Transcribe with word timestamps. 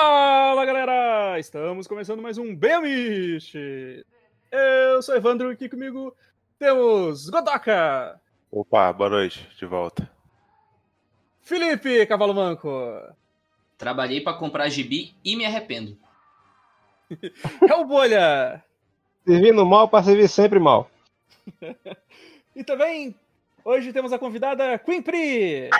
Fala 0.00 0.64
galera! 0.64 1.40
Estamos 1.40 1.88
começando 1.88 2.22
mais 2.22 2.38
um 2.38 2.54
Bemish! 2.54 3.52
Eu 4.48 5.02
sou 5.02 5.16
Evandro 5.16 5.50
e 5.50 5.54
aqui 5.54 5.68
comigo 5.68 6.14
temos 6.56 7.28
Godoka! 7.28 8.20
Opa, 8.48 8.92
boa 8.92 9.10
noite, 9.10 9.48
de 9.58 9.66
volta. 9.66 10.08
Felipe 11.40 12.06
Cavalo 12.06 12.32
Manco! 12.32 12.70
Trabalhei 13.76 14.20
para 14.20 14.38
comprar 14.38 14.68
gibi 14.68 15.16
e 15.24 15.34
me 15.34 15.44
arrependo. 15.44 15.98
É 17.68 17.74
o 17.74 17.84
Bolha! 17.84 18.62
Servindo 19.26 19.66
mal 19.66 19.88
para 19.88 20.04
servir 20.04 20.28
sempre 20.28 20.60
mal. 20.60 20.88
e 22.54 22.62
também, 22.62 23.16
hoje 23.64 23.92
temos 23.92 24.12
a 24.12 24.18
convidada 24.18 24.78
Queen 24.78 25.02
Pri! 25.02 25.70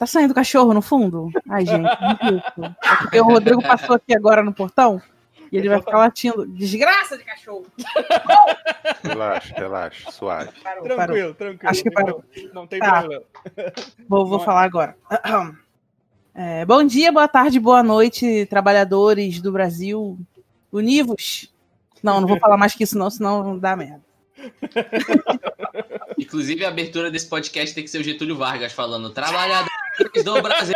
Tá 0.00 0.06
saindo 0.06 0.32
cachorro 0.32 0.72
no 0.72 0.80
fundo? 0.80 1.28
Ai, 1.46 1.66
gente, 1.66 1.86
é 1.86 2.96
porque 3.02 3.20
o 3.20 3.24
Rodrigo 3.24 3.60
passou 3.60 3.96
aqui 3.96 4.16
agora 4.16 4.42
no 4.42 4.50
portão 4.50 4.98
e 5.52 5.58
ele 5.58 5.68
vai 5.68 5.78
ficar 5.78 5.98
latindo. 5.98 6.46
Desgraça 6.46 7.18
de 7.18 7.24
cachorro! 7.24 7.66
Relaxa, 9.04 9.54
relaxa, 9.54 10.10
suave. 10.10 10.52
Parou, 10.62 10.84
tranquilo, 10.84 11.06
parou. 11.06 11.34
tranquilo. 11.34 11.70
Acho 11.70 11.82
que 11.82 11.90
parou. 11.90 12.24
Não 12.54 12.66
tem 12.66 12.78
tá. 12.78 13.00
problema. 13.00 13.24
Vou, 14.08 14.26
vou 14.26 14.40
falar 14.40 14.62
agora. 14.62 14.96
É, 16.34 16.64
bom 16.64 16.82
dia, 16.82 17.12
boa 17.12 17.28
tarde, 17.28 17.60
boa 17.60 17.82
noite, 17.82 18.46
trabalhadores 18.46 19.38
do 19.42 19.52
Brasil. 19.52 20.18
Univos. 20.72 21.52
Não, 22.02 22.22
não 22.22 22.26
vou 22.26 22.38
falar 22.38 22.56
mais 22.56 22.72
que 22.74 22.84
isso, 22.84 22.96
não, 22.96 23.10
senão 23.10 23.58
dá 23.58 23.76
merda. 23.76 24.00
Inclusive, 26.18 26.64
a 26.64 26.68
abertura 26.68 27.10
desse 27.10 27.28
podcast 27.28 27.74
tem 27.74 27.84
que 27.84 27.90
ser 27.90 27.98
o 28.00 28.04
Getúlio 28.04 28.36
Vargas 28.36 28.72
falando: 28.72 29.10
Trabalhadores 29.10 29.70
do 30.24 30.42
Brasil. 30.42 30.74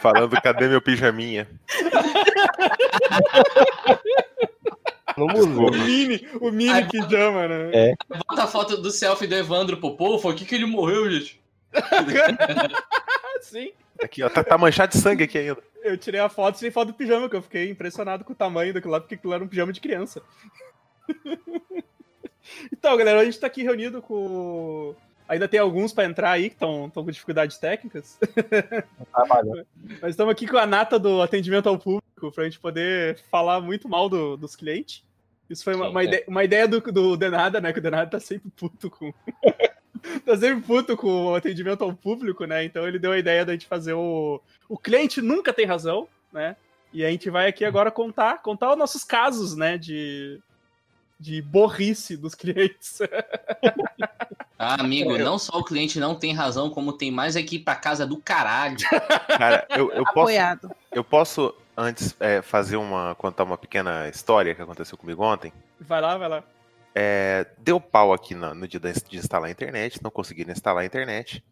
Falando, 0.00 0.40
cadê 0.40 0.68
meu 0.68 0.80
pijaminha? 0.80 1.48
O 5.16 5.70
mini, 5.70 6.28
o 6.40 6.50
mini 6.50 6.70
Aí, 6.70 6.88
pijama, 6.88 7.48
né? 7.48 7.70
É. 7.72 7.94
Bota 8.28 8.44
a 8.44 8.46
foto 8.46 8.76
do 8.76 8.90
selfie 8.90 9.26
do 9.26 9.34
Evandro 9.34 9.76
Popô, 9.76 10.18
foi 10.18 10.32
aqui 10.32 10.44
que 10.44 10.54
ele 10.54 10.66
morreu, 10.66 11.10
gente. 11.10 11.40
Sim. 13.40 13.72
Aqui, 14.02 14.22
ó, 14.22 14.28
tá, 14.28 14.42
tá, 14.42 14.56
manchado 14.56 14.92
de 14.92 14.98
sangue 14.98 15.24
aqui 15.24 15.38
ainda. 15.38 15.58
Eu 15.82 15.96
tirei 15.96 16.20
a 16.20 16.28
foto 16.28 16.58
sem 16.58 16.70
foto 16.70 16.88
do 16.88 16.94
pijama, 16.94 17.28
que 17.28 17.36
eu 17.36 17.42
fiquei 17.42 17.70
impressionado 17.70 18.24
com 18.24 18.32
o 18.32 18.36
tamanho 18.36 18.72
daquilo 18.72 18.92
lá, 18.92 19.00
porque 19.00 19.14
aquilo 19.14 19.34
era 19.34 19.44
um 19.44 19.48
pijama 19.48 19.72
de 19.72 19.80
criança. 19.80 20.22
então, 22.72 22.96
galera, 22.96 23.20
a 23.20 23.24
gente 23.24 23.38
tá 23.38 23.46
aqui 23.46 23.62
reunido 23.62 24.00
com. 24.02 24.94
Ainda 25.28 25.46
tem 25.46 25.60
alguns 25.60 25.92
para 25.92 26.04
entrar 26.04 26.32
aí 26.32 26.48
que 26.48 26.56
estão 26.56 26.90
com 26.90 27.04
dificuldades 27.04 27.56
técnicas. 27.56 28.18
Mas 30.02 30.10
estamos 30.10 30.32
aqui 30.32 30.46
com 30.46 30.56
a 30.56 30.66
nata 30.66 30.98
do 30.98 31.22
atendimento 31.22 31.68
ao 31.68 31.78
público 31.78 32.32
pra 32.34 32.44
gente 32.44 32.58
poder 32.58 33.16
falar 33.30 33.60
muito 33.60 33.88
mal 33.88 34.08
do, 34.08 34.36
dos 34.36 34.56
clientes. 34.56 35.04
Isso 35.48 35.64
foi 35.64 35.74
uma, 35.74 35.86
Sim, 35.86 35.90
uma, 35.90 36.02
é. 36.02 36.04
ideia, 36.04 36.24
uma 36.26 36.44
ideia 36.44 36.68
do, 36.68 36.80
do 36.80 37.16
Denada, 37.16 37.60
né? 37.60 37.72
Que 37.72 37.78
o 37.78 37.82
Denada 37.82 38.10
tá 38.10 38.20
sempre 38.20 38.50
puto 38.50 38.90
com. 38.90 39.12
tá 40.24 40.36
sempre 40.36 40.62
puto 40.62 40.96
com 40.96 41.26
o 41.26 41.34
atendimento 41.34 41.84
ao 41.84 41.92
público, 41.92 42.44
né? 42.44 42.64
Então 42.64 42.86
ele 42.86 42.98
deu 42.98 43.12
a 43.12 43.18
ideia 43.18 43.44
da 43.44 43.52
gente 43.52 43.66
fazer 43.66 43.92
o. 43.92 44.40
O 44.68 44.78
cliente 44.78 45.20
nunca 45.20 45.52
tem 45.52 45.66
razão, 45.66 46.08
né? 46.32 46.56
E 46.92 47.04
a 47.04 47.10
gente 47.10 47.30
vai 47.30 47.48
aqui 47.48 47.64
agora 47.64 47.90
contar, 47.90 48.42
contar 48.42 48.72
os 48.72 48.78
nossos 48.78 49.04
casos, 49.04 49.56
né? 49.56 49.78
De, 49.78 50.40
de 51.20 51.42
borrice 51.42 52.16
dos 52.16 52.34
clientes. 52.34 52.98
Ah, 54.62 54.78
amigo, 54.78 55.16
não 55.16 55.38
só 55.38 55.58
o 55.58 55.64
cliente 55.64 55.98
não 55.98 56.14
tem 56.14 56.34
razão, 56.34 56.68
como 56.68 56.92
tem 56.92 57.10
mais 57.10 57.34
aqui 57.34 57.58
pra 57.58 57.74
casa 57.74 58.06
do 58.06 58.18
caralho. 58.18 58.76
Cara, 59.38 59.66
eu, 59.70 59.90
eu 59.90 60.04
posso. 60.12 60.30
Eu 60.92 61.02
posso, 61.02 61.54
antes, 61.74 62.14
é, 62.20 62.42
fazer 62.42 62.76
uma. 62.76 63.14
contar 63.14 63.44
uma 63.44 63.56
pequena 63.56 64.06
história 64.10 64.54
que 64.54 64.60
aconteceu 64.60 64.98
comigo 64.98 65.24
ontem. 65.24 65.50
Vai 65.80 66.02
lá, 66.02 66.18
vai 66.18 66.28
lá. 66.28 66.44
É, 66.94 67.46
deu 67.56 67.80
pau 67.80 68.12
aqui 68.12 68.34
no, 68.34 68.54
no 68.54 68.68
dia 68.68 68.78
de 68.78 69.16
instalar 69.16 69.48
a 69.48 69.50
internet, 69.50 69.98
não 70.02 70.10
consegui 70.10 70.44
instalar 70.50 70.82
a 70.82 70.86
internet. 70.86 71.42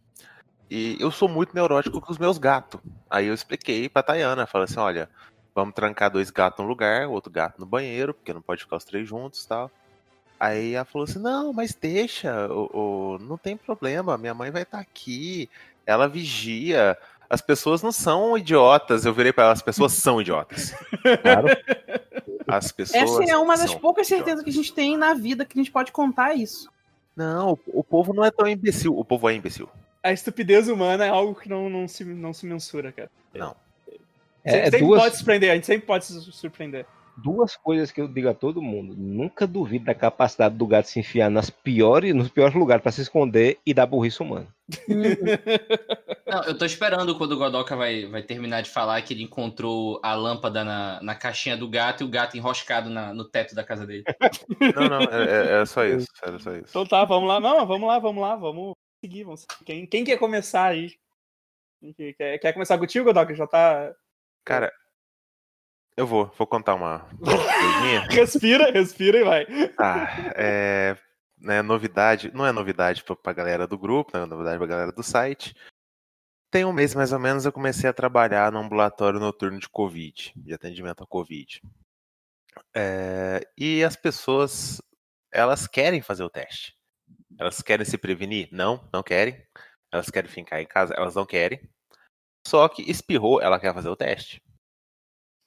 E 0.70 0.98
eu 1.00 1.10
sou 1.10 1.30
muito 1.30 1.54
neurótico 1.54 2.02
com 2.02 2.12
os 2.12 2.18
meus 2.18 2.36
gatos. 2.36 2.78
Aí 3.08 3.28
eu 3.28 3.34
expliquei 3.34 3.88
pra 3.88 4.02
Tayana, 4.02 4.46
falei 4.46 4.66
assim, 4.66 4.80
olha, 4.80 5.08
vamos 5.58 5.74
trancar 5.74 6.08
dois 6.08 6.30
gatos 6.30 6.62
no 6.62 6.68
lugar, 6.68 7.08
outro 7.08 7.32
gato 7.32 7.58
no 7.58 7.66
banheiro, 7.66 8.14
porque 8.14 8.32
não 8.32 8.40
pode 8.40 8.62
ficar 8.62 8.76
os 8.76 8.84
três 8.84 9.08
juntos 9.08 9.42
e 9.42 9.48
tal. 9.48 9.70
Aí 10.38 10.74
ela 10.74 10.84
falou 10.84 11.04
assim: 11.04 11.18
não, 11.18 11.52
mas 11.52 11.74
deixa, 11.74 12.46
o, 12.46 13.16
o 13.16 13.18
não 13.18 13.36
tem 13.36 13.56
problema, 13.56 14.16
minha 14.16 14.34
mãe 14.34 14.52
vai 14.52 14.62
estar 14.62 14.78
tá 14.78 14.82
aqui, 14.82 15.50
ela 15.84 16.08
vigia. 16.08 16.96
As 17.28 17.42
pessoas 17.42 17.82
não 17.82 17.92
são 17.92 18.38
idiotas. 18.38 19.04
Eu 19.04 19.12
virei 19.12 19.34
para 19.34 19.44
ela, 19.44 19.52
as 19.52 19.60
pessoas 19.60 19.92
são 19.92 20.20
idiotas. 20.20 20.72
Claro. 21.22 21.48
As 22.46 22.72
pessoas. 22.72 23.02
Essa 23.02 23.30
é 23.30 23.36
uma 23.36 23.56
das 23.56 23.74
poucas 23.74 24.06
certezas 24.06 24.42
que 24.42 24.48
a 24.48 24.52
gente 24.52 24.72
tem 24.72 24.96
na 24.96 25.12
vida 25.12 25.44
que 25.44 25.58
a 25.58 25.62
gente 25.62 25.70
pode 25.70 25.92
contar 25.92 26.34
isso. 26.34 26.70
Não, 27.14 27.52
o, 27.52 27.80
o 27.80 27.84
povo 27.84 28.14
não 28.14 28.24
é 28.24 28.30
tão 28.30 28.48
imbecil. 28.48 28.98
O 28.98 29.04
povo 29.04 29.28
é 29.28 29.34
imbecil. 29.34 29.68
A 30.02 30.12
estupidez 30.12 30.68
humana 30.68 31.04
é 31.04 31.08
algo 31.10 31.34
que 31.34 31.48
não, 31.48 31.68
não, 31.68 31.86
se, 31.86 32.04
não 32.04 32.32
se 32.32 32.46
mensura, 32.46 32.90
cara. 32.90 33.10
Não. 33.34 33.54
É, 34.48 34.64
sempre 34.64 34.80
duas... 34.80 35.02
pode 35.02 35.16
surpreender, 35.16 35.50
a 35.50 35.54
gente 35.54 35.66
sempre 35.66 35.86
pode 35.86 36.04
se 36.04 36.32
surpreender 36.32 36.86
duas 37.22 37.56
coisas 37.56 37.90
que 37.90 38.00
eu 38.00 38.08
digo 38.08 38.28
a 38.28 38.34
todo 38.34 38.62
mundo. 38.62 38.94
Nunca 38.96 39.46
duvide 39.46 39.84
da 39.84 39.94
capacidade 39.94 40.54
do 40.54 40.66
gato 40.66 40.88
se 40.88 41.00
enfiar 41.00 41.30
nas 41.30 41.50
piores, 41.50 42.14
nos 42.14 42.28
piores 42.28 42.54
lugares 42.54 42.82
para 42.82 42.92
se 42.92 43.02
esconder 43.02 43.58
e 43.66 43.74
dar 43.74 43.86
burrice 43.86 44.22
humana. 44.22 44.46
Não, 46.26 46.44
eu 46.44 46.56
tô 46.56 46.64
esperando 46.64 47.16
quando 47.16 47.32
o 47.32 47.38
Godoka 47.38 47.74
vai, 47.74 48.06
vai 48.06 48.22
terminar 48.22 48.62
de 48.62 48.70
falar 48.70 49.02
que 49.02 49.14
ele 49.14 49.24
encontrou 49.24 50.00
a 50.02 50.14
lâmpada 50.14 50.64
na, 50.64 51.02
na 51.02 51.14
caixinha 51.14 51.56
do 51.56 51.68
gato 51.68 52.02
e 52.02 52.04
o 52.04 52.10
gato 52.10 52.36
enroscado 52.36 52.88
na, 52.88 53.12
no 53.12 53.24
teto 53.24 53.54
da 53.54 53.64
casa 53.64 53.86
dele. 53.86 54.04
Não, 54.76 54.88
não, 54.88 55.00
é, 55.02 55.58
é, 55.58 55.62
é 55.62 55.66
só 55.66 55.84
isso. 55.84 56.06
Era 56.22 56.38
só 56.38 56.52
isso. 56.52 56.66
Então 56.68 56.86
tá, 56.86 57.04
vamos 57.04 57.28
lá. 57.28 57.40
Não, 57.40 57.66
vamos 57.66 57.88
lá, 57.88 57.98
vamos 57.98 58.22
lá, 58.22 58.36
vamos 58.36 58.74
seguir. 59.02 59.24
Vamos... 59.24 59.46
Quem, 59.64 59.86
quem 59.86 60.04
quer 60.04 60.18
começar 60.18 60.66
aí? 60.66 60.92
Quer, 62.16 62.38
quer 62.38 62.52
começar 62.52 62.76
contigo, 62.78 63.06
Godoka? 63.06 63.34
Já 63.34 63.46
tá. 63.46 63.92
Cara, 64.44 64.72
eu 65.98 66.06
vou, 66.06 66.32
vou 66.38 66.46
contar 66.46 66.74
uma. 66.74 67.08
respira, 68.08 68.70
respira 68.70 69.18
e 69.18 69.24
vai. 69.24 69.46
Ah, 69.78 70.32
é. 70.36 70.96
Né, 71.40 71.62
novidade, 71.62 72.32
não 72.34 72.46
é 72.46 72.50
novidade 72.50 73.04
pra, 73.04 73.14
pra 73.14 73.32
galera 73.32 73.66
do 73.66 73.78
grupo, 73.78 74.10
não 74.14 74.22
é 74.22 74.26
novidade 74.26 74.58
pra 74.58 74.66
galera 74.66 74.92
do 74.92 75.02
site. 75.02 75.54
Tem 76.50 76.64
um 76.64 76.72
mês 76.72 76.94
mais 76.94 77.12
ou 77.12 77.18
menos 77.18 77.44
eu 77.44 77.52
comecei 77.52 77.90
a 77.90 77.92
trabalhar 77.92 78.50
no 78.50 78.58
ambulatório 78.58 79.20
noturno 79.20 79.58
de 79.58 79.68
Covid, 79.68 80.32
de 80.36 80.54
atendimento 80.54 81.02
a 81.02 81.06
Covid. 81.06 81.60
É, 82.74 83.40
e 83.56 83.84
as 83.84 83.96
pessoas, 83.96 84.80
elas 85.32 85.66
querem 85.66 86.00
fazer 86.00 86.24
o 86.24 86.30
teste. 86.30 86.74
Elas 87.38 87.60
querem 87.60 87.84
se 87.84 87.98
prevenir? 87.98 88.48
Não, 88.50 88.88
não 88.92 89.02
querem. 89.02 89.40
Elas 89.92 90.10
querem 90.10 90.30
ficar 90.30 90.62
em 90.62 90.66
casa? 90.66 90.94
Elas 90.94 91.14
não 91.14 91.26
querem. 91.26 91.60
Só 92.48 92.66
que 92.66 92.80
espirrou, 92.90 93.42
ela 93.42 93.60
quer 93.60 93.74
fazer 93.74 93.90
o 93.90 93.96
teste 93.96 94.42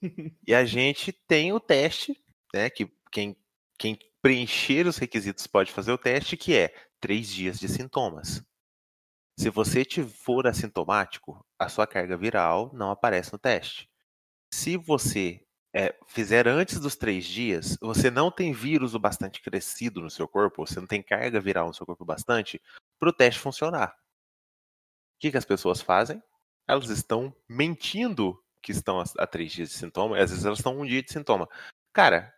e 0.48 0.54
a 0.54 0.64
gente 0.64 1.12
tem 1.12 1.52
o 1.52 1.60
teste, 1.60 2.16
né? 2.54 2.70
Que 2.70 2.88
quem, 3.12 3.36
quem 3.76 3.98
preencher 4.22 4.86
os 4.86 4.98
requisitos 4.98 5.48
pode 5.48 5.72
fazer 5.72 5.92
o 5.92 5.98
teste, 5.98 6.38
que 6.38 6.56
é 6.56 6.72
três 7.00 7.28
dias 7.28 7.60
de 7.60 7.68
sintomas. 7.68 8.44
Se 9.40 9.50
você 9.50 9.84
for 10.06 10.46
assintomático, 10.46 11.44
a 11.58 11.68
sua 11.68 11.88
carga 11.88 12.16
viral 12.16 12.70
não 12.72 12.92
aparece 12.92 13.34
no 13.34 13.40
teste. 13.40 13.90
Se 14.54 14.78
você 14.78 15.44
é, 15.74 15.98
fizer 16.08 16.48
antes 16.48 16.80
dos 16.80 16.96
três 16.96 17.26
dias, 17.26 17.80
você 17.82 18.12
não 18.12 18.30
tem 18.30 18.54
vírus 18.54 18.94
o 18.94 19.00
bastante 19.00 19.42
crescido 19.42 20.02
no 20.02 20.10
seu 20.12 20.28
corpo, 20.28 20.68
você 20.68 20.80
não 20.80 20.86
tem 20.86 21.02
carga 21.02 21.42
viral 21.42 21.66
no 21.66 21.74
seu 21.74 21.84
corpo 21.84 22.06
bastante, 22.06 22.62
para 23.00 23.10
o 23.10 23.14
teste 23.14 23.40
funcionar. 23.40 23.90
O 23.90 25.20
que, 25.20 25.32
que 25.32 25.38
as 25.38 25.46
pessoas 25.46 25.82
fazem? 25.82 26.22
Elas 26.68 26.90
estão 26.90 27.36
mentindo 27.50 28.42
que 28.62 28.72
estão 28.72 29.04
há 29.18 29.28
três 29.28 29.52
dias 29.52 29.70
de 29.70 29.76
sintoma, 29.76 30.18
e 30.18 30.22
às 30.22 30.30
vezes 30.30 30.46
elas 30.46 30.60
estão 30.60 30.80
um 30.80 30.86
dia 30.86 31.02
de 31.02 31.12
sintoma. 31.12 31.50
Cara, 31.92 32.34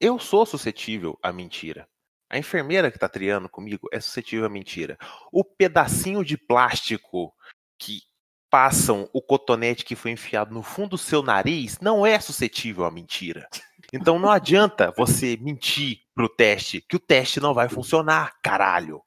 eu 0.00 0.18
sou 0.18 0.44
suscetível 0.44 1.18
à 1.22 1.32
mentira. 1.32 1.88
A 2.28 2.38
enfermeira 2.38 2.90
que 2.90 2.96
está 2.96 3.08
triando 3.08 3.48
comigo 3.48 3.88
é 3.92 4.00
suscetível 4.00 4.46
à 4.46 4.48
mentira. 4.48 4.98
O 5.32 5.44
pedacinho 5.44 6.24
de 6.24 6.36
plástico 6.36 7.32
que 7.78 8.02
passam 8.50 9.08
o 9.12 9.22
cotonete 9.22 9.84
que 9.84 9.96
foi 9.96 10.10
enfiado 10.10 10.52
no 10.52 10.62
fundo 10.62 10.90
do 10.90 10.98
seu 10.98 11.22
nariz 11.22 11.78
não 11.80 12.04
é 12.04 12.18
suscetível 12.20 12.84
à 12.84 12.90
mentira. 12.90 13.48
Então 13.92 14.18
não 14.18 14.30
adianta 14.30 14.92
você 14.96 15.36
mentir 15.36 16.00
pro 16.14 16.28
teste, 16.28 16.80
que 16.80 16.96
o 16.96 17.00
teste 17.00 17.40
não 17.40 17.54
vai 17.54 17.68
funcionar, 17.68 18.34
caralho. 18.42 19.02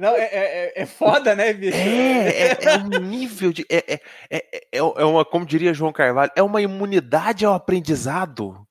Não, 0.00 0.14
é, 0.14 0.24
é, 0.24 0.82
é 0.82 0.86
foda, 0.86 1.34
né, 1.34 1.52
bicho? 1.52 1.76
É, 1.76 2.28
é, 2.28 2.58
é 2.64 2.78
um 2.78 2.88
nível 3.00 3.52
de. 3.52 3.66
É, 3.70 3.94
é, 3.94 4.00
é, 4.30 4.60
é 4.72 5.04
uma, 5.04 5.24
como 5.24 5.44
diria 5.44 5.74
João 5.74 5.92
Carvalho, 5.92 6.30
é 6.34 6.42
uma 6.42 6.62
imunidade 6.62 7.44
ao 7.44 7.54
aprendizado. 7.54 8.66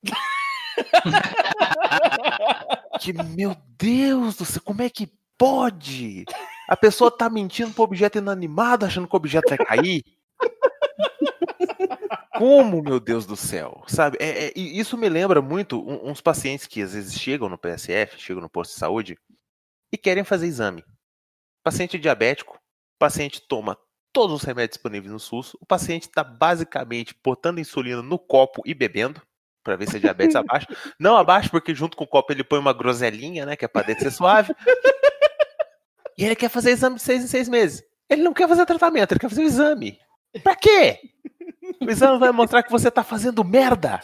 que, 3.00 3.12
meu 3.12 3.56
Deus 3.78 4.36
do 4.36 4.44
céu, 4.44 4.62
como 4.64 4.82
é 4.82 4.90
que 4.90 5.08
pode? 5.38 6.24
A 6.68 6.76
pessoa 6.76 7.10
tá 7.10 7.28
mentindo 7.28 7.72
pro 7.72 7.84
objeto 7.84 8.18
inanimado, 8.18 8.86
achando 8.86 9.06
que 9.08 9.14
o 9.14 9.16
objeto 9.16 9.48
vai 9.48 9.58
cair. 9.58 10.04
Como, 12.38 12.82
meu 12.82 12.98
Deus 12.98 13.24
do 13.26 13.36
céu, 13.36 13.82
sabe? 13.86 14.16
É, 14.20 14.46
é, 14.46 14.52
isso 14.56 14.96
me 14.96 15.08
lembra 15.08 15.40
muito 15.40 15.80
uns 16.04 16.20
pacientes 16.20 16.66
que 16.66 16.82
às 16.82 16.92
vezes 16.92 17.14
chegam 17.14 17.48
no 17.48 17.58
PSF, 17.58 18.18
chegam 18.18 18.42
no 18.42 18.48
posto 18.48 18.72
de 18.72 18.78
saúde 18.78 19.16
e 19.92 19.98
querem 19.98 20.24
fazer 20.24 20.46
exame. 20.46 20.84
Paciente 21.62 21.98
diabético, 21.98 22.58
paciente 22.98 23.40
toma 23.46 23.76
todos 24.12 24.36
os 24.36 24.42
remédios 24.42 24.76
disponíveis 24.76 25.12
no 25.12 25.18
SUS, 25.20 25.54
o 25.54 25.66
paciente 25.66 26.02
está 26.02 26.22
basicamente 26.22 27.16
botando 27.24 27.58
insulina 27.58 28.02
no 28.02 28.18
copo 28.18 28.62
e 28.64 28.74
bebendo 28.74 29.22
para 29.62 29.76
ver 29.76 29.88
se 29.88 29.96
a 29.96 30.00
diabetes 30.00 30.36
abaixa. 30.36 30.66
Não 30.98 31.16
abaixa 31.16 31.48
porque 31.48 31.74
junto 31.74 31.96
com 31.96 32.04
o 32.04 32.08
copo 32.08 32.32
ele 32.32 32.44
põe 32.44 32.58
uma 32.58 32.72
groselinha, 32.72 33.46
né, 33.46 33.56
que 33.56 33.64
é 33.64 33.68
para 33.68 33.86
descer 33.86 34.10
suave. 34.10 34.54
E 36.18 36.26
ele 36.26 36.36
quer 36.36 36.50
fazer 36.50 36.72
exame 36.72 36.96
de 36.96 37.02
seis 37.02 37.24
em 37.24 37.26
seis 37.26 37.48
meses. 37.48 37.82
Ele 38.08 38.22
não 38.22 38.34
quer 38.34 38.46
fazer 38.46 38.66
tratamento, 38.66 39.12
ele 39.12 39.18
quer 39.18 39.30
fazer 39.30 39.42
o 39.42 39.46
exame. 39.46 39.98
Pra 40.42 40.54
quê? 40.54 41.00
O 41.80 41.90
exame 41.90 42.18
vai 42.18 42.30
mostrar 42.30 42.62
que 42.62 42.70
você 42.70 42.90
tá 42.90 43.02
fazendo 43.02 43.42
merda. 43.42 43.98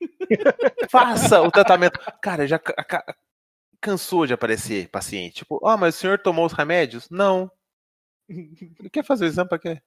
Faça 0.88 1.42
o 1.42 1.50
tratamento. 1.50 1.98
Cara, 2.22 2.46
já 2.46 2.60
cansou 3.80 4.26
de 4.26 4.32
aparecer 4.32 4.88
paciente. 4.88 5.36
Tipo, 5.36 5.56
ah, 5.66 5.74
oh, 5.74 5.76
mas 5.76 5.96
o 5.96 5.98
senhor 5.98 6.18
tomou 6.18 6.46
os 6.46 6.52
remédios? 6.52 7.08
Não. 7.10 7.50
Ele 8.28 8.90
quer 8.90 9.04
fazer 9.04 9.24
o 9.24 9.28
exame 9.28 9.48
pra 9.48 9.58
quê? 9.58 9.80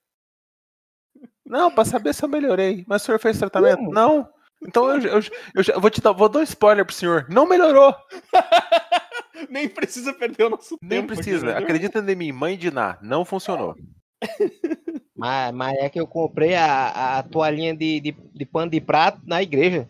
Não, 1.45 1.69
pra 1.71 1.83
saber 1.83 2.13
se 2.13 2.23
eu 2.23 2.29
melhorei. 2.29 2.85
Mas 2.87 3.01
o 3.01 3.05
senhor 3.05 3.19
fez 3.19 3.37
tratamento? 3.37 3.77
Como? 3.77 3.91
Não. 3.91 4.29
Então 4.63 4.89
eu, 4.89 5.01
eu, 5.01 5.19
eu, 5.55 5.63
eu, 5.73 5.81
vou 5.81 5.89
te 5.89 6.01
dar, 6.01 6.11
vou 6.11 6.29
dar 6.29 6.39
um 6.39 6.43
spoiler 6.43 6.85
pro 6.85 6.95
senhor. 6.95 7.25
Não 7.29 7.47
melhorou. 7.47 7.95
Nem 9.49 9.67
precisa 9.67 10.13
perder 10.13 10.45
o 10.45 10.49
nosso 10.51 10.77
Nem 10.81 11.01
tempo. 11.01 11.07
Nem 11.07 11.07
precisa. 11.07 11.51
Aqui, 11.51 11.63
Acredita 11.63 11.99
em 11.99 12.15
mim, 12.15 12.31
mãe 12.31 12.57
de 12.57 12.71
Ná. 12.71 12.97
Não 13.01 13.25
funcionou. 13.25 13.75
Mas, 15.21 15.53
mas 15.53 15.77
é 15.77 15.87
que 15.87 15.99
eu 15.99 16.07
comprei 16.07 16.55
a, 16.55 17.19
a 17.19 17.23
toalhinha 17.23 17.77
de, 17.77 17.99
de, 17.99 18.11
de 18.11 18.43
pano 18.43 18.71
de 18.71 18.81
prato 18.81 19.21
na 19.23 19.39
igreja. 19.39 19.87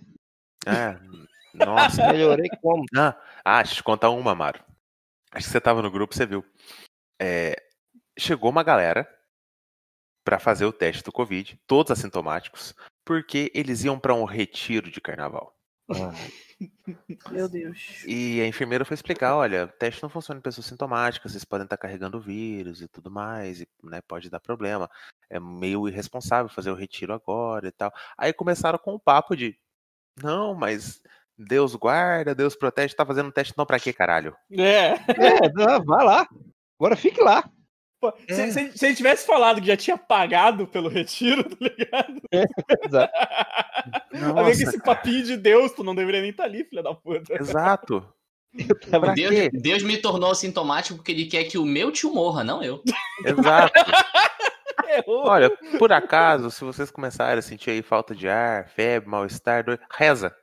É. 0.68 0.98
Nossa. 1.54 2.12
Melhorei 2.12 2.50
como? 2.62 2.86
Ah, 2.96 3.16
ah, 3.44 3.62
deixa 3.62 3.74
eu 3.74 3.78
te 3.78 3.84
contar 3.84 4.10
uma, 4.10 4.34
Maro. 4.36 4.64
Acho 5.32 5.46
que 5.46 5.52
você 5.52 5.62
tava 5.62 5.82
no 5.82 5.92
grupo, 5.92 6.14
você 6.14 6.26
viu. 6.26 6.44
É, 7.22 7.56
chegou 8.18 8.50
uma 8.50 8.64
galera 8.64 9.08
para 10.24 10.40
fazer 10.40 10.66
o 10.66 10.74
teste 10.74 11.04
do 11.04 11.12
Covid, 11.12 11.60
todos 11.66 11.92
assintomáticos, 11.92 12.76
porque 13.06 13.52
eles 13.54 13.84
iam 13.84 14.00
para 14.00 14.14
um 14.14 14.26
retiro 14.26 14.92
de 14.92 15.02
carnaval. 15.02 15.56
Meu 17.32 17.50
Deus. 17.50 18.04
E 18.06 18.40
a 18.40 18.48
enfermeira 18.48 18.86
foi 18.86 18.96
explicar: 18.96 19.36
olha, 19.36 19.66
o 19.66 19.68
teste 19.68 20.02
não 20.04 20.10
funciona 20.10 20.40
em 20.40 20.44
pessoas 20.44 20.68
sintomáticas, 20.68 21.32
vocês 21.32 21.44
podem 21.44 21.66
estar 21.66 21.78
carregando 21.78 22.18
o 22.18 22.22
vírus 22.22 22.82
e 22.82 22.88
tudo 22.88 23.10
mais, 23.10 23.62
e 23.62 23.68
né, 23.84 24.02
pode 24.02 24.30
dar 24.30 24.40
problema. 24.40 24.90
É 25.30 25.40
meio 25.40 25.88
irresponsável 25.88 26.50
fazer 26.50 26.72
o 26.72 26.76
retiro 26.76 27.14
agora 27.14 27.68
e 27.68 27.72
tal. 27.72 27.92
Aí 28.18 28.32
começaram 28.32 28.78
com 28.78 28.94
o 28.94 29.00
papo 29.00 29.36
de: 29.36 29.58
não, 30.22 30.54
mas 30.54 31.02
Deus 31.48 31.76
guarda, 31.76 32.36
Deus 32.36 32.56
protege, 32.56 32.96
tá 32.96 33.06
fazendo 33.06 33.28
um 33.28 33.32
teste 33.32 33.54
não 33.58 33.66
pra 33.66 33.80
quê, 33.80 33.92
caralho? 33.92 34.36
É. 34.52 34.94
é 34.94 35.80
vai 35.86 36.06
lá. 36.06 36.28
Agora 36.80 36.96
fique 36.96 37.22
lá. 37.22 37.44
Pô, 38.02 38.12
é. 38.28 38.34
se, 38.34 38.52
se, 38.52 38.78
se, 38.78 38.86
ele 38.88 38.96
tivesse 38.96 39.28
falado 39.28 39.62
que 39.62 39.68
já 39.68 39.78
tinha 39.78 39.96
pagado 39.96 40.66
pelo 40.66 40.90
retiro, 40.90 41.44
tá 41.56 41.56
ligado? 41.60 42.22
É, 42.32 42.46
exato. 42.84 43.14
Nossa, 44.12 44.44
ver 44.44 44.58
que 44.58 44.64
esse 44.64 44.82
papinho 44.82 45.24
de 45.24 45.38
Deus, 45.38 45.72
tu 45.72 45.84
não 45.84 45.94
deveria 45.94 46.22
nem 46.22 46.32
estar 46.32 46.44
tá 46.44 46.50
ali, 46.50 46.64
filha 46.64 46.82
da 46.82 46.96
puta. 46.96 47.36
Exato. 47.40 48.04
Deus, 49.16 49.50
Deus, 49.54 49.84
me 49.84 49.98
tornou 49.98 50.34
sintomático 50.36 50.98
porque 50.98 51.12
ele 51.12 51.26
quer 51.26 51.46
que 51.46 51.58
o 51.58 51.66
meu 51.66 51.92
tio 51.92 52.14
morra, 52.14 52.44
não 52.44 52.62
eu. 52.64 52.82
Exato. 53.24 53.74
Olha, 55.08 55.50
por 55.78 55.94
acaso, 55.94 56.52
se 56.52 56.64
vocês 56.64 56.92
começarem 56.92 57.40
a 57.40 57.42
sentir 57.42 57.70
aí 57.70 57.82
falta 57.82 58.14
de 58.14 58.28
ar, 58.28 58.68
febre, 58.70 59.10
mal-estar, 59.10 59.64
reza. 59.90 60.36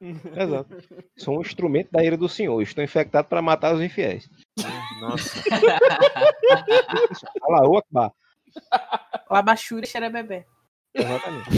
Exato. 0.00 0.76
Sou 1.16 1.38
um 1.38 1.40
instrumento 1.40 1.90
da 1.90 2.04
ira 2.04 2.16
do 2.16 2.28
Senhor. 2.28 2.60
Estou 2.60 2.84
infectado 2.84 3.28
para 3.28 3.40
matar 3.40 3.74
os 3.74 3.80
infiéis. 3.80 4.28
Nossa. 5.00 5.42
Olha 7.42 7.60
lá, 7.60 7.78
Akbar. 7.78 8.12
O 9.30 9.34
Abachura 9.34 9.86
cheira 9.86 10.10
bebê. 10.10 10.44
Exatamente. 10.94 11.50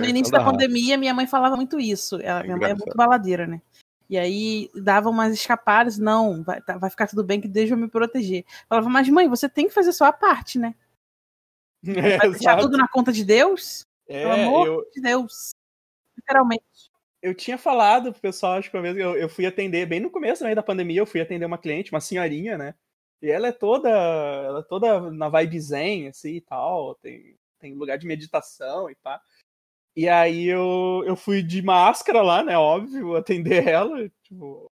no 0.00 0.06
início 0.06 0.32
da 0.32 0.42
pandemia, 0.42 0.96
minha 0.96 1.12
mãe 1.12 1.26
falava 1.26 1.56
muito 1.56 1.78
isso. 1.78 2.20
Ela, 2.22 2.42
minha 2.42 2.56
mãe 2.56 2.70
é 2.70 2.74
muito 2.74 2.96
baladeira, 2.96 3.46
né? 3.46 3.60
E 4.08 4.16
aí 4.16 4.70
dava 4.74 5.10
umas 5.10 5.34
escapadas, 5.34 5.98
não, 5.98 6.42
vai, 6.42 6.62
tá, 6.62 6.78
vai 6.78 6.88
ficar 6.88 7.06
tudo 7.06 7.22
bem 7.22 7.40
que 7.42 7.48
Deus 7.48 7.68
vai 7.68 7.78
me 7.78 7.88
proteger. 7.88 8.46
Falava, 8.66 8.88
mas 8.88 9.06
mãe, 9.10 9.28
você 9.28 9.48
tem 9.48 9.68
que 9.68 9.74
fazer 9.74 9.92
só 9.92 10.06
a 10.06 10.12
parte, 10.12 10.58
né? 10.58 10.74
É, 11.86 12.16
vai 12.16 12.30
deixar 12.30 12.52
exato. 12.52 12.62
tudo 12.62 12.78
na 12.78 12.88
conta 12.88 13.12
de 13.12 13.22
Deus? 13.22 13.86
É, 14.08 14.22
Pelo 14.22 14.32
amor 14.32 14.66
eu... 14.66 14.90
de 14.92 15.00
Deus. 15.00 15.50
Literalmente. 16.16 16.64
Eu 17.20 17.34
tinha 17.34 17.58
falado 17.58 18.12
pro 18.12 18.20
pessoal, 18.20 18.54
acho 18.54 18.70
que 18.70 18.76
uma 18.76 18.82
vez 18.82 18.96
eu, 18.96 19.16
eu 19.16 19.28
fui 19.28 19.44
atender, 19.44 19.86
bem 19.86 20.00
no 20.00 20.10
começo 20.10 20.44
né, 20.44 20.54
da 20.54 20.62
pandemia, 20.62 21.00
eu 21.00 21.06
fui 21.06 21.20
atender 21.20 21.44
uma 21.44 21.58
cliente, 21.58 21.92
uma 21.92 22.00
senhorinha, 22.00 22.56
né? 22.56 22.74
E 23.20 23.28
ela 23.28 23.48
é 23.48 23.52
toda, 23.52 23.88
ela 23.88 24.60
é 24.60 24.62
toda 24.62 25.10
na 25.10 25.28
vibe 25.28 25.60
zen, 25.60 26.08
assim 26.08 26.36
e 26.36 26.40
tal, 26.40 26.94
tem, 26.96 27.36
tem 27.58 27.74
lugar 27.74 27.98
de 27.98 28.06
meditação 28.06 28.88
e 28.88 28.94
pá. 28.94 29.20
E 29.96 30.08
aí 30.08 30.46
eu, 30.46 31.02
eu 31.04 31.16
fui 31.16 31.42
de 31.42 31.60
máscara 31.60 32.22
lá, 32.22 32.42
né? 32.44 32.56
Óbvio, 32.56 33.16
atender 33.16 33.66
ela. 33.66 34.08
Tipo, 34.22 34.70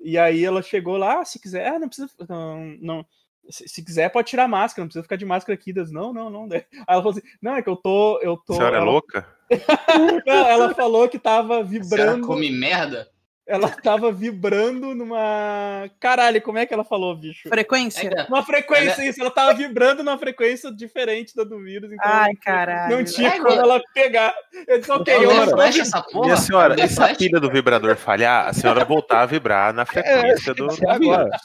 e 0.00 0.16
aí 0.16 0.42
ela 0.44 0.62
chegou 0.62 0.96
lá, 0.96 1.20
ah, 1.20 1.24
se 1.24 1.38
quiser, 1.38 1.66
ah, 1.66 1.78
não 1.78 1.88
precisa. 1.88 2.08
Não, 2.28 2.64
não, 2.80 3.06
se, 3.50 3.68
se, 3.68 3.84
quiser, 3.84 4.08
pode 4.10 4.28
tirar 4.28 4.44
a 4.44 4.48
máscara, 4.48 4.82
não 4.82 4.88
precisa 4.88 5.02
ficar 5.02 5.16
de 5.16 5.24
máscara 5.24 5.54
aqui. 5.54 5.72
Das, 5.72 5.90
não, 5.90 6.12
não, 6.12 6.30
não. 6.30 6.48
Aí 6.52 6.64
ela 6.86 7.02
falou 7.02 7.10
assim: 7.10 7.22
não, 7.40 7.56
é 7.56 7.62
que 7.62 7.68
eu 7.68 7.76
tô. 7.76 8.20
Eu 8.22 8.36
tô 8.36 8.54
a 8.54 8.56
senhora 8.56 8.76
ela... 8.76 8.86
é 8.86 8.88
louca? 8.88 9.26
não, 10.26 10.46
ela 10.46 10.74
falou 10.74 11.08
que 11.08 11.18
tava 11.18 11.62
vibrando. 11.62 12.20
Você 12.20 12.26
come 12.26 12.50
merda? 12.50 13.08
Ela 13.46 13.68
tava 13.68 14.10
vibrando 14.10 14.94
numa. 14.94 15.90
Caralho, 16.00 16.40
como 16.40 16.56
é 16.56 16.64
que 16.64 16.72
ela 16.72 16.84
falou, 16.84 17.14
bicho? 17.14 17.46
Frequência? 17.50 18.08
É, 18.08 18.24
uma 18.24 18.42
frequência, 18.42 19.02
ela... 19.02 19.10
isso. 19.10 19.20
Ela 19.20 19.30
tava 19.30 19.52
vibrando 19.52 20.02
numa 20.02 20.16
frequência 20.16 20.72
diferente 20.72 21.36
da 21.36 21.44
do 21.44 21.62
vírus. 21.62 21.92
Então 21.92 22.10
Ai, 22.10 22.34
caralho. 22.36 22.96
Não 22.96 23.04
tinha 23.04 23.28
é, 23.28 23.38
como 23.38 23.50
ela 23.50 23.82
pegar. 23.92 24.34
Eu 24.66 24.78
disse, 24.78 24.90
ok, 24.90 25.14
eu 25.14 25.34
não 25.34 25.48
flash 25.48 25.78
essa 25.78 26.02
porra. 26.02 26.24
Minha 26.24 26.36
senhora, 26.38 26.88
se 26.88 27.02
a 27.02 27.14
pilha 27.14 27.38
do 27.38 27.50
vibrador 27.50 27.96
falhar, 27.96 28.48
a 28.48 28.54
senhora 28.54 28.82
voltar 28.82 29.20
a 29.20 29.26
vibrar 29.26 29.74
na 29.74 29.84
frequência 29.84 30.52
é, 30.52 30.54
do, 30.54 30.66
do 30.68 30.98
vírus. 30.98 31.36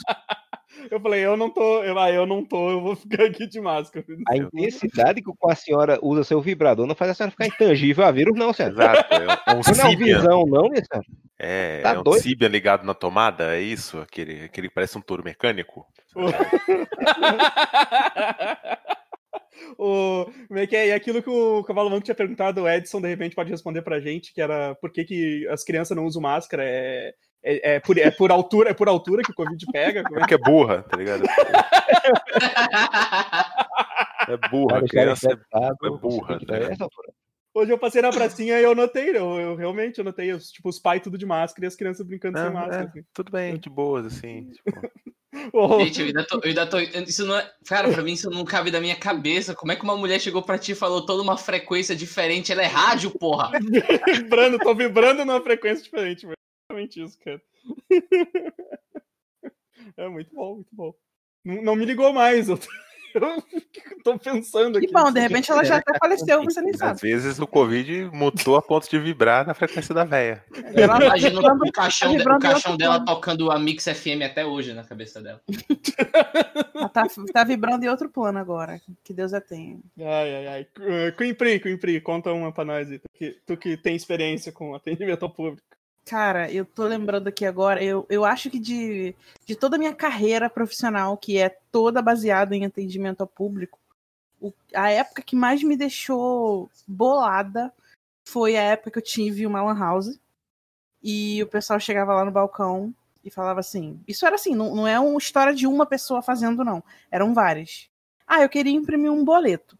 Eu 0.89 0.99
falei, 0.99 1.25
eu 1.25 1.35
não 1.35 1.49
tô, 1.49 1.83
eu, 1.83 1.97
ah, 1.97 2.11
eu 2.11 2.25
não 2.25 2.43
tô, 2.43 2.71
eu 2.71 2.81
vou 2.81 2.95
ficar 2.95 3.25
aqui 3.25 3.47
de 3.47 3.59
máscara. 3.59 4.05
A 4.27 4.37
intensidade 4.37 5.21
que 5.21 5.31
a 5.43 5.55
senhora 5.55 5.99
usa 6.01 6.23
seu 6.23 6.41
vibrador 6.41 6.87
não 6.87 6.95
faz 6.95 7.11
a 7.11 7.13
senhora 7.13 7.31
ficar 7.31 7.47
intangível 7.47 8.05
a 8.05 8.11
vírus, 8.11 8.37
não, 8.37 8.53
senhora. 8.53 8.73
Exato. 8.73 9.13
É 9.13 9.53
um 9.53 9.61
não 9.77 9.91
é 9.91 9.95
visão, 9.95 10.45
não, 10.45 10.69
minha 10.69 10.83
senhora. 10.83 11.07
É, 11.37 11.81
tá 11.81 11.93
é 11.93 11.99
um 11.99 12.03
doido? 12.03 12.21
Sibia 12.21 12.47
ligado 12.47 12.85
na 12.85 12.93
tomada, 12.93 13.55
é 13.55 13.61
isso? 13.61 13.99
Aquele, 13.99 14.43
aquele 14.43 14.69
parece 14.69 14.97
um 14.97 15.01
touro 15.01 15.23
mecânico? 15.23 15.85
o, 19.77 20.25
como 20.47 20.59
é 20.59 20.67
que 20.67 20.75
é? 20.75 20.87
E 20.87 20.91
aquilo 20.91 21.23
que 21.23 21.29
o 21.29 21.63
Cavalo 21.63 21.89
Manco 21.89 22.03
tinha 22.03 22.15
perguntado, 22.15 22.61
o 22.61 22.69
Edson 22.69 22.99
de 22.99 23.07
repente 23.07 23.35
pode 23.35 23.49
responder 23.49 23.81
pra 23.81 23.99
gente, 23.99 24.33
que 24.33 24.41
era 24.41 24.75
por 24.75 24.91
que, 24.91 25.05
que 25.05 25.47
as 25.47 25.63
crianças 25.63 25.95
não 25.95 26.05
usam 26.05 26.21
máscara? 26.21 26.63
É, 26.65 27.13
é, 27.43 27.75
é, 27.75 27.79
por, 27.79 27.97
é 27.97 28.11
por 28.11 28.31
altura, 28.31 28.71
é 28.71 28.73
por 28.73 28.87
altura 28.89 29.23
que 29.23 29.31
o 29.31 29.35
Covid 29.35 29.65
pega. 29.71 30.01
É 30.01 30.03
porque 30.03 30.33
é 30.33 30.37
burra, 30.37 30.83
tá 30.83 30.97
ligado? 30.97 31.23
é 34.27 34.49
burra, 34.49 34.79
a 34.79 34.87
criança 34.87 35.29
é, 35.31 35.33
é 35.33 35.89
burra. 35.89 36.39
Tá 36.45 36.87
Hoje 37.53 37.71
eu 37.71 37.77
passei 37.79 38.01
na 38.01 38.11
pracinha 38.11 38.59
e 38.59 38.63
eu 38.63 38.75
notei, 38.75 39.09
eu, 39.09 39.39
eu 39.39 39.55
realmente 39.55 39.97
eu 39.97 40.05
notei, 40.05 40.31
os, 40.31 40.51
tipo, 40.51 40.69
os 40.69 40.79
pais 40.79 41.01
tudo 41.01 41.17
de 41.17 41.25
máscara 41.25 41.65
e 41.65 41.67
as 41.67 41.75
crianças 41.75 42.05
brincando 42.05 42.37
sem 42.37 42.51
máscara. 42.51 42.83
É, 42.83 42.87
assim. 42.87 43.03
Tudo 43.13 43.31
bem, 43.31 43.57
de 43.57 43.69
boas, 43.69 44.05
assim. 44.05 44.49
Tipo... 45.31 45.79
Gente, 45.83 46.01
eu 46.01 46.07
ainda, 46.07 46.25
tô, 46.25 46.37
eu 46.37 46.47
ainda 46.49 46.65
tô. 46.65 46.79
Isso 46.79 47.23
não 47.23 47.37
é. 47.37 47.47
Cara, 47.67 47.91
pra 47.91 48.01
mim 48.01 48.13
isso 48.13 48.31
não 48.31 48.43
cabe 48.43 48.71
da 48.71 48.81
minha 48.81 48.95
cabeça. 48.95 49.53
Como 49.53 49.71
é 49.71 49.75
que 49.75 49.83
uma 49.83 49.95
mulher 49.95 50.19
chegou 50.19 50.41
pra 50.41 50.57
ti 50.57 50.71
e 50.71 50.75
falou 50.75 51.05
toda 51.05 51.21
uma 51.21 51.37
frequência 51.37 51.95
diferente? 51.95 52.51
Ela 52.51 52.63
é 52.63 52.65
rádio, 52.65 53.11
porra! 53.11 53.51
vibrando, 54.11 54.57
tô 54.57 54.73
vibrando 54.73 55.23
numa 55.23 55.39
frequência 55.39 55.83
diferente, 55.83 56.25
mano 56.25 56.38
exatamente 56.69 57.03
isso, 57.03 57.17
cara. 57.19 57.41
é 59.97 60.07
muito 60.07 60.33
bom, 60.33 60.55
muito 60.55 60.69
bom. 60.71 60.93
Não, 61.43 61.61
não 61.61 61.75
me 61.75 61.85
ligou 61.85 62.13
mais. 62.13 62.47
Eu 62.49 62.57
tô, 62.57 62.67
eu 63.15 64.03
tô 64.03 64.19
pensando 64.19 64.77
aqui. 64.77 64.87
Que 64.87 64.93
bom, 64.93 65.11
de 65.11 65.19
repente 65.19 65.51
ela 65.51 65.63
já 65.63 65.77
até 65.77 65.97
faleceu, 65.97 66.43
você 66.43 66.61
nem 66.61 66.73
sabe. 66.73 66.91
Às 66.91 67.01
vezes 67.01 67.39
o 67.39 67.47
Covid 67.47 68.11
mutou 68.13 68.55
a 68.55 68.61
ponto 68.61 68.87
de 68.89 68.99
vibrar 68.99 69.47
na 69.47 69.53
frequência 69.53 69.95
da 69.95 70.03
véia. 70.03 70.43
Ela 70.75 71.05
imagina 71.05 71.39
o 71.39 71.71
caixão, 71.71 72.15
de, 72.15 72.21
o 72.21 72.39
caixão 72.39 72.77
dela 72.77 73.03
tocando 73.03 73.51
a 73.51 73.57
Mix 73.57 73.85
FM 73.85 74.21
até 74.23 74.45
hoje 74.45 74.73
na 74.73 74.83
cabeça 74.83 75.21
dela. 75.21 75.41
Ela 76.75 76.89
tá, 76.89 77.07
tá 77.33 77.43
vibrando 77.43 77.83
em 77.83 77.89
outro 77.89 78.09
plano 78.09 78.37
agora. 78.37 78.79
Que 79.03 79.13
Deus 79.13 79.33
a 79.33 79.41
tenha. 79.41 79.79
Ai, 79.97 80.35
ai, 80.35 80.47
ai. 80.47 80.67
Quimpri, 81.17 81.59
Quimpri, 81.59 82.01
conta 82.01 82.31
uma 82.31 82.51
pra 82.51 82.65
nós 82.65 82.91
aí. 82.91 82.99
Tu 82.99 83.09
que, 83.13 83.31
tu 83.45 83.57
que 83.57 83.77
tem 83.77 83.95
experiência 83.95 84.51
com 84.51 84.75
atendimento 84.75 85.23
ao 85.23 85.33
público. 85.33 85.78
Cara, 86.05 86.51
eu 86.51 86.65
tô 86.65 86.85
lembrando 86.85 87.27
aqui 87.27 87.45
agora, 87.45 87.83
eu, 87.83 88.05
eu 88.09 88.25
acho 88.25 88.49
que 88.49 88.59
de, 88.59 89.15
de 89.45 89.55
toda 89.55 89.75
a 89.75 89.79
minha 89.79 89.93
carreira 89.93 90.49
profissional, 90.49 91.15
que 91.15 91.37
é 91.37 91.49
toda 91.71 92.01
baseada 92.01 92.55
em 92.55 92.65
atendimento 92.65 93.21
ao 93.21 93.27
público, 93.27 93.77
o, 94.41 94.51
a 94.73 94.89
época 94.89 95.21
que 95.21 95.35
mais 95.35 95.61
me 95.61 95.77
deixou 95.77 96.69
bolada 96.87 97.71
foi 98.25 98.57
a 98.57 98.61
época 98.63 98.91
que 98.91 98.97
eu 98.97 99.03
tive 99.03 99.45
uma 99.45 99.61
lan 99.61 99.77
house 99.77 100.19
e 101.01 101.41
o 101.43 101.47
pessoal 101.47 101.79
chegava 101.79 102.13
lá 102.13 102.25
no 102.25 102.31
balcão 102.31 102.93
e 103.23 103.29
falava 103.29 103.59
assim. 103.59 103.99
Isso 104.07 104.25
era 104.25 104.35
assim, 104.35 104.55
não, 104.55 104.75
não 104.75 104.87
é 104.87 104.99
uma 104.99 105.17
história 105.17 105.53
de 105.53 105.67
uma 105.67 105.85
pessoa 105.85 106.21
fazendo, 106.21 106.63
não. 106.63 106.83
Eram 107.11 107.33
várias. 107.33 107.89
Ah, 108.25 108.41
eu 108.41 108.49
queria 108.49 108.73
imprimir 108.73 109.11
um 109.11 109.23
boleto. 109.23 109.77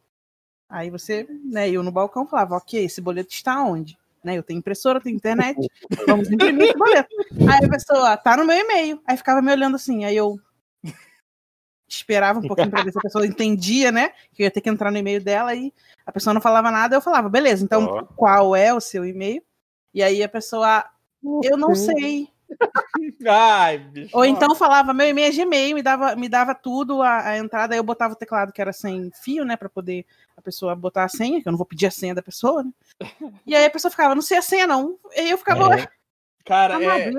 Aí 0.67 0.89
você, 0.89 1.27
né, 1.43 1.69
eu 1.69 1.81
no 1.81 1.91
balcão 1.91 2.27
falava, 2.27 2.55
ok, 2.55 2.83
esse 2.83 3.01
boleto 3.01 3.33
está 3.33 3.63
onde? 3.63 3.97
Né, 4.23 4.38
eu 4.38 4.43
tenho 4.43 4.57
impressora, 4.57 4.99
tenho 4.99 5.15
internet, 5.15 5.57
vamos 6.05 6.29
imprimir 6.29 6.65
esse 6.65 6.77
boleto. 6.77 7.09
Aí 7.49 7.65
a 7.65 7.69
pessoa, 7.69 8.17
tá 8.17 8.35
no 8.35 8.45
meu 8.45 8.57
e-mail. 8.57 9.01
Aí 9.07 9.15
ficava 9.15 9.41
me 9.41 9.51
olhando 9.51 9.75
assim, 9.75 10.03
aí 10.03 10.15
eu 10.15 10.38
esperava 11.88 12.39
um 12.39 12.47
pouquinho 12.47 12.69
para 12.69 12.83
ver 12.83 12.91
se 12.91 12.97
a 12.97 13.01
pessoa 13.01 13.25
entendia, 13.25 13.91
né? 13.91 14.09
Que 14.33 14.43
eu 14.43 14.45
ia 14.45 14.51
ter 14.51 14.61
que 14.61 14.69
entrar 14.69 14.91
no 14.91 14.97
e-mail 14.97 15.21
dela 15.21 15.55
e 15.55 15.73
a 16.05 16.11
pessoa 16.11 16.33
não 16.33 16.41
falava 16.41 16.69
nada, 16.69 16.95
eu 16.95 17.01
falava, 17.01 17.29
beleza, 17.29 17.63
então 17.63 17.85
oh. 17.85 18.05
qual 18.15 18.55
é 18.55 18.73
o 18.73 18.79
seu 18.79 19.05
e-mail? 19.05 19.41
E 19.93 20.03
aí 20.03 20.21
a 20.23 20.29
pessoa, 20.29 20.85
eu 21.43 21.57
não 21.57 21.73
sei. 21.73 22.29
Ai, 23.27 23.77
bicho. 23.77 24.15
Ou 24.15 24.25
então 24.25 24.55
falava, 24.55 24.93
meu 24.93 25.07
e-mail 25.07 25.27
é 25.27 25.35
Gmail, 25.35 25.75
me 25.75 25.83
dava, 25.83 26.15
me 26.15 26.29
dava 26.29 26.55
tudo, 26.55 27.01
a, 27.01 27.29
a 27.29 27.38
entrada, 27.38 27.73
aí 27.73 27.79
eu 27.79 27.83
botava 27.83 28.13
o 28.13 28.17
teclado 28.17 28.51
que 28.51 28.61
era 28.61 28.73
sem 28.73 29.11
fio, 29.23 29.45
né, 29.45 29.55
para 29.55 29.69
poder 29.69 30.05
a 30.35 30.41
pessoa 30.41 30.75
botar 30.75 31.03
a 31.03 31.09
senha, 31.09 31.41
que 31.41 31.47
eu 31.47 31.51
não 31.51 31.57
vou 31.57 31.65
pedir 31.65 31.88
a 31.88 31.91
senha 31.91 32.15
da 32.15 32.21
pessoa, 32.21 32.63
né? 32.63 32.71
E 33.45 33.55
aí 33.55 33.65
a 33.65 33.69
pessoa 33.69 33.91
ficava, 33.91 34.13
não 34.13 34.21
sei 34.21 34.37
a 34.37 34.41
senha 34.41 34.67
não. 34.67 34.99
E 35.15 35.19
aí 35.21 35.29
eu 35.29 35.37
ficava, 35.37 35.79
é. 35.79 35.87
Cara, 36.45 36.83
é, 36.83 37.11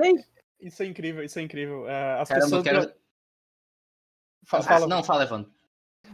isso 0.59 0.83
é 0.83 0.85
incrível, 0.85 1.23
isso 1.23 1.39
é 1.39 1.41
incrível. 1.41 1.87
É, 1.87 2.19
as 2.19 2.29
Caramba, 2.29 2.45
pessoas... 2.45 2.63
Quero... 2.63 2.93
Fala, 4.45 4.63
fala. 4.63 4.87
Não, 4.87 5.03
fala, 5.03 5.23
Evandro. 5.23 5.51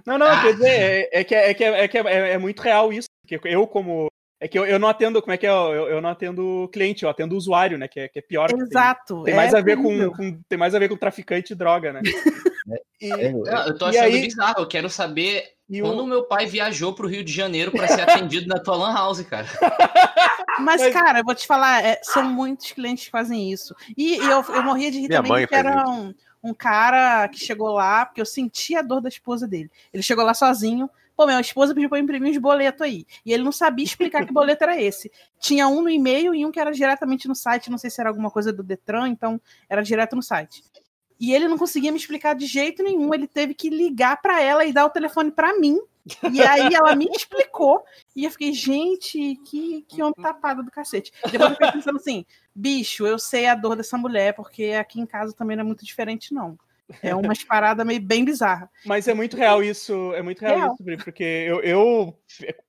Não, 0.06 0.18
não, 0.18 0.28
ah. 0.28 0.42
quer 0.42 0.54
dizer, 0.54 0.70
é, 0.70 1.10
é, 1.20 1.24
que, 1.24 1.36
é, 1.36 1.54
que, 1.54 1.64
é, 1.64 1.88
que 1.88 1.98
é, 1.98 2.32
é 2.32 2.38
muito 2.38 2.62
real 2.62 2.94
isso. 2.94 3.08
Porque 3.22 3.48
eu, 3.48 3.68
como 3.68 4.10
é 4.40 4.48
que 4.48 4.58
eu, 4.58 4.66
eu 4.66 4.78
não 4.78 4.88
atendo, 4.88 5.22
como 5.22 5.34
é 5.34 5.38
que 5.38 5.48
é? 5.48 5.50
Eu, 5.50 5.90
eu 5.90 6.02
não 6.02 6.10
atendo 6.10 6.70
cliente, 6.72 7.04
eu 7.04 7.10
atendo 7.10 7.36
usuário, 7.36 7.78
né? 7.78 7.88
Que 7.88 8.02
é, 8.02 8.08
que 8.08 8.20
é 8.20 8.22
pior. 8.22 8.50
Exato. 8.52 9.16
Tem, 9.24 9.26
tem 9.26 9.36
mais 9.36 9.54
é 9.54 9.58
a 9.58 9.62
ver 9.62 9.78
com, 9.78 10.12
com, 10.12 10.40
Tem 10.48 10.58
mais 10.58 10.76
a 10.76 10.80
ver 10.80 10.90
com 10.90 10.96
traficante 10.96 11.50
de 11.50 11.56
droga, 11.56 11.94
né? 11.94 12.02
E, 13.00 13.14
é, 13.14 13.32
eu 13.32 13.78
tô 13.78 13.86
achando 13.86 14.04
aí, 14.04 14.22
bizarro, 14.24 14.60
eu 14.60 14.68
quero 14.68 14.90
saber 14.90 15.44
quando 15.70 16.00
o 16.00 16.08
meu 16.08 16.24
pai 16.24 16.48
viajou 16.48 16.94
pro 16.94 17.08
Rio 17.08 17.24
de 17.24 17.32
Janeiro 17.32 17.72
para 17.72 17.88
ser 17.88 18.02
atendido 18.02 18.48
na 18.48 18.60
tua 18.60 18.76
lan 18.76 18.94
house, 18.94 19.22
cara. 19.22 19.46
Mas, 20.60 20.82
Mas, 20.82 20.94
cara, 20.94 21.20
eu 21.20 21.24
vou 21.24 21.36
te 21.36 21.46
falar, 21.46 21.86
é, 21.86 22.00
são 22.02 22.24
muitos 22.24 22.72
clientes 22.72 23.06
que 23.06 23.12
fazem 23.12 23.52
isso. 23.52 23.76
E, 23.96 24.16
e 24.16 24.26
eu, 24.26 24.42
eu 24.42 24.64
morria 24.64 24.90
de 24.90 25.02
rir 25.02 25.08
também 25.08 25.32
mãe 25.32 25.48
que 25.48 25.54
era 25.54 25.88
um, 25.88 26.14
um 26.44 26.54
cara 26.54 27.28
que 27.30 27.40
chegou 27.40 27.70
lá, 27.70 28.06
porque 28.06 28.20
eu 28.20 28.26
senti 28.26 28.76
a 28.76 28.82
dor 28.82 29.02
da 29.02 29.10
esposa 29.10 29.48
dele. 29.48 29.70
Ele 29.94 30.02
chegou 30.02 30.26
lá 30.26 30.34
sozinho, 30.34 30.90
Pô, 31.18 31.26
minha 31.26 31.42
esposa 31.42 31.74
pediu 31.74 31.90
eu 31.92 31.98
imprimir 31.98 32.32
uns 32.32 32.38
boletos 32.38 32.84
aí. 32.84 33.04
E 33.26 33.34
ele 33.34 33.42
não 33.42 33.52
sabia 33.52 33.84
explicar 33.84 34.24
que 34.24 34.32
boleto 34.32 34.64
era 34.64 34.80
esse. 34.80 35.12
Tinha 35.40 35.68
um 35.68 35.82
no 35.82 35.90
e-mail 35.90 36.36
e 36.36 36.46
um 36.46 36.52
que 36.52 36.60
era 36.60 36.72
diretamente 36.72 37.28
no 37.28 37.34
site. 37.34 37.72
Não 37.72 37.78
sei 37.80 37.90
se 37.90 38.00
era 38.00 38.12
alguma 38.12 38.30
coisa 38.30 38.54
do 38.54 38.62
Detran, 38.62 39.10
então 39.10 39.42
era 39.68 39.82
direto 39.82 40.16
no 40.16 40.22
site. 40.22 40.64
E 41.20 41.34
ele 41.34 41.48
não 41.48 41.58
conseguia 41.58 41.92
me 41.92 41.98
explicar 41.98 42.36
de 42.36 42.46
jeito 42.46 42.84
nenhum. 42.84 43.12
Ele 43.12 43.28
teve 43.28 43.56
que 43.56 43.68
ligar 43.68 44.22
para 44.22 44.40
ela 44.40 44.64
e 44.64 44.72
dar 44.72 44.86
o 44.86 44.92
telefone 44.92 45.32
para 45.32 45.58
mim. 45.60 45.82
E 46.32 46.40
aí 46.40 46.72
ela 46.72 46.96
me 46.96 47.08
explicou. 47.08 47.84
E 48.16 48.24
eu 48.24 48.30
fiquei, 48.30 48.54
gente, 48.54 49.36
que, 49.44 49.82
que 49.88 50.04
homem 50.04 50.14
tapado 50.22 50.62
do 50.62 50.70
cacete. 50.70 51.12
Depois 51.32 51.50
eu 51.50 51.56
fiquei 51.56 51.72
pensando 51.72 51.98
assim, 51.98 52.24
bicho, 52.54 53.08
eu 53.08 53.18
sei 53.18 53.48
a 53.48 53.56
dor 53.56 53.76
dessa 53.76 53.98
mulher, 53.98 54.36
porque 54.36 54.66
aqui 54.80 55.02
em 55.02 55.06
casa 55.08 55.34
também 55.34 55.58
não 55.58 55.62
é 55.62 55.66
muito 55.66 55.84
diferente, 55.84 56.32
não. 56.32 56.58
É 57.04 57.14
uma 57.14 57.34
parada 57.48 57.84
meio 57.84 58.02
bem 58.02 58.24
bizarra. 58.24 58.70
Mas 58.86 59.08
é 59.08 59.14
muito 59.14 59.36
real 59.36 59.62
isso, 59.62 60.14
é 60.14 60.22
muito 60.22 60.40
real, 60.40 60.56
real. 60.56 60.76
isso, 60.80 61.04
porque 61.04 61.24
eu, 61.24 61.62
eu, 61.62 62.18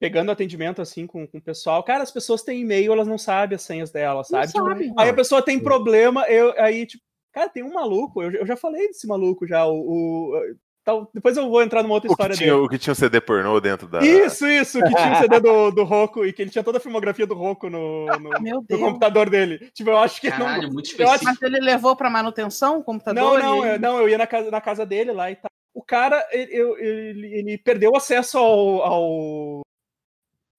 pegando 0.01 0.31
atendimento 0.31 0.83
assim 0.83 1.07
com, 1.07 1.27
com 1.27 1.39
o 1.39 1.43
pessoal, 1.43 1.83
cara, 1.85 2.03
as 2.03 2.11
pessoas 2.11 2.43
têm 2.43 2.61
e-mail, 2.61 2.93
elas 2.93 3.07
não 3.07 3.19
sabem 3.19 3.55
as 3.55 3.63
senhas 3.63 3.91
delas, 3.91 4.29
sabe? 4.29 4.49
Tipo, 4.49 4.65
sabe. 4.65 4.93
Aí 4.99 5.09
a 5.09 5.15
pessoa 5.15 5.41
tem 5.41 5.61
problema, 5.61 6.29
eu, 6.29 6.53
aí, 6.61 6.85
tipo, 6.87 7.03
cara, 7.33 7.49
tem 7.49 7.63
um 7.63 7.73
maluco, 7.73 8.23
eu, 8.23 8.33
eu 8.33 8.47
já 8.47 8.57
falei 8.57 8.89
desse 8.89 9.07
maluco 9.07 9.47
já, 9.47 9.65
o, 9.67 9.75
o 9.75 10.55
então, 10.89 11.07
depois 11.13 11.37
eu 11.37 11.51
vou 11.51 11.63
entrar 11.63 11.83
numa 11.83 11.95
outra 11.95 12.09
o 12.09 12.13
história 12.13 12.35
tinha, 12.35 12.51
dele. 12.51 12.65
O 12.65 12.69
que 12.69 12.79
tinha 12.79 12.93
um 12.93 12.97
CD 12.97 13.21
pornô 13.21 13.61
dentro 13.61 13.87
da. 13.87 13.99
Isso, 13.99 14.47
isso, 14.47 14.81
que 14.81 14.89
tinha 14.89 15.09
o 15.09 15.13
um 15.13 15.17
CD 15.17 15.39
do, 15.39 15.71
do 15.71 15.85
Roku 15.85 16.25
e 16.25 16.33
que 16.33 16.41
ele 16.41 16.51
tinha 16.51 16.65
toda 16.65 16.79
a 16.79 16.81
filmografia 16.81 17.27
do 17.27 17.35
Roku 17.35 17.69
no, 17.69 18.07
no, 18.07 18.65
no 18.71 18.79
computador 18.79 19.29
dele. 19.29 19.71
Tipo, 19.75 19.91
eu 19.91 19.99
acho 19.99 20.19
que. 20.19 20.31
Caralho, 20.31 20.63
não, 20.63 20.73
muito 20.73 20.87
específico. 20.87 21.15
Acho... 21.15 21.25
Mas 21.25 21.43
ele 21.43 21.61
levou 21.61 21.95
pra 21.95 22.09
manutenção 22.09 22.79
o 22.79 22.83
computador? 22.83 23.39
Não, 23.39 23.39
não, 23.39 23.67
eu, 23.67 23.79
não, 23.79 23.99
eu 23.99 24.09
ia 24.09 24.17
na 24.17 24.27
casa, 24.27 24.51
na 24.51 24.63
casa 24.63 24.87
dele 24.87 25.13
lá 25.13 25.31
e 25.31 25.37
tal. 25.37 25.51
O 25.75 25.83
cara, 25.83 26.27
ele, 26.33 26.55
ele, 26.55 27.39
ele 27.39 27.59
perdeu 27.59 27.95
acesso 27.95 28.39
ao, 28.39 28.83
ao, 28.83 29.61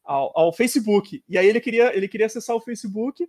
ao, 0.05 0.39
ao 0.39 0.53
Facebook. 0.53 1.23
E 1.27 1.39
aí 1.39 1.47
ele 1.47 1.59
queria, 1.59 1.95
ele 1.97 2.07
queria 2.07 2.27
acessar 2.27 2.55
o 2.55 2.61
Facebook 2.61 3.27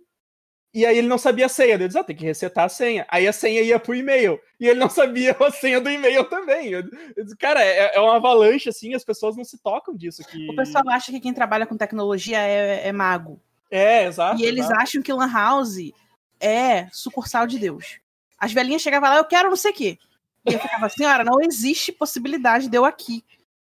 e 0.73 0.85
aí 0.85 0.97
ele 0.97 1.07
não 1.07 1.17
sabia 1.17 1.47
a 1.47 1.49
senha. 1.49 1.73
Ele 1.73 1.87
disse, 1.87 1.99
ah, 1.99 2.03
tem 2.03 2.15
que 2.15 2.23
resetar 2.23 2.65
a 2.65 2.69
senha. 2.69 3.05
Aí 3.09 3.27
a 3.27 3.33
senha 3.33 3.61
ia 3.61 3.77
pro 3.77 3.93
e-mail. 3.93 4.39
E 4.59 4.67
ele 4.67 4.79
não 4.79 4.87
sabia 4.89 5.35
a 5.37 5.51
senha 5.51 5.81
do 5.81 5.89
e-mail 5.89 6.23
também. 6.25 6.69
Eu, 6.69 6.83
eu 7.15 7.23
disse, 7.23 7.35
cara, 7.35 7.61
é, 7.61 7.95
é, 7.95 7.99
uma 7.99 8.15
avalanche, 8.15 8.69
assim, 8.69 8.93
as 8.93 9.03
pessoas 9.03 9.35
não 9.35 9.43
se 9.43 9.57
tocam 9.57 9.95
disso. 9.95 10.23
Que... 10.23 10.49
O 10.49 10.55
pessoal 10.55 10.83
acha 10.89 11.11
que 11.11 11.19
quem 11.19 11.33
trabalha 11.33 11.65
com 11.65 11.75
tecnologia 11.75 12.39
é, 12.39 12.87
é 12.87 12.91
mago. 12.91 13.39
É, 13.69 14.05
exato. 14.05 14.39
E 14.39 14.45
eles 14.45 14.65
exato. 14.65 14.81
acham 14.81 15.01
que 15.01 15.11
Lan 15.11 15.31
House 15.31 15.91
é 16.39 16.87
sucursal 16.91 17.45
de 17.45 17.59
Deus. 17.59 17.99
As 18.37 18.53
velhinhas 18.53 18.81
chegavam 18.81 19.09
lá, 19.09 19.17
eu 19.17 19.25
quero 19.25 19.49
não 19.49 19.57
sei 19.57 19.71
o 19.71 19.73
quê. 19.73 19.99
E 20.45 20.53
eu 20.53 20.59
ficava, 20.59 20.89
senhora, 20.89 21.23
não 21.23 21.39
existe 21.41 21.91
possibilidade 21.91 22.67
de 22.67 22.75
eu 22.75 22.83
aqui, 22.83 23.23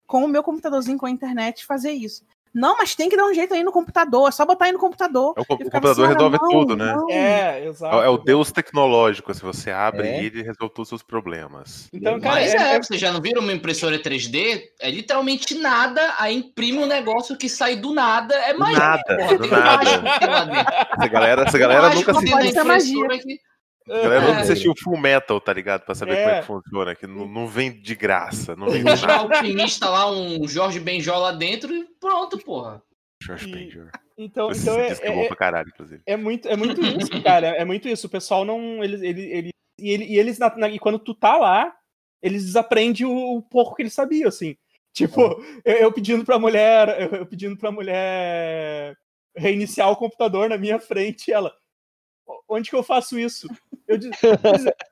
com 0.06 0.25
o 0.25 0.28
meu 0.28 0.42
computadorzinho 0.42 0.99
com 0.99 1.06
a 1.06 1.11
internet, 1.11 1.66
fazer 1.66 1.92
isso. 1.92 2.25
Não, 2.54 2.76
mas 2.76 2.94
tem 2.94 3.09
que 3.09 3.16
dar 3.16 3.25
um 3.25 3.35
jeito 3.35 3.54
aí 3.54 3.62
no 3.62 3.73
computador, 3.73 4.28
é 4.28 4.30
só 4.30 4.44
botar 4.44 4.66
aí 4.66 4.73
no 4.73 4.78
computador. 4.78 5.35
É, 5.37 5.40
o, 5.40 5.42
o 5.42 5.47
computador 5.47 6.04
assim, 6.04 6.14
resolve 6.14 6.38
não, 6.40 6.49
tudo, 6.50 6.76
né? 6.76 6.94
Não. 6.94 7.11
É, 7.11 7.66
exato. 7.66 7.97
É, 7.97 8.06
é, 8.06 8.09
o 8.09 8.18
Deus 8.18 8.52
tecnológico, 8.52 9.32
se 9.32 9.40
você 9.40 9.71
abre 9.71 10.06
é. 10.06 10.25
ele, 10.25 10.42
resolve 10.42 10.75
todos 10.75 10.80
os 10.80 10.88
seus 10.88 11.02
problemas. 11.02 11.88
Então, 11.92 12.21
cara, 12.21 12.37
mas 12.37 12.54
é, 12.54 12.75
é, 12.75 12.82
vocês 12.82 13.00
já 13.00 13.11
não 13.11 13.21
viram 13.21 13.40
uma 13.40 13.52
impressora 13.52 13.99
3D? 13.99 14.62
É 14.80 14.90
literalmente 14.90 15.54
nada, 15.54 16.14
aí 16.18 16.37
imprime 16.37 16.78
um 16.78 16.87
negócio 16.87 17.37
que 17.37 17.49
sai 17.49 17.76
do 17.76 17.94
nada, 17.94 18.35
é 18.35 18.52
magia. 18.52 18.78
Nada, 18.78 19.02
porra, 19.16 19.38
do 19.38 19.47
nada. 19.49 20.87
Essa 20.99 21.09
galera, 21.09 21.42
essa 21.42 21.59
galera 21.59 21.94
nunca 21.94 22.14
se... 22.14 22.64
magia. 22.64 23.09
Que... 23.18 23.51
Galera, 23.87 24.21
não 24.21 24.39
assistiu 24.39 24.75
Full 24.77 24.99
Metal, 24.99 25.41
tá 25.41 25.53
ligado? 25.53 25.83
Pra 25.85 25.95
saber 25.95 26.12
é. 26.12 26.23
como 26.23 26.31
é 26.31 26.41
que 26.41 26.47
funciona. 26.47 26.95
Que 26.95 27.07
não, 27.07 27.27
não 27.27 27.47
vem 27.47 27.81
de 27.81 27.95
graça. 27.95 28.55
Não 28.55 28.69
vem 28.69 28.85
de 28.85 29.07
nada. 29.07 29.37
alquimista 29.37 29.89
lá, 29.89 30.11
um 30.11 30.47
Jorge 30.47 30.79
Benjó 30.79 31.17
lá 31.19 31.33
dentro 31.33 31.75
e 31.75 31.85
pronto, 32.01 32.39
porra. 32.39 32.83
Jorge 33.21 33.47
Benjó. 33.47 33.83
Então, 34.17 34.51
então 34.53 34.79
é, 34.79 34.93
é, 34.93 35.25
é, 35.25 35.35
caralho, 35.35 35.69
inclusive. 35.69 36.03
é 36.07 36.17
muito, 36.17 36.49
é 36.49 36.57
muito 36.57 36.81
isso, 36.81 37.23
cara. 37.23 37.49
É 37.49 37.65
muito 37.65 37.89
isso. 37.89 38.07
O 38.07 38.11
pessoal 38.11 38.45
não. 38.45 38.83
Eles, 38.85 39.03
ele, 39.03 39.23
ele, 39.23 39.51
e, 39.79 39.91
ele, 39.91 40.05
e 40.05 40.19
eles, 40.19 40.39
na, 40.39 40.55
na, 40.57 40.69
e 40.69 40.79
quando 40.79 40.99
tu 40.99 41.15
tá 41.15 41.37
lá, 41.37 41.75
eles 42.23 42.45
desaprendem 42.45 43.07
o, 43.07 43.37
o 43.39 43.43
pouco 43.43 43.75
que 43.75 43.83
eles 43.83 43.95
sabiam, 43.95 44.29
assim. 44.29 44.57
Tipo, 44.93 45.43
eu, 45.65 45.77
eu, 45.77 45.93
pedindo 45.93 46.25
pra 46.25 46.39
mulher, 46.39 47.01
eu, 47.01 47.21
eu 47.21 47.27
pedindo 47.27 47.57
pra 47.57 47.73
mulher 47.73 48.95
reiniciar 49.35 49.91
o 49.91 49.97
computador 49.97 50.51
na 50.51 50.59
minha 50.59 50.79
frente, 50.79 51.33
ela 51.33 51.51
onde 52.49 52.71
que 52.71 52.77
eu 52.77 52.83
faço 52.83 53.19
isso? 53.19 53.49
Eu 53.92 53.99
disse, 53.99 54.20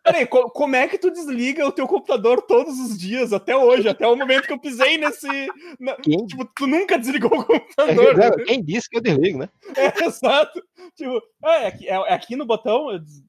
peraí, 0.05 0.27
como 0.27 0.77
é 0.77 0.87
que 0.87 0.99
tu 0.99 1.11
desliga 1.11 1.67
o 1.67 1.73
teu 1.73 1.87
computador 1.87 2.43
todos 2.43 2.79
os 2.79 2.99
dias, 2.99 3.33
até 3.33 3.57
hoje, 3.57 3.89
até 3.89 4.07
o 4.07 4.15
momento 4.15 4.47
que 4.47 4.53
eu 4.53 4.59
pisei 4.59 4.99
nesse. 4.99 5.27
Na, 5.79 5.95
tipo, 5.97 6.45
tu 6.55 6.67
nunca 6.67 6.99
desligou 6.99 7.39
o 7.39 7.45
computador. 7.45 8.21
É, 8.21 8.31
né? 8.31 8.45
Quem 8.47 8.63
disse 8.63 8.89
que 8.89 8.99
eu 8.99 9.01
desligo, 9.01 9.39
né? 9.39 9.49
É, 9.77 10.05
exato. 10.05 10.63
Tipo, 10.95 11.23
é, 11.45 11.67
aqui, 11.67 11.89
é, 11.89 11.95
é 11.95 12.13
aqui 12.13 12.37
no 12.37 12.45
botão. 12.45 12.99
Disse, 12.99 13.25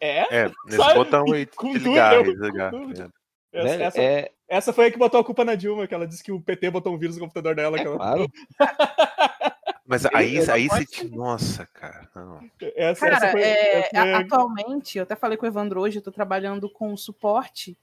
é? 0.00 0.44
É, 0.44 0.50
nesse 0.66 0.76
sabe? 0.76 0.94
botão 0.94 1.32
aí, 1.32 1.48
desligar, 1.72 2.22
desligar. 2.22 2.74
É. 2.74 3.58
Essa, 3.60 3.82
essa, 3.84 4.02
é... 4.02 4.30
essa, 4.48 4.72
foi 4.72 4.86
a 4.86 4.90
que 4.90 4.98
botou 4.98 5.20
a 5.20 5.24
culpa 5.24 5.44
na 5.44 5.54
Dilma, 5.54 5.86
que 5.86 5.94
ela 5.94 6.08
disse 6.08 6.24
que 6.24 6.32
o 6.32 6.40
PT 6.40 6.70
botou 6.70 6.92
um 6.92 6.98
vírus 6.98 7.16
no 7.16 7.22
computador 7.22 7.54
dela. 7.54 7.78
É, 7.78 7.84
claro. 7.84 8.26
Mas 9.86 10.06
aí, 10.06 10.38
aí 10.50 10.68
se. 10.86 11.08
Nossa, 11.10 11.66
cara. 11.66 12.08
Não. 12.14 12.50
Essa, 12.74 13.00
cara, 13.00 13.16
essa 13.16 13.30
foi, 13.30 13.42
é, 13.42 13.78
essa 13.78 13.90
foi... 13.90 14.12
atualmente, 14.14 14.98
eu 14.98 15.02
até 15.02 15.14
falei 15.14 15.36
com 15.36 15.44
o 15.44 15.48
Evandro 15.48 15.80
hoje, 15.80 15.98
eu 15.98 16.02
tô 16.02 16.10
trabalhando 16.10 16.70
com 16.70 16.96
suporte 16.96 17.76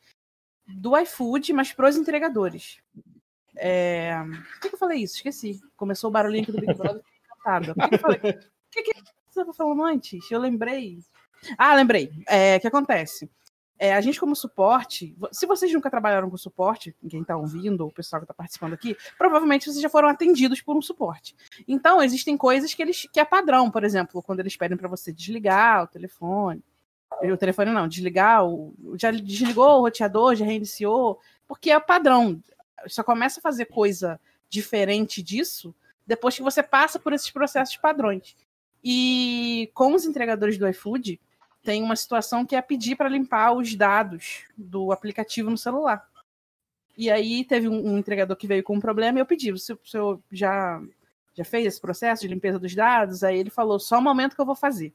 do 0.67 0.97
iFood, 0.97 1.53
mas 1.53 1.71
pros 1.71 1.95
entregadores. 1.95 2.81
É... 3.55 4.15
Por 4.53 4.59
que, 4.61 4.69
que 4.69 4.75
eu 4.75 4.79
falei 4.79 5.03
isso? 5.03 5.17
Esqueci. 5.17 5.59
Começou 5.75 6.09
o 6.09 6.13
barulhinho 6.13 6.43
aqui 6.43 6.51
do 6.51 6.59
Big 6.59 6.73
Brother, 6.73 7.03
encantada. 7.25 7.75
Por 7.75 7.83
que, 7.83 7.89
que 7.89 7.95
eu 7.95 7.99
falei? 7.99 8.17
O 8.17 8.71
que, 8.71 8.83
que 8.83 8.93
você 8.93 9.03
estava 9.29 9.53
falando 9.53 9.83
antes? 9.83 10.31
Eu 10.31 10.39
lembrei. 10.39 10.99
Ah, 11.57 11.75
lembrei. 11.75 12.11
É, 12.27 12.57
o 12.57 12.61
que 12.61 12.67
acontece? 12.67 13.29
É, 13.83 13.95
a 13.95 13.99
gente, 13.99 14.19
como 14.19 14.35
suporte, 14.35 15.17
se 15.31 15.47
vocês 15.47 15.73
nunca 15.73 15.89
trabalharam 15.89 16.29
com 16.29 16.37
suporte, 16.37 16.95
quem 17.09 17.21
está 17.21 17.35
ouvindo, 17.35 17.81
ou 17.81 17.87
o 17.87 17.91
pessoal 17.91 18.19
que 18.19 18.25
está 18.25 18.33
participando 18.33 18.73
aqui, 18.73 18.95
provavelmente 19.17 19.65
vocês 19.65 19.81
já 19.81 19.89
foram 19.89 20.07
atendidos 20.07 20.61
por 20.61 20.77
um 20.77 20.83
suporte. 20.83 21.35
Então, 21.67 21.99
existem 21.99 22.37
coisas 22.37 22.75
que, 22.75 22.81
eles, 22.83 23.09
que 23.11 23.19
é 23.19 23.25
padrão, 23.25 23.71
por 23.71 23.83
exemplo, 23.83 24.21
quando 24.21 24.39
eles 24.39 24.55
pedem 24.55 24.77
para 24.77 24.87
você 24.87 25.11
desligar 25.11 25.85
o 25.85 25.87
telefone. 25.87 26.63
O 27.23 27.35
telefone 27.35 27.71
não, 27.71 27.87
desligar, 27.87 28.45
o, 28.45 28.71
já 28.99 29.09
desligou 29.09 29.79
o 29.79 29.81
roteador, 29.81 30.35
já 30.35 30.45
reiniciou, 30.45 31.19
porque 31.47 31.71
é 31.71 31.79
padrão. 31.79 32.39
Só 32.85 33.01
começa 33.01 33.39
a 33.39 33.41
fazer 33.41 33.65
coisa 33.65 34.21
diferente 34.47 35.23
disso 35.23 35.73
depois 36.05 36.35
que 36.35 36.43
você 36.43 36.61
passa 36.61 36.99
por 36.99 37.13
esses 37.13 37.31
processos 37.31 37.77
padrões. 37.77 38.35
E 38.83 39.71
com 39.73 39.95
os 39.95 40.05
entregadores 40.05 40.59
do 40.59 40.69
iFood, 40.69 41.19
tem 41.63 41.83
uma 41.83 41.95
situação 41.95 42.45
que 42.45 42.55
é 42.55 42.61
pedir 42.61 42.95
para 42.95 43.09
limpar 43.09 43.53
os 43.53 43.75
dados 43.75 44.45
do 44.57 44.91
aplicativo 44.91 45.49
no 45.49 45.57
celular. 45.57 46.09
E 46.97 47.09
aí 47.09 47.43
teve 47.43 47.67
um, 47.67 47.93
um, 47.93 47.97
entregador 47.97 48.35
que 48.35 48.47
veio 48.47 48.63
com 48.63 48.75
um 48.75 48.79
problema 48.79 49.19
e 49.19 49.21
eu 49.21 49.25
pedi, 49.25 49.51
o 49.51 49.57
senhor 49.57 50.19
já, 50.31 50.81
já 51.33 51.45
fez 51.45 51.65
esse 51.65 51.81
processo 51.81 52.23
de 52.23 52.27
limpeza 52.27 52.59
dos 52.59 52.75
dados? 52.75 53.23
Aí 53.23 53.37
ele 53.37 53.49
falou, 53.49 53.79
só 53.79 53.97
um 53.97 54.03
momento 54.03 54.35
que 54.35 54.41
eu 54.41 54.45
vou 54.45 54.55
fazer. 54.55 54.93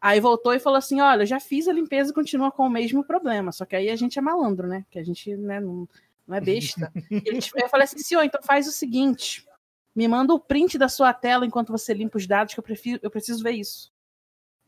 Aí 0.00 0.18
voltou 0.18 0.52
e 0.52 0.58
falou 0.58 0.78
assim, 0.78 1.00
olha, 1.00 1.22
eu 1.22 1.26
já 1.26 1.38
fiz 1.38 1.68
a 1.68 1.72
limpeza 1.72 2.10
e 2.10 2.14
continua 2.14 2.50
com 2.50 2.66
o 2.66 2.70
mesmo 2.70 3.04
problema, 3.04 3.52
só 3.52 3.64
que 3.64 3.76
aí 3.76 3.88
a 3.88 3.94
gente 3.94 4.18
é 4.18 4.22
malandro, 4.22 4.66
né? 4.66 4.84
Que 4.90 4.98
a 4.98 5.04
gente 5.04 5.36
né, 5.36 5.60
não, 5.60 5.88
não 6.26 6.36
é 6.36 6.40
besta. 6.40 6.92
Ele, 7.08 7.38
eu 7.54 7.68
falei 7.68 7.84
assim, 7.84 7.98
senhor, 7.98 8.24
então 8.24 8.42
faz 8.42 8.66
o 8.66 8.72
seguinte, 8.72 9.46
me 9.94 10.08
manda 10.08 10.34
o 10.34 10.40
print 10.40 10.76
da 10.76 10.88
sua 10.88 11.12
tela 11.12 11.46
enquanto 11.46 11.70
você 11.70 11.94
limpa 11.94 12.18
os 12.18 12.26
dados, 12.26 12.52
que 12.52 12.58
eu, 12.58 12.64
prefiro, 12.64 12.98
eu 13.00 13.10
preciso 13.10 13.44
ver 13.44 13.52
isso. 13.52 13.92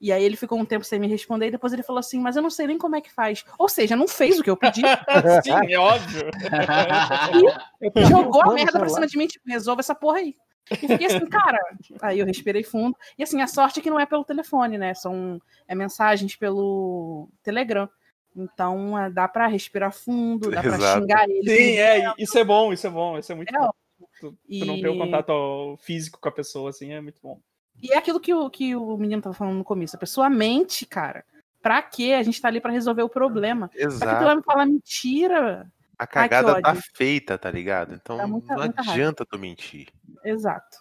E 0.05 0.13
aí 0.13 0.23
ele 0.23 0.37
ficou 0.37 0.59
um 0.59 0.67
tempo 0.67 0.85
sem 0.85 1.01
me 1.01 1.07
responder, 1.07 1.47
e 1.47 1.51
depois 1.53 1.73
ele 1.73 1.83
falou 1.83 1.99
assim, 1.99 2.21
mas 2.21 2.37
eu 2.37 2.43
não 2.43 2.51
sei 2.51 2.67
nem 2.67 2.77
como 2.77 2.95
é 2.95 3.01
que 3.01 3.11
faz. 3.11 3.43
Ou 3.59 3.71
seja, 3.71 3.97
não 3.97 4.07
fez 4.07 4.39
o 4.39 4.43
que 4.43 4.51
eu 4.51 4.57
pedi. 4.57 4.83
Sim, 5.43 5.73
é 5.73 5.79
óbvio. 5.79 6.31
E 7.81 8.05
jogou 8.05 8.43
a 8.43 8.53
merda 8.53 8.79
pra 8.79 8.89
cima 8.91 9.07
de 9.07 9.17
mim, 9.17 9.27
tipo, 9.27 9.49
resolve 9.49 9.81
essa 9.81 9.95
porra 9.95 10.19
aí. 10.19 10.37
E 10.71 10.77
fiquei 10.77 11.07
assim, 11.07 11.25
cara. 11.25 11.59
Aí 12.03 12.19
eu 12.19 12.27
respirei 12.27 12.63
fundo. 12.63 12.95
E 13.17 13.23
assim, 13.23 13.41
a 13.41 13.47
sorte 13.47 13.81
é 13.81 13.83
que 13.83 13.89
não 13.89 13.99
é 13.99 14.05
pelo 14.05 14.27
telefone, 14.27 14.77
né? 14.77 14.93
São 14.93 15.41
é 15.67 15.75
mensagens 15.75 16.37
pelo 16.37 17.31
Telegram. 17.43 17.89
Então 18.37 18.99
é, 18.99 19.09
dá 19.09 19.27
para 19.27 19.47
respirar 19.47 19.91
fundo, 19.91 20.51
dá 20.51 20.61
para 20.61 21.01
xingar 21.01 21.25
ele. 21.31 21.49
Sim, 21.49 21.79
é, 21.79 22.13
isso 22.19 22.39
é 22.39 22.45
bom, 22.45 22.75
isso 22.75 22.87
é 22.87 22.91
bom, 22.91 23.19
isso 23.19 23.33
é 23.33 23.35
muito 23.35 23.57
é 23.57 23.59
bom. 23.59 23.71
Tu, 24.21 24.37
e... 24.51 24.61
tu 24.61 24.67
não 24.67 24.79
ter 24.79 24.89
o 24.89 24.99
contato 24.99 25.79
físico 25.81 26.21
com 26.21 26.29
a 26.29 26.33
pessoa, 26.33 26.69
assim, 26.69 26.93
é 26.93 27.01
muito 27.01 27.21
bom. 27.23 27.41
E 27.83 27.93
é 27.93 27.99
aquilo 27.99 28.21
que 28.21 28.33
o, 28.33 28.49
que 28.49 28.75
o 28.75 28.97
menino 28.97 29.23
tava 29.23 29.35
falando 29.35 29.57
no 29.57 29.65
começo. 29.65 29.97
A 29.97 29.99
pessoa 29.99 30.31
mente, 30.31 30.87
cara. 30.87 31.25
Pra 31.61 31.83
quê? 31.83 32.13
A 32.13 32.23
gente 32.23 32.41
tá 32.41 32.49
ali 32.49 32.61
para 32.61 32.73
resolver 32.73 33.03
o 33.03 33.09
problema. 33.09 33.71
Exato. 33.75 33.99
Pra 34.01 34.13
que 34.13 34.19
tu 34.19 34.25
vai 34.25 34.37
me 34.37 34.43
falar 34.43 34.67
mentira? 34.67 35.67
A 35.99 36.07
cagada 36.07 36.55
Ai, 36.57 36.63
tá 36.63 36.75
feita, 36.95 37.39
tá 37.39 37.51
ligado? 37.51 37.95
Então 37.95 38.17
muita, 38.29 38.55
não 38.55 38.65
muita 38.65 38.81
adianta 38.81 39.23
raiva. 39.23 39.27
tu 39.31 39.39
mentir. 39.39 39.89
Exato. 40.25 40.79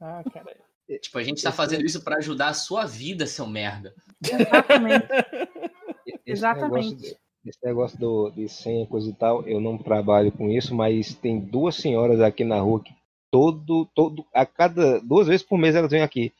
Ah, 0.00 0.22
cara. 0.32 0.56
Tipo, 1.00 1.18
a 1.18 1.22
gente 1.22 1.42
tá 1.42 1.52
fazendo 1.52 1.84
isso 1.84 2.02
para 2.02 2.16
ajudar 2.16 2.48
a 2.48 2.54
sua 2.54 2.84
vida, 2.84 3.26
seu 3.26 3.46
merda. 3.46 3.94
Exatamente. 4.22 5.06
esse 6.06 6.20
Exatamente. 6.26 6.94
Negócio, 6.94 7.16
esse 7.46 7.58
negócio 7.64 7.98
do, 7.98 8.30
de 8.30 8.48
senha, 8.48 8.86
coisa 8.86 9.08
e 9.08 9.14
tal, 9.14 9.46
eu 9.46 9.60
não 9.60 9.78
trabalho 9.78 10.32
com 10.32 10.50
isso, 10.50 10.74
mas 10.74 11.14
tem 11.14 11.38
duas 11.38 11.76
senhoras 11.76 12.20
aqui 12.20 12.44
na 12.44 12.60
rua 12.60 12.82
que 12.82 12.94
todo, 13.34 13.86
todo, 13.86 14.24
a 14.32 14.46
cada 14.46 15.00
duas 15.00 15.26
vezes 15.26 15.44
por 15.44 15.58
mês 15.58 15.74
elas 15.74 15.90
vêm 15.90 16.02
aqui, 16.02 16.32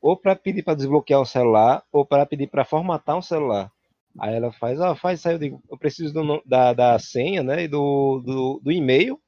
ou 0.00 0.16
para 0.16 0.34
pedir 0.34 0.62
para 0.62 0.72
desbloquear 0.72 1.20
o 1.20 1.26
celular, 1.26 1.84
ou 1.92 2.06
para 2.06 2.24
pedir 2.24 2.46
para 2.46 2.64
formatar 2.64 3.18
um 3.18 3.20
celular. 3.20 3.70
Aí 4.18 4.34
ela 4.34 4.50
faz, 4.50 4.80
ó, 4.80 4.92
oh, 4.92 4.96
faz 4.96 5.26
aí, 5.26 5.34
eu 5.34 5.38
digo, 5.38 5.62
eu 5.70 5.76
preciso 5.76 6.14
do, 6.14 6.42
da, 6.46 6.72
da 6.72 6.98
senha, 6.98 7.42
né, 7.42 7.64
e 7.64 7.68
do, 7.68 8.22
do, 8.24 8.60
do 8.64 8.72
e-mail 8.72 9.20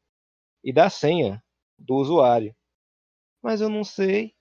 e 0.65 0.73
da 0.73 0.89
senha 0.89 1.43
do 1.79 1.97
usuário. 1.97 2.57
Mas 3.43 3.61
eu 3.61 3.69
não 3.69 3.85
sei. 3.85 4.33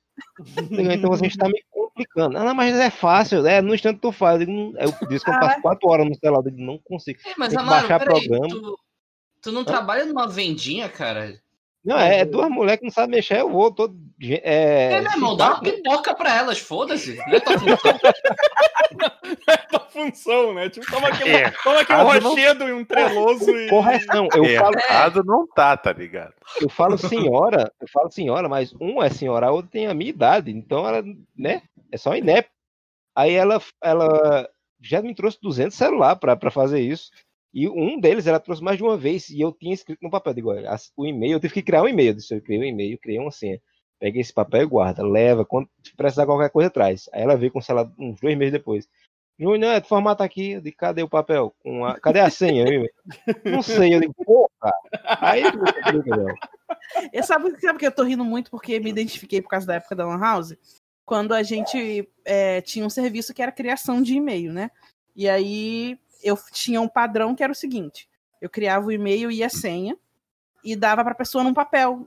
Então 0.71 1.09
você 1.09 1.27
está 1.27 1.50
me 1.50 1.62
complicando. 1.69 2.38
Ah, 2.38 2.53
mas 2.53 2.77
é 2.77 2.89
fácil, 2.89 3.45
é, 3.45 3.62
no 3.62 3.75
instante 3.75 3.99
tu 3.99 4.13
faz. 4.13 4.39
Eu, 4.39 4.47
digo, 4.47 4.73
eu 4.77 5.08
disse 5.10 5.25
que 5.25 5.32
eu 5.32 5.39
passo 5.39 5.62
quatro 5.62 5.89
horas 5.89 6.08
no 6.08 6.15
celular, 6.15 6.39
eu 6.45 6.51
digo, 6.51 6.63
não 6.63 6.77
consigo. 6.77 7.19
É, 7.25 7.34
mas, 7.38 7.53
Amaro, 7.53 7.82
baixar 7.82 7.99
programa. 7.99 8.47
Tu, 8.47 8.80
tu 9.41 9.51
não 9.51 9.65
trabalha 9.65 10.06
numa 10.06 10.30
vendinha, 10.30 10.88
cara? 10.88 11.41
Não, 11.83 11.97
é, 11.97 12.19
é 12.19 12.25
duas 12.25 12.49
mulheres 12.49 12.79
que 12.79 12.85
não 12.85 12.91
sabem 12.91 13.15
mexer, 13.15 13.39
eu 13.39 13.49
vou 13.49 13.71
todo. 13.71 13.95
É, 14.21 14.91
é 14.93 15.01
meu 15.01 15.11
irmão, 15.11 15.37
dá 15.37 15.51
uma 15.51 15.61
pipoca 15.61 16.13
pra 16.13 16.35
elas, 16.35 16.59
foda-se. 16.59 17.15
Não 17.15 17.33
é 17.33 17.39
tua 17.39 17.55
função. 17.57 17.99
é 19.47 19.57
tua 19.57 19.79
função, 19.79 20.53
né? 20.53 20.69
Tipo, 20.69 20.91
toma 20.91 21.07
aqui, 21.07 21.29
é, 21.29 21.51
toma 21.63 21.79
aqui 21.79 21.93
um 21.93 22.03
rochedo 22.03 22.59
não... 22.59 22.69
e 22.69 22.73
um 22.73 22.83
treloso 22.83 23.49
e. 23.49 23.69
Correção, 23.69 24.27
eu 24.35 24.43
é, 24.43 24.57
falo. 24.57 24.75
Errado 24.77 25.23
não 25.23 25.47
tá, 25.47 25.77
tá 25.77 25.93
ligado? 25.93 26.33
Eu 26.59 26.69
falo 26.69 26.97
senhora, 26.97 27.71
eu 27.79 27.87
falo 27.87 28.11
senhora, 28.11 28.49
mas 28.49 28.73
um 28.79 29.01
é 29.01 29.09
senhora, 29.09 29.47
a 29.47 29.51
outra 29.51 29.71
tem 29.71 29.87
a 29.87 29.93
minha 29.93 30.09
idade, 30.09 30.51
então 30.51 30.85
ela, 30.85 31.01
né? 31.35 31.61
É 31.91 31.97
só 31.97 32.13
inep. 32.13 32.49
Aí 33.15 33.33
ela, 33.33 33.61
ela 33.81 34.49
já 34.81 35.01
me 35.01 35.15
trouxe 35.15 35.37
200 35.41 35.75
celular 35.75 36.17
pra, 36.17 36.35
pra 36.35 36.51
fazer 36.51 36.81
isso. 36.81 37.09
E 37.53 37.67
um 37.67 37.99
deles 37.99 38.27
ela 38.27 38.39
trouxe 38.39 38.63
mais 38.63 38.77
de 38.77 38.83
uma 38.83 38.97
vez 38.97 39.29
e 39.29 39.41
eu 39.41 39.51
tinha 39.51 39.73
escrito 39.73 39.99
no 40.03 40.12
papel, 40.12 40.33
digo, 40.33 40.51
o 40.95 41.05
e-mail, 41.05 41.33
eu 41.33 41.39
tive 41.39 41.55
que 41.55 41.63
criar 41.63 41.81
um 41.81 41.88
e-mail, 41.88 42.15
eu 42.29 42.41
criei 42.41 42.59
um 42.59 42.63
e-mail, 42.63 42.99
criei 42.99 43.19
uma 43.19 43.31
senha. 43.31 43.59
Peguei 43.99 44.21
esse 44.21 44.33
papel 44.33 44.62
e 44.62 44.65
guarda, 44.65 45.03
leva, 45.03 45.43
quando 45.43 45.67
precisar 45.97 46.25
qualquer 46.25 46.49
coisa 46.51 46.69
traz. 46.69 47.09
Aí 47.12 47.21
ela 47.21 47.35
veio 47.35 47.51
com 47.51 47.59
o 47.59 47.62
celular 47.62 47.91
uns 47.97 48.19
dois 48.21 48.38
meses 48.38 48.53
depois. 48.53 48.88
Júnior, 49.38 49.71
é, 49.71 49.81
formata 49.81 50.23
aqui, 50.23 50.51
eu 50.51 50.62
digo, 50.62 50.75
cadê 50.77 51.01
o 51.01 51.09
papel? 51.09 51.55
Com 51.59 51.85
a... 51.85 51.99
Cadê 51.99 52.19
a 52.19 52.29
senha? 52.29 52.65
não 53.45 53.62
sei, 53.62 53.95
eu 53.95 54.01
digo, 54.01 54.13
porra! 54.13 54.73
Aí 55.21 55.43
eu 57.13 57.23
sabe, 57.23 57.59
sabe 57.59 57.79
que 57.79 57.88
eu 57.88 57.91
tô 57.91 58.03
rindo 58.03 58.25
muito 58.25 58.51
porque 58.51 58.79
me 58.79 58.89
identifiquei 58.89 59.41
por 59.41 59.49
causa 59.49 59.65
da 59.65 59.75
época 59.75 59.95
da 59.95 60.05
Lan 60.05 60.19
House? 60.19 60.55
Quando 61.05 61.33
a 61.33 61.41
gente 61.41 62.07
é, 62.25 62.62
tinha 62.62 62.85
um 62.85 62.89
serviço 62.89 63.33
que 63.33 63.41
era 63.41 63.51
criação 63.51 64.01
de 64.01 64.13
e-mail, 64.13 64.51
né? 64.51 64.69
E 65.15 65.27
aí 65.27 65.97
eu 66.23 66.38
tinha 66.51 66.82
um 66.82 66.88
padrão 66.88 67.36
que 67.36 67.43
era 67.43 67.51
o 67.51 67.55
seguinte: 67.55 68.10
eu 68.41 68.49
criava 68.49 68.88
o 68.88 68.91
e-mail 68.91 69.32
e 69.32 69.43
a 69.43 69.49
senha 69.49 69.97
e 70.63 70.75
dava 70.75 71.03
para 71.03 71.13
a 71.13 71.15
pessoa 71.15 71.43
num 71.43 71.53
papel 71.53 72.05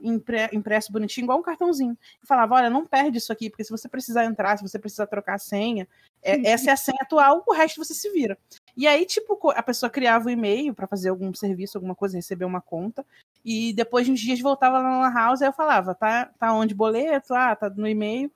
impresso 0.51 0.91
bonitinho, 0.91 1.25
igual 1.25 1.39
um 1.39 1.43
cartãozinho. 1.43 1.97
E 2.21 2.27
falava: 2.27 2.55
olha, 2.55 2.69
não 2.69 2.85
perde 2.85 3.17
isso 3.17 3.31
aqui, 3.31 3.49
porque 3.49 3.63
se 3.63 3.71
você 3.71 3.87
precisar 3.89 4.25
entrar, 4.25 4.57
se 4.57 4.63
você 4.63 4.77
precisar 4.77 5.07
trocar 5.07 5.35
a 5.35 5.39
senha, 5.39 5.87
é, 6.21 6.49
essa 6.49 6.69
é 6.69 6.73
a 6.73 6.77
senha 6.77 6.99
atual, 7.01 7.43
o 7.45 7.53
resto 7.53 7.83
você 7.83 7.93
se 7.93 8.09
vira. 8.11 8.37
E 8.75 8.87
aí, 8.87 9.05
tipo, 9.05 9.51
a 9.51 9.63
pessoa 9.63 9.89
criava 9.89 10.27
o 10.27 10.29
e-mail 10.29 10.73
para 10.73 10.87
fazer 10.87 11.09
algum 11.09 11.33
serviço, 11.33 11.77
alguma 11.77 11.95
coisa, 11.95 12.17
receber 12.17 12.45
uma 12.45 12.61
conta, 12.61 13.05
e 13.43 13.73
depois 13.73 14.05
de 14.05 14.11
uns 14.11 14.19
dias 14.19 14.39
voltava 14.39 14.79
lá 14.79 15.01
na 15.01 15.13
house, 15.13 15.41
aí 15.41 15.47
eu 15.47 15.53
falava: 15.53 15.95
tá, 15.95 16.25
tá 16.39 16.53
onde 16.53 16.75
boleto? 16.75 17.33
Ah, 17.33 17.55
tá 17.55 17.69
no 17.69 17.87
e-mail. 17.87 18.31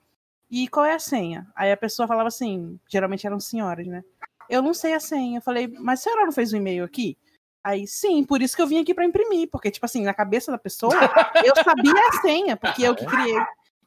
E 0.50 0.66
qual 0.66 0.86
é 0.86 0.94
a 0.94 0.98
senha? 0.98 1.46
Aí 1.54 1.70
a 1.70 1.76
pessoa 1.76 2.08
falava 2.08 2.28
assim: 2.28 2.78
geralmente 2.88 3.26
eram 3.26 3.38
senhoras, 3.38 3.86
né? 3.86 4.02
Eu 4.48 4.62
não 4.62 4.74
sei 4.74 4.94
a 4.94 5.00
senha. 5.00 5.38
Eu 5.38 5.42
falei, 5.42 5.68
mas 5.68 6.00
a 6.00 6.02
senhora 6.04 6.24
não 6.24 6.32
fez 6.32 6.52
um 6.52 6.56
e-mail 6.56 6.84
aqui? 6.84 7.16
Aí, 7.62 7.86
sim, 7.86 8.24
por 8.24 8.40
isso 8.40 8.56
que 8.56 8.62
eu 8.62 8.66
vim 8.66 8.80
aqui 8.80 8.94
para 8.94 9.04
imprimir, 9.04 9.48
porque, 9.50 9.70
tipo 9.70 9.84
assim, 9.84 10.02
na 10.02 10.14
cabeça 10.14 10.50
da 10.50 10.58
pessoa, 10.58 10.94
eu 11.44 11.54
sabia 11.62 12.08
a 12.08 12.12
senha, 12.20 12.56
porque 12.56 12.82
eu 12.82 12.94
que 12.94 13.04
criei. 13.04 13.36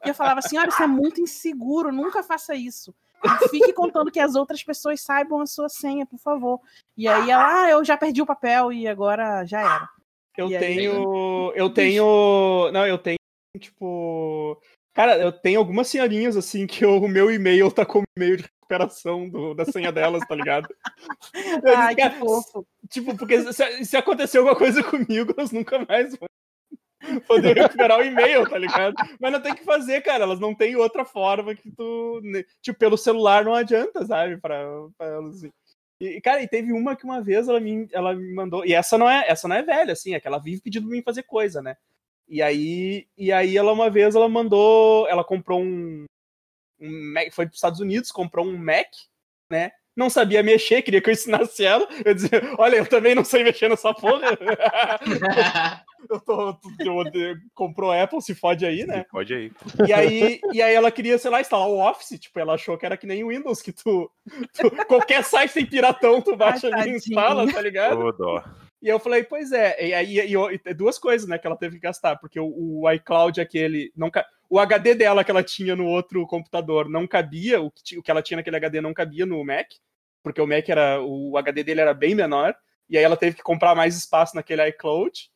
E 0.04 0.08
eu 0.08 0.14
falava, 0.14 0.42
senhora, 0.42 0.68
isso 0.68 0.82
é 0.82 0.86
muito 0.86 1.20
inseguro, 1.20 1.92
nunca 1.92 2.22
faça 2.22 2.54
isso. 2.54 2.94
E 3.24 3.48
fique 3.48 3.72
contando 3.72 4.10
que 4.10 4.20
as 4.20 4.34
outras 4.34 4.62
pessoas 4.62 5.00
saibam 5.00 5.40
a 5.40 5.46
sua 5.46 5.68
senha, 5.68 6.04
por 6.04 6.18
favor. 6.18 6.60
E 6.96 7.06
aí 7.06 7.30
ela, 7.30 7.62
ah, 7.64 7.70
eu 7.70 7.84
já 7.84 7.96
perdi 7.96 8.20
o 8.20 8.26
papel 8.26 8.72
e 8.72 8.88
agora 8.88 9.44
já 9.44 9.60
era. 9.60 9.88
Eu 10.36 10.50
e 10.50 10.58
tenho. 10.58 11.50
Aí... 11.50 11.58
Eu 11.58 11.70
tenho. 11.70 12.70
Não, 12.72 12.86
eu 12.86 12.98
tenho, 12.98 13.18
tipo. 13.58 14.60
Cara, 14.94 15.16
eu 15.18 15.32
tenho 15.32 15.58
algumas 15.58 15.88
senhorinhas 15.88 16.36
assim 16.36 16.66
que 16.66 16.84
o 16.84 17.08
meu 17.08 17.30
e-mail 17.30 17.70
tá 17.70 17.84
como 17.84 18.04
e-mail 18.16 18.36
de 18.36 18.42
recuperação 18.42 19.28
do, 19.28 19.54
da 19.54 19.64
senha 19.64 19.90
delas, 19.90 20.26
tá 20.26 20.34
ligado? 20.34 20.68
Ai, 21.76 21.94
que 21.94 22.10
fofo. 22.10 22.66
Tipo, 22.88 23.16
porque 23.16 23.52
se, 23.52 23.84
se 23.84 23.96
acontecer 23.96 24.38
alguma 24.38 24.56
coisa 24.56 24.82
comigo, 24.84 25.34
elas 25.36 25.50
nunca 25.50 25.84
mais 25.86 26.14
vão 26.16 26.28
poder 27.26 27.56
recuperar 27.56 27.98
o 27.98 28.04
e-mail, 28.04 28.48
tá 28.48 28.58
ligado? 28.58 28.94
Mas 29.18 29.32
não 29.32 29.40
tem 29.40 29.54
que 29.54 29.64
fazer, 29.64 30.02
cara. 30.02 30.24
Elas 30.24 30.38
não 30.38 30.54
tem 30.54 30.76
outra 30.76 31.04
forma 31.04 31.54
que 31.54 31.70
tu. 31.70 32.20
Tipo, 32.60 32.78
pelo 32.78 32.98
celular 32.98 33.44
não 33.44 33.54
adianta, 33.54 34.04
sabe? 34.04 34.36
Pra, 34.36 34.62
pra 34.96 35.06
elas 35.06 35.36
assim. 35.36 35.50
E, 35.98 36.20
cara, 36.20 36.42
e 36.42 36.48
teve 36.48 36.72
uma 36.72 36.96
que 36.96 37.04
uma 37.04 37.22
vez 37.22 37.48
ela 37.48 37.60
me, 37.60 37.88
ela 37.92 38.14
me 38.14 38.34
mandou. 38.34 38.64
E 38.66 38.74
essa 38.74 38.98
não 38.98 39.08
é 39.08 39.24
essa 39.26 39.46
não 39.46 39.56
é 39.56 39.62
velha, 39.62 39.92
assim, 39.92 40.14
é 40.14 40.20
que 40.20 40.26
ela 40.26 40.38
vive 40.38 40.60
pedindo 40.60 40.86
pra 40.86 40.96
mim 40.96 41.02
fazer 41.02 41.22
coisa, 41.22 41.62
né? 41.62 41.76
E 42.32 42.40
aí, 42.40 43.06
e 43.14 43.30
aí 43.30 43.58
ela 43.58 43.74
uma 43.74 43.90
vez 43.90 44.14
ela 44.14 44.26
mandou. 44.26 45.06
Ela 45.06 45.22
comprou 45.22 45.60
um, 45.60 46.06
um 46.80 47.12
Mac, 47.12 47.30
foi 47.30 47.44
para 47.44 47.50
os 47.50 47.58
Estados 47.58 47.78
Unidos, 47.78 48.10
comprou 48.10 48.46
um 48.46 48.56
Mac, 48.56 48.88
né? 49.50 49.70
Não 49.94 50.08
sabia 50.08 50.42
mexer, 50.42 50.80
queria 50.80 51.02
que 51.02 51.10
eu 51.10 51.12
ensinasse 51.12 51.62
ela. 51.62 51.86
Eu 52.02 52.14
dizia, 52.14 52.40
olha, 52.56 52.76
eu 52.76 52.86
também 52.86 53.14
não 53.14 53.22
sei 53.22 53.44
mexer 53.44 53.68
nessa 53.68 53.92
porra. 53.92 54.28
eu 56.08 56.20
tô, 56.20 56.58
eu, 56.80 57.02
eu, 57.12 57.36
comprou 57.52 57.92
Apple, 57.92 58.22
se 58.22 58.34
fode 58.34 58.64
aí, 58.64 58.86
né? 58.86 59.02
Se 59.02 59.10
fode 59.10 59.34
aí. 59.34 59.52
E 59.86 59.92
aí, 59.92 60.40
e 60.54 60.62
aí 60.62 60.74
ela 60.74 60.90
queria, 60.90 61.18
sei 61.18 61.30
lá, 61.30 61.38
instalar 61.38 61.68
o 61.68 61.86
Office, 61.86 62.18
tipo, 62.18 62.40
ela 62.40 62.54
achou 62.54 62.78
que 62.78 62.86
era 62.86 62.96
que 62.96 63.06
nem 63.06 63.22
o 63.22 63.28
Windows, 63.28 63.60
que 63.60 63.72
tu, 63.72 64.10
tu 64.54 64.70
qualquer 64.86 65.22
site 65.22 65.52
tem 65.52 65.66
piratão, 65.66 66.22
tu 66.22 66.34
baixa 66.34 66.70
Ai, 66.72 66.80
ali 66.80 66.92
e 66.92 66.96
instala, 66.96 67.52
tá 67.52 67.60
ligado? 67.60 68.00
Oh, 68.00 68.10
dó. 68.10 68.42
E 68.82 68.88
eu 68.88 68.98
falei, 68.98 69.22
pois 69.22 69.52
é, 69.52 69.86
e 69.86 69.94
aí 69.94 70.18
e, 70.18 70.60
e, 70.66 70.74
duas 70.74 70.98
coisas, 70.98 71.28
né, 71.28 71.38
que 71.38 71.46
ela 71.46 71.56
teve 71.56 71.76
que 71.76 71.82
gastar, 71.82 72.16
porque 72.16 72.40
o, 72.40 72.80
o 72.82 72.90
iCloud 72.90 73.40
aquele 73.40 73.92
não 73.96 74.10
o 74.50 74.58
HD 74.58 74.96
dela 74.96 75.22
que 75.22 75.30
ela 75.30 75.42
tinha 75.42 75.76
no 75.76 75.86
outro 75.86 76.26
computador 76.26 76.88
não 76.88 77.06
cabia, 77.06 77.62
o 77.62 77.70
que, 77.70 77.96
o 77.96 78.02
que 78.02 78.10
ela 78.10 78.20
tinha 78.20 78.38
naquele 78.38 78.56
HD 78.56 78.80
não 78.80 78.92
cabia 78.92 79.24
no 79.24 79.42
Mac, 79.44 79.68
porque 80.20 80.40
o 80.40 80.46
Mac 80.48 80.68
era 80.68 81.00
o 81.00 81.38
HD 81.38 81.62
dele 81.62 81.80
era 81.80 81.94
bem 81.94 82.14
menor, 82.14 82.56
e 82.90 82.98
aí 82.98 83.04
ela 83.04 83.16
teve 83.16 83.36
que 83.36 83.42
comprar 83.42 83.74
mais 83.76 83.96
espaço 83.96 84.34
naquele 84.34 84.66
iCloud. 84.68 85.30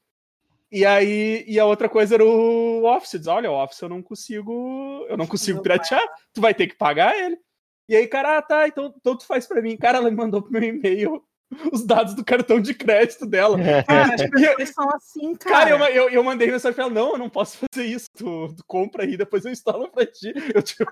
E 0.70 0.84
aí, 0.84 1.44
e 1.46 1.60
a 1.60 1.64
outra 1.64 1.88
coisa 1.88 2.16
era 2.16 2.24
o 2.24 2.84
Office. 2.84 3.12
Diz, 3.12 3.28
olha, 3.28 3.50
o 3.50 3.54
Office 3.54 3.80
eu 3.80 3.88
não 3.88 4.02
consigo, 4.02 5.06
eu 5.08 5.16
não 5.16 5.26
consigo 5.26 5.62
piratear, 5.62 6.02
tu 6.34 6.40
vai 6.40 6.52
ter 6.52 6.66
que 6.66 6.74
pagar 6.74 7.16
ele. 7.16 7.38
E 7.88 7.94
aí, 7.94 8.06
cara, 8.08 8.36
ah, 8.36 8.42
tá, 8.42 8.66
então, 8.66 8.92
então 8.94 9.16
tu 9.16 9.24
faz 9.24 9.46
pra 9.46 9.62
mim. 9.62 9.76
Cara, 9.76 9.98
ela 9.98 10.10
me 10.10 10.16
mandou 10.16 10.42
pro 10.42 10.52
meu 10.52 10.62
e-mail 10.62 11.24
os 11.72 11.84
dados 11.84 12.14
do 12.14 12.24
cartão 12.24 12.60
de 12.60 12.74
crédito 12.74 13.24
dela. 13.26 13.56
Cara, 13.86 14.14
eles 14.58 14.70
são 14.70 14.88
assim, 14.90 15.34
cara. 15.34 15.56
Cara, 15.56 15.70
eu, 15.70 15.78
eu, 15.94 16.10
eu 16.10 16.24
mandei 16.24 16.50
mensagem 16.50 16.74
pra 16.74 16.84
ela, 16.84 16.92
não, 16.92 17.12
eu 17.12 17.18
não 17.18 17.28
posso 17.28 17.58
fazer 17.58 17.86
isso. 17.86 18.06
Tu, 18.16 18.54
tu 18.56 18.64
compra 18.66 19.04
aí, 19.04 19.16
depois 19.16 19.44
eu 19.44 19.52
instalo 19.52 19.88
pra 19.88 20.04
ti. 20.04 20.32
Eu, 20.54 20.62
tipo, 20.62 20.84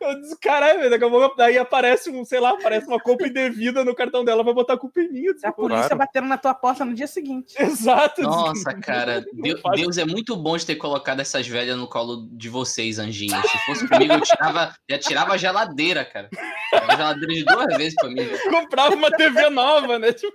eu 0.00 0.20
disse, 0.20 0.38
caralho, 0.38 0.90
daqui 0.90 1.04
a 1.04 1.08
pouco 1.08 1.36
daí 1.36 1.58
aparece 1.58 2.10
um, 2.10 2.24
sei 2.24 2.40
lá, 2.40 2.50
aparece 2.50 2.86
uma 2.86 3.00
compra 3.00 3.28
indevida 3.28 3.84
no 3.84 3.94
cartão 3.94 4.24
dela, 4.24 4.44
vai 4.44 4.54
botar 4.54 4.76
culpa 4.76 5.00
em 5.00 5.10
mim. 5.10 5.32
Disse, 5.32 5.46
a 5.46 5.52
polícia 5.52 5.88
claro. 5.88 5.98
batendo 5.98 6.28
na 6.28 6.38
tua 6.38 6.54
porta 6.54 6.84
no 6.84 6.94
dia 6.94 7.06
seguinte. 7.06 7.54
Exato. 7.58 8.22
Nossa, 8.22 8.74
cara, 8.74 9.24
Deus, 9.32 9.60
Deus, 9.76 9.98
é 9.98 10.04
muito 10.04 10.36
bom 10.36 10.56
de 10.56 10.66
ter 10.66 10.76
colocado 10.76 11.20
essas 11.20 11.46
velhas 11.46 11.76
no 11.76 11.88
colo 11.88 12.28
de 12.32 12.48
vocês, 12.48 12.98
anjinhos. 12.98 13.40
Se 13.50 13.58
fosse 13.66 13.88
comigo, 13.88 14.12
eu 14.12 14.20
tirava, 14.20 14.74
já 14.88 14.98
tirava 14.98 15.32
a 15.34 15.36
geladeira, 15.36 16.04
cara. 16.04 16.28
A 16.72 16.96
geladeira 16.96 17.34
de 17.34 17.44
duas 17.44 17.76
vezes 17.76 17.94
pra 17.94 18.08
mim. 18.08 18.28
Comprava 18.50 18.94
uma 18.94 19.10
TV 19.10 19.37
nova, 19.50 19.98
né? 19.98 20.12
Tipo... 20.12 20.32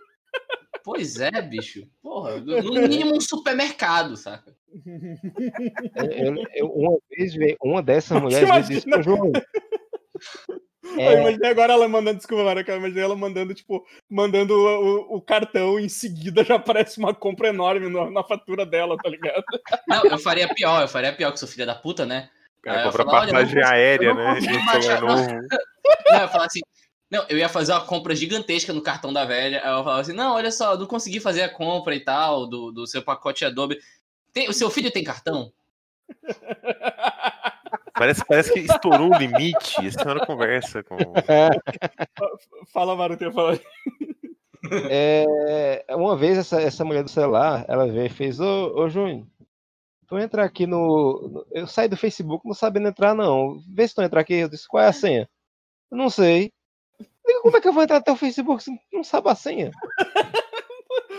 Pois 0.84 1.20
é, 1.20 1.42
bicho. 1.42 1.88
Porra, 2.02 2.40
no 2.40 2.88
mínimo 2.88 3.16
um 3.16 3.22
supermercado, 3.22 4.18
saca? 4.18 4.54
Eu, 5.96 6.36
eu, 6.56 6.68
uma 6.68 6.98
vez, 7.10 7.34
uma 7.62 7.82
dessas 7.82 8.22
mulheres 8.22 8.68
disse 8.68 8.90
pro 8.90 9.02
João. 9.04 9.32
É... 10.98 11.14
Eu 11.14 11.20
imaginei 11.22 11.50
agora 11.50 11.74
ela 11.74 11.88
mandando, 11.88 12.18
desculpa, 12.18 12.44
Mara, 12.44 12.64
eu 12.68 12.78
imaginei 12.78 13.04
ela 13.04 13.16
mandando, 13.16 13.54
tipo, 13.54 13.84
mandando 14.10 14.54
o, 14.54 15.16
o, 15.16 15.22
cartão 15.22 15.80
em 15.80 15.88
seguida 15.88 16.44
já 16.44 16.56
aparece 16.56 17.00
uma 17.00 17.14
compra 17.16 17.48
enorme 17.48 17.90
na, 17.90 18.12
na, 18.12 18.24
fatura 18.24 18.66
dela, 18.66 18.98
tá 18.98 19.10
ligado? 19.10 19.44
Não, 19.88 20.04
eu 20.04 20.20
faria 20.20 20.48
pior, 20.54 20.82
eu 20.82 20.88
faria 20.88 21.14
pior 21.14 21.32
que 21.32 21.40
sou 21.40 21.48
filha 21.48 21.66
da 21.66 21.76
puta, 21.76 22.06
né? 22.06 22.30
Cara, 22.62 22.84
compra 22.84 23.06
passagem 23.06 23.64
aérea, 23.64 24.14
né? 24.14 24.40
Baixar, 24.66 25.02
não. 25.02 25.16
não, 25.18 26.16
eu 26.16 26.16
ia 26.16 26.28
falar 26.28 26.46
assim, 26.46 26.62
não, 27.14 27.24
eu 27.30 27.38
ia 27.38 27.48
fazer 27.48 27.74
uma 27.74 27.86
compra 27.86 28.16
gigantesca 28.16 28.74
no 28.74 28.82
cartão 28.82 29.14
da 29.14 29.24
velha. 29.24 29.62
Aí 29.64 29.72
eu 29.72 29.84
falava 29.84 30.02
assim: 30.02 30.14
não, 30.14 30.34
olha 30.34 30.52
só, 30.52 30.76
não 30.76 30.88
consegui 30.88 31.20
fazer 31.20 31.44
a 31.44 31.50
compra 31.50 31.94
e 31.96 32.00
tal 32.00 32.48
do, 32.48 32.72
do 32.72 32.88
seu 32.88 33.04
pacote 33.04 33.46
Adobe. 33.46 33.78
Tem, 34.34 34.50
o 34.50 34.54
seu 34.54 34.68
filho 34.72 34.92
tem 34.92 35.04
cartão? 35.04 35.54
Parece, 37.94 38.26
parece 38.26 38.52
que 38.52 38.62
estourou 38.62 39.12
o 39.12 39.18
limite. 39.18 39.86
Essa 39.86 40.02
senhora 40.02 40.26
conversa 40.26 40.82
com. 40.82 40.98
Fala, 42.74 42.96
Mário, 42.96 43.16
tem 43.16 43.32
falar. 43.32 43.60
É, 44.90 45.86
uma 45.92 46.18
vez 46.18 46.40
essa, 46.40 46.60
essa 46.60 46.84
mulher 46.84 47.04
do 47.04 47.12
celular, 47.12 47.64
ela 47.68 47.86
veio 47.86 48.08
e 48.08 48.10
fez: 48.10 48.40
Ô, 48.40 48.74
ô 48.76 48.90
Júnior, 48.90 49.28
tu 50.08 50.18
entrar 50.18 50.46
aqui 50.46 50.66
no, 50.66 51.30
no, 51.32 51.48
Eu 51.52 51.68
saí 51.68 51.88
do 51.88 51.96
Facebook 51.96 52.44
não 52.48 52.56
sabendo 52.56 52.88
entrar, 52.88 53.14
não. 53.14 53.62
Vê 53.72 53.88
se 53.88 53.94
tu 53.94 54.02
entrar 54.02 54.22
aqui. 54.22 54.34
Eu 54.34 54.50
disse: 54.50 54.68
qual 54.68 54.84
é 54.84 54.88
a 54.88 54.94
senha? 54.94 55.30
Eu 55.92 55.98
não 55.98 56.10
sei. 56.10 56.52
Como 57.42 57.58
é 57.58 57.62
que 57.62 57.68
eu 57.68 57.74
vou 57.74 57.84
entrar 57.84 57.98
até 57.98 58.12
o 58.12 58.18
Facebook 58.18 58.64
se 58.64 58.72
não 58.92 59.04
sabe 59.04 59.30
a 59.30 59.36
senha? 59.36 59.72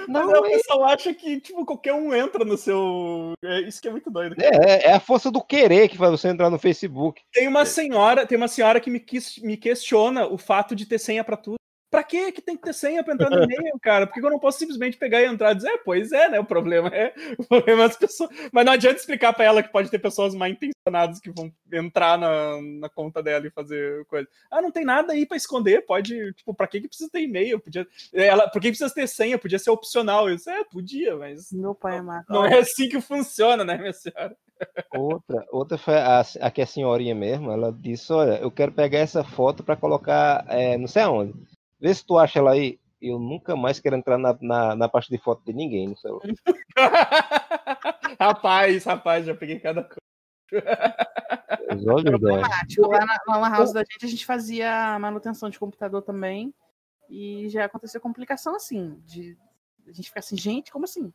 Não, 0.09 0.27
Mas 0.27 0.35
é... 0.35 0.39
o 0.39 0.43
pessoal 0.43 0.85
acha 0.85 1.15
que 1.15 1.41
tipo, 1.41 1.65
qualquer 1.65 1.95
um 1.95 2.15
entra 2.15 2.45
no 2.45 2.57
seu. 2.57 3.33
É, 3.43 3.61
isso 3.61 3.81
que 3.81 3.89
é 3.89 3.91
muito 3.91 4.11
doido. 4.11 4.37
É, 4.39 4.91
é 4.91 4.93
a 4.93 5.01
força 5.01 5.31
do 5.31 5.43
querer 5.43 5.89
que 5.89 5.97
faz 5.97 6.11
você 6.11 6.29
entrar 6.29 6.51
no 6.51 6.59
Facebook. 6.59 7.23
Tem 7.33 7.49
uma 7.49 7.65
senhora, 7.65 8.27
tem 8.27 8.37
uma 8.37 8.49
senhora 8.49 8.81
que 8.81 8.91
me, 8.91 9.01
quis, 9.01 9.39
me 9.39 9.57
questiona 9.57 10.27
o 10.27 10.37
fato 10.37 10.75
de 10.75 10.87
ter 10.87 10.99
senha 10.99 11.25
para 11.25 11.37
tudo. 11.37 11.57
Pra 11.95 12.03
que 12.03 12.33
que 12.33 12.43
tem 12.43 12.57
que 12.57 12.63
ter 12.65 12.75
senha 12.75 13.05
pra 13.05 13.15
entrar 13.15 13.31
no 13.31 13.45
e-mail, 13.45 13.79
cara? 13.81 14.05
Por 14.05 14.15
que 14.15 14.19
eu 14.27 14.29
não 14.29 14.41
posso 14.41 14.59
simplesmente 14.59 14.97
pegar 14.97 15.23
e 15.23 15.27
entrar 15.27 15.53
e 15.53 15.55
dizer, 15.55 15.69
é, 15.69 15.79
pois 15.79 16.11
é, 16.11 16.29
né? 16.29 16.41
O 16.41 16.45
problema 16.45 16.89
é, 16.89 17.15
o 17.39 17.45
problema 17.45 17.85
é 17.85 17.87
as 17.87 17.97
pessoas. 17.97 18.31
Mas 18.51 18.67
não 18.67 18.73
adianta 18.73 18.99
explicar 18.99 19.33
pra 19.33 19.45
ela 19.45 19.63
que 19.63 19.71
pode 19.71 19.89
ter 19.89 20.01
pessoas 20.01 20.35
mal 20.35 20.49
intencionadas 20.49 21.21
que 21.21 21.31
vão 21.31 21.53
entrar 21.73 22.19
na, 22.19 22.61
na 22.61 22.89
conta 22.89 23.23
dela 23.23 23.47
e 23.47 23.51
fazer 23.51 24.05
coisa. 24.07 24.29
Ah, 24.51 24.61
não 24.61 24.73
tem 24.73 24.85
nada 24.85 25.13
aí 25.13 25.25
pra 25.25 25.37
esconder, 25.37 25.87
pode. 25.87 26.33
Tipo, 26.33 26.53
pra 26.53 26.67
que 26.67 26.81
que 26.81 26.89
precisa 26.89 27.09
ter 27.09 27.21
e-mail? 27.21 27.61
Podia. 27.61 27.87
Ela, 28.13 28.49
por 28.49 28.61
que 28.61 28.71
precisa 28.71 28.93
ter 28.93 29.07
senha? 29.07 29.39
Podia 29.39 29.61
ser 29.61 29.71
opcional. 29.71 30.29
Eu 30.29 30.35
disse, 30.35 30.51
é, 30.51 30.65
podia, 30.65 31.15
mas. 31.17 31.53
Meu 31.53 31.77
pai 31.77 31.99
é 31.99 32.03
mato. 32.03 32.27
Não 32.29 32.45
é 32.45 32.59
assim 32.59 32.89
que 32.89 33.01
funciona, 33.01 33.65
né, 33.65 33.79
minha 33.79 33.93
senhora? 33.93 34.37
Outra, 34.93 35.47
outra 35.51 35.79
foi 35.79 35.95
a, 35.95 36.25
aqui 36.41 36.63
a 36.63 36.67
senhorinha 36.67 37.15
mesmo, 37.15 37.51
ela 37.51 37.73
disse, 37.73 38.13
olha, 38.13 38.39
eu 38.39 38.51
quero 38.51 38.73
pegar 38.73 39.01
essa 39.01 39.25
foto 39.25 39.65
para 39.65 39.77
colocar 39.77 40.45
é, 40.49 40.79
não 40.79 40.87
sei 40.87 41.03
aonde. 41.03 41.35
Vê 41.81 41.95
se 41.95 42.05
tu 42.05 42.19
acha 42.19 42.39
ela 42.39 42.53
aí. 42.53 42.79
Eu 43.01 43.19
nunca 43.19 43.55
mais 43.55 43.79
quero 43.81 43.97
entrar 43.97 44.17
na, 44.17 44.37
na, 44.41 44.75
na 44.75 44.89
parte 44.89 45.11
de 45.11 45.19
foto 45.19 45.45
de 45.45 45.53
ninguém 45.53 45.89
no 45.89 45.97
celular. 45.97 46.23
rapaz, 48.19 48.85
rapaz, 48.85 49.27
já 49.27 49.35
peguei 49.35 49.61
cada 49.61 49.83
coisa. 49.83 50.01
Os 51.77 51.87
olhos 51.87 52.21
Lá 52.21 53.05
na, 53.05 53.19
lá 53.27 53.39
na 53.41 53.57
house 53.57 53.73
da 53.73 53.81
gente, 53.81 54.05
a 54.05 54.09
gente 54.09 54.25
fazia 54.25 54.99
manutenção 54.99 55.51
de 55.51 55.59
computador 55.59 56.03
também. 56.03 56.55
E 57.11 57.49
já 57.51 57.67
aconteceu 57.67 58.01
complicação 58.01 58.57
assim. 58.57 58.99
De 59.05 59.37
a 59.87 59.93
gente 59.93 60.09
ficar 60.09 60.21
assim, 60.21 60.37
gente, 60.37 60.73
como 60.73 60.85
assim? 60.85 61.13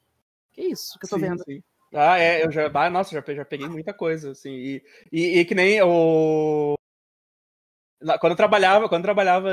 Que 0.51 0.61
isso 0.61 0.99
que 0.99 1.05
eu 1.05 1.09
tô 1.09 1.15
sim, 1.15 1.21
vendo? 1.21 1.43
Sim. 1.43 1.63
Ah, 1.93 2.19
é, 2.19 2.45
eu 2.45 2.51
já. 2.51 2.69
Ah, 2.71 2.89
nossa, 2.89 3.11
já, 3.11 3.33
já 3.33 3.45
peguei 3.45 3.67
muita 3.67 3.93
coisa, 3.93 4.31
assim. 4.31 4.51
E, 4.51 4.83
e, 5.11 5.39
e 5.39 5.45
que 5.45 5.55
nem 5.55 5.81
o. 5.81 6.75
Quando 8.19 8.31
eu 8.31 8.37
trabalhava, 8.37 8.87
quando 8.87 9.01
eu 9.01 9.07
trabalhava 9.07 9.49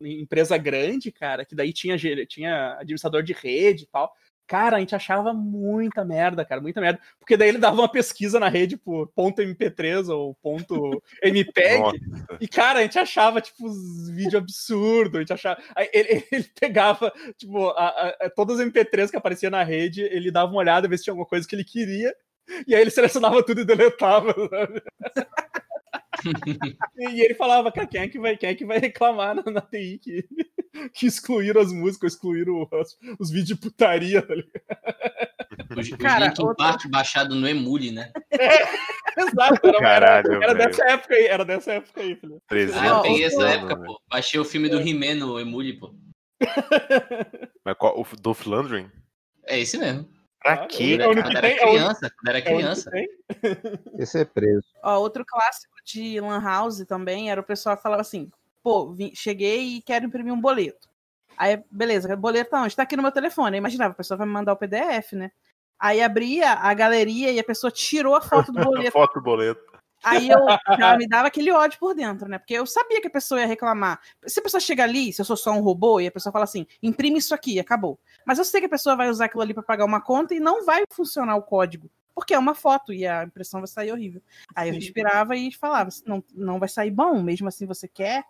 empresa 0.00 0.56
grande, 0.56 1.12
cara, 1.12 1.44
que 1.44 1.54
daí 1.54 1.72
tinha, 1.72 1.96
tinha 2.26 2.76
administrador 2.78 3.22
de 3.22 3.32
rede 3.32 3.84
e 3.84 3.86
tal. 3.86 4.12
Cara, 4.46 4.76
a 4.76 4.80
gente 4.80 4.94
achava 4.94 5.32
muita 5.32 6.04
merda, 6.04 6.44
cara, 6.44 6.60
muita 6.60 6.78
merda. 6.78 7.00
Porque 7.18 7.36
daí 7.36 7.48
ele 7.48 7.58
dava 7.58 7.80
uma 7.80 7.88
pesquisa 7.90 8.38
na 8.38 8.48
rede 8.48 8.76
por 8.76 9.08
ponto 9.08 9.40
MP3 9.40 10.08
ou 10.10 10.34
ponto 10.34 11.02
MPEG. 11.24 11.98
e, 12.40 12.46
cara, 12.46 12.80
a 12.80 12.82
gente 12.82 12.98
achava, 12.98 13.40
tipo, 13.40 13.66
os 13.66 14.10
vídeos 14.10 14.34
absurdos. 14.34 15.16
A 15.16 15.20
gente 15.20 15.32
achava. 15.32 15.62
Ele, 15.92 16.22
ele 16.30 16.46
pegava, 16.60 17.10
tipo, 17.38 17.70
a, 17.70 17.88
a, 18.20 18.30
todas 18.30 18.60
as 18.60 18.66
MP3 18.66 19.10
que 19.10 19.16
apareciam 19.16 19.50
na 19.50 19.62
rede, 19.62 20.02
ele 20.02 20.30
dava 20.30 20.50
uma 20.50 20.60
olhada, 20.60 20.88
ver 20.88 20.98
se 20.98 21.04
tinha 21.04 21.12
alguma 21.12 21.26
coisa 21.26 21.48
que 21.48 21.54
ele 21.56 21.64
queria. 21.64 22.14
E 22.66 22.74
aí 22.74 22.82
ele 22.82 22.90
selecionava 22.90 23.42
tudo 23.42 23.62
e 23.62 23.64
deletava. 23.64 24.34
E 26.96 27.20
ele 27.20 27.34
falava, 27.34 27.70
cara, 27.70 27.86
quem 27.86 28.00
é 28.00 28.08
que 28.08 28.18
vai, 28.18 28.36
quem 28.36 28.48
é 28.48 28.54
que 28.54 28.64
vai 28.64 28.78
reclamar 28.78 29.34
na, 29.34 29.42
na 29.50 29.60
TI 29.60 29.98
que, 29.98 30.28
que 30.94 31.06
excluíram 31.06 31.60
as 31.60 31.72
músicas, 31.72 32.14
excluíram 32.14 32.68
os, 32.70 32.96
os 33.18 33.30
vídeos 33.30 33.48
de 33.48 33.56
putaria, 33.56 34.22
tá 34.22 34.34
ligado? 34.34 34.52
cara, 35.98 36.26
Linkin 36.26 36.42
outra... 36.42 36.66
Park 36.66 36.86
baixado 36.88 37.34
no 37.34 37.48
Emule, 37.48 37.90
né? 37.90 38.12
É, 38.30 39.20
exato, 39.20 39.66
era, 39.66 39.78
Caralho, 39.78 40.32
era, 40.32 40.44
era 40.44 40.54
dessa 40.54 40.84
época 40.84 41.14
aí, 41.14 41.26
era 41.26 41.44
dessa 41.44 41.72
época 41.72 42.00
aí, 42.00 42.16
filho. 42.16 42.42
Ah, 42.50 42.86
eu 42.86 43.02
peguei 43.02 43.24
essa 43.24 43.48
época, 43.48 43.76
pô. 43.76 44.00
Baixei 44.08 44.40
o 44.40 44.44
filme 44.44 44.68
do 44.68 44.80
He-Man 44.80 45.16
no 45.16 45.38
Emule, 45.38 45.78
pô. 45.78 45.94
Mas 47.64 47.76
qual, 47.78 47.98
o 47.98 48.06
Dolph 48.20 48.46
Lundgren? 48.46 48.90
É 49.46 49.58
esse 49.58 49.78
mesmo. 49.78 50.08
Pra 50.44 50.66
quê? 50.66 50.98
Quando 50.98 51.36
era 51.38 51.48
é 51.48 51.56
criança, 51.56 52.10
quando 52.10 52.28
era 52.28 52.42
criança. 52.42 52.90
Esse 53.98 54.20
é 54.20 54.24
preso. 54.26 54.66
Ó, 54.82 54.98
outro 54.98 55.24
clássico 55.24 55.74
de 55.82 56.20
Lan 56.20 56.38
House 56.38 56.84
também 56.86 57.30
era 57.30 57.40
o 57.40 57.44
pessoal 57.44 57.78
que 57.78 57.82
falava 57.82 58.02
assim: 58.02 58.30
pô, 58.62 58.92
vim, 58.92 59.10
cheguei 59.14 59.76
e 59.76 59.82
quero 59.82 60.04
imprimir 60.04 60.34
um 60.34 60.40
boleto. 60.40 60.86
Aí, 61.34 61.64
beleza, 61.70 62.14
boleto 62.14 62.54
onde? 62.56 62.76
Tá 62.76 62.82
aqui 62.82 62.94
no 62.94 63.02
meu 63.02 63.10
telefone. 63.10 63.56
Aí 63.56 63.58
imaginava, 63.58 63.92
a 63.92 63.96
pessoa 63.96 64.18
vai 64.18 64.26
me 64.26 64.34
mandar 64.34 64.52
o 64.52 64.56
PDF, 64.56 65.14
né? 65.14 65.32
Aí 65.80 66.02
abria 66.02 66.52
a 66.52 66.74
galeria 66.74 67.32
e 67.32 67.40
a 67.40 67.44
pessoa 67.44 67.70
tirou 67.70 68.14
a 68.14 68.20
foto 68.20 68.52
do 68.52 68.60
boleto. 68.62 68.92
foto 68.92 69.14
do 69.14 69.22
boleto. 69.22 69.73
Aí 70.04 70.28
eu 70.28 70.38
já 70.78 70.96
me 70.96 71.08
dava 71.08 71.28
aquele 71.28 71.50
ódio 71.50 71.78
por 71.78 71.94
dentro, 71.94 72.28
né? 72.28 72.38
Porque 72.38 72.54
eu 72.54 72.66
sabia 72.66 73.00
que 73.00 73.06
a 73.06 73.10
pessoa 73.10 73.40
ia 73.40 73.46
reclamar. 73.46 74.00
Se 74.26 74.40
a 74.40 74.42
pessoa 74.42 74.60
chega 74.60 74.82
ali, 74.84 75.12
se 75.12 75.20
eu 75.20 75.24
sou 75.24 75.36
só 75.36 75.52
um 75.52 75.60
robô, 75.60 76.00
e 76.00 76.06
a 76.06 76.12
pessoa 76.12 76.32
fala 76.32 76.44
assim, 76.44 76.66
imprime 76.82 77.18
isso 77.18 77.34
aqui, 77.34 77.58
acabou. 77.58 77.98
Mas 78.26 78.38
eu 78.38 78.44
sei 78.44 78.60
que 78.60 78.66
a 78.66 78.70
pessoa 78.70 78.96
vai 78.96 79.08
usar 79.08 79.26
aquilo 79.26 79.42
ali 79.42 79.54
para 79.54 79.62
pagar 79.62 79.84
uma 79.84 80.00
conta 80.00 80.34
e 80.34 80.40
não 80.40 80.64
vai 80.64 80.84
funcionar 80.92 81.36
o 81.36 81.42
código. 81.42 81.90
Porque 82.14 82.34
é 82.34 82.38
uma 82.38 82.54
foto 82.54 82.92
e 82.92 83.06
a 83.06 83.24
impressão 83.24 83.60
vai 83.60 83.66
sair 83.66 83.90
horrível. 83.90 84.22
Aí 84.54 84.68
eu 84.68 84.74
respirava 84.74 85.34
e 85.34 85.52
falava, 85.52 85.90
não, 86.06 86.22
não 86.32 86.60
vai 86.60 86.68
sair 86.68 86.90
bom, 86.90 87.20
mesmo 87.20 87.48
assim 87.48 87.66
você 87.66 87.88
quer. 87.88 88.24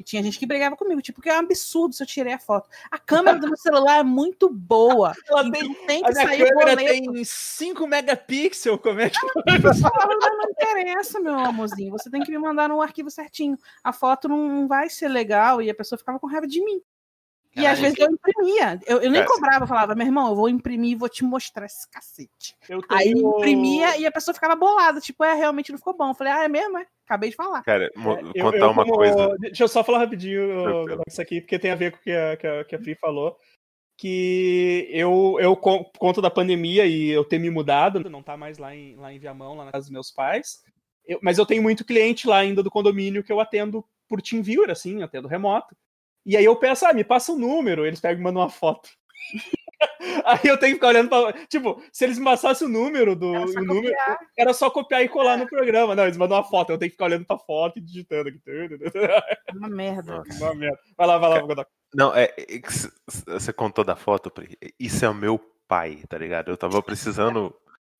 E 0.00 0.02
tinha 0.02 0.22
gente 0.22 0.38
que 0.38 0.46
brigava 0.46 0.78
comigo, 0.78 1.02
tipo, 1.02 1.20
que 1.20 1.28
é 1.28 1.36
um 1.36 1.40
absurdo 1.40 1.94
se 1.94 2.02
eu 2.02 2.06
tirei 2.06 2.32
a 2.32 2.38
foto. 2.38 2.70
A 2.90 2.98
câmera 2.98 3.38
do 3.38 3.48
meu 3.48 3.56
celular 3.58 3.98
é 3.98 4.02
muito 4.02 4.48
boa. 4.48 5.12
Ela 5.28 5.46
então 5.46 5.52
tem, 5.52 5.74
tem 5.86 6.02
que 6.02 6.14
sair 6.14 6.48
câmera 6.48 6.74
tem 6.74 7.22
5 7.22 7.86
megapixels, 7.86 8.80
como 8.80 8.98
é 8.98 9.10
que 9.10 9.18
não, 9.26 10.38
não 10.38 10.50
interessa, 10.52 11.20
meu 11.20 11.38
amorzinho. 11.38 11.92
Você 11.92 12.08
tem 12.08 12.22
que 12.22 12.30
me 12.30 12.38
mandar 12.38 12.66
no 12.70 12.80
arquivo 12.80 13.10
certinho. 13.10 13.58
A 13.84 13.92
foto 13.92 14.26
não 14.26 14.66
vai 14.66 14.88
ser 14.88 15.08
legal 15.08 15.60
e 15.60 15.68
a 15.68 15.74
pessoa 15.74 15.98
ficava 15.98 16.18
com 16.18 16.26
raiva 16.26 16.46
de 16.46 16.64
mim. 16.64 16.80
E 17.54 17.66
às 17.66 17.78
vezes 17.78 17.98
eu 17.98 18.10
imprimia. 18.10 18.80
Eu, 18.86 19.02
eu 19.02 19.10
nem 19.10 19.22
cobrava, 19.26 19.66
falava, 19.66 19.94
meu 19.94 20.06
irmão, 20.06 20.28
eu 20.28 20.34
vou 20.34 20.48
imprimir 20.48 20.92
e 20.92 20.94
vou 20.94 21.10
te 21.10 21.24
mostrar 21.24 21.66
esse 21.66 21.86
cacete. 21.90 22.56
Tenho... 22.66 22.80
Aí 22.88 23.10
imprimia 23.10 23.98
e 23.98 24.06
a 24.06 24.12
pessoa 24.12 24.34
ficava 24.34 24.56
bolada, 24.56 24.98
tipo, 24.98 25.22
é, 25.22 25.34
realmente 25.34 25.70
não 25.70 25.78
ficou 25.78 25.94
bom. 25.94 26.08
Eu 26.08 26.14
falei, 26.14 26.32
ah, 26.32 26.44
é 26.44 26.48
mesmo? 26.48 26.78
É? 26.78 26.86
Acabei 27.10 27.30
de 27.30 27.36
falar. 27.36 27.62
Cara, 27.64 27.86
é, 27.86 27.90
contar 27.90 28.30
eu, 28.36 28.52
eu, 28.52 28.70
uma 28.70 28.84
como... 28.84 28.94
coisa. 28.94 29.36
Deixa 29.40 29.64
eu 29.64 29.68
só 29.68 29.82
falar 29.82 29.98
rapidinho 29.98 30.84
isso 31.08 31.20
aqui, 31.20 31.40
porque 31.40 31.58
tem 31.58 31.72
a 31.72 31.74
ver 31.74 31.90
com 31.90 31.98
o 31.98 32.00
que 32.00 32.12
a, 32.12 32.36
que 32.36 32.46
a, 32.46 32.64
que 32.64 32.74
a 32.76 32.78
Pri 32.78 32.94
falou. 32.94 33.36
que 33.98 34.86
eu, 34.92 35.36
eu 35.40 35.56
por 35.56 35.90
conta 35.98 36.22
da 36.22 36.30
pandemia 36.30 36.86
e 36.86 37.08
eu 37.08 37.24
ter 37.24 37.40
me 37.40 37.50
mudado, 37.50 38.08
não 38.08 38.22
tá 38.22 38.36
mais 38.36 38.58
lá 38.58 38.76
em, 38.76 38.94
lá 38.94 39.12
em 39.12 39.18
Viamão, 39.18 39.56
lá 39.56 39.64
na 39.64 39.72
casa 39.72 39.86
dos 39.86 39.90
meus 39.90 40.12
pais, 40.12 40.62
eu, 41.04 41.18
mas 41.20 41.36
eu 41.36 41.44
tenho 41.44 41.64
muito 41.64 41.84
cliente 41.84 42.28
lá 42.28 42.38
ainda 42.38 42.62
do 42.62 42.70
condomínio 42.70 43.24
que 43.24 43.32
eu 43.32 43.40
atendo 43.40 43.84
por 44.08 44.22
TeamViewer, 44.22 44.70
assim, 44.70 45.02
atendo 45.02 45.26
remoto. 45.26 45.76
E 46.24 46.36
aí 46.36 46.44
eu 46.44 46.54
peço, 46.54 46.86
ah, 46.86 46.92
me 46.92 47.02
passa 47.02 47.32
o 47.32 47.34
um 47.34 47.38
número, 47.38 47.84
eles 47.84 48.00
pegam 48.00 48.20
e 48.20 48.22
mandam 48.22 48.40
uma 48.40 48.48
foto. 48.48 48.88
Aí 50.24 50.40
eu 50.44 50.58
tenho 50.58 50.72
que 50.72 50.74
ficar 50.74 50.88
olhando 50.88 51.08
pra. 51.08 51.32
Tipo, 51.46 51.82
se 51.92 52.04
eles 52.04 52.18
me 52.18 52.24
passassem 52.24 52.66
o 52.66 52.70
número 52.70 53.16
do. 53.16 53.34
Era 53.34 53.46
só, 53.48 53.58
o 53.58 53.64
número, 53.64 53.94
era 54.36 54.52
só 54.52 54.70
copiar 54.70 55.02
e 55.02 55.08
colar 55.08 55.34
é. 55.34 55.36
no 55.38 55.46
programa. 55.46 55.94
Não, 55.94 56.04
eles 56.04 56.16
mandam 56.16 56.36
uma 56.36 56.44
foto, 56.44 56.70
eu 56.70 56.78
tenho 56.78 56.90
que 56.90 56.94
ficar 56.94 57.06
olhando 57.06 57.24
pra 57.24 57.38
foto 57.38 57.78
e 57.78 57.82
digitando 57.82 58.28
aqui. 58.28 58.40
Uma 59.54 59.68
merda. 59.68 60.22
Uma 60.40 60.54
merda. 60.54 60.78
Vai 60.96 61.06
lá, 61.06 61.18
vai 61.18 61.30
lá, 61.30 61.40
Godok. 61.40 61.70
Não, 61.94 62.14
é, 62.14 62.24
é 62.36 62.60
Você 63.26 63.52
contou 63.52 63.84
da 63.84 63.96
foto, 63.96 64.32
isso 64.78 65.04
é 65.04 65.08
o 65.08 65.14
meu 65.14 65.38
pai, 65.66 66.02
tá 66.08 66.18
ligado? 66.18 66.50
Eu 66.50 66.56
tava 66.56 66.82
precisando 66.82 67.54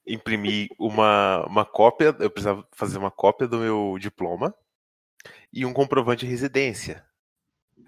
imprimir 0.06 0.68
uma, 0.78 1.44
uma 1.46 1.64
cópia, 1.64 2.14
eu 2.18 2.30
precisava 2.30 2.66
fazer 2.72 2.98
uma 2.98 3.10
cópia 3.10 3.46
do 3.46 3.58
meu 3.58 3.96
diploma 3.98 4.54
e 5.52 5.64
um 5.66 5.72
comprovante 5.72 6.24
de 6.24 6.30
residência. 6.30 7.04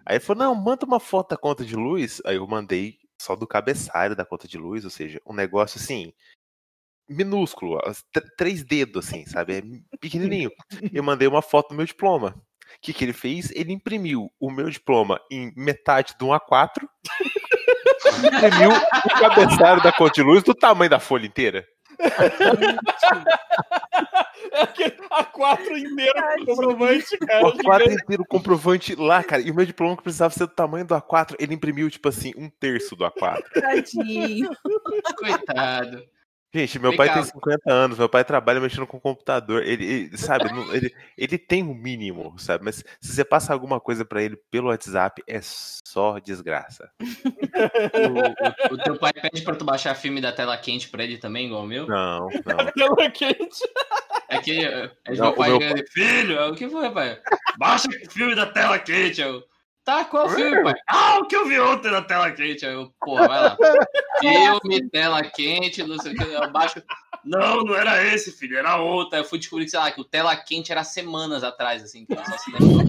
Aí 0.05 0.17
ele 0.17 0.25
falou: 0.25 0.45
não, 0.45 0.55
manda 0.55 0.85
uma 0.85 1.01
foto 1.01 1.31
da 1.31 1.37
conta 1.37 1.65
de 1.65 1.77
luz. 1.77 2.21
Aí 2.25 2.37
eu 2.37 2.47
mandei 2.47 2.99
só 3.23 3.37
do 3.37 3.47
cabeçalho 3.47 4.17
da 4.17 4.25
conta 4.25 4.49
de 4.49 4.59
luz, 4.59 4.85
ou 4.85 4.91
seja, 4.91 5.21
um 5.25 5.33
negócio 5.33 5.81
assim, 5.81 6.13
minúsculo, 7.09 7.81
três 8.37 8.65
dedos, 8.65 9.07
assim, 9.07 9.25
sabe? 9.27 9.59
É 9.93 9.97
pequenininho. 9.99 10.51
Eu 10.93 11.03
mandei 11.03 11.29
uma 11.29 11.43
foto 11.43 11.71
do 11.71 11.75
meu 11.77 11.87
diploma. 11.87 12.35
O 12.77 12.81
que, 12.81 12.93
que 12.93 13.05
ele 13.05 13.13
fez? 13.13 13.51
Ele 13.53 13.73
imprimiu 13.73 14.33
o 14.41 14.51
meu 14.51 14.69
diploma 14.71 15.21
em 15.31 15.53
metade 15.55 16.15
do 16.19 16.29
1 16.29 16.31
A4, 16.31 16.89
imprimiu 18.19 18.71
o 18.71 19.21
cabeçalho 19.21 19.83
da 19.83 19.93
conta 19.93 20.15
de 20.15 20.23
luz 20.23 20.43
do 20.43 20.55
tamanho 20.55 20.91
da 20.91 20.99
folha 20.99 21.27
inteira. 21.27 21.67
É 24.53 24.63
aquele 24.63 24.97
A4 25.11 25.79
inteiro 25.79 26.15
com 26.39 26.45
comprovante, 26.47 27.19
cara. 27.19 27.47
O 27.47 27.53
A4 27.53 27.93
inteiro 27.93 28.25
comprovante 28.27 28.95
lá, 28.95 29.23
cara. 29.23 29.41
E 29.43 29.51
o 29.51 29.55
meu 29.55 29.65
diploma 29.65 29.97
que 29.97 30.03
precisava 30.03 30.35
ser 30.35 30.47
do 30.47 30.53
tamanho 30.53 30.85
do 30.85 30.95
A4, 30.95 31.37
ele 31.39 31.55
imprimiu, 31.55 31.89
tipo 31.91 32.09
assim, 32.09 32.33
um 32.37 32.51
terço 32.51 32.95
do 32.97 33.05
A4. 33.05 33.43
Tadinho. 33.55 34.51
Coitado. 35.17 36.05
Gente, 36.55 36.79
meu 36.79 36.95
pai 36.95 37.13
tem 37.13 37.25
50 37.25 37.73
anos, 37.73 37.99
meu 37.99 38.11
pai 38.11 38.25
trabalha 38.25 38.61
mexendo 38.61 38.87
com 38.87 39.01
computador. 39.01 39.63
Ele, 39.63 39.85
ele 39.85 40.19
sabe, 40.19 40.45
ele, 40.75 40.95
ele 41.17 41.39
tem 41.39 41.63
o 41.63 41.71
um 41.71 41.75
mínimo, 41.75 42.39
sabe? 42.39 42.63
Mas 42.63 42.85
se 43.01 43.15
você 43.15 43.25
passa 43.25 43.55
alguma 43.55 43.81
coisa 43.81 44.05
para 44.05 44.23
ele 44.23 44.37
pelo 44.51 44.69
WhatsApp, 44.69 45.23
é 45.27 45.41
só 45.43 46.19
desgraça. 46.19 46.91
o, 47.01 48.71
o, 48.71 48.75
o, 48.75 48.79
teu 48.83 48.99
pai 48.99 49.15
pede 49.15 49.41
pra 49.41 49.55
tu 49.55 49.65
baixar 49.65 49.95
filme 49.95 50.21
da 50.21 50.31
tela 50.31 50.57
quente 50.59 50.91
pra 50.91 51.03
ele 51.03 51.17
também, 51.17 51.47
igual 51.47 51.63
o 51.63 51.67
meu? 51.67 51.87
Não, 51.87 52.29
não. 52.45 52.73
tela 52.73 53.11
quente. 53.11 53.63
É 54.29 54.39
que 54.39 54.63
é, 54.63 54.91
não, 55.09 55.27
meu 55.27 55.33
pai 55.33 55.49
meu... 55.49 55.59
Ganha, 55.59 55.85
filho, 55.91 56.51
o 56.51 56.55
que 56.55 56.69
foi, 56.69 56.91
pai? 56.91 57.19
Baixa 57.59 57.89
filme 58.11 58.35
da 58.35 58.45
tela 58.45 58.79
quente. 58.79 59.23
Eu, 59.23 59.43
Tá, 59.85 60.05
qual 60.05 60.29
filme, 60.31 60.63
pai? 60.63 60.75
Ah, 60.89 61.19
o 61.19 61.27
que 61.27 61.35
eu 61.35 61.47
vi 61.47 61.59
ontem 61.59 61.91
na 61.91 62.03
tela 62.03 62.31
quente. 62.31 62.65
Aí 62.65 62.73
eu, 62.73 62.93
porra, 63.01 63.27
vai 63.27 63.43
lá. 63.43 63.57
Filme, 64.63 64.89
tela 64.91 65.23
quente, 65.25 65.83
não 65.83 65.99
sei 65.99 66.13
o 66.13 66.17
que, 66.17 66.23
eu 66.23 66.53
baixo. 66.53 66.81
Não, 67.25 67.65
não 67.65 67.75
era 67.75 68.05
esse, 68.05 68.31
filho, 68.31 68.57
era 68.57 68.77
outra. 68.77 69.19
Eu 69.19 69.25
fui 69.25 69.41
descobrir 69.41 69.65
que, 69.65 69.73
sei 69.73 69.81
lá, 69.81 69.91
que 69.91 70.01
o 70.01 70.05
tela 70.05 70.37
quente 70.37 70.71
era 70.71 70.85
semanas 70.85 71.43
atrás, 71.43 71.83
assim, 71.83 72.07
que 72.07 72.15
só 72.15 72.39
se 72.39 72.53
lembra. 72.53 72.87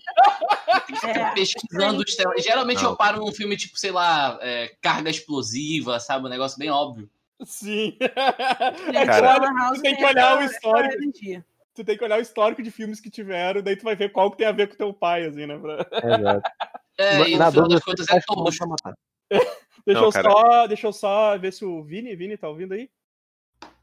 Tem 0.86 0.95
que 0.95 1.01
ficar 1.01 1.32
é, 1.32 1.34
pesquisando 1.34 2.03
os 2.03 2.15
telas. 2.15 2.43
Geralmente 2.43 2.84
não. 2.84 2.91
eu 2.91 2.95
paro 2.95 3.19
num 3.19 3.32
filme, 3.32 3.58
tipo, 3.58 3.77
sei 3.79 3.91
lá, 3.91 4.38
é, 4.41 4.71
carga 4.79 5.10
explosiva, 5.10 5.99
sabe? 5.99 6.27
Um 6.27 6.29
negócio 6.29 6.60
bem 6.60 6.69
óbvio. 6.69 7.10
Sim. 7.43 7.97
Cara, 9.06 9.39
tu 9.73 9.82
tem 9.82 9.95
que 9.95 10.06
olhar 10.06 10.39
o 10.39 10.43
histórico. 10.43 11.43
Tu 11.73 11.84
tem 11.84 11.97
que 11.97 12.03
olhar 12.03 12.19
o 12.19 12.21
histórico 12.21 12.62
de 12.62 12.69
filmes 12.69 12.99
que 12.99 13.10
tiveram, 13.10 13.63
daí 13.63 13.75
tu 13.75 13.84
vai 13.84 13.95
ver 13.95 14.12
qual 14.12 14.29
que 14.29 14.38
tem 14.38 14.45
a 14.45 14.51
ver 14.51 14.67
com 14.67 14.75
teu 14.75 14.93
pai, 14.93 15.25
assim, 15.25 15.47
né? 15.47 15.58
Pra... 15.58 15.88
Exato. 16.19 16.51
É, 16.97 17.15
e 17.29 17.38
no 17.38 17.51
final 17.51 17.67
das 17.67 17.84
contas 17.84 18.08
é 18.10 18.13
deixa, 19.86 19.99
Não, 19.99 20.03
eu 20.06 20.12
só, 20.12 20.67
deixa 20.67 20.88
eu 20.88 20.93
só 20.93 21.38
ver 21.38 21.51
se 21.51 21.65
o 21.65 21.84
Vini, 21.84 22.15
Vini, 22.15 22.38
tá 22.38 22.47
ouvindo 22.47 22.73
aí? 22.73 22.89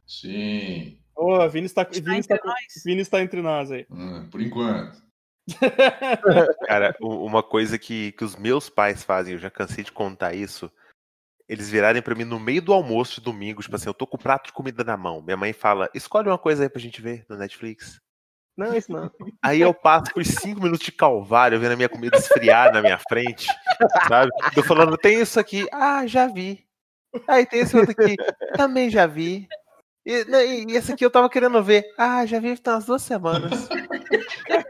Sim. 0.06 0.98
Ô, 1.16 1.34
oh, 1.34 1.48
Vini 1.48 1.66
está, 1.66 1.82
está, 1.82 2.00
Vini, 2.00 2.20
está, 2.20 2.38
Vini 2.84 3.00
está 3.02 3.20
entre 3.20 3.42
nós 3.42 3.70
aí. 3.70 3.86
Hum, 3.90 4.28
por 4.30 4.40
enquanto. 4.40 5.02
Cara, 6.66 6.96
uma 7.00 7.42
coisa 7.42 7.78
que, 7.78 8.12
que 8.12 8.24
os 8.24 8.36
meus 8.36 8.70
pais 8.70 9.02
fazem, 9.02 9.34
eu 9.34 9.38
já 9.38 9.50
cansei 9.50 9.84
de 9.84 9.92
contar 9.92 10.34
isso. 10.34 10.70
Eles 11.48 11.68
virarem 11.68 12.00
para 12.00 12.14
mim 12.14 12.24
no 12.24 12.38
meio 12.38 12.62
do 12.62 12.72
almoço 12.72 13.16
de 13.16 13.24
domingo, 13.24 13.60
tipo 13.60 13.74
assim, 13.74 13.88
eu 13.88 13.94
tô 13.94 14.06
com 14.06 14.16
o 14.16 14.20
prato 14.20 14.46
de 14.46 14.52
comida 14.52 14.84
na 14.84 14.96
mão. 14.96 15.20
Minha 15.20 15.36
mãe 15.36 15.52
fala: 15.52 15.90
escolhe 15.92 16.28
uma 16.28 16.38
coisa 16.38 16.62
aí 16.62 16.68
pra 16.68 16.80
gente 16.80 17.02
ver 17.02 17.26
no 17.28 17.36
Netflix. 17.36 18.00
Não, 18.60 18.76
isso 18.76 18.92
não. 18.92 19.10
Aí 19.42 19.62
eu 19.62 19.72
passo 19.72 20.12
por 20.12 20.22
cinco 20.22 20.60
minutos 20.60 20.84
de 20.84 20.92
calvário 20.92 21.58
vendo 21.58 21.72
a 21.72 21.76
minha 21.76 21.88
comida 21.88 22.18
esfriar 22.18 22.70
na 22.70 22.82
minha 22.82 22.98
frente, 22.98 23.46
sabe? 24.06 24.30
Tô 24.54 24.62
falando, 24.62 24.98
tem 24.98 25.18
isso 25.18 25.40
aqui. 25.40 25.66
Ah, 25.72 26.06
já 26.06 26.26
vi. 26.26 26.62
Aí 27.26 27.46
tem 27.46 27.60
esse 27.60 27.74
outro 27.74 27.92
aqui. 27.92 28.16
Também 28.58 28.90
já 28.90 29.06
vi. 29.06 29.48
E, 30.04 30.24
né, 30.26 30.46
e, 30.46 30.76
esse 30.76 30.92
aqui 30.92 31.02
eu 31.02 31.10
tava 31.10 31.30
querendo 31.30 31.62
ver. 31.62 31.86
Ah, 31.96 32.26
já 32.26 32.38
vi 32.38 32.54
tem 32.58 32.74
umas 32.74 32.84
duas 32.84 33.00
semanas. 33.00 33.66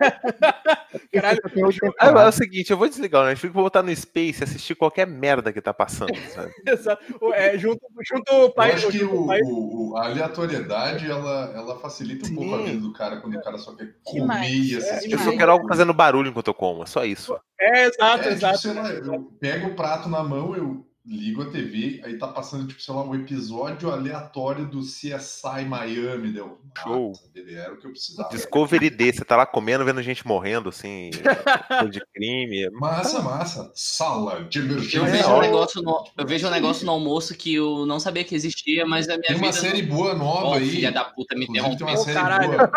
Caralho, 1.12 1.40
é, 1.44 2.06
é 2.06 2.28
o 2.28 2.32
seguinte, 2.32 2.70
eu 2.70 2.76
vou 2.76 2.88
desligar 2.88 3.22
o 3.22 3.26
Netflix, 3.26 3.54
vou 3.54 3.64
botar 3.64 3.82
no 3.82 3.94
Space 3.94 4.40
e 4.40 4.44
assistir 4.44 4.74
qualquer 4.74 5.06
merda 5.06 5.52
que 5.52 5.60
tá 5.60 5.72
passando. 5.72 6.14
Sabe? 6.34 6.52
Exato. 6.66 7.02
É, 7.34 7.58
junto, 7.58 7.80
junto 8.08 8.32
o 8.32 8.50
pai. 8.50 8.70
Eu 8.70 8.74
acho 8.74 8.90
que 8.90 9.04
o, 9.04 9.26
pai... 9.26 9.40
o, 9.44 9.94
a 9.96 10.06
aleatoriedade 10.06 11.10
ela, 11.10 11.52
ela 11.54 11.78
facilita 11.78 12.28
um 12.28 12.34
pouco 12.34 12.54
a 12.54 12.62
vida 12.62 12.80
do 12.80 12.92
cara 12.92 13.20
quando 13.20 13.36
o 13.36 13.42
cara 13.42 13.58
só 13.58 13.74
quer 13.74 13.94
comer 14.04 14.50
e 14.50 14.76
assistir. 14.76 15.12
Eu 15.12 15.18
só 15.18 15.30
quero 15.32 15.52
algo 15.52 15.68
fazendo 15.68 15.92
barulho 15.92 16.30
enquanto 16.30 16.48
eu 16.48 16.54
como, 16.54 16.82
é 16.82 16.86
só 16.86 17.04
isso. 17.04 17.38
É, 17.60 17.86
exato, 17.86 18.28
é, 18.28 18.32
exato. 18.32 18.58
Tipo, 18.60 18.74
lá, 18.74 18.90
eu 18.90 19.22
pego 19.38 19.68
o 19.68 19.74
prato 19.74 20.08
na 20.08 20.22
mão, 20.22 20.56
eu 20.56 20.89
ligo 21.10 21.42
a 21.42 21.46
TV, 21.46 22.00
aí 22.04 22.16
tá 22.16 22.28
passando, 22.28 22.68
tipo, 22.68 22.80
sei 22.80 22.94
lá, 22.94 23.02
um 23.02 23.16
episódio 23.16 23.90
aleatório 23.90 24.64
do 24.64 24.80
CSI 24.80 25.64
Miami, 25.66 26.32
deu. 26.32 26.60
Show. 26.80 27.12
era 27.34 27.74
o 27.74 27.78
que 27.78 27.88
eu 27.88 27.90
precisava. 27.90 28.28
Discovery 28.28 28.90
D, 28.90 29.12
você 29.12 29.24
tá 29.24 29.36
lá 29.36 29.44
comendo, 29.44 29.84
vendo 29.84 30.00
gente 30.04 30.24
morrendo, 30.24 30.68
assim, 30.68 31.10
de 31.90 32.00
crime. 32.14 32.70
Massa, 32.70 33.20
massa. 33.22 33.72
Sala 33.74 34.44
de 34.44 34.60
emergência. 34.60 34.98
Eu 34.98 35.04
vejo, 35.06 35.34
um 35.34 35.40
negócio 35.40 35.82
no, 35.82 36.04
eu 36.16 36.26
vejo 36.26 36.46
um 36.46 36.50
negócio 36.50 36.86
no 36.86 36.92
almoço 36.92 37.34
que 37.34 37.56
eu 37.56 37.84
não 37.84 37.98
sabia 37.98 38.22
que 38.22 38.36
existia, 38.36 38.86
mas 38.86 39.08
a 39.08 39.18
minha 39.18 39.34
Tem 39.34 39.36
uma 39.36 39.52
série 39.52 39.82
não... 39.82 39.96
boa 39.96 40.14
nova 40.14 40.46
oh, 40.46 40.54
aí. 40.54 40.70
Filha 40.70 40.92
da 40.92 41.04
puta, 41.04 41.34
me 41.34 41.44
interrompeu. 41.44 41.86
Tem 41.88 41.96
uma 41.96 41.96
série 41.96 42.46
boa. 42.46 42.70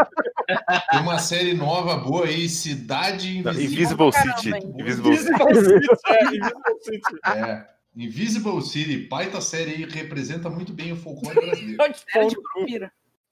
Tem 0.89 0.99
uma 0.99 1.19
série 1.19 1.53
nova 1.53 1.97
boa 1.97 2.25
aí, 2.25 2.49
Cidade 2.49 3.37
Invisível. 3.37 3.63
Invisible 3.63 4.11
City. 4.11 4.49
Invisible 4.79 5.17
City. 5.17 5.31
Invisible 5.31 6.79
City. 6.81 7.19
É. 7.27 7.73
Invisible 7.95 8.61
City, 8.61 9.07
baita 9.07 9.39
série 9.39 9.71
aí, 9.71 9.85
representa 9.85 10.49
muito 10.49 10.73
bem 10.73 10.91
o 10.91 10.95
folclore 10.95 11.35
brasileiro. 11.39 11.77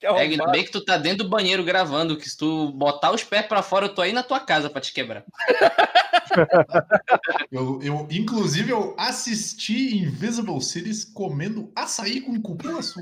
é, 0.02 0.08
ainda 0.08 0.46
bem 0.48 0.64
que 0.64 0.70
tu 0.70 0.84
tá 0.84 0.96
dentro 0.96 1.24
do 1.24 1.30
banheiro 1.30 1.64
gravando, 1.64 2.16
que 2.16 2.28
se 2.28 2.36
tu 2.36 2.70
botar 2.72 3.12
os 3.12 3.24
pés 3.24 3.46
para 3.46 3.62
fora, 3.62 3.86
eu 3.86 3.94
tô 3.94 4.02
aí 4.02 4.12
na 4.12 4.22
tua 4.22 4.40
casa 4.40 4.70
para 4.70 4.80
te 4.80 4.92
quebrar. 4.92 5.24
eu, 7.50 7.80
eu, 7.82 8.08
inclusive, 8.10 8.70
eu 8.70 8.94
assisti 8.98 9.98
Invisible 9.98 10.60
Cities 10.60 11.04
comendo 11.04 11.72
açaí 11.74 12.20
com 12.20 12.40
cupuaçu. 12.40 13.00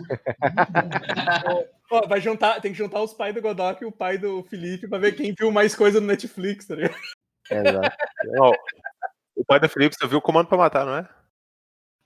Pô, 1.88 2.06
vai 2.06 2.20
juntar, 2.20 2.60
tem 2.60 2.72
que 2.72 2.78
juntar 2.78 3.02
os 3.02 3.12
pais 3.12 3.34
do 3.34 3.42
Godok 3.42 3.82
e 3.82 3.86
o 3.86 3.92
pai 3.92 4.16
do 4.16 4.42
Felipe 4.44 4.88
pra 4.88 4.98
ver 4.98 5.12
quem 5.12 5.34
viu 5.38 5.50
mais 5.50 5.74
coisa 5.74 6.00
no 6.00 6.06
Netflix, 6.06 6.66
tá 6.66 6.74
ligado? 6.74 6.96
Exato. 7.50 7.96
o 9.36 9.44
pai 9.44 9.58
do 9.58 9.68
Felipe, 9.68 9.96
você 9.98 10.06
viu 10.06 10.18
o 10.18 10.22
Comando 10.22 10.48
pra 10.48 10.56
Matar, 10.56 10.86
não 10.86 10.96
é? 10.96 11.08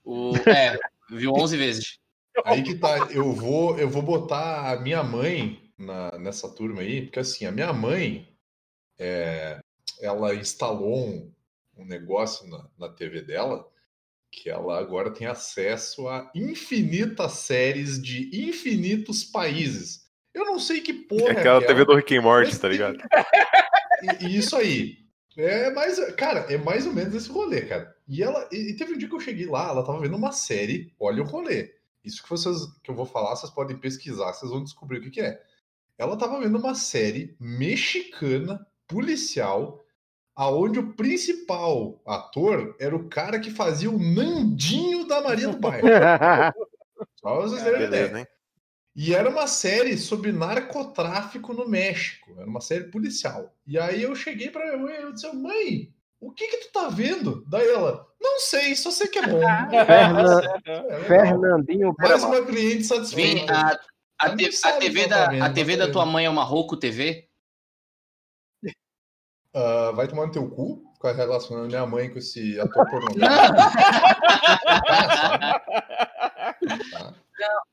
O, 0.05 0.33
é, 0.47 0.77
viu 1.09 1.33
11 1.33 1.57
vezes. 1.57 1.99
Aí 2.45 2.61
que 2.61 2.75
tá, 2.75 3.07
eu 3.11 3.31
vou, 3.31 3.77
eu 3.79 3.89
vou 3.89 4.01
botar 4.01 4.71
a 4.71 4.79
minha 4.79 5.01
mãe 5.01 5.71
na, 5.77 6.17
nessa 6.19 6.49
turma 6.49 6.81
aí, 6.81 7.03
porque 7.03 7.19
assim, 7.19 7.45
a 7.45 7.51
minha 7.51 7.73
mãe, 7.73 8.27
é, 8.99 9.59
ela 10.01 10.35
instalou 10.35 11.07
um, 11.07 11.31
um 11.77 11.85
negócio 11.85 12.47
na, 12.47 12.67
na 12.77 12.89
TV 12.89 13.21
dela, 13.21 13.65
que 14.31 14.49
ela 14.49 14.77
agora 14.77 15.11
tem 15.11 15.27
acesso 15.27 16.07
a 16.07 16.29
infinitas 16.35 17.31
séries 17.33 18.01
de 18.01 18.47
infinitos 18.47 19.23
países. 19.23 20.05
Eu 20.33 20.45
não 20.45 20.59
sei 20.59 20.81
que 20.81 20.93
porra. 20.93 21.29
É 21.29 21.31
aquela 21.31 21.63
é 21.63 21.67
TV 21.67 21.85
do 21.85 21.95
Rick 21.95 22.17
and 22.17 22.21
Morty, 22.21 22.59
tá 22.59 22.67
ligado? 22.67 22.97
E, 24.21 24.37
isso 24.37 24.55
aí. 24.57 25.04
É 25.37 25.69
mais, 25.71 25.99
cara, 26.15 26.45
é 26.51 26.57
mais 26.57 26.85
ou 26.85 26.93
menos 26.93 27.13
esse 27.13 27.29
rolê, 27.29 27.61
cara. 27.61 27.95
E 28.07 28.23
ela, 28.23 28.47
e 28.51 28.73
teve 28.73 28.93
um 28.93 28.97
dia 28.97 29.09
que 29.09 29.15
eu 29.15 29.19
cheguei 29.19 29.45
lá, 29.45 29.69
ela 29.69 29.85
tava 29.85 29.99
vendo 29.99 30.15
uma 30.15 30.31
série, 30.31 30.93
olha 30.99 31.21
o 31.21 31.25
rolê. 31.25 31.73
Isso 32.03 32.23
que 32.23 32.29
vocês 32.29 32.55
que 32.83 32.89
eu 32.89 32.95
vou 32.95 33.05
falar, 33.05 33.35
vocês 33.35 33.51
podem 33.51 33.77
pesquisar, 33.77 34.31
vocês 34.31 34.51
vão 34.51 34.63
descobrir 34.63 34.99
o 34.99 35.01
que, 35.01 35.09
que 35.09 35.21
é. 35.21 35.41
Ela 35.97 36.17
tava 36.17 36.39
vendo 36.39 36.57
uma 36.57 36.75
série 36.75 37.35
mexicana, 37.39 38.65
policial, 38.87 39.83
aonde 40.35 40.79
o 40.79 40.93
principal 40.93 42.01
ator 42.05 42.75
era 42.79 42.95
o 42.95 43.09
cara 43.09 43.39
que 43.39 43.49
fazia 43.49 43.89
o 43.89 43.97
Nandinho 43.97 45.07
da 45.07 45.21
Maria 45.21 45.49
do 45.49 45.57
Bairro. 45.57 45.87
Só 47.19 47.41
vocês 47.41 47.63
terem 47.63 47.87
ideia. 47.87 48.19
Hein? 48.19 48.27
E 48.95 49.13
era 49.13 49.29
uma 49.29 49.45
série 49.45 49.97
sobre 49.97 50.31
narcotráfico 50.31 51.53
no 51.53 51.67
México. 51.67 52.33
Era 52.37 52.47
uma 52.47 52.61
série 52.61 52.85
policial. 52.85 53.53
E 53.67 53.77
aí 53.77 54.03
eu 54.03 54.15
cheguei 54.15 54.49
pra 54.49 54.63
minha 54.63 54.77
mãe 54.77 54.95
e 54.95 55.01
eu 55.01 55.11
disse, 55.11 55.29
mãe, 55.35 55.93
o 56.17 56.31
que 56.31 56.47
que 56.47 56.65
tu 56.65 56.71
tá 56.71 56.87
vendo? 56.87 57.43
Daí 57.45 57.67
ela, 57.67 58.07
não 58.21 58.39
sei, 58.39 58.73
só 58.73 58.91
sei 58.91 59.07
que 59.07 59.19
é 59.19 59.27
bom. 59.27 59.41
é, 59.75 61.03
Fernandinho 61.03 61.93
Mais 61.99 62.23
uma 62.23 62.41
cliente 62.45 62.85
satisfeita. 62.85 63.53
A, 63.53 64.27
a, 64.27 64.35
te, 64.35 64.49
a, 64.63 64.71
TV, 64.73 65.07
da, 65.07 65.27
tá 65.27 65.45
a 65.45 65.49
TV 65.49 65.75
da 65.75 65.91
tua 65.91 66.05
mãe 66.05 66.25
é 66.25 66.29
uma 66.29 66.45
Roku 66.45 66.77
TV? 66.77 67.27
Uh, 68.63 68.69
ah, 69.53 69.91
vai 69.91 70.07
tomar 70.07 70.27
no 70.27 70.31
teu 70.31 70.49
cu? 70.49 70.85
Ficar 70.93 71.11
relacionando 71.11 71.67
minha 71.67 71.85
mãe 71.85 72.09
com 72.09 72.17
esse 72.17 72.57
ator 72.61 72.89
pornográfico. 72.89 73.57
tá. 76.91 77.13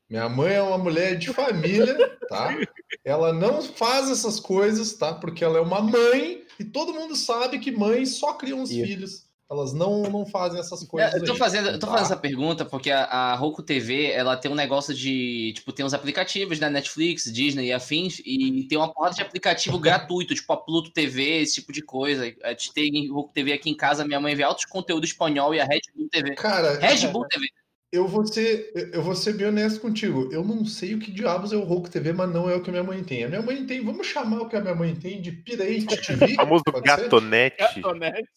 Minha 0.09 0.29
mãe 0.29 0.55
é 0.55 0.61
uma 0.61 0.77
mulher 0.77 1.17
de 1.17 1.33
família, 1.33 2.17
tá? 2.29 2.55
Ela 3.03 3.33
não 3.33 3.61
faz 3.61 4.09
essas 4.09 4.39
coisas, 4.39 4.93
tá? 4.93 5.13
Porque 5.13 5.43
ela 5.43 5.57
é 5.57 5.61
uma 5.61 5.81
mãe 5.81 6.43
e 6.59 6.63
todo 6.63 6.93
mundo 6.93 7.15
sabe 7.15 7.59
que 7.59 7.71
mães 7.71 8.15
só 8.15 8.33
criam 8.33 8.61
os 8.61 8.71
Isso. 8.71 8.85
filhos. 8.85 9.33
Elas 9.53 9.71
não, 9.71 10.03
não 10.03 10.25
fazem 10.25 10.59
essas 10.59 10.83
coisas. 10.83 11.13
Eu 11.13 11.25
tô, 11.25 11.33
aí, 11.33 11.37
fazendo, 11.37 11.69
eu 11.69 11.79
tô 11.79 11.85
tá? 11.85 11.91
fazendo 11.91 12.05
essa 12.05 12.17
pergunta 12.17 12.65
porque 12.65 12.89
a, 12.89 13.03
a 13.03 13.35
Roku 13.35 13.61
TV 13.61 14.09
ela 14.09 14.35
tem 14.35 14.49
um 14.49 14.55
negócio 14.55 14.95
de. 14.95 15.53
Tipo, 15.53 15.71
tem 15.71 15.85
uns 15.85 15.93
aplicativos 15.93 16.59
né? 16.59 16.69
Netflix, 16.69 17.31
Disney 17.31 17.67
e 17.67 17.73
afins, 17.73 18.19
e 18.25 18.65
tem 18.67 18.77
uma 18.77 18.91
porta 18.91 19.15
de 19.15 19.21
aplicativo 19.21 19.77
gratuito, 19.79 20.33
tipo 20.33 20.51
a 20.51 20.57
Pluto 20.57 20.91
TV, 20.91 21.41
esse 21.41 21.55
tipo 21.55 21.71
de 21.71 21.83
coisa. 21.83 22.33
A 22.43 22.49
gente 22.49 22.73
tem 22.73 23.11
Roku 23.11 23.31
TV 23.31 23.53
aqui 23.53 23.69
em 23.69 23.77
casa, 23.77 24.05
minha 24.05 24.19
mãe 24.19 24.33
vê 24.33 24.41
altos 24.41 24.65
conteúdo 24.65 25.05
espanhol 25.05 25.53
e 25.53 25.59
a 25.59 25.65
Red 25.65 25.81
Bull 25.95 26.09
TV. 26.09 26.33
Cara, 26.35 26.79
Red 26.79 27.07
Bull 27.09 27.27
TV 27.27 27.45
eu 27.93 28.07
vou 28.07 28.25
ser, 28.25 28.71
eu 28.91 29.03
vou 29.03 29.15
ser 29.15 29.33
bem 29.33 29.45
honesto 29.45 29.79
contigo. 29.79 30.27
Eu 30.33 30.43
não 30.43 30.65
sei 30.65 30.95
o 30.95 30.99
que 30.99 31.11
diabos 31.11 31.53
é 31.53 31.55
o 31.55 31.63
Roku 31.63 31.91
TV, 31.91 32.11
mas 32.11 32.27
não 32.33 32.49
é 32.49 32.55
o 32.55 32.61
que 32.63 32.71
a 32.71 32.73
minha 32.73 32.83
mãe 32.83 33.03
tem. 33.03 33.23
A 33.23 33.29
minha 33.29 33.41
mãe 33.43 33.63
tem, 33.67 33.85
vamos 33.85 34.07
chamar 34.07 34.41
o 34.41 34.49
que 34.49 34.55
a 34.55 34.61
minha 34.61 34.73
mãe 34.73 34.95
tem 34.95 35.21
de 35.21 35.31
Pirate 35.31 35.85
TV. 36.01 36.25
O 36.33 36.35
famoso 36.35 36.63
gatonete. 36.83 37.57
gatonete. 37.59 38.29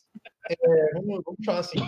É, 0.50 0.92
vamos, 0.92 1.22
vamos 1.24 1.40
chamar 1.42 1.60
assim. 1.60 1.78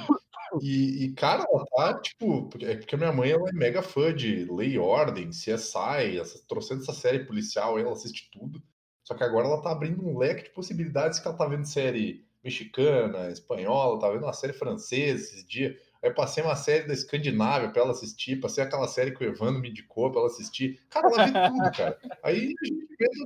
E, 0.62 1.04
e, 1.04 1.12
cara, 1.12 1.44
ela 1.52 1.66
tá, 1.66 2.00
tipo, 2.00 2.48
é 2.62 2.74
porque 2.74 2.94
a 2.94 2.98
minha 2.98 3.12
mãe 3.12 3.32
ela 3.32 3.46
é 3.50 3.52
mega 3.52 3.82
fã 3.82 4.14
de 4.14 4.46
Lei 4.50 4.70
e 4.70 4.78
Ordem, 4.78 5.28
CSI, 5.28 6.18
essa, 6.18 6.40
trouxendo 6.48 6.80
essa 6.80 6.94
série 6.94 7.26
policial, 7.26 7.78
ela 7.78 7.92
assiste 7.92 8.30
tudo. 8.32 8.62
Só 9.04 9.14
que 9.14 9.24
agora 9.24 9.46
ela 9.46 9.60
tá 9.60 9.72
abrindo 9.72 10.02
um 10.02 10.16
leque 10.16 10.44
de 10.44 10.50
possibilidades 10.50 11.18
que 11.18 11.28
ela 11.28 11.36
tá 11.36 11.46
vendo 11.46 11.66
série 11.66 12.26
mexicana, 12.42 13.30
espanhola, 13.30 14.00
tá 14.00 14.08
vendo 14.08 14.24
uma 14.24 14.32
série 14.32 14.54
francesa 14.54 15.22
esses 15.22 15.46
dias. 15.46 15.76
Aí 16.02 16.10
passei 16.12 16.44
uma 16.44 16.54
série 16.54 16.86
da 16.86 16.94
Escandinávia 16.94 17.70
pra 17.70 17.82
ela 17.82 17.90
assistir, 17.90 18.36
passei 18.36 18.62
aquela 18.62 18.86
série 18.86 19.10
que 19.10 19.24
o 19.24 19.26
Evandro 19.26 19.60
me 19.60 19.68
indicou 19.68 20.10
pra 20.10 20.20
ela 20.20 20.28
assistir. 20.28 20.80
Cara, 20.88 21.08
ela 21.08 21.24
viu 21.24 21.52
tudo, 21.52 21.76
cara. 21.76 21.98
Aí, 22.22 22.54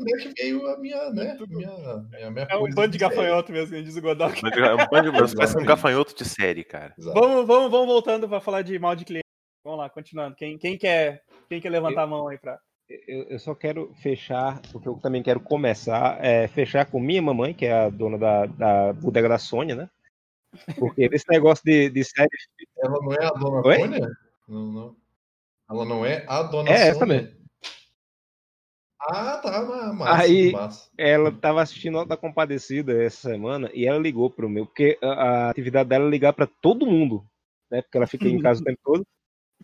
onde 0.01 0.15
é 0.15 0.17
que 0.17 0.43
veio 0.43 0.67
a 0.67 0.79
minha, 0.79 1.11
né? 1.11 1.37
Minha, 1.49 2.05
minha, 2.11 2.31
minha 2.31 2.47
é 2.49 2.57
um 2.57 2.71
bando 2.71 2.93
de 2.93 2.99
gafanhoto 2.99 3.53
mesmo, 3.53 3.83
diz 3.83 3.97
o 3.97 4.01
Godok. 4.01 4.41
É 4.45 4.75
um 4.75 4.89
bando 4.91 5.13
de 5.13 5.37
parece 5.37 5.59
um 5.59 5.65
gafanhoto 5.65 6.15
de 6.17 6.25
série, 6.25 6.65
cara. 6.65 6.95
Vamos, 6.99 7.47
vamos, 7.47 7.71
vamos 7.71 7.87
voltando 7.87 8.27
pra 8.27 8.41
falar 8.41 8.63
de 8.63 8.79
mal 8.79 8.97
de 8.97 9.05
cliente. 9.05 9.23
Vamos 9.63 9.79
lá, 9.79 9.91
continuando. 9.91 10.35
Quem, 10.35 10.57
quem, 10.59 10.79
quer, 10.79 11.23
quem 11.49 11.61
quer 11.61 11.71
levantar 11.71 12.01
eu, 12.01 12.05
a 12.05 12.07
mão 12.07 12.29
aí 12.29 12.39
pra. 12.39 12.59
Eu, 13.07 13.25
eu, 13.25 13.39
só 13.39 13.55
quero 13.55 13.93
fechar, 14.03 14.61
porque 14.73 14.89
eu 14.89 14.95
também 14.95 15.23
quero 15.23 15.41
começar, 15.41 16.23
é, 16.25 16.49
fechar 16.49 16.85
com 16.87 16.99
minha 16.99 17.23
mamãe, 17.23 17.55
que 17.55 17.67
é 17.67 17.73
a 17.73 17.89
dona 17.89 18.19
da, 18.19 18.47
da 18.47 18.93
bodega 18.93 19.29
da 19.29 19.39
Sônia, 19.39 19.75
né? 19.75 19.89
Porque 20.79 21.09
esse 21.13 21.25
negócio 21.29 21.65
de, 21.65 21.91
de 21.91 22.05
série. 22.05 22.29
Ela 22.79 22.99
não 23.01 23.13
é 23.13 23.25
a 23.25 23.31
dona 23.31 23.67
Oi? 23.67 23.79
Sônia? 23.79 24.11
Não, 24.49 24.73
não. 24.73 24.97
Ela 25.71 25.85
não 25.85 26.05
é 26.05 26.25
a 26.29 26.43
dona 26.43 26.71
é, 26.71 26.77
Sônia. 26.77 26.85
É, 26.85 26.89
essa 26.89 27.07
mesmo. 27.07 27.43
Ah, 29.05 29.39
tá, 29.39 29.93
massa, 29.93 30.23
Aí, 30.23 30.53
massa. 30.53 30.89
ela 30.97 31.33
tava 31.33 31.61
assistindo 31.61 31.99
Alta 31.99 32.17
Compadecida 32.17 33.03
essa 33.03 33.31
semana 33.31 33.69
e 33.75 33.85
ela 33.85 33.99
ligou 33.99 34.31
pro 34.31 34.49
meu, 34.49 34.65
porque 34.65 34.97
a, 35.03 35.09
a 35.09 35.51
atividade 35.51 35.89
dela 35.89 36.07
é 36.07 36.11
ligar 36.11 36.33
para 36.33 36.47
todo 36.47 36.87
mundo, 36.87 37.25
né? 37.69 37.83
Porque 37.83 37.97
ela 37.97 38.07
fica 38.07 38.29
em 38.29 38.41
casa 38.41 38.61
o 38.61 38.65
tempo 38.65 38.79
todo. 38.85 39.05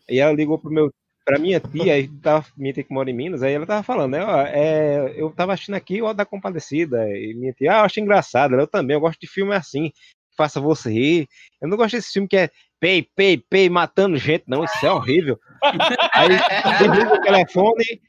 E 0.08 0.18
ela 0.18 0.32
ligou 0.32 0.58
pro 0.58 0.72
meu, 0.72 0.92
pra 1.24 1.38
minha 1.38 1.60
tia, 1.60 1.94
aí 1.94 2.08
tava, 2.20 2.46
minha 2.56 2.72
tia 2.72 2.82
que 2.82 2.92
mora 2.92 3.10
em 3.10 3.14
Minas, 3.14 3.42
aí 3.42 3.52
ela 3.52 3.66
tava 3.66 3.84
falando, 3.84 4.12
né? 4.12 4.24
Ó, 4.24 4.40
é, 4.40 5.14
eu 5.14 5.30
tava 5.30 5.52
assistindo 5.52 5.76
aqui 5.76 6.02
o 6.02 6.06
Alta 6.06 6.26
Compadecida, 6.26 7.08
e 7.16 7.32
minha 7.34 7.52
tia, 7.52 7.76
ah, 7.76 7.78
eu 7.80 7.84
acho 7.84 8.00
engraçado, 8.00 8.56
eu 8.56 8.66
também, 8.66 8.96
eu 8.96 9.00
gosto 9.00 9.20
de 9.20 9.28
filme 9.28 9.54
assim 9.54 9.92
faça 10.38 10.60
você 10.60 10.90
rir. 10.90 11.28
Eu 11.60 11.68
não 11.68 11.76
gosto 11.76 11.96
desse 11.96 12.12
filme 12.12 12.28
que 12.28 12.36
é 12.36 12.50
pei, 12.78 13.02
pei, 13.14 13.36
pei, 13.36 13.68
matando 13.68 14.16
gente, 14.16 14.44
não, 14.46 14.64
isso 14.64 14.86
é 14.86 14.90
horrível. 14.90 15.38
Aí 16.14 16.28
desliga 16.78 17.14
o 17.14 17.20
telefone, 17.20 18.00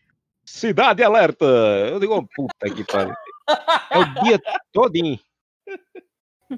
cidade 0.46 1.04
alerta. 1.04 1.46
Eu 1.46 2.00
digo, 2.00 2.30
puta 2.36 2.70
que 2.74 2.84
pariu. 2.84 3.16
É 3.90 3.98
o 3.98 4.24
dia 4.24 4.40
todinho. 4.72 5.20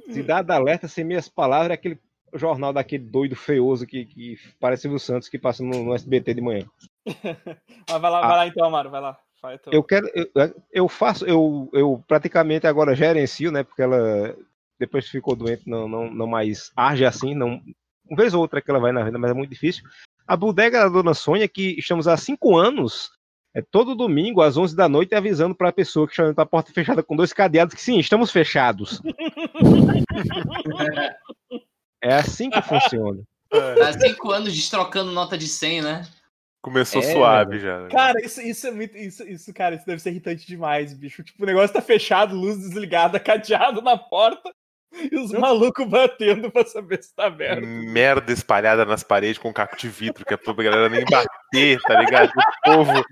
Cidade 0.09 0.51
alerta, 0.51 0.87
sem 0.87 1.05
minhas 1.05 1.29
palavras, 1.29 1.71
é 1.71 1.73
aquele 1.73 1.99
jornal 2.33 2.71
daquele 2.71 3.03
doido 3.03 3.35
feioso 3.35 3.85
que, 3.85 4.05
que 4.05 4.37
parece 4.59 4.87
o 4.87 4.99
Santos 4.99 5.27
que 5.27 5.39
passa 5.39 5.63
no, 5.63 5.83
no 5.83 5.95
SBT 5.95 6.33
de 6.33 6.41
manhã. 6.41 6.65
Mas 7.89 8.01
vai 8.01 8.11
lá, 8.11 8.19
ah, 8.19 8.27
vai 8.27 8.37
lá 8.37 8.47
então, 8.47 8.65
Amaro, 8.65 8.89
vai 8.89 9.01
lá. 9.01 9.17
Eu 9.71 9.83
quero, 9.83 10.07
eu, 10.13 10.29
eu 10.71 10.87
faço, 10.87 11.25
eu, 11.25 11.67
eu 11.73 12.03
praticamente 12.07 12.67
agora 12.67 12.95
gerencio, 12.95 13.51
né? 13.51 13.63
Porque 13.63 13.81
ela 13.81 14.37
depois 14.81 15.05
que 15.05 15.11
ficou 15.11 15.35
doente, 15.35 15.69
não, 15.69 15.87
não, 15.87 16.11
não 16.11 16.27
mais 16.27 16.71
age 16.75 17.05
assim, 17.05 17.35
não, 17.35 17.61
uma 18.09 18.17
vez 18.17 18.33
ou 18.33 18.41
outra 18.41 18.61
que 18.61 18.69
ela 18.69 18.79
vai 18.79 18.91
na 18.91 19.03
venda, 19.03 19.19
mas 19.19 19.31
é 19.31 19.33
muito 19.33 19.51
difícil. 19.51 19.83
A 20.27 20.35
bodega 20.35 20.79
da 20.79 20.89
Dona 20.89 21.13
Sônia, 21.13 21.47
que 21.47 21.75
estamos 21.77 22.07
há 22.07 22.17
cinco 22.17 22.57
anos, 22.57 23.11
é 23.53 23.61
todo 23.61 23.95
domingo, 23.95 24.41
às 24.41 24.57
11 24.57 24.75
da 24.75 24.89
noite, 24.89 25.13
avisando 25.13 25.53
para 25.53 25.69
a 25.69 25.73
pessoa 25.73 26.07
que 26.07 26.19
está 26.19 26.41
a 26.41 26.45
porta 26.45 26.73
fechada 26.73 27.03
com 27.03 27.15
dois 27.15 27.31
cadeados 27.31 27.75
que 27.75 27.81
sim, 27.81 27.99
estamos 27.99 28.31
fechados. 28.31 29.01
é 32.01 32.15
assim 32.15 32.49
que 32.49 32.61
funciona. 32.61 33.21
Há 33.51 33.99
cinco 33.99 34.31
anos 34.31 34.53
destrocando 34.53 35.11
nota 35.11 35.37
de 35.37 35.47
100, 35.47 35.81
né? 35.81 36.07
Começou 36.61 37.01
é, 37.01 37.11
suave 37.11 37.59
já. 37.59 37.81
Né? 37.81 37.89
Cara, 37.89 38.23
isso, 38.23 38.39
isso 38.39 38.67
é 38.67 38.71
muito. 38.71 38.95
Isso, 38.95 39.27
isso, 39.27 39.53
cara, 39.53 39.75
isso 39.75 39.85
deve 39.85 39.99
ser 39.99 40.11
irritante 40.11 40.45
demais, 40.45 40.93
bicho. 40.93 41.23
Tipo, 41.23 41.43
o 41.43 41.45
negócio 41.45 41.73
tá 41.73 41.81
fechado, 41.81 42.35
luz 42.35 42.59
desligada, 42.59 43.17
cadeado 43.19 43.81
na 43.81 43.97
porta. 43.97 44.53
E 44.93 45.15
os 45.17 45.31
malucos 45.31 45.87
batendo 45.87 46.51
pra 46.51 46.65
saber 46.65 47.01
se 47.01 47.15
tá 47.15 47.27
aberto. 47.27 47.65
Merda 47.65 48.31
espalhada 48.31 48.85
nas 48.85 49.03
paredes 49.03 49.37
com 49.37 49.49
um 49.49 49.53
caco 49.53 49.77
de 49.77 49.87
vidro, 49.87 50.25
que 50.25 50.33
é 50.33 50.37
pra 50.37 50.53
galera 50.53 50.89
nem 50.89 51.05
bater, 51.05 51.79
tá 51.81 51.99
ligado? 51.99 52.29
O 52.29 52.71
povo 52.71 53.05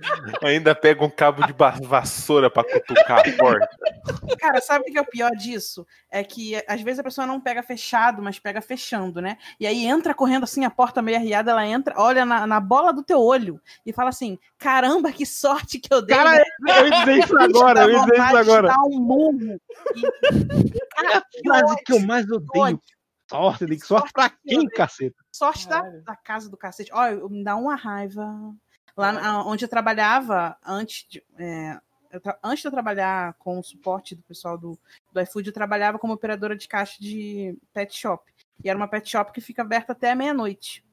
ainda 0.44 0.76
pega 0.76 1.04
um 1.04 1.10
cabo 1.10 1.46
de 1.46 1.54
vassoura 1.88 2.50
pra 2.50 2.64
cutucar 2.64 3.20
a 3.20 3.38
porta. 3.38 3.70
Cara, 4.38 4.60
sabe 4.60 4.90
o 4.90 4.92
que 4.92 4.98
é 4.98 5.02
o 5.02 5.06
pior 5.06 5.32
disso? 5.32 5.86
É 6.12 6.24
que 6.24 6.62
às 6.68 6.82
vezes 6.82 7.00
a 7.00 7.04
pessoa 7.04 7.26
não 7.26 7.40
pega 7.40 7.64
fechado, 7.64 8.22
mas 8.22 8.40
pega 8.40 8.62
fechando, 8.62 9.22
né? 9.22 9.38
E 9.60 9.66
aí 9.66 9.86
entra 9.86 10.14
correndo 10.14 10.44
assim, 10.44 10.66
a 10.66 10.70
porta 10.70 11.02
meio 11.02 11.18
arriada, 11.18 11.52
ela 11.52 11.66
entra, 11.66 11.94
olha 11.98 12.26
na, 12.26 12.46
na 12.46 12.60
bola 12.60 12.92
do 12.92 13.04
teu 13.04 13.22
olho 13.22 13.60
e 13.86 13.94
fala 13.94 14.10
assim: 14.10 14.38
caramba, 14.58 15.12
que 15.12 15.26
sorte 15.26 15.80
que 15.80 15.94
eu 15.94 16.02
dei. 16.02 16.16
Cara, 16.16 16.32
né? 16.60 16.80
eu 16.80 16.88
ia 16.88 17.00
dizer 17.00 17.18
isso 17.20 17.40
agora, 17.40 17.84
eu 17.84 17.92
ia 17.92 18.00
dizer 18.02 18.14
isso 18.16 18.38
agora. 18.38 18.68
Dar 18.68 18.84
um 18.84 19.00
murro. 19.00 19.62
E, 19.96 20.86
cara, 20.96 21.24
frase 21.70 21.84
que 21.84 21.94
eu 21.94 22.00
mais 22.02 22.30
odeio. 22.30 22.82
Sorte, 23.30 23.66
de 23.66 23.80
sorte 23.86 24.12
pra 24.12 24.30
quem, 24.30 24.68
caceta? 24.68 25.16
Sorte 25.32 25.68
da, 25.70 25.82
da 25.82 26.16
casa 26.16 26.50
do 26.50 26.58
cacete. 26.58 26.92
Olha, 26.92 27.28
me 27.30 27.44
dá 27.44 27.56
uma 27.56 27.76
raiva. 27.76 28.56
Lá 28.98 29.44
onde 29.46 29.64
eu 29.64 29.70
trabalhava, 29.70 30.58
antes 30.66 31.06
de, 31.08 31.24
é, 31.38 31.80
eu 32.12 32.20
antes 32.44 32.62
de 32.62 32.68
eu 32.68 32.72
trabalhar 32.72 33.34
com 33.36 33.60
o 33.60 33.64
suporte 33.64 34.16
do 34.16 34.24
pessoal 34.24 34.58
do, 34.58 34.78
do 35.14 35.22
iFood, 35.22 35.48
eu 35.48 35.54
trabalhava 35.54 36.00
como 36.00 36.14
operadora 36.14 36.56
de 36.56 36.68
caixa 36.68 36.98
de 37.00 37.56
pet 37.72 37.96
shop. 37.96 38.34
E 38.64 38.70
era 38.70 38.76
uma 38.76 38.88
pet 38.88 39.08
shop 39.08 39.32
que 39.32 39.42
fica 39.42 39.62
aberta 39.62 39.94
até 39.94 40.14
meia-noite. 40.16 40.84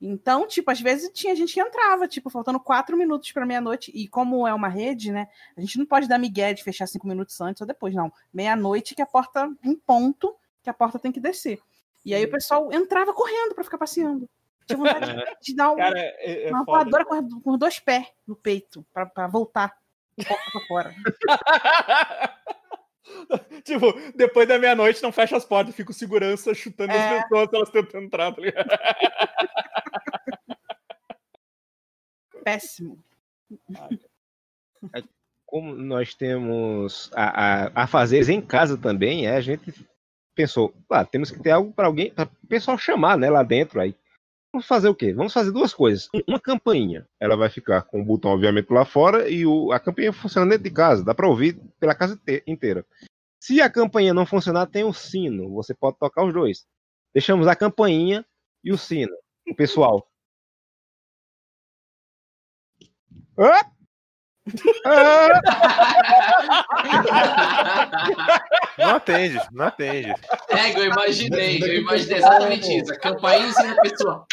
Então, 0.00 0.46
tipo, 0.46 0.70
às 0.70 0.80
vezes 0.80 1.10
tinha 1.12 1.34
gente 1.34 1.54
que 1.54 1.60
entrava, 1.60 2.06
tipo, 2.06 2.30
faltando 2.30 2.60
quatro 2.60 2.96
minutos 2.96 3.32
para 3.32 3.44
meia-noite. 3.44 3.90
E 3.94 4.06
como 4.06 4.46
é 4.46 4.54
uma 4.54 4.68
rede, 4.68 5.10
né? 5.10 5.28
A 5.56 5.60
gente 5.60 5.78
não 5.78 5.86
pode 5.86 6.06
dar 6.06 6.18
migué 6.18 6.54
de 6.54 6.62
fechar 6.62 6.86
cinco 6.86 7.06
minutos 7.06 7.40
antes 7.40 7.60
ou 7.60 7.66
depois, 7.66 7.94
não. 7.94 8.12
Meia-noite 8.32 8.94
que 8.94 9.02
a 9.02 9.06
porta, 9.06 9.50
em 9.62 9.74
ponto, 9.74 10.34
que 10.62 10.70
a 10.70 10.74
porta 10.74 10.98
tem 10.98 11.10
que 11.10 11.20
descer. 11.20 11.60
E 12.04 12.14
aí 12.14 12.24
o 12.24 12.30
pessoal 12.30 12.72
entrava 12.72 13.12
correndo 13.12 13.54
para 13.54 13.64
ficar 13.64 13.78
passeando. 13.78 14.28
Tinha 14.66 14.78
vontade 14.78 15.06
de 15.42 15.56
dar 15.56 15.72
um, 15.72 15.76
Cara, 15.76 15.98
é, 15.98 16.48
é 16.48 16.50
uma 16.50 16.64
voadora 16.64 17.04
com, 17.04 17.40
com 17.40 17.58
dois 17.58 17.80
pés 17.80 18.06
no 18.26 18.36
peito 18.36 18.86
para 18.92 19.26
voltar 19.26 19.74
porta 20.24 20.50
pra 20.50 20.60
fora. 20.66 20.94
tipo, 23.64 23.92
depois 24.14 24.48
da 24.48 24.58
meia-noite 24.58 25.02
não 25.02 25.12
fecha 25.12 25.36
as 25.36 25.44
portas, 25.44 25.74
fica 25.74 25.90
o 25.90 25.94
segurança 25.94 26.54
chutando 26.54 26.92
é... 26.92 27.18
as 27.18 27.22
pessoas 27.22 27.48
elas 27.52 27.70
tentam 27.70 28.02
entrar, 28.02 28.32
tá 28.32 28.42
Péssimo. 32.48 32.98
É, 34.94 35.02
como 35.44 35.74
nós 35.74 36.14
temos 36.14 37.10
a, 37.14 37.66
a, 37.66 37.82
a 37.82 37.86
fazer 37.86 38.26
em 38.30 38.40
casa 38.40 38.78
também, 38.78 39.26
é, 39.26 39.36
a 39.36 39.40
gente 39.42 39.74
pensou, 40.34 40.72
ah, 40.90 41.04
temos 41.04 41.30
que 41.30 41.42
ter 41.42 41.50
algo 41.50 41.72
para 41.74 41.86
alguém, 41.86 42.10
para 42.10 42.24
o 42.24 42.46
pessoal 42.46 42.78
chamar, 42.78 43.18
né, 43.18 43.28
lá 43.28 43.42
dentro. 43.42 43.78
Aí, 43.78 43.94
vamos 44.50 44.66
fazer 44.66 44.88
o 44.88 44.94
quê? 44.94 45.12
Vamos 45.12 45.34
fazer 45.34 45.52
duas 45.52 45.74
coisas. 45.74 46.08
Uma 46.26 46.40
campainha, 46.40 47.06
ela 47.20 47.36
vai 47.36 47.50
ficar 47.50 47.82
com 47.82 48.00
o 48.00 48.04
botão, 48.04 48.30
obviamente, 48.30 48.72
lá 48.72 48.86
fora 48.86 49.28
e 49.28 49.44
o, 49.44 49.70
a 49.70 49.78
campainha 49.78 50.12
funciona 50.12 50.48
dentro 50.48 50.64
de 50.64 50.70
casa, 50.70 51.04
dá 51.04 51.14
para 51.14 51.28
ouvir 51.28 51.60
pela 51.78 51.94
casa 51.94 52.18
inteira. 52.46 52.82
Se 53.38 53.60
a 53.60 53.68
campainha 53.68 54.14
não 54.14 54.24
funcionar, 54.24 54.66
tem 54.66 54.84
o 54.84 54.94
sino, 54.94 55.52
você 55.52 55.74
pode 55.74 55.98
tocar 55.98 56.24
os 56.24 56.32
dois. 56.32 56.66
Deixamos 57.12 57.46
a 57.46 57.54
campainha 57.54 58.24
e 58.64 58.72
o 58.72 58.78
sino. 58.78 59.14
O 59.46 59.54
pessoal. 59.54 60.07
Não 68.78 68.96
atende, 68.96 69.38
não 69.52 69.66
atende. 69.66 70.14
É, 70.48 70.78
eu 70.78 70.84
imaginei, 70.86 71.60
eu 71.62 71.80
imaginei 71.82 72.18
exatamente 72.18 72.76
isso. 72.76 72.92
A 72.92 72.98
campainha 72.98 73.48
e 73.48 73.88
pessoa. 73.88 74.26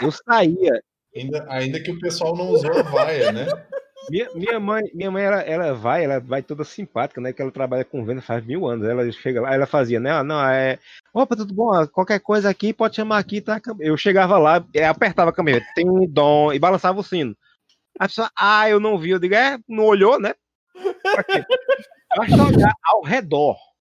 Eu 0.00 0.10
saía. 0.10 0.82
Ainda, 1.14 1.46
ainda 1.48 1.80
que 1.80 1.90
o 1.90 2.00
pessoal 2.00 2.34
não 2.34 2.48
usou 2.48 2.72
a 2.72 2.82
vaia, 2.82 3.32
né? 3.32 3.46
Minha, 4.10 4.28
minha 4.34 4.58
mãe, 4.58 4.82
minha 4.92 5.10
mãe 5.10 5.22
ela, 5.22 5.40
ela 5.42 5.74
vai, 5.74 6.04
ela 6.04 6.18
vai 6.18 6.42
toda 6.42 6.64
simpática, 6.64 7.20
né? 7.20 7.32
Que 7.32 7.40
ela 7.40 7.52
trabalha 7.52 7.84
com 7.84 8.04
venda 8.04 8.20
faz 8.20 8.44
mil 8.44 8.66
anos. 8.66 8.88
Ela 8.88 9.10
chega 9.12 9.40
lá, 9.42 9.54
ela 9.54 9.66
fazia, 9.66 10.00
né? 10.00 10.10
Ah, 10.10 10.24
não, 10.24 10.42
é. 10.48 10.78
Opa, 11.14 11.36
tudo 11.36 11.54
bom? 11.54 11.86
Qualquer 11.88 12.18
coisa 12.18 12.50
aqui, 12.50 12.72
pode 12.72 12.96
chamar 12.96 13.18
aqui, 13.18 13.40
tá? 13.40 13.60
Eu 13.78 13.96
chegava 13.96 14.38
lá, 14.38 14.64
apertava 14.88 15.30
a 15.30 15.32
câmera, 15.32 15.64
tem 15.74 15.88
um 15.88 16.06
dom, 16.06 16.52
e 16.52 16.58
balançava 16.58 16.98
o 16.98 17.04
sino. 17.04 17.36
A 17.98 18.06
pessoa, 18.06 18.30
ah, 18.36 18.68
eu 18.68 18.80
não 18.80 18.98
vi. 18.98 19.10
Eu 19.10 19.18
digo, 19.18 19.34
é, 19.34 19.58
não 19.68 19.84
olhou, 19.84 20.18
né? 20.20 20.34
Basta 22.16 22.42
olhar 22.42 22.74
ao 22.84 23.02
redor. 23.02 23.56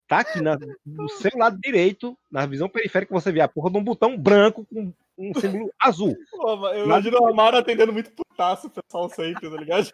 Tá 0.07 0.19
aqui 0.19 0.41
na, 0.41 0.57
no 0.85 1.09
seu 1.09 1.31
lado 1.35 1.57
direito, 1.59 2.17
na 2.31 2.45
visão 2.45 2.69
periférica, 2.69 3.13
você 3.13 3.31
vê 3.31 3.41
a 3.41 3.47
porra 3.47 3.71
de 3.71 3.77
um 3.77 3.83
botão 3.83 4.17
branco 4.17 4.65
com 4.65 4.93
um 5.17 5.33
símbolo 5.39 5.71
azul. 5.79 6.15
Pô, 6.31 6.67
eu 6.69 6.85
imagino 6.85 7.19
o 7.19 7.27
Amaro 7.27 7.57
atendendo 7.57 7.93
muito 7.93 8.11
putaço 8.11 8.67
o 8.67 8.69
pessoal 8.69 9.09
sempre, 9.09 9.49
tá 9.49 9.55
ligado? 9.55 9.89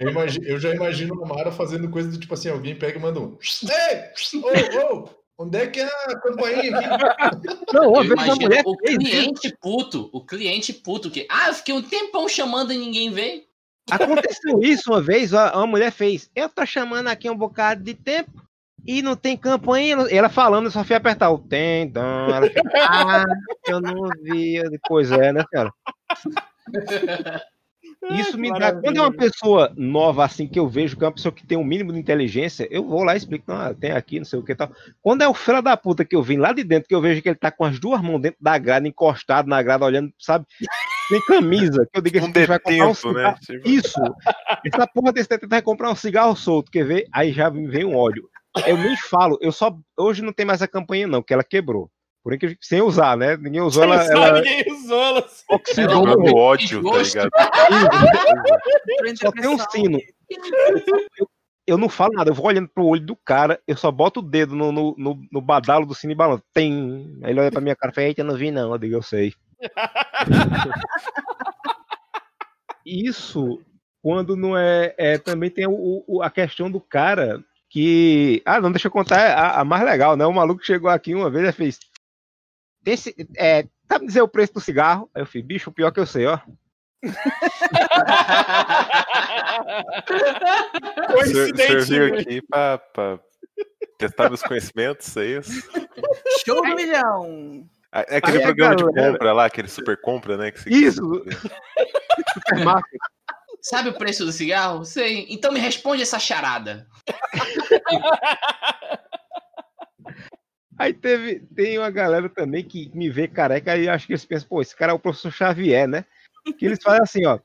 eu, 0.00 0.10
imagino, 0.10 0.46
eu 0.46 0.58
já 0.58 0.74
imagino 0.74 1.14
o 1.14 1.24
Amaro 1.24 1.52
fazendo 1.52 1.90
coisa 1.90 2.10
do 2.10 2.18
tipo 2.18 2.34
assim, 2.34 2.48
alguém 2.48 2.76
pega 2.76 2.98
e 2.98 3.02
manda 3.02 3.20
um. 3.20 3.38
Ei! 3.62 4.80
Ô, 4.82 4.96
ô! 4.96 5.19
Onde 5.40 5.56
é 5.56 5.66
que 5.68 5.80
é 5.80 5.86
a 5.86 6.20
campainha 6.20 6.76
aqui? 6.76 7.46
Não, 7.72 7.96
eu 7.96 8.04
imagino 8.04 8.50
o 8.66 8.76
cliente 8.76 9.56
puto, 9.58 10.10
o 10.12 10.22
cliente 10.22 10.70
puto 10.70 11.10
que, 11.10 11.26
ah, 11.30 11.48
eu 11.48 11.54
fiquei 11.54 11.74
um 11.74 11.80
tempão 11.80 12.28
chamando 12.28 12.74
e 12.74 12.76
ninguém 12.76 13.10
veio. 13.10 13.42
Aconteceu 13.90 14.60
isso 14.62 14.92
uma 14.92 15.00
vez, 15.00 15.32
uma 15.32 15.66
mulher 15.66 15.90
fez, 15.92 16.30
eu 16.36 16.46
tô 16.50 16.66
chamando 16.66 17.08
aqui 17.08 17.30
um 17.30 17.36
bocado 17.38 17.82
de 17.82 17.94
tempo 17.94 18.30
e 18.86 19.00
não 19.00 19.16
tem 19.16 19.34
campainha, 19.34 19.96
ela 20.10 20.28
falando, 20.28 20.66
eu 20.66 20.70
só 20.70 20.84
fui 20.84 20.94
apertar 20.94 21.30
o 21.30 21.38
tem, 21.38 21.88
dan, 21.88 22.26
ela 22.28 22.46
fica, 22.46 22.62
ah, 22.76 23.24
eu 23.66 23.80
não 23.80 24.10
vi, 24.22 24.62
depois 24.68 25.10
é, 25.10 25.32
né, 25.32 25.42
cara? 25.50 25.72
Isso 28.12 28.38
me 28.38 28.50
dá. 28.50 28.72
Quando 28.72 28.96
é 28.96 29.00
uma 29.00 29.12
pessoa 29.12 29.72
nova, 29.76 30.24
assim, 30.24 30.46
que 30.46 30.58
eu 30.58 30.68
vejo 30.68 30.96
que 30.96 31.04
é 31.04 31.06
uma 31.06 31.14
pessoa 31.14 31.32
que 31.32 31.46
tem 31.46 31.58
um 31.58 31.64
mínimo 31.64 31.92
de 31.92 31.98
inteligência, 31.98 32.66
eu 32.70 32.82
vou 32.82 33.04
lá 33.04 33.14
e 33.14 33.18
explico, 33.18 33.44
não, 33.52 33.74
tem 33.74 33.92
aqui, 33.92 34.18
não 34.18 34.24
sei 34.24 34.38
o 34.38 34.42
que 34.42 34.54
tal. 34.54 34.72
Quando 35.02 35.22
é 35.22 35.28
o 35.28 35.34
filho 35.34 35.60
da 35.60 35.76
puta 35.76 36.04
que 36.04 36.16
eu 36.16 36.22
vim 36.22 36.38
lá 36.38 36.52
de 36.52 36.64
dentro, 36.64 36.88
que 36.88 36.94
eu 36.94 37.00
vejo 37.00 37.20
que 37.20 37.28
ele 37.28 37.36
tá 37.36 37.50
com 37.50 37.64
as 37.64 37.78
duas 37.78 38.00
mãos 38.00 38.20
dentro 38.20 38.38
da 38.40 38.56
grade, 38.56 38.88
encostado 38.88 39.48
na 39.48 39.62
grade, 39.62 39.84
olhando, 39.84 40.12
sabe? 40.18 40.46
Tem 41.10 41.20
camisa, 41.26 41.86
que 41.92 41.98
eu 41.98 42.02
digo, 42.02 42.18
um 42.24 42.32
vai 42.32 42.58
comprar 42.58 42.88
um 42.88 42.94
cigarro. 42.94 43.14
Né? 43.14 43.38
Tipo... 43.40 43.68
Isso! 43.68 44.00
Essa 44.64 44.86
porra 44.86 45.12
desse 45.12 45.28
tempo 45.28 45.46
vai 45.48 45.60
comprar 45.60 45.90
um 45.90 45.96
cigarro 45.96 46.34
solto, 46.34 46.70
quer 46.70 46.84
ver? 46.84 47.06
Aí 47.12 47.32
já 47.32 47.50
vem 47.50 47.84
um 47.84 47.96
óleo. 47.96 48.28
Eu 48.66 48.76
nem 48.76 48.96
falo, 48.96 49.38
eu 49.40 49.52
só. 49.52 49.76
Hoje 49.96 50.22
não 50.22 50.32
tem 50.32 50.46
mais 50.46 50.62
a 50.62 50.68
campanha, 50.68 51.06
não, 51.06 51.22
que 51.22 51.32
ela 51.32 51.44
quebrou. 51.44 51.90
Por 52.22 52.36
que 52.38 52.56
sem 52.60 52.82
usar, 52.82 53.16
né? 53.16 53.36
Ninguém 53.36 53.62
usou 53.62 53.82
ela. 53.84 54.04
ela... 54.04 54.40
Ninguém 54.40 54.72
usou 54.72 55.02
ela. 55.02 55.26
Oxidou 55.48 56.06
no 56.06 56.36
ódio, 56.36 56.82
tá 56.82 56.98
ligado? 56.98 57.30
só 59.16 59.32
tem 59.32 59.48
um 59.48 59.58
sino. 59.58 59.98
Eu, 61.18 61.28
eu, 61.66 61.78
não 61.78 61.88
falo 61.88 62.12
nada, 62.12 62.30
eu 62.30 62.34
vou 62.34 62.46
olhando 62.46 62.68
pro 62.68 62.84
olho 62.84 63.04
do 63.04 63.16
cara, 63.16 63.58
eu 63.66 63.76
só 63.76 63.90
boto 63.90 64.20
o 64.20 64.22
dedo 64.22 64.54
no, 64.54 64.70
no, 64.70 64.94
no, 64.98 65.22
no 65.32 65.40
badalo 65.40 65.86
do 65.86 65.94
sino 65.94 66.12
e 66.12 66.16
balanço. 66.16 66.44
Tem. 66.52 67.18
Aí 67.22 67.30
ele 67.30 67.40
olha 67.40 67.50
pra 67.50 67.60
minha 67.60 67.74
cara 67.74 67.90
e 67.90 67.94
fala, 67.94 68.06
eita, 68.06 68.20
eu 68.20 68.26
não 68.26 68.36
vi 68.36 68.50
não. 68.50 68.72
Eu 68.72 68.78
digo, 68.78 68.96
eu 68.96 69.02
sei. 69.02 69.32
Isso, 72.84 73.60
quando 74.02 74.36
não 74.36 74.56
é. 74.58 74.94
é 74.98 75.16
também 75.18 75.50
tem 75.50 75.66
o, 75.66 76.04
o, 76.06 76.22
a 76.22 76.30
questão 76.30 76.70
do 76.70 76.80
cara 76.80 77.42
que. 77.70 78.42
Ah, 78.44 78.60
não, 78.60 78.72
deixa 78.72 78.88
eu 78.88 78.92
contar 78.92 79.32
a, 79.32 79.60
a 79.60 79.64
mais 79.64 79.84
legal, 79.84 80.16
né? 80.16 80.26
O 80.26 80.32
maluco 80.32 80.64
chegou 80.64 80.90
aqui 80.90 81.14
uma 81.14 81.30
vez 81.30 81.48
e 81.48 81.52
fez. 81.52 81.78
Desse, 82.82 83.14
é, 83.36 83.66
tá 83.86 83.98
me 83.98 84.06
dizer 84.06 84.22
o 84.22 84.28
preço 84.28 84.54
do 84.54 84.60
cigarro? 84.60 85.10
Aí 85.14 85.22
eu 85.22 85.26
falei, 85.26 85.42
bicho, 85.42 85.72
pior 85.72 85.90
que 85.90 86.00
eu 86.00 86.06
sei, 86.06 86.26
ó. 86.26 86.38
Serviu 91.56 92.14
aqui 92.14 92.42
pra, 92.42 92.78
pra 92.78 93.18
testar 93.98 94.28
meus 94.28 94.42
conhecimentos, 94.42 95.16
é 95.16 95.26
isso? 95.26 95.62
Show 96.44 96.62
do 96.62 96.74
milhão! 96.74 97.66
É 97.92 98.18
aquele 98.18 98.38
Aí 98.38 98.44
programa 98.44 98.76
de 98.76 98.84
compra 98.84 99.32
lá, 99.32 99.46
aquele 99.46 99.68
super 99.68 100.00
compra, 100.00 100.36
né? 100.36 100.52
Que 100.52 100.70
Isso! 100.70 101.24
Sabe 103.60 103.88
o 103.90 103.98
preço 103.98 104.24
do 104.24 104.32
cigarro? 104.32 104.84
Sei. 104.84 105.26
Então 105.28 105.52
me 105.52 105.58
responde 105.58 106.02
essa 106.02 106.18
charada. 106.18 106.86
Aí 110.80 110.94
teve, 110.94 111.40
tem 111.54 111.76
uma 111.76 111.90
galera 111.90 112.26
também 112.26 112.64
que 112.64 112.90
me 112.94 113.10
vê 113.10 113.28
careca 113.28 113.76
e 113.76 113.86
acho 113.86 114.06
que 114.06 114.14
eles 114.14 114.24
pensam, 114.24 114.48
pô, 114.48 114.62
esse 114.62 114.74
cara 114.74 114.92
é 114.92 114.94
o 114.94 114.98
professor 114.98 115.30
Xavier, 115.30 115.86
né? 115.86 116.06
Que 116.58 116.64
eles 116.64 116.82
fazem 116.82 117.02
assim, 117.02 117.26
ó, 117.26 117.38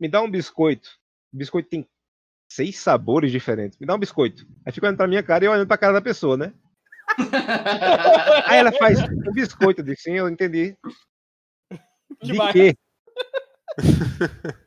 me 0.00 0.08
dá 0.08 0.22
um 0.22 0.30
biscoito. 0.30 0.88
O 1.30 1.36
biscoito 1.36 1.68
tem 1.68 1.86
seis 2.50 2.78
sabores 2.78 3.30
diferentes. 3.30 3.78
Me 3.78 3.86
dá 3.86 3.94
um 3.94 3.98
biscoito. 3.98 4.46
Aí 4.64 4.72
fica 4.72 4.86
olhando 4.86 4.96
pra 4.96 5.06
minha 5.06 5.22
cara 5.22 5.44
e 5.44 5.48
eu 5.48 5.52
olhando 5.52 5.66
pra 5.66 5.76
cara 5.76 5.92
da 5.92 6.00
pessoa, 6.00 6.34
né? 6.38 6.54
Aí 8.48 8.58
ela 8.58 8.72
faz 8.72 8.98
um 9.02 9.32
biscoito. 9.34 9.82
Eu 9.82 9.84
disse, 9.84 10.04
sim, 10.04 10.12
eu 10.12 10.26
entendi. 10.26 10.74
De 12.22 12.52
quê? 12.52 12.74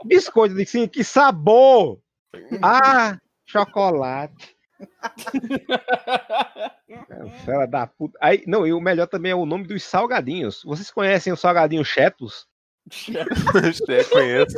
biscoito. 0.05 0.53
Eu 0.53 0.59
disse, 0.59 0.73
sim, 0.73 0.87
que 0.87 1.03
sabor! 1.03 1.99
Ah, 2.61 3.17
chocolate. 3.47 4.54
Fela 7.45 7.67
da 7.67 7.88
puta. 7.88 8.17
Aí, 8.21 8.43
não, 8.45 8.65
e 8.65 8.73
o 8.73 8.82
melhor 8.82 9.07
também 9.07 9.32
é 9.32 9.36
o 9.36 9.45
nome 9.45 9.65
dos 9.65 9.84
salgadinhos. 9.84 10.63
Vocês 10.63 10.91
conhecem 10.91 11.32
o 11.32 11.38
salgadinho 11.38 11.84
Chetos? 11.84 12.47
é, 13.89 14.03
conheço. 14.03 14.57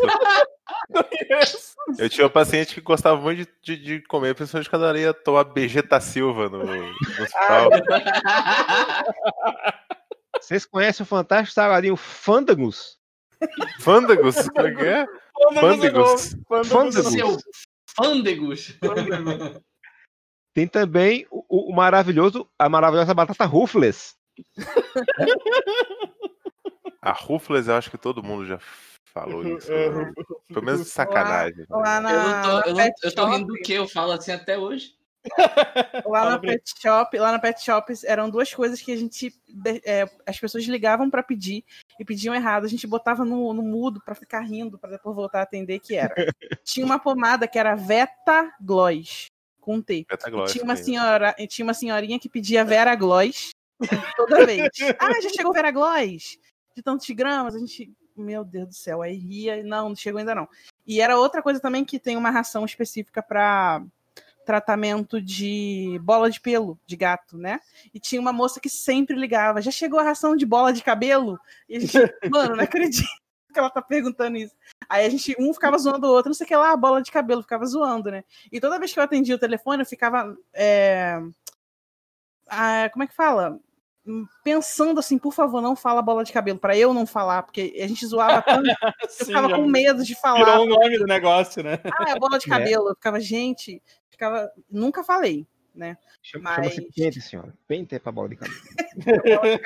Eu 1.97 2.09
tinha 2.09 2.27
um 2.27 2.29
paciente 2.29 2.73
que 2.73 2.81
gostava 2.81 3.21
muito 3.21 3.49
de, 3.61 3.77
de, 3.77 3.99
de 3.99 4.07
comer, 4.07 4.35
principalmente 4.35 4.69
quando 4.69 4.85
ela 4.85 4.99
ia 4.99 5.13
tomar 5.13 5.43
Vegeta 5.43 6.01
Silva 6.01 6.49
no, 6.49 6.63
no 6.63 7.23
hospital. 7.23 7.69
Vocês 10.41 10.65
conhecem 10.65 11.03
o 11.03 11.07
fantástico 11.07 11.53
salgadinho 11.53 11.95
Fândagos? 11.95 12.97
Fândagos? 13.79 14.49
Como 14.49 14.67
é 14.67 14.75
que 14.75 14.85
é? 14.85 15.07
Fândagos. 15.53 16.35
Fândagos. 16.47 17.43
Fândagos. 17.95 18.77
Tem 20.57 20.67
também 20.67 21.27
o, 21.29 21.71
o 21.71 21.71
maravilhoso, 21.71 22.49
a 22.57 22.67
maravilhosa 22.67 23.13
batata 23.13 23.45
Ruffles. 23.45 24.15
A 26.99 27.11
Ruffles, 27.11 27.67
eu 27.67 27.75
acho 27.75 27.91
que 27.91 27.97
todo 27.97 28.23
mundo 28.23 28.47
já 28.47 28.57
falou 29.13 29.47
isso. 29.47 29.71
Né? 29.71 30.11
Pelo 30.47 30.65
menos 30.65 30.81
de 30.81 30.89
sacanagem. 30.89 31.63
Lá, 31.69 31.77
lá 31.77 32.01
na, 32.01 32.11
eu, 32.11 32.41
tô, 32.41 32.69
eu, 32.69 32.75
não, 32.75 32.89
eu 33.03 33.15
tô 33.15 33.25
rindo 33.27 33.45
do 33.45 33.53
que 33.59 33.71
eu 33.71 33.87
falo 33.87 34.13
assim 34.13 34.31
até 34.31 34.57
hoje. 34.57 34.97
Lá 36.07 36.31
na 36.31 36.39
Pet 36.39 36.63
Shop, 36.81 37.19
lá 37.19 37.31
na 37.33 37.39
Pet 37.39 37.61
Shops 37.61 38.05
eram 38.05 38.29
duas 38.29 38.53
coisas 38.53 38.81
que 38.81 38.93
a 38.93 38.95
gente 38.95 39.35
é, 39.83 40.09
as 40.25 40.39
pessoas 40.39 40.63
ligavam 40.63 41.09
para 41.09 41.21
pedir 41.21 41.65
e 41.99 42.05
pediam 42.05 42.33
errado. 42.33 42.65
A 42.65 42.69
gente 42.69 42.87
botava 42.87 43.25
no, 43.25 43.53
no 43.53 43.61
mudo 43.61 44.01
para 44.03 44.15
ficar 44.15 44.39
rindo 44.39 44.79
para 44.79 44.91
depois 44.91 45.15
voltar 45.15 45.39
a 45.39 45.43
atender 45.43 45.79
que 45.79 45.95
era. 45.95 46.15
Tinha 46.65 46.85
uma 46.85 46.97
pomada 46.97 47.47
que 47.47 47.59
era 47.59 47.75
Veta 47.75 48.51
Gloss 48.59 49.27
com 49.67 49.81
T. 49.81 50.07
Gloss, 50.31 50.53
tinha 50.53 50.63
uma 50.63 50.77
senhora, 50.77 51.35
tinha 51.49 51.65
uma 51.65 51.73
senhorinha 51.73 52.17
que 52.17 52.29
pedia 52.29 52.63
Vera 52.63 52.95
Gloss 52.95 53.49
toda 54.15 54.45
vez. 54.45 54.69
ah, 54.97 55.19
já 55.21 55.29
chegou 55.29 55.51
Vera 55.51 55.71
Gloss 55.71 56.37
de 56.73 56.81
tantos 56.81 57.09
gramas, 57.09 57.53
a 57.53 57.59
gente 57.59 57.91
meu 58.15 58.45
Deus 58.45 58.69
do 58.69 58.73
céu, 58.73 59.01
aí 59.01 59.15
ria, 59.15 59.61
não, 59.63 59.89
não 59.89 59.95
chegou 59.95 60.19
ainda 60.19 60.33
não. 60.33 60.47
E 60.87 61.01
era 61.01 61.19
outra 61.19 61.41
coisa 61.43 61.59
também 61.59 61.83
que 61.83 61.99
tem 61.99 62.15
uma 62.15 62.31
ração 62.31 62.63
específica 62.63 63.21
para 63.21 63.83
tratamento 64.45 65.21
de 65.21 65.99
bola 66.01 66.31
de 66.31 66.39
pelo 66.39 66.79
de 66.87 66.95
gato, 66.95 67.37
né? 67.37 67.59
E 67.93 67.99
tinha 67.99 68.21
uma 68.21 68.31
moça 68.31 68.61
que 68.61 68.69
sempre 68.69 69.17
ligava: 69.17 69.61
já 69.61 69.69
chegou 69.69 69.99
a 69.99 70.03
ração 70.03 70.35
de 70.35 70.45
bola 70.45 70.71
de 70.71 70.81
cabelo? 70.81 71.37
E 71.67 71.75
a 71.75 71.79
gente, 71.81 71.93
mano, 72.31 72.55
não 72.55 72.63
acredito 72.63 73.05
que 73.57 73.59
ela 73.59 73.69
tá 73.71 73.81
perguntando 73.81 74.37
isso. 74.37 74.55
Aí 74.87 75.05
a 75.05 75.09
gente, 75.09 75.35
um 75.39 75.51
ficava 75.51 75.77
zoando 75.79 76.05
o 76.05 76.11
outro, 76.11 76.29
não 76.29 76.35
sei 76.35 76.45
o 76.45 76.47
que 76.47 76.55
lá, 76.55 76.77
bola 76.77 77.01
de 77.01 77.11
cabelo, 77.11 77.41
ficava 77.41 77.65
zoando, 77.65 78.11
né? 78.11 78.23
E 78.51 78.59
toda 78.59 78.77
vez 78.77 78.93
que 78.93 78.99
eu 78.99 79.03
atendia 79.03 79.35
o 79.35 79.39
telefone, 79.39 79.81
eu 79.81 79.85
ficava. 79.85 80.37
É... 80.53 81.19
ah, 82.47 82.87
como 82.93 83.03
é 83.03 83.07
que 83.07 83.15
fala? 83.15 83.59
Pensando 84.43 84.99
assim, 84.99 85.17
por 85.17 85.33
favor, 85.33 85.61
não 85.61 85.75
fala 85.75 86.01
bola 86.01 86.23
de 86.23 86.31
cabelo, 86.31 86.59
para 86.59 86.77
eu 86.77 86.93
não 86.93 87.05
falar, 87.05 87.43
porque 87.43 87.75
a 87.81 87.87
gente 87.87 88.05
zoava 88.05 88.41
tanto, 88.41 88.69
eu 89.03 89.25
ficava 89.25 89.49
com 89.49 89.65
medo 89.65 90.03
de 90.03 90.15
falar. 90.15 90.45
Virou 90.45 90.65
o 90.65 90.69
nome 90.69 90.99
do 90.99 91.05
negócio, 91.05 91.63
né? 91.63 91.79
Ah, 91.83 92.11
é 92.11 92.19
bola 92.19 92.37
de 92.37 92.45
é. 92.45 92.49
cabelo. 92.49 92.87
É. 92.87 92.91
Eu 92.91 92.95
ficava, 92.95 93.19
gente, 93.19 93.81
ficava, 94.09 94.49
nunca 94.69 95.03
falei 95.03 95.47
né? 95.77 95.97
Chama, 96.21 96.55
Mas... 96.57 96.73
Chama-se 96.73 96.91
pente, 96.95 97.21
senhora. 97.21 97.53
Pente 97.67 97.95
é 97.95 97.99
pra 97.99 98.11
bola 98.11 98.29
de 98.29 98.35
cabelo. 98.37 99.59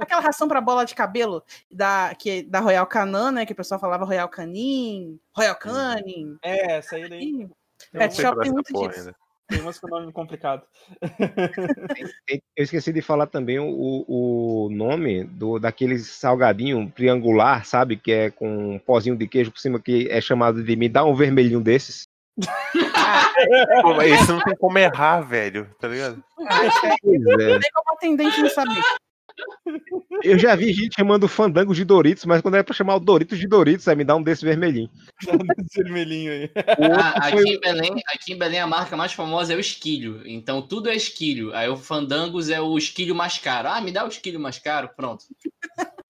Aquela 0.00 0.20
ração 0.20 0.48
para 0.48 0.60
bola 0.60 0.84
de 0.84 0.94
cabelo 0.94 1.42
da, 1.70 2.14
que, 2.18 2.42
da 2.42 2.60
Royal 2.60 2.86
Canin, 2.86 3.32
né? 3.32 3.46
Que 3.46 3.52
o 3.52 3.56
pessoal 3.56 3.80
falava 3.80 4.04
Royal 4.04 4.28
Canin, 4.28 5.18
Royal 5.34 5.56
Canin. 5.56 6.36
É, 6.42 6.78
essa 6.78 6.96
aí 6.96 7.08
daí. 7.08 7.48
Pet 7.92 8.14
Shop 8.14 8.40
tem 8.40 8.52
muito 8.52 8.72
disso. 8.72 9.00
Ainda. 9.00 9.16
Tem 9.48 9.60
umas 9.60 9.78
com 9.78 9.88
nome 9.88 10.10
complicado. 10.12 10.62
Eu 12.28 12.64
esqueci 12.64 12.92
de 12.92 13.02
falar 13.02 13.26
também 13.26 13.58
o, 13.58 14.04
o 14.08 14.70
nome 14.70 15.24
do 15.24 15.58
daquele 15.58 15.98
salgadinho 15.98 16.90
triangular, 16.90 17.66
sabe? 17.66 17.96
Que 17.96 18.12
é 18.12 18.30
com 18.30 18.76
um 18.76 18.78
pozinho 18.78 19.16
de 19.16 19.28
queijo 19.28 19.50
por 19.50 19.60
cima, 19.60 19.80
que 19.80 20.08
é 20.10 20.20
chamado 20.20 20.62
de 20.64 20.76
me 20.76 20.88
dá 20.88 21.04
um 21.04 21.14
vermelhinho 21.14 21.60
desses. 21.60 22.08
Mas 23.96 24.20
isso 24.20 24.32
não 24.32 24.40
tem 24.40 24.56
como 24.56 24.78
errar, 24.78 25.20
velho, 25.20 25.68
tá 25.78 25.88
ligado? 25.88 26.22
É. 26.40 26.46
Não 27.04 27.60
tem 27.60 27.70
como 27.72 27.96
atendente 27.96 28.40
não 28.40 28.50
saber. 28.50 28.82
Eu 30.22 30.38
já 30.38 30.54
vi 30.54 30.72
gente 30.72 30.94
chamando 30.96 31.26
fandango 31.26 31.74
de 31.74 31.84
Doritos, 31.84 32.24
mas 32.24 32.40
quando 32.40 32.56
é 32.56 32.62
pra 32.62 32.74
chamar 32.74 32.96
o 32.96 33.00
Doritos 33.00 33.38
de 33.38 33.46
Doritos, 33.46 33.88
aí 33.88 33.96
me 33.96 34.04
dá 34.04 34.14
um 34.14 34.22
desse 34.22 34.44
vermelhinho. 34.44 34.90
desse 35.56 35.82
vermelhinho 35.82 36.32
aí. 36.32 36.50
Ah, 36.94 37.28
aqui, 37.28 37.54
em 37.54 37.60
Belém, 37.60 37.92
aqui 38.06 38.32
em 38.32 38.38
Belém 38.38 38.60
a 38.60 38.66
marca 38.66 38.96
mais 38.96 39.12
famosa 39.12 39.52
é 39.52 39.56
o 39.56 39.60
esquilho. 39.60 40.22
Então 40.26 40.62
tudo 40.62 40.88
é 40.88 40.94
esquilho. 40.94 41.54
Aí 41.54 41.68
o 41.68 41.76
fandangos 41.76 42.50
é 42.50 42.60
o 42.60 42.76
esquilho 42.76 43.14
mais 43.14 43.38
caro. 43.38 43.68
Ah, 43.68 43.80
me 43.80 43.90
dá 43.90 44.04
o 44.04 44.08
esquilho 44.08 44.38
mais 44.38 44.58
caro, 44.58 44.90
pronto. 44.96 45.24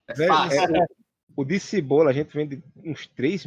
É 0.07 0.27
fácil. 0.27 0.75
É, 0.75 0.85
o 1.35 1.43
de 1.43 1.59
cebola, 1.59 2.09
a 2.09 2.13
gente 2.13 2.33
vende 2.33 2.63
uns 2.83 3.07
três, 3.07 3.45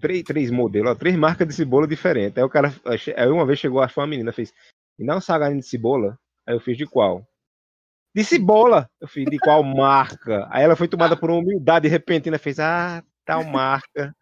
três, 0.00 0.22
três 0.22 0.50
modelos, 0.50 0.92
ó, 0.92 0.94
três 0.94 1.16
marcas 1.16 1.46
de 1.46 1.54
cebola 1.54 1.86
diferentes. 1.86 2.38
Aí 2.38 2.44
o 2.44 2.48
cara, 2.48 2.72
aí 3.16 3.28
uma 3.28 3.46
vez 3.46 3.58
chegou, 3.58 3.80
acho 3.80 3.94
que 3.94 4.00
uma 4.00 4.06
menina 4.06 4.32
fez, 4.32 4.52
me 4.98 5.06
dá 5.06 5.16
um 5.16 5.20
salgadinho 5.20 5.60
de 5.60 5.66
cebola. 5.66 6.18
Aí 6.46 6.54
eu 6.54 6.60
fiz 6.60 6.76
de 6.76 6.86
qual? 6.86 7.26
De 8.14 8.22
cebola! 8.22 8.88
Eu 9.00 9.08
fiz 9.08 9.24
de 9.24 9.38
qual 9.38 9.62
marca? 9.64 10.46
Aí 10.50 10.62
ela 10.62 10.76
foi 10.76 10.86
tomada 10.86 11.16
por 11.16 11.30
uma 11.30 11.40
humildade 11.40 11.88
repentina, 11.88 12.38
fez, 12.38 12.60
ah, 12.60 13.02
tal 13.24 13.42
marca. 13.42 14.14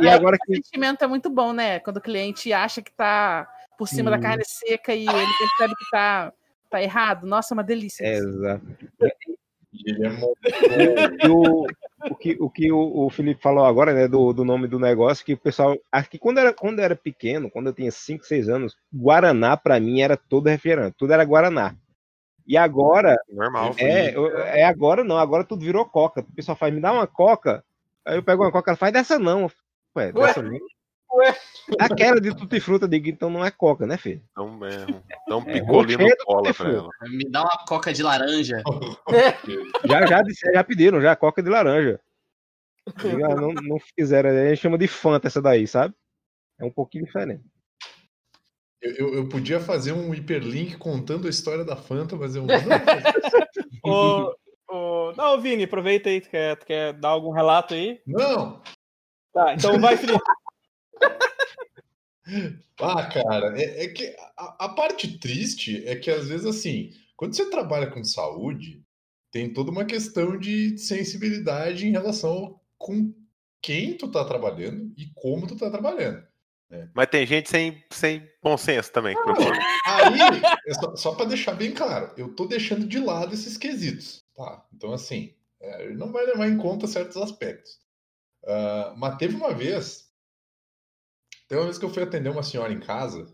E, 0.00 0.04
e 0.04 0.08
agora 0.08 0.36
que. 0.40 0.52
O 0.52 0.56
sentimento 0.56 1.02
é 1.02 1.06
muito 1.06 1.28
bom, 1.28 1.52
né? 1.52 1.80
Quando 1.80 1.96
o 1.96 2.02
cliente 2.02 2.52
acha 2.52 2.80
que 2.80 2.92
tá 2.94 3.48
por 3.76 3.88
cima 3.88 4.10
hum. 4.10 4.12
da 4.12 4.20
carne 4.20 4.44
seca 4.44 4.94
e 4.94 5.02
ele 5.02 5.32
percebe 5.38 5.74
que 5.74 5.90
tá, 5.90 6.32
tá 6.70 6.82
errado. 6.82 7.26
Nossa, 7.26 7.52
é 7.52 7.56
uma 7.56 7.64
delícia. 7.64 8.04
É, 8.04 8.18
exato. 8.18 8.66
É 9.84 10.08
muito 10.08 11.32
o, 11.32 11.66
o 12.10 12.14
que, 12.14 12.36
o, 12.38 12.50
que 12.50 12.72
o, 12.72 13.06
o, 13.06 13.10
Felipe 13.10 13.42
falou 13.42 13.64
agora, 13.64 13.92
né, 13.92 14.08
do, 14.08 14.32
do 14.32 14.44
nome 14.44 14.66
do 14.66 14.78
negócio, 14.78 15.24
que 15.24 15.34
o 15.34 15.38
pessoal. 15.38 15.76
Aqui, 15.90 16.18
quando 16.18 16.38
era, 16.38 16.52
quando 16.52 16.80
era 16.80 16.94
pequeno, 16.94 17.50
quando 17.50 17.68
eu 17.68 17.72
tinha 17.72 17.90
5, 17.90 18.24
6 18.24 18.48
anos, 18.48 18.76
Guaraná, 18.94 19.56
para 19.56 19.78
mim, 19.80 20.00
era 20.00 20.16
todo 20.16 20.48
refrigerante, 20.48 20.96
tudo 20.98 21.12
era 21.12 21.24
Guaraná. 21.24 21.74
E 22.46 22.56
agora. 22.56 23.16
Normal. 23.28 23.74
É, 23.78 24.14
é 24.60 24.64
agora 24.64 25.02
não, 25.02 25.18
agora 25.18 25.44
tudo 25.44 25.64
virou 25.64 25.84
Coca. 25.84 26.20
O 26.20 26.34
pessoal 26.34 26.56
faz, 26.56 26.72
me 26.72 26.80
dá 26.80 26.92
uma 26.92 27.06
Coca. 27.06 27.64
Aí 28.04 28.16
eu 28.16 28.22
pego 28.22 28.44
uma 28.44 28.52
Coca, 28.52 28.70
ela 28.70 28.76
faz 28.76 28.92
dessa 28.92 29.18
não. 29.18 29.50
Ué, 29.96 30.12
dessa 30.12 30.42
não. 30.42 30.58
Aquela 31.78 32.20
de 32.20 32.34
tutti 32.34 32.60
fruta, 32.60 32.86
digo, 32.86 33.08
então 33.08 33.28
não 33.28 33.44
é 33.44 33.50
coca, 33.50 33.86
né, 33.86 33.96
filho? 33.96 34.22
Então, 34.30 34.60
é, 34.64 34.86
dá 35.28 35.36
um 35.36 35.42
é, 35.42 35.52
picolinho 35.54 36.06
é, 36.06 36.16
cola 36.24 36.54
pra 36.54 36.70
ela. 36.70 36.88
Me 37.08 37.28
dá 37.30 37.42
uma 37.42 37.64
coca 37.66 37.92
de 37.92 38.02
laranja. 38.02 38.62
já, 39.84 40.06
já, 40.06 40.22
já 40.54 40.64
pediram, 40.64 41.00
já, 41.00 41.16
coca 41.16 41.42
de 41.42 41.50
laranja. 41.50 42.00
não, 43.02 43.52
não 43.52 43.78
fizeram, 43.98 44.30
a 44.30 44.48
gente 44.48 44.60
chama 44.60 44.78
de 44.78 44.86
Fanta 44.86 45.26
essa 45.26 45.42
daí, 45.42 45.66
sabe? 45.66 45.94
É 46.58 46.64
um 46.64 46.70
pouquinho 46.70 47.04
diferente. 47.04 47.42
Eu, 48.80 48.94
eu, 48.94 49.14
eu 49.14 49.28
podia 49.28 49.58
fazer 49.58 49.92
um 49.92 50.14
hiperlink 50.14 50.76
contando 50.76 51.26
a 51.26 51.30
história 51.30 51.64
da 51.64 51.76
Fanta, 51.76 52.14
mas 52.14 52.36
eu 52.36 52.44
não 52.44 52.54
ô, 54.68 55.12
Não, 55.16 55.40
Vini, 55.40 55.64
aproveita 55.64 56.08
aí, 56.08 56.20
tu 56.20 56.30
quer, 56.30 56.56
tu 56.56 56.66
quer 56.66 56.92
dar 56.92 57.08
algum 57.08 57.30
relato 57.30 57.74
aí? 57.74 58.00
Não! 58.06 58.62
Tá, 59.32 59.54
então 59.54 59.78
vai, 59.80 59.96
Felipe. 59.96 60.18
Ah, 62.80 63.06
cara, 63.06 63.60
é, 63.60 63.84
é 63.84 63.88
que 63.88 64.14
a, 64.36 64.66
a, 64.66 64.68
parte 64.68 65.18
triste 65.18 65.86
é 65.86 65.96
que 65.96 66.10
às 66.10 66.28
vezes 66.28 66.44
assim, 66.44 66.90
quando 67.16 67.34
você 67.34 67.48
trabalha 67.48 67.86
com 67.86 68.02
saúde, 68.04 68.82
tem 69.30 69.52
toda 69.52 69.70
uma 69.70 69.84
questão 69.84 70.38
de 70.38 70.76
sensibilidade 70.78 71.86
em 71.86 71.92
relação 71.92 72.60
com 72.76 73.14
quem 73.62 73.96
tu 73.96 74.10
tá 74.10 74.24
trabalhando 74.24 74.92
e 74.96 75.06
como 75.14 75.46
tu 75.46 75.56
tá 75.56 75.70
trabalhando. 75.70 76.22
Né? 76.68 76.90
Mas 76.94 77.06
tem 77.08 77.26
gente 77.26 77.48
sem, 77.48 77.84
sem 77.90 78.28
bom 78.42 78.56
senso 78.56 78.90
também. 78.92 79.14
Não, 79.14 79.34
aí, 79.86 80.42
é 80.66 80.74
só, 80.74 80.96
só 80.96 81.14
para 81.14 81.26
deixar 81.26 81.54
bem 81.54 81.72
claro, 81.72 82.12
eu 82.16 82.34
tô 82.34 82.46
deixando 82.46 82.86
de 82.86 82.98
lado 82.98 83.34
esses 83.34 83.56
quesitos, 83.56 84.24
tá? 84.34 84.64
Então 84.74 84.92
assim, 84.92 85.32
é, 85.60 85.90
não 85.90 86.12
vai 86.12 86.26
levar 86.26 86.48
em 86.48 86.56
conta 86.56 86.86
certos 86.86 87.16
aspectos. 87.16 87.78
Uh, 88.42 88.96
mas 88.96 89.16
teve 89.16 89.34
uma 89.34 89.52
vez 89.52 90.05
tem 91.48 91.58
uma 91.58 91.64
vez 91.64 91.78
que 91.78 91.84
eu 91.84 91.90
fui 91.90 92.02
atender 92.02 92.28
uma 92.28 92.42
senhora 92.42 92.72
em 92.72 92.80
casa 92.80 93.26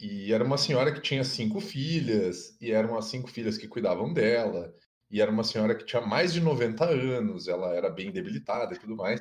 e 0.00 0.32
era 0.32 0.44
uma 0.44 0.58
senhora 0.58 0.92
que 0.92 1.00
tinha 1.00 1.24
cinco 1.24 1.60
filhas 1.60 2.56
e 2.60 2.72
eram 2.72 2.96
as 2.96 3.06
cinco 3.06 3.30
filhas 3.30 3.56
que 3.56 3.68
cuidavam 3.68 4.12
dela 4.12 4.74
e 5.10 5.20
era 5.20 5.30
uma 5.30 5.44
senhora 5.44 5.74
que 5.74 5.84
tinha 5.84 6.02
mais 6.02 6.32
de 6.32 6.40
90 6.40 6.84
anos, 6.84 7.46
ela 7.46 7.74
era 7.74 7.88
bem 7.88 8.10
debilitada 8.10 8.74
e 8.74 8.78
tudo 8.78 8.96
mais. 8.96 9.20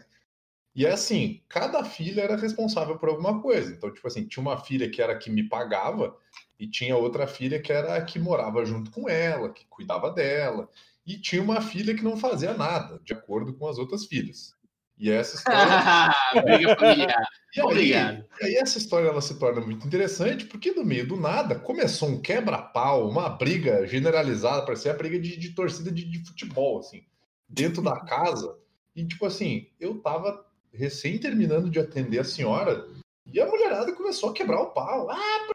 E 0.76 0.86
é 0.86 0.92
assim, 0.92 1.44
cada 1.48 1.84
filha 1.84 2.22
era 2.22 2.36
responsável 2.36 2.98
por 2.98 3.10
alguma 3.10 3.42
coisa. 3.42 3.72
Então, 3.72 3.94
tipo 3.94 4.08
assim, 4.08 4.26
tinha 4.28 4.42
uma 4.42 4.58
filha 4.58 4.90
que 4.90 5.02
era 5.02 5.14
a 5.14 5.18
que 5.18 5.30
me 5.30 5.48
pagava 5.48 6.18
e 6.60 6.68
tinha 6.68 6.98
outra 6.98 7.28
filha 7.28 7.62
que 7.62 7.72
era 7.72 7.96
a 7.96 8.04
que 8.04 8.18
morava 8.18 8.66
junto 8.66 8.90
com 8.90 9.08
ela, 9.08 9.52
que 9.54 9.66
cuidava 9.68 10.10
dela. 10.12 10.68
E 11.06 11.20
tinha 11.20 11.42
uma 11.44 11.62
filha 11.62 11.96
que 11.96 12.04
não 12.04 12.18
fazia 12.18 12.56
nada, 12.56 13.00
de 13.04 13.14
acordo 13.14 13.54
com 13.54 13.68
as 13.68 13.78
outras 13.78 14.06
filhas. 14.06 14.56
E 14.98 15.10
essa 15.10 15.36
história. 15.36 16.14
Briga 16.44 16.76
familiar. 16.78 17.28
E 17.56 17.60
aí, 17.60 17.66
Obrigado. 17.66 18.26
E 18.42 18.46
aí 18.46 18.56
essa 18.56 18.78
história 18.78 19.08
ela 19.08 19.22
se 19.22 19.38
torna 19.38 19.62
muito 19.62 19.86
interessante, 19.86 20.46
porque 20.46 20.72
no 20.72 20.84
meio 20.84 21.08
do 21.08 21.16
nada 21.16 21.60
começou 21.60 22.10
um 22.10 22.22
quebra-pau, 22.22 23.10
uma 23.10 23.30
briga 23.30 23.86
generalizada, 23.86 24.66
parecia 24.66 24.92
a 24.92 24.98
briga 24.98 25.20
de, 25.20 25.38
de 25.38 25.50
torcida 25.52 25.92
de, 25.92 26.04
de, 26.04 26.26
futebol, 26.26 26.80
assim, 26.80 27.06
dentro 27.48 27.82
da 27.82 28.00
casa. 28.00 28.58
E 28.96 29.06
tipo 29.06 29.26
assim, 29.26 29.68
eu 29.80 30.00
tava 30.02 30.46
recém 30.74 31.18
terminando 31.20 31.70
de 31.70 31.80
atender 31.80 32.20
a 32.20 32.24
senhora, 32.24 32.88
e 33.26 33.40
a 33.40 33.46
mulherada 33.46 33.94
começou 33.94 34.30
a 34.30 34.34
quebrar 34.34 34.62
o 34.62 34.72
pau. 34.72 35.10
Ah, 35.10 35.48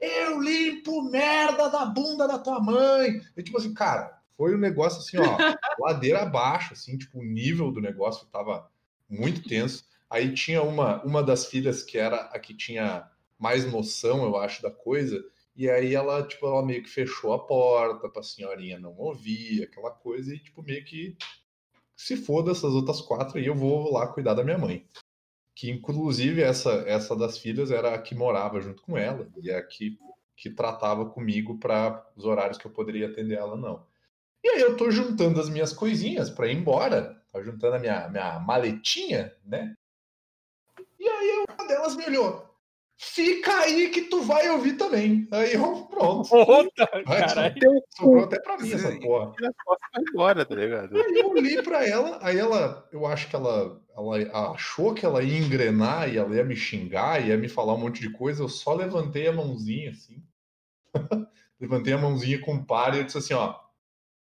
eu 0.00 0.40
limpo 0.40 1.02
merda 1.02 1.68
da 1.68 1.86
bunda 1.86 2.28
da 2.28 2.38
tua 2.38 2.60
mãe. 2.60 3.20
E 3.36 3.42
tipo 3.42 3.56
assim, 3.56 3.72
cara, 3.72 4.22
foi 4.36 4.54
um 4.54 4.58
negócio 4.58 5.00
assim, 5.00 5.16
ó, 5.18 5.36
ladeira 5.78 6.22
abaixo, 6.22 6.72
assim, 6.72 6.96
tipo, 6.98 7.18
o 7.18 7.24
nível 7.24 7.70
do 7.70 7.80
negócio 7.80 8.26
tava 8.26 8.70
muito 9.08 9.42
tenso. 9.48 9.84
Aí 10.10 10.32
tinha 10.34 10.62
uma, 10.62 11.02
uma 11.02 11.22
das 11.22 11.46
filhas 11.46 11.82
que 11.82 11.98
era 11.98 12.16
a 12.16 12.38
que 12.38 12.54
tinha 12.54 13.08
mais 13.38 13.70
noção, 13.70 14.24
eu 14.24 14.36
acho, 14.36 14.62
da 14.62 14.70
coisa, 14.70 15.22
e 15.56 15.70
aí 15.70 15.94
ela, 15.94 16.26
tipo, 16.26 16.46
ela 16.46 16.64
meio 16.64 16.82
que 16.82 16.90
fechou 16.90 17.32
a 17.32 17.38
porta 17.38 18.08
pra 18.08 18.22
senhorinha 18.22 18.78
não 18.78 18.96
ouvir, 18.96 19.62
aquela 19.62 19.90
coisa, 19.90 20.34
e, 20.34 20.38
tipo, 20.38 20.62
meio 20.62 20.84
que 20.84 21.16
se 21.96 22.16
foda 22.16 22.50
essas 22.50 22.74
outras 22.74 23.00
quatro 23.00 23.38
e 23.38 23.46
eu 23.46 23.54
vou 23.54 23.92
lá 23.92 24.06
cuidar 24.08 24.34
da 24.34 24.42
minha 24.42 24.58
mãe. 24.58 24.86
Que, 25.54 25.70
inclusive, 25.70 26.42
essa, 26.42 26.72
essa 26.86 27.14
das 27.14 27.38
filhas 27.38 27.70
era 27.70 27.94
a 27.94 28.02
que 28.02 28.14
morava 28.14 28.60
junto 28.60 28.82
com 28.82 28.98
ela, 28.98 29.28
e 29.40 29.50
é 29.50 29.56
a 29.56 29.62
que, 29.62 29.96
que 30.36 30.50
tratava 30.50 31.08
comigo 31.08 31.58
para 31.58 32.04
os 32.16 32.24
horários 32.24 32.58
que 32.58 32.66
eu 32.66 32.72
poderia 32.72 33.06
atender 33.06 33.38
ela, 33.38 33.56
não. 33.56 33.86
E 34.44 34.48
aí 34.50 34.60
eu 34.60 34.76
tô 34.76 34.90
juntando 34.90 35.40
as 35.40 35.48
minhas 35.48 35.72
coisinhas 35.72 36.28
para 36.28 36.48
ir 36.48 36.54
embora, 36.54 37.18
tô 37.32 37.42
juntando 37.42 37.76
a 37.76 37.78
minha, 37.78 38.08
minha 38.10 38.38
maletinha, 38.38 39.34
né? 39.42 39.74
E 41.00 41.08
aí 41.08 41.44
uma 41.48 41.66
delas 41.66 41.96
me 41.96 42.04
olhou. 42.04 42.54
Fica 42.96 43.60
aí 43.60 43.88
que 43.88 44.02
tu 44.02 44.22
vai 44.22 44.48
ouvir 44.50 44.74
também. 44.74 45.26
Aí 45.30 45.54
eu, 45.54 45.86
pronto. 45.86 46.28
Puta, 46.28 46.86
caralho. 47.04 47.54
Sobrou 47.96 48.24
até 48.24 48.38
pra 48.38 48.58
mim 48.58 48.70
essa 48.70 48.92
porra. 49.00 49.32
Vai 49.40 50.02
embora, 50.10 50.44
tá 50.44 50.54
ligado? 50.54 50.94
Aí 50.94 51.18
eu 51.18 51.32
li 51.34 51.62
pra 51.62 51.86
ela, 51.86 52.18
aí 52.22 52.38
ela, 52.38 52.86
eu 52.92 53.06
acho 53.06 53.28
que 53.28 53.34
ela, 53.34 53.80
ela 53.96 54.50
achou 54.52 54.92
que 54.92 55.06
ela 55.06 55.22
ia 55.22 55.38
engrenar 55.38 56.12
e 56.12 56.18
ela 56.18 56.36
ia 56.36 56.44
me 56.44 56.54
xingar, 56.54 57.26
ia 57.26 57.36
me 57.36 57.48
falar 57.48 57.74
um 57.74 57.78
monte 57.78 58.00
de 58.00 58.10
coisa, 58.10 58.42
eu 58.42 58.48
só 58.48 58.74
levantei 58.74 59.26
a 59.26 59.32
mãozinha 59.32 59.90
assim. 59.90 60.22
levantei 61.58 61.94
a 61.94 61.98
mãozinha 61.98 62.40
com 62.42 62.56
o 62.56 62.64
par 62.64 62.94
e 62.94 62.98
eu 62.98 63.04
disse 63.04 63.18
assim, 63.18 63.34
ó, 63.34 63.63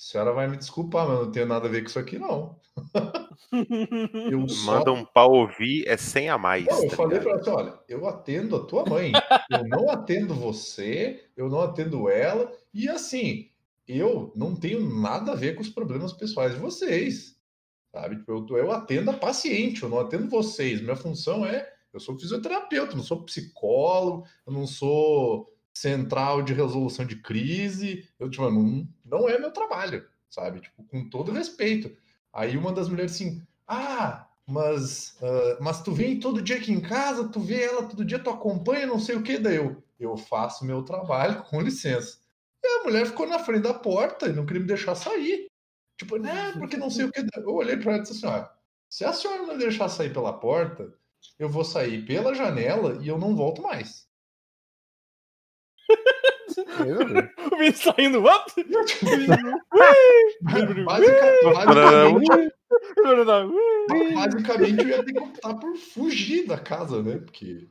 senhora 0.01 0.31
vai 0.31 0.47
me 0.47 0.55
desculpar, 0.55 1.05
mas 1.05 1.19
não 1.19 1.31
tenho 1.31 1.45
nada 1.45 1.67
a 1.67 1.69
ver 1.69 1.81
com 1.81 1.89
isso 1.89 1.99
aqui, 1.99 2.17
não. 2.17 2.57
eu 4.31 4.47
só... 4.47 4.71
Manda 4.71 4.93
um 4.93 5.03
pau 5.03 5.33
ouvir, 5.33 5.85
é 5.87 5.97
sem 5.97 6.29
a 6.29 6.37
mais. 6.37 6.65
Não, 6.65 6.83
eu 6.83 6.89
tá 6.89 6.95
falei 6.95 7.19
para 7.19 7.31
ela 7.31 7.41
assim, 7.41 7.49
olha, 7.49 7.79
eu 7.87 8.07
atendo 8.07 8.55
a 8.55 8.65
tua 8.65 8.85
mãe, 8.85 9.11
eu 9.51 9.67
não 9.67 9.89
atendo 9.89 10.33
você, 10.33 11.25
eu 11.35 11.49
não 11.49 11.59
atendo 11.59 12.09
ela, 12.09 12.49
e 12.73 12.87
assim, 12.87 13.49
eu 13.85 14.31
não 14.35 14.55
tenho 14.55 14.89
nada 15.01 15.33
a 15.33 15.35
ver 15.35 15.55
com 15.55 15.61
os 15.61 15.69
problemas 15.69 16.13
pessoais 16.13 16.53
de 16.53 16.59
vocês, 16.61 17.37
sabe? 17.91 18.15
Tipo, 18.15 18.47
eu, 18.49 18.57
eu 18.57 18.71
atendo 18.71 19.11
a 19.11 19.17
paciente, 19.17 19.83
eu 19.83 19.89
não 19.89 19.99
atendo 19.99 20.29
vocês, 20.29 20.81
minha 20.81 20.95
função 20.95 21.45
é, 21.45 21.69
eu 21.91 21.99
sou 21.99 22.17
fisioterapeuta, 22.17 22.95
não 22.95 23.03
sou 23.03 23.25
psicólogo, 23.25 24.25
eu 24.47 24.53
não 24.53 24.65
sou 24.65 25.53
central 25.79 26.41
de 26.41 26.53
resolução 26.53 27.05
de 27.05 27.15
crise, 27.15 28.05
eu, 28.19 28.29
tipo, 28.29 28.49
não, 28.49 28.85
não 29.05 29.29
é 29.29 29.39
meu 29.39 29.51
trabalho, 29.51 30.05
sabe? 30.29 30.59
Tipo, 30.59 30.83
com 30.83 31.09
todo 31.09 31.31
respeito. 31.31 31.89
Aí 32.33 32.57
uma 32.57 32.73
das 32.73 32.89
mulheres 32.89 33.13
assim, 33.13 33.41
ah, 33.65 34.27
mas, 34.45 35.15
uh, 35.21 35.63
mas 35.63 35.81
tu 35.81 35.93
vem 35.93 36.19
todo 36.19 36.41
dia 36.41 36.57
aqui 36.57 36.73
em 36.73 36.81
casa, 36.81 37.29
tu 37.29 37.39
vê 37.39 37.63
ela 37.63 37.87
todo 37.87 38.03
dia, 38.03 38.19
tu 38.19 38.29
acompanha, 38.29 38.85
não 38.85 38.99
sei 38.99 39.15
o 39.15 39.23
que, 39.23 39.37
daí 39.37 39.55
eu, 39.55 39.81
eu 39.97 40.17
faço 40.17 40.65
meu 40.65 40.83
trabalho, 40.83 41.43
com 41.49 41.61
licença. 41.61 42.19
E 42.61 42.67
a 42.67 42.83
mulher 42.83 43.05
ficou 43.05 43.25
na 43.25 43.39
frente 43.39 43.63
da 43.63 43.73
porta 43.73 44.27
e 44.27 44.33
não 44.33 44.45
queria 44.45 44.61
me 44.61 44.67
deixar 44.67 44.95
sair. 44.95 45.47
Tipo, 45.97 46.17
né, 46.17 46.51
porque 46.57 46.75
não 46.75 46.89
sei 46.89 47.05
o 47.05 47.11
que. 47.11 47.25
Eu 47.37 47.55
olhei 47.55 47.77
para 47.77 47.93
ela 47.93 47.99
e 47.99 48.01
disse 48.01 48.25
assim, 48.25 48.35
ó, 48.35 48.49
se 48.89 49.05
a 49.05 49.13
senhora 49.13 49.43
não 49.43 49.57
deixar 49.57 49.87
sair 49.87 50.11
pela 50.11 50.33
porta, 50.33 50.93
eu 51.37 51.47
vou 51.47 51.63
sair 51.63 52.05
pela 52.05 52.35
janela 52.35 52.97
e 53.01 53.07
eu 53.07 53.17
não 53.17 53.33
volto 53.33 53.61
mais. 53.61 54.08
O 57.51 57.57
Vini 57.57 57.73
saindo. 57.73 58.21
What? 58.21 58.53
basicamente, 60.85 62.53
basicamente, 64.13 64.81
eu 64.81 64.87
ia 64.87 65.03
ter 65.03 65.13
que 65.13 65.19
optar 65.19 65.55
por 65.55 65.75
fugir 65.75 66.47
da 66.47 66.57
casa, 66.57 67.01
né? 67.01 67.17
Porque. 67.17 67.67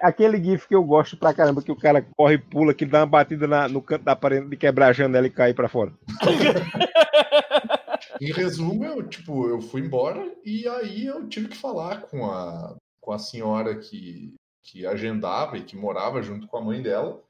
Aquele 0.00 0.42
GIF 0.42 0.66
que 0.66 0.74
eu 0.74 0.82
gosto 0.82 1.16
pra 1.16 1.34
caramba, 1.34 1.62
que 1.62 1.72
o 1.72 1.76
cara 1.76 2.06
corre 2.16 2.34
e 2.34 2.38
pula, 2.38 2.72
que 2.72 2.86
dá 2.86 3.00
uma 3.00 3.06
batida 3.06 3.46
na, 3.46 3.68
no 3.68 3.82
canto 3.82 4.04
da 4.04 4.16
parede 4.16 4.48
de 4.48 4.56
quebrar 4.56 4.88
a 4.88 4.92
janela 4.92 5.26
e 5.26 5.30
cair 5.30 5.54
pra 5.54 5.68
fora. 5.68 5.92
em 8.20 8.32
resumo, 8.32 8.84
eu, 8.84 9.06
tipo, 9.06 9.48
eu 9.48 9.60
fui 9.60 9.82
embora 9.82 10.32
e 10.44 10.66
aí 10.66 11.06
eu 11.06 11.28
tive 11.28 11.48
que 11.48 11.56
falar 11.56 12.02
com 12.02 12.24
a, 12.24 12.76
com 13.00 13.12
a 13.12 13.18
senhora 13.18 13.76
que, 13.76 14.34
que 14.62 14.86
agendava 14.86 15.58
e 15.58 15.62
que 15.62 15.76
morava 15.76 16.22
junto 16.22 16.46
com 16.46 16.56
a 16.56 16.62
mãe 16.62 16.80
dela 16.80 17.20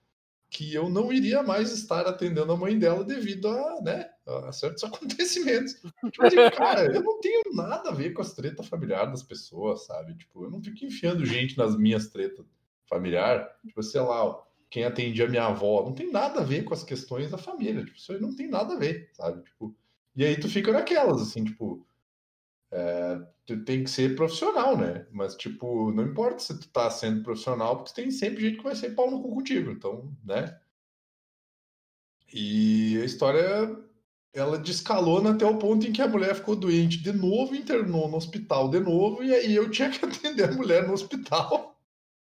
que 0.55 0.73
eu 0.73 0.89
não 0.89 1.13
iria 1.13 1.43
mais 1.43 1.73
estar 1.73 2.07
atendendo 2.07 2.53
a 2.53 2.57
mãe 2.57 2.79
dela 2.79 3.03
devido 3.03 3.49
a, 3.49 3.81
né, 3.83 4.09
a 4.25 4.53
certos 4.53 4.85
acontecimentos. 4.85 5.75
Tipo 5.75 6.25
assim, 6.25 6.51
cara, 6.57 6.95
eu 6.95 7.03
não 7.03 7.19
tenho 7.19 7.43
nada 7.53 7.91
a 7.91 7.93
ver 7.93 8.13
com 8.13 8.23
as 8.23 8.33
tretas 8.35 8.69
familiares 8.69 9.11
das 9.11 9.23
pessoas, 9.25 9.85
sabe? 9.85 10.15
Tipo, 10.17 10.45
eu 10.45 10.51
não 10.53 10.63
fico 10.63 10.85
enfiando 10.85 11.27
gente 11.27 11.59
nas 11.59 11.77
minhas 11.77 12.07
tretas 12.07 12.47
familiares. 12.89 13.49
Tipo, 13.67 13.83
sei 13.83 14.01
lá, 14.01 14.41
quem 14.71 14.85
atendia 14.85 15.29
minha 15.29 15.47
avó, 15.47 15.85
não 15.85 15.93
tem 15.93 16.13
nada 16.13 16.41
a 16.41 16.45
ver 16.45 16.63
com 16.63 16.73
as 16.73 16.85
questões 16.85 17.33
da 17.33 17.39
família. 17.39 17.85
Tipo, 17.85 17.99
isso 17.99 18.13
aí 18.13 18.21
não 18.21 18.37
tem 18.37 18.49
nada 18.49 18.75
a 18.75 18.79
ver, 18.79 19.11
sabe? 19.13 19.43
Tipo, 19.43 19.75
e 20.15 20.25
aí 20.25 20.39
tu 20.39 20.49
fica 20.49 20.73
naquelas, 20.73 21.21
assim, 21.21 21.43
tipo, 21.43 21.85
é, 22.73 23.21
tu 23.47 23.65
tem 23.65 23.85
que 23.85 23.91
ser 23.91 24.17
profissional, 24.17 24.77
né? 24.77 25.07
Mas, 25.13 25.37
tipo, 25.37 25.93
não 25.93 26.05
importa 26.05 26.41
se 26.41 26.59
tu 26.59 26.69
tá 26.69 26.91
sendo 26.91 27.23
profissional, 27.23 27.77
porque 27.77 27.95
tem 27.95 28.11
sempre 28.11 28.43
gente 28.43 28.59
que 28.59 28.65
vai 28.65 28.75
ser 28.75 28.95
pau 28.95 29.11
no 29.11 29.23
cu 29.23 29.35
contigo, 29.35 29.71
então, 29.71 30.13
né? 30.25 30.59
E 32.33 32.99
a 33.01 33.05
história, 33.05 33.77
ela 34.33 34.59
descalou 34.59 35.27
até 35.27 35.47
o 35.47 35.59
ponto 35.59 35.87
em 35.87 35.93
que 35.93 36.03
a 36.03 36.09
mulher 36.09 36.35
ficou 36.35 36.57
doente 36.57 36.99
de 36.99 37.13
novo, 37.13 37.55
internou 37.55 38.09
no 38.09 38.17
hospital 38.17 38.69
de 38.69 38.81
novo, 38.81 39.23
e 39.23 39.33
aí 39.33 39.55
eu 39.55 39.71
tinha 39.71 39.91
que 39.91 40.03
atender 40.05 40.49
a 40.49 40.53
mulher 40.53 40.87
no 40.87 40.93
hospital. 40.93 41.79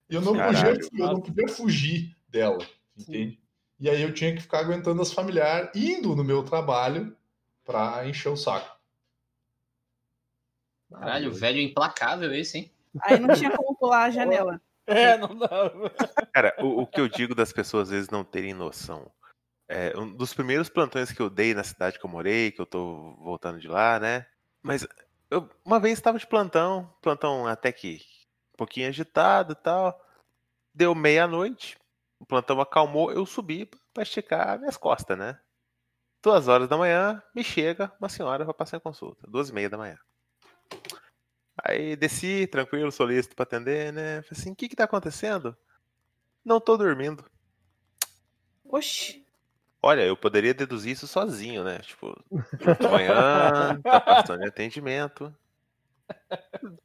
E 0.08 0.14
eu 0.16 0.20
não, 0.20 0.32
podia, 0.32 0.76
eu 0.98 1.06
não 1.06 1.20
podia 1.20 1.46
fugir 1.46 2.16
dela, 2.28 2.66
entende? 2.96 3.34
Sim. 3.34 3.38
E 3.78 3.88
aí 3.88 4.02
eu 4.02 4.12
tinha 4.12 4.34
que 4.34 4.42
ficar 4.42 4.58
aguentando 4.58 5.00
as 5.00 5.12
familiares, 5.12 5.70
indo 5.74 6.14
no 6.14 6.24
meu 6.24 6.42
trabalho 6.42 7.16
para 7.64 8.06
encher 8.06 8.28
o 8.28 8.36
saco. 8.36 8.79
Caralho, 10.90 11.32
velho 11.32 11.60
implacável 11.60 12.32
esse, 12.34 12.58
hein? 12.58 12.72
Aí 13.02 13.18
não 13.18 13.34
tinha 13.34 13.56
como 13.56 13.76
pular 13.76 14.04
a 14.04 14.10
janela. 14.10 14.60
É, 14.86 15.16
não 15.16 15.36
dava. 15.36 15.88
Cara, 16.32 16.52
o, 16.58 16.82
o, 16.82 16.86
que 16.86 17.00
eu 17.00 17.08
digo 17.08 17.32
das 17.32 17.52
pessoas 17.52 17.84
às 17.84 17.90
vezes 17.90 18.10
não 18.10 18.24
terem 18.24 18.52
noção. 18.52 19.08
É, 19.68 19.96
um 19.96 20.12
dos 20.12 20.34
primeiros 20.34 20.68
plantões 20.68 21.12
que 21.12 21.22
eu 21.22 21.30
dei 21.30 21.54
na 21.54 21.62
cidade 21.62 21.96
que 21.96 22.04
eu 22.04 22.10
morei, 22.10 22.50
que 22.50 22.60
eu 22.60 22.66
tô 22.66 23.14
voltando 23.20 23.60
de 23.60 23.68
lá, 23.68 24.00
né? 24.00 24.26
Mas 24.60 24.84
eu 25.30 25.48
uma 25.64 25.78
vez 25.78 25.96
estava 25.96 26.18
de 26.18 26.26
plantão, 26.26 26.92
plantão 27.00 27.46
até 27.46 27.70
que 27.70 28.00
um 28.52 28.56
pouquinho 28.56 28.88
agitado 28.88 29.52
e 29.52 29.54
tal. 29.54 29.96
Deu 30.74 30.92
meia-noite, 30.92 31.78
o 32.18 32.26
plantão 32.26 32.60
acalmou, 32.60 33.12
eu 33.12 33.24
subi 33.24 33.70
para 33.94 34.02
esticar 34.02 34.58
minhas 34.58 34.76
costas, 34.76 35.16
né? 35.16 35.38
Duas 36.20 36.48
horas 36.48 36.68
da 36.68 36.76
manhã, 36.76 37.22
me 37.32 37.44
chega 37.44 37.92
uma 38.00 38.08
senhora 38.08 38.44
para 38.44 38.54
passar 38.54 38.78
em 38.78 38.80
consulta. 38.80 39.24
Duas 39.28 39.50
e 39.50 39.54
meia 39.54 39.70
da 39.70 39.78
manhã. 39.78 39.98
Aí 41.64 41.94
desci, 41.96 42.46
tranquilo, 42.46 42.90
solícito 42.90 43.36
pra 43.36 43.42
atender, 43.42 43.92
né? 43.92 44.22
Falei 44.22 44.40
assim, 44.40 44.52
o 44.52 44.56
que 44.56 44.68
que 44.68 44.76
tá 44.76 44.84
acontecendo? 44.84 45.56
Não 46.44 46.60
tô 46.60 46.76
dormindo. 46.76 47.24
Oxi. 48.64 49.26
Olha, 49.82 50.02
eu 50.02 50.16
poderia 50.16 50.52
deduzir 50.52 50.92
isso 50.92 51.06
sozinho, 51.06 51.64
né? 51.64 51.78
Tipo, 51.78 52.14
de 52.30 52.88
manhã, 52.88 53.80
tá 53.82 54.00
passando 54.00 54.42
em 54.42 54.48
atendimento. 54.48 55.34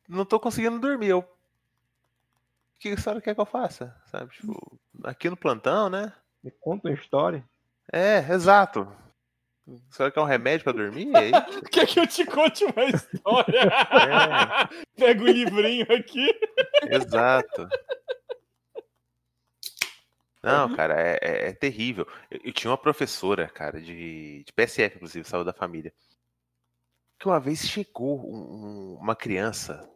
Não 0.08 0.26
tô 0.26 0.40
conseguindo 0.40 0.80
dormir. 0.80 1.10
Eu... 1.10 1.20
O 1.20 2.80
que 2.80 2.90
a 2.90 2.98
senhora 2.98 3.22
quer 3.22 3.34
que 3.34 3.42
eu 3.42 3.46
faça? 3.46 3.96
Sabe? 4.06 4.34
Tipo, 4.34 4.80
aqui 5.04 5.30
no 5.30 5.38
plantão, 5.38 5.90
né? 5.90 6.14
Me 6.44 6.52
conta 6.52 6.88
uma 6.88 6.94
história. 6.94 7.44
É, 7.92 8.20
exato. 8.32 8.88
Será 9.90 10.12
que 10.12 10.20
é 10.20 10.22
um 10.22 10.26
remédio 10.26 10.64
pra 10.64 10.74
dormir? 10.74 11.10
É 11.16 11.32
Quer 11.72 11.88
que 11.88 12.00
eu 12.00 12.06
te 12.06 12.26
conte 12.26 12.64
uma 12.66 12.86
história? 12.86 13.62
É. 13.62 14.86
Pega 14.96 15.24
o 15.24 15.28
livrinho 15.28 15.88
aqui. 15.92 16.28
Exato. 16.84 17.68
Não, 20.44 20.76
cara, 20.76 21.02
é, 21.02 21.20
é, 21.20 21.50
é 21.50 21.54
terrível. 21.54 22.08
Eu, 22.30 22.40
eu, 22.44 22.54
tinha 22.54 22.70
uma 22.70 22.78
professora, 22.78 23.48
cara, 23.50 23.82
de, 23.82 24.44
de 24.44 24.54
PSF, 24.54 24.98
inclusive, 24.98 25.28
saúde 25.28 25.48
da 25.48 25.54
família, 25.54 25.92
que 27.18 27.28
uma 27.28 27.40
vez 27.40 27.62
chegou 27.68 28.32
um, 28.32 28.98
uma 29.02 29.16
criança 29.16 29.90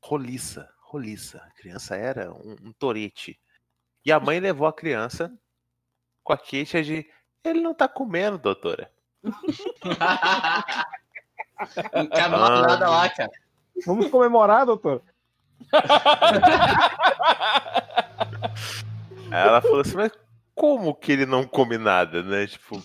roliça, 0.00 0.72
roliça. 0.80 1.38
A 1.38 1.50
criança 1.50 1.94
era 1.94 2.32
um, 2.32 2.56
um 2.62 2.72
torete. 2.72 3.38
E 4.04 4.10
a 4.10 4.18
mãe 4.18 4.40
levou 4.40 4.66
a 4.66 4.72
criança 4.72 5.30
com 6.24 6.32
a 6.32 6.38
queixa 6.38 6.82
de 6.82 7.06
ele 7.44 7.60
não 7.60 7.74
tá 7.74 7.88
comendo, 7.88 8.38
doutora. 8.38 8.91
Não 11.92 12.06
cabe 12.08 12.34
ah, 12.34 12.62
nada 12.66 12.90
lá, 12.90 13.08
cara. 13.08 13.30
Vamos 13.86 14.10
comemorar, 14.10 14.66
doutor. 14.66 15.02
Ela 19.30 19.62
falou 19.62 19.80
assim, 19.80 19.96
mas 19.96 20.12
como 20.54 20.94
que 20.94 21.12
ele 21.12 21.24
não 21.26 21.46
come 21.46 21.78
nada, 21.78 22.22
né? 22.22 22.46
Tipo. 22.46 22.82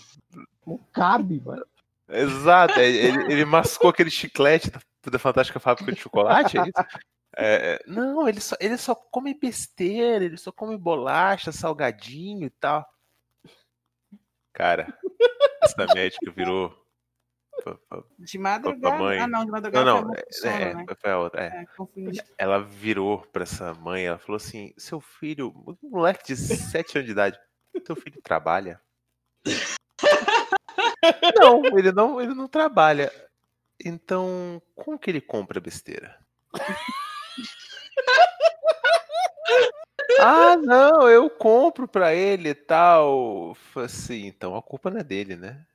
Não 0.66 0.78
cabe, 0.94 1.42
mano. 1.44 1.66
Exato, 2.10 2.80
ele, 2.80 3.34
ele 3.34 3.46
mascou 3.46 3.90
aquele 3.90 4.10
chiclete 4.10 4.72
da 5.06 5.20
Fantástica 5.20 5.60
Fábrica 5.60 5.92
de 5.92 6.00
Chocolate, 6.00 6.58
é 6.58 6.62
isso? 6.62 6.72
É, 7.40 7.74
é, 7.74 7.84
não, 7.86 8.28
ele 8.28 8.40
só, 8.40 8.56
ele 8.60 8.78
só 8.78 8.96
come 8.96 9.34
besteira, 9.34 10.26
ele 10.26 10.38
só 10.38 10.52
come 10.52 10.78
bolacha, 10.78 11.52
salgadinho 11.52 12.48
e 12.48 12.50
tal. 12.50 12.88
Cara, 14.54 14.98
essa 15.68 15.94
médica 15.94 16.32
virou. 16.32 16.74
De 18.20 18.38
madrugada? 18.38 18.98
Mãe. 18.98 19.20
Ah, 19.20 19.28
não, 19.28 19.44
de 19.44 19.52
madrugada 19.52 19.86
não, 19.86 20.02
não, 20.02 20.14
foi, 20.14 20.24
sono, 20.32 20.54
é, 20.54 20.74
né? 20.76 20.86
foi 21.02 21.12
a 21.12 21.20
outra. 21.20 21.44
É. 21.44 21.48
É, 21.48 21.66
ela 22.38 22.64
virou 22.64 23.22
pra 23.34 23.44
essa 23.44 23.74
mãe, 23.74 24.06
ela 24.06 24.20
falou 24.20 24.38
assim: 24.38 24.74
seu 24.78 25.02
filho, 25.02 25.54
um 25.66 25.90
moleque 25.90 26.28
de 26.28 26.36
7 26.36 26.98
anos 26.98 27.06
de 27.08 27.12
idade, 27.12 27.40
teu 27.84 27.96
filho 27.96 28.22
trabalha? 28.22 28.80
não, 31.40 31.66
ele 31.78 31.92
não, 31.92 32.22
ele 32.22 32.34
não 32.34 32.48
trabalha. 32.48 33.12
Então, 33.84 34.62
como 34.76 34.98
que 34.98 35.10
ele 35.10 35.22
compra 35.22 35.60
besteira? 35.60 36.18
Ah, 40.20 40.58
não, 40.58 41.10
eu 41.10 41.30
compro 41.30 41.88
pra 41.88 42.14
ele 42.14 42.50
e 42.50 42.56
tal. 42.56 43.56
Assim, 43.76 44.28
então 44.28 44.56
a 44.56 44.62
culpa 44.62 44.90
não 44.90 45.00
é 45.00 45.04
dele, 45.04 45.36
né? 45.36 45.66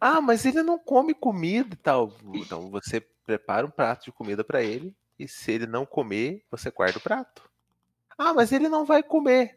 Ah, 0.00 0.20
mas 0.20 0.44
ele 0.44 0.62
não 0.62 0.78
come 0.78 1.14
comida 1.14 1.74
e 1.74 1.78
tal. 1.78 2.12
Então 2.34 2.70
você 2.70 3.00
prepara 3.24 3.66
um 3.66 3.70
prato 3.70 4.04
de 4.04 4.12
comida 4.12 4.44
para 4.44 4.62
ele 4.62 4.94
e 5.18 5.26
se 5.26 5.52
ele 5.52 5.66
não 5.66 5.86
comer, 5.86 6.44
você 6.50 6.70
guarda 6.70 6.98
o 6.98 7.02
prato. 7.02 7.42
Ah, 8.18 8.34
mas 8.34 8.52
ele 8.52 8.68
não 8.68 8.84
vai 8.84 9.02
comer. 9.02 9.56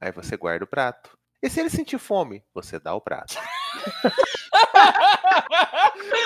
Aí 0.00 0.12
você 0.12 0.36
guarda 0.36 0.64
o 0.64 0.68
prato. 0.68 1.18
E 1.42 1.48
se 1.48 1.60
ele 1.60 1.70
sentir 1.70 1.98
fome, 1.98 2.44
você 2.52 2.78
dá 2.78 2.94
o 2.94 3.00
prato. 3.00 3.34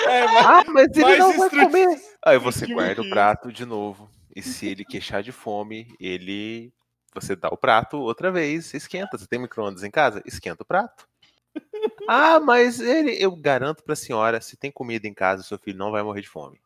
é, 0.07 0.27
mas, 0.27 0.45
ah, 0.45 0.63
mas 0.67 0.95
ele 0.95 1.17
não 1.17 1.37
vai 1.37 1.49
comer. 1.49 2.01
Aí 2.25 2.37
você 2.37 2.67
guarda 2.67 3.01
o 3.01 3.09
prato 3.09 3.51
de 3.51 3.65
novo. 3.65 4.09
E 4.35 4.41
se 4.41 4.67
ele 4.67 4.83
queixar 4.83 5.21
de 5.21 5.31
fome, 5.31 5.87
ele. 5.99 6.73
Você 7.13 7.35
dá 7.35 7.49
o 7.49 7.57
prato 7.57 7.97
outra 7.97 8.31
vez, 8.31 8.73
esquenta. 8.73 9.17
Você 9.17 9.27
tem 9.27 9.39
micro-ondas 9.39 9.83
em 9.83 9.91
casa? 9.91 10.21
Esquenta 10.25 10.63
o 10.63 10.65
prato. 10.65 11.07
Ah, 12.05 12.37
mas 12.37 12.81
ele, 12.81 13.11
eu 13.11 13.33
garanto 13.33 13.81
pra 13.81 13.95
senhora, 13.95 14.41
se 14.41 14.57
tem 14.57 14.69
comida 14.69 15.07
em 15.07 15.13
casa, 15.13 15.41
seu 15.41 15.57
filho 15.57 15.77
não 15.77 15.89
vai 15.89 16.03
morrer 16.03 16.19
de 16.19 16.27
fome. 16.27 16.59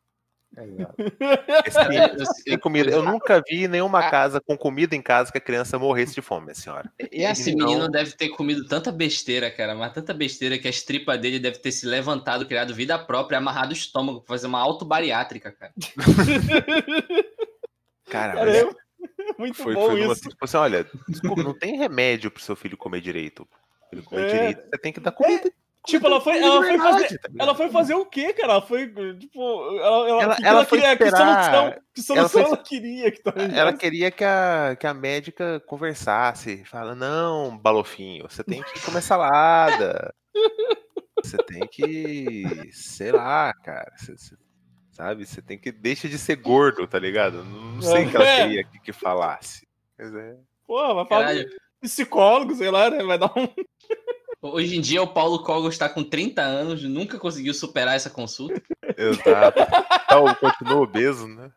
Esse, 1.65 2.57
comida. 2.57 2.89
Eu 2.89 3.03
nunca 3.03 3.43
vi 3.47 3.67
nenhuma 3.67 4.09
casa 4.09 4.41
com 4.41 4.57
comida 4.57 4.95
em 4.95 5.01
casa 5.01 5.31
que 5.31 5.37
a 5.37 5.41
criança 5.41 5.77
morresse 5.77 6.15
de 6.15 6.21
fome, 6.21 6.55
senhora. 6.55 6.91
E 7.11 7.23
esse 7.23 7.51
então... 7.51 7.67
menino 7.67 7.87
deve 7.89 8.13
ter 8.13 8.29
comido 8.29 8.65
tanta 8.65 8.91
besteira, 8.91 9.51
cara, 9.51 9.75
mas 9.75 9.93
tanta 9.93 10.13
besteira 10.13 10.57
que 10.57 10.67
as 10.67 10.81
tripas 10.81 11.19
dele 11.19 11.37
deve 11.37 11.59
ter 11.59 11.71
se 11.71 11.85
levantado, 11.85 12.47
criado 12.47 12.73
vida 12.73 12.97
própria, 12.97 13.37
amarrado 13.37 13.69
o 13.69 13.73
estômago 13.73 14.21
pra 14.21 14.35
fazer 14.35 14.47
uma 14.47 14.59
autobariátrica, 14.59 15.51
cara. 15.51 15.73
cara, 18.09 18.45
mas... 18.45 18.75
muito 19.37 19.55
foi, 19.55 19.73
bom 19.73 19.87
foi 19.87 20.01
isso. 20.01 20.29
Tipo 20.29 20.45
assim, 20.45 20.57
olha, 20.57 20.89
desculpa, 21.07 21.43
não 21.43 21.57
tem 21.57 21.77
remédio 21.77 22.31
pro 22.31 22.41
seu 22.41 22.55
filho 22.55 22.77
comer 22.77 23.01
direito. 23.01 23.47
Ele 23.91 24.01
comer 24.01 24.25
é. 24.25 24.31
direito, 24.31 24.69
você 24.69 24.77
tem 24.79 24.93
que 24.93 24.99
dar 24.99 25.11
comida. 25.11 25.47
É. 25.47 25.67
Tipo, 25.87 26.07
ela 26.07 26.19
foi, 26.19 26.37
ela 26.37 26.61
foi, 26.61 26.77
fazer, 26.77 27.17
tá 27.17 27.29
ela 27.39 27.55
foi 27.55 27.69
fazer 27.69 27.93
o 27.93 28.05
quê, 28.05 28.33
cara? 28.33 28.53
Ela 28.53 28.61
foi, 28.61 28.87
tipo, 29.15 29.79
ela, 29.79 30.09
ela, 30.09 30.21
ela, 30.21 30.35
que 30.35 30.45
ela 30.45 30.65
queria, 30.65 30.91
esperar... 30.91 31.07
que 31.15 31.15
solução, 31.15 31.81
que 31.93 32.01
solução 32.01 32.17
ela, 32.17 32.29
foi, 32.29 32.41
ela 32.41 32.57
queria? 32.57 33.11
Que 33.11 33.21
ela 33.55 33.73
queria 33.73 34.11
que 34.11 34.23
a, 34.25 34.75
que 34.77 34.85
a 34.85 34.93
médica 34.93 35.61
conversasse. 35.65 36.65
Fala, 36.65 36.93
não, 36.93 37.57
balofinho, 37.57 38.27
você 38.29 38.43
tem 38.43 38.61
que 38.61 38.81
comer 38.81 39.01
salada. 39.01 40.13
você 41.23 41.37
tem 41.37 41.65
que, 41.67 42.69
sei 42.73 43.13
lá, 43.13 43.53
cara, 43.63 43.89
você, 43.95 44.11
você, 44.11 44.35
sabe? 44.97 45.27
Você 45.27 45.43
tem 45.43 45.59
que, 45.59 45.71
deixa 45.71 46.09
de 46.09 46.17
ser 46.17 46.37
gordo, 46.37 46.87
tá 46.87 46.97
ligado? 46.97 47.43
Não 47.43 47.81
sei 47.83 48.05
o 48.05 48.09
que 48.09 48.15
ela 48.15 48.25
é. 48.25 48.41
queria 48.41 48.63
que, 48.63 48.79
que 48.79 48.91
falasse. 48.91 49.67
Mas 49.95 50.13
é... 50.13 50.35
Pô, 50.65 50.95
vai 50.95 51.05
falar 51.05 51.35
psicólogo, 51.79 52.55
sei 52.55 52.71
lá, 52.71 52.89
né? 52.89 53.03
Vai 53.03 53.19
dar 53.19 53.31
um... 53.37 53.47
Hoje 54.41 54.75
em 54.75 54.81
dia 54.81 55.01
o 55.01 55.13
Paulo 55.13 55.43
Cogos 55.43 55.75
está 55.75 55.87
com 55.87 56.03
30 56.03 56.41
anos, 56.41 56.83
nunca 56.83 57.19
conseguiu 57.19 57.53
superar 57.53 57.95
essa 57.95 58.09
consulta. 58.09 58.61
Exato. 58.97 59.59
Então, 60.07 60.33
continua 60.35 60.83
obeso, 60.83 61.27
né? 61.27 61.51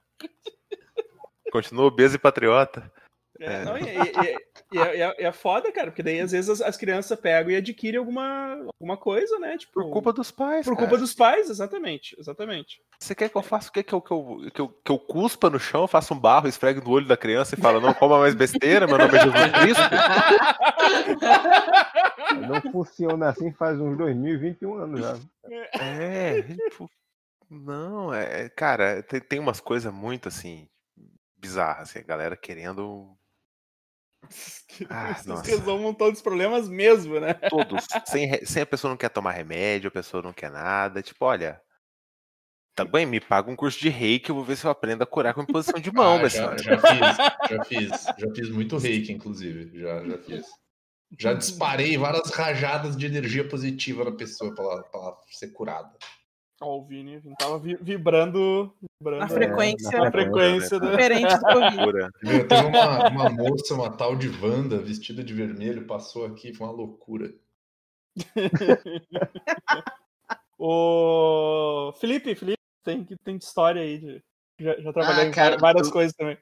Continua 1.53 1.87
obeso 1.87 2.17
e 2.17 2.19
patriota. 2.19 2.93
É, 3.39 3.45
é. 3.45 3.65
Não, 3.65 3.79
e, 3.79 3.85
e, 3.85 4.50
e, 4.73 4.79
é, 4.79 5.25
é, 5.25 5.33
foda, 5.33 5.73
cara, 5.73 5.89
porque 5.91 6.03
daí 6.03 6.21
às 6.21 6.31
vezes 6.31 6.49
as, 6.49 6.61
as, 6.61 6.77
crianças 6.77 7.19
pegam 7.19 7.51
e 7.51 7.57
adquirem 7.57 7.99
alguma, 7.99 8.53
alguma 8.79 8.97
coisa, 8.97 9.39
né? 9.39 9.59
Tipo, 9.59 9.73
por 9.73 9.91
culpa 9.91 10.13
dos 10.13 10.31
pais. 10.31 10.65
Por 10.65 10.77
cara. 10.77 10.87
culpa 10.87 10.99
dos 10.99 11.13
pais, 11.13 11.51
exatamente. 11.51 12.17
Exatamente. 12.19 12.81
Você 12.99 13.15
quer 13.15 13.29
que 13.29 13.37
eu 13.37 13.43
faça 13.43 13.69
o 13.69 13.73
quê? 13.73 13.83
Que 13.83 13.93
eu, 13.93 14.01
que, 14.01 14.13
eu, 14.13 14.51
que, 14.55 14.61
eu, 14.61 14.69
que 14.69 14.93
eu 14.93 14.99
cuspa 14.99 15.51
no 15.51 15.59
chão, 15.59 15.89
faça 15.89 16.15
um 16.15 16.19
barro, 16.19 16.47
esfregue 16.47 16.81
no 16.81 16.91
olho 16.91 17.07
da 17.07 17.17
criança 17.17 17.55
e 17.55 17.61
fala, 17.61 17.81
não 17.81 17.93
coma 17.95 18.19
mais 18.19 18.35
besteira, 18.35 18.87
meu 18.87 18.99
nome 18.99 19.17
é 19.17 19.23
Jesus 19.23 19.53
Cristo? 19.61 19.83
Não 22.49 22.73
funciona 22.73 23.31
assim 23.31 23.53
faz 23.53 23.81
uns 23.81 23.97
2021 23.97 24.75
anos 24.75 25.01
já. 25.01 25.19
É, 25.81 26.43
tipo, 26.43 26.89
não, 27.51 28.15
é, 28.15 28.49
cara, 28.51 29.03
tem, 29.03 29.21
tem 29.21 29.39
umas 29.41 29.59
coisas 29.59 29.93
muito 29.93 30.29
assim 30.29 30.69
bizarras, 31.37 31.91
assim, 31.91 31.99
a 31.99 32.03
galera 32.03 32.37
querendo 32.37 33.17
ah, 34.89 35.15
Vocês 35.23 35.59
resolvam 35.59 35.95
todos 35.95 36.19
os 36.19 36.23
problemas 36.23 36.69
mesmo, 36.69 37.19
né? 37.21 37.35
Todos. 37.35 37.87
Sem, 38.07 38.45
sem 38.45 38.63
a 38.63 38.67
pessoa 38.67 38.91
não 38.91 38.97
quer 38.97 39.11
tomar 39.11 39.33
remédio, 39.33 39.89
a 39.89 39.93
pessoa 39.93 40.23
não 40.23 40.33
quer 40.33 40.51
nada. 40.51 41.03
Tipo, 41.03 41.25
olha, 41.25 41.61
Tá 42.75 42.85
bem, 42.85 43.05
me 43.05 43.21
paga 43.21 43.51
um 43.51 43.57
curso 43.57 43.79
de 43.79 43.91
reiki, 43.91 44.31
eu 44.31 44.35
vou 44.35 44.45
ver 44.45 44.57
se 44.57 44.65
eu 44.65 44.71
aprendo 44.71 45.03
a 45.03 45.07
curar 45.07 45.35
com 45.35 45.43
imposição 45.43 45.79
de 45.79 45.91
mão, 45.93 46.17
ah, 46.17 46.29
já, 46.29 46.57
já, 46.57 46.79
fiz, 46.81 47.51
já 47.51 47.65
fiz, 47.65 47.91
já 48.19 48.35
fiz 48.35 48.49
muito 48.49 48.79
reiki, 48.79 49.13
inclusive, 49.13 49.79
já, 49.79 50.03
já 50.03 50.19
fiz. 50.19 50.47
Já 51.19 51.35
disparei 51.35 51.99
várias 51.99 52.31
rajadas 52.31 52.97
de 52.97 53.05
energia 53.05 53.47
positiva 53.47 54.05
na 54.05 54.13
pessoa 54.13 54.55
pra 54.55 54.65
ela, 54.65 54.83
pra 54.85 55.01
ela 55.01 55.17
ser 55.31 55.49
curada. 55.49 55.91
Ó, 56.61 56.79
o 56.79 56.85
Vini 56.85 57.21
tava 57.39 57.59
vibrando, 57.59 58.75
vibrando 59.01 59.21
na 59.21 59.29
frequência, 59.29 59.99
na 59.99 60.11
frequência 60.11 60.79
da... 60.79 60.91
diferente 60.91 61.35
do 61.35 61.41
Covid. 61.41 62.11
Meu, 62.23 62.47
teve 62.47 62.67
uma, 62.67 63.09
uma 63.09 63.31
moça, 63.31 63.75
uma 63.75 63.91
tal 63.91 64.15
de 64.15 64.29
Wanda, 64.29 64.79
vestida 64.79 65.25
de 65.25 65.33
vermelho, 65.33 65.87
passou 65.87 66.27
aqui, 66.27 66.53
foi 66.53 66.67
uma 66.67 66.77
loucura. 66.77 67.33
o 70.59 71.93
Felipe, 71.99 72.35
Felipe, 72.35 72.61
tem 72.85 73.05
que 73.05 73.17
tem 73.17 73.37
história 73.37 73.81
aí 73.81 73.99
de 73.99 74.23
já, 74.61 74.79
já 74.79 74.93
trabalhei 74.93 75.29
ah, 75.29 75.31
cara, 75.31 75.57
em 75.57 75.59
várias 75.59 75.87
eu, 75.87 75.93
coisas 75.93 76.13
também. 76.13 76.37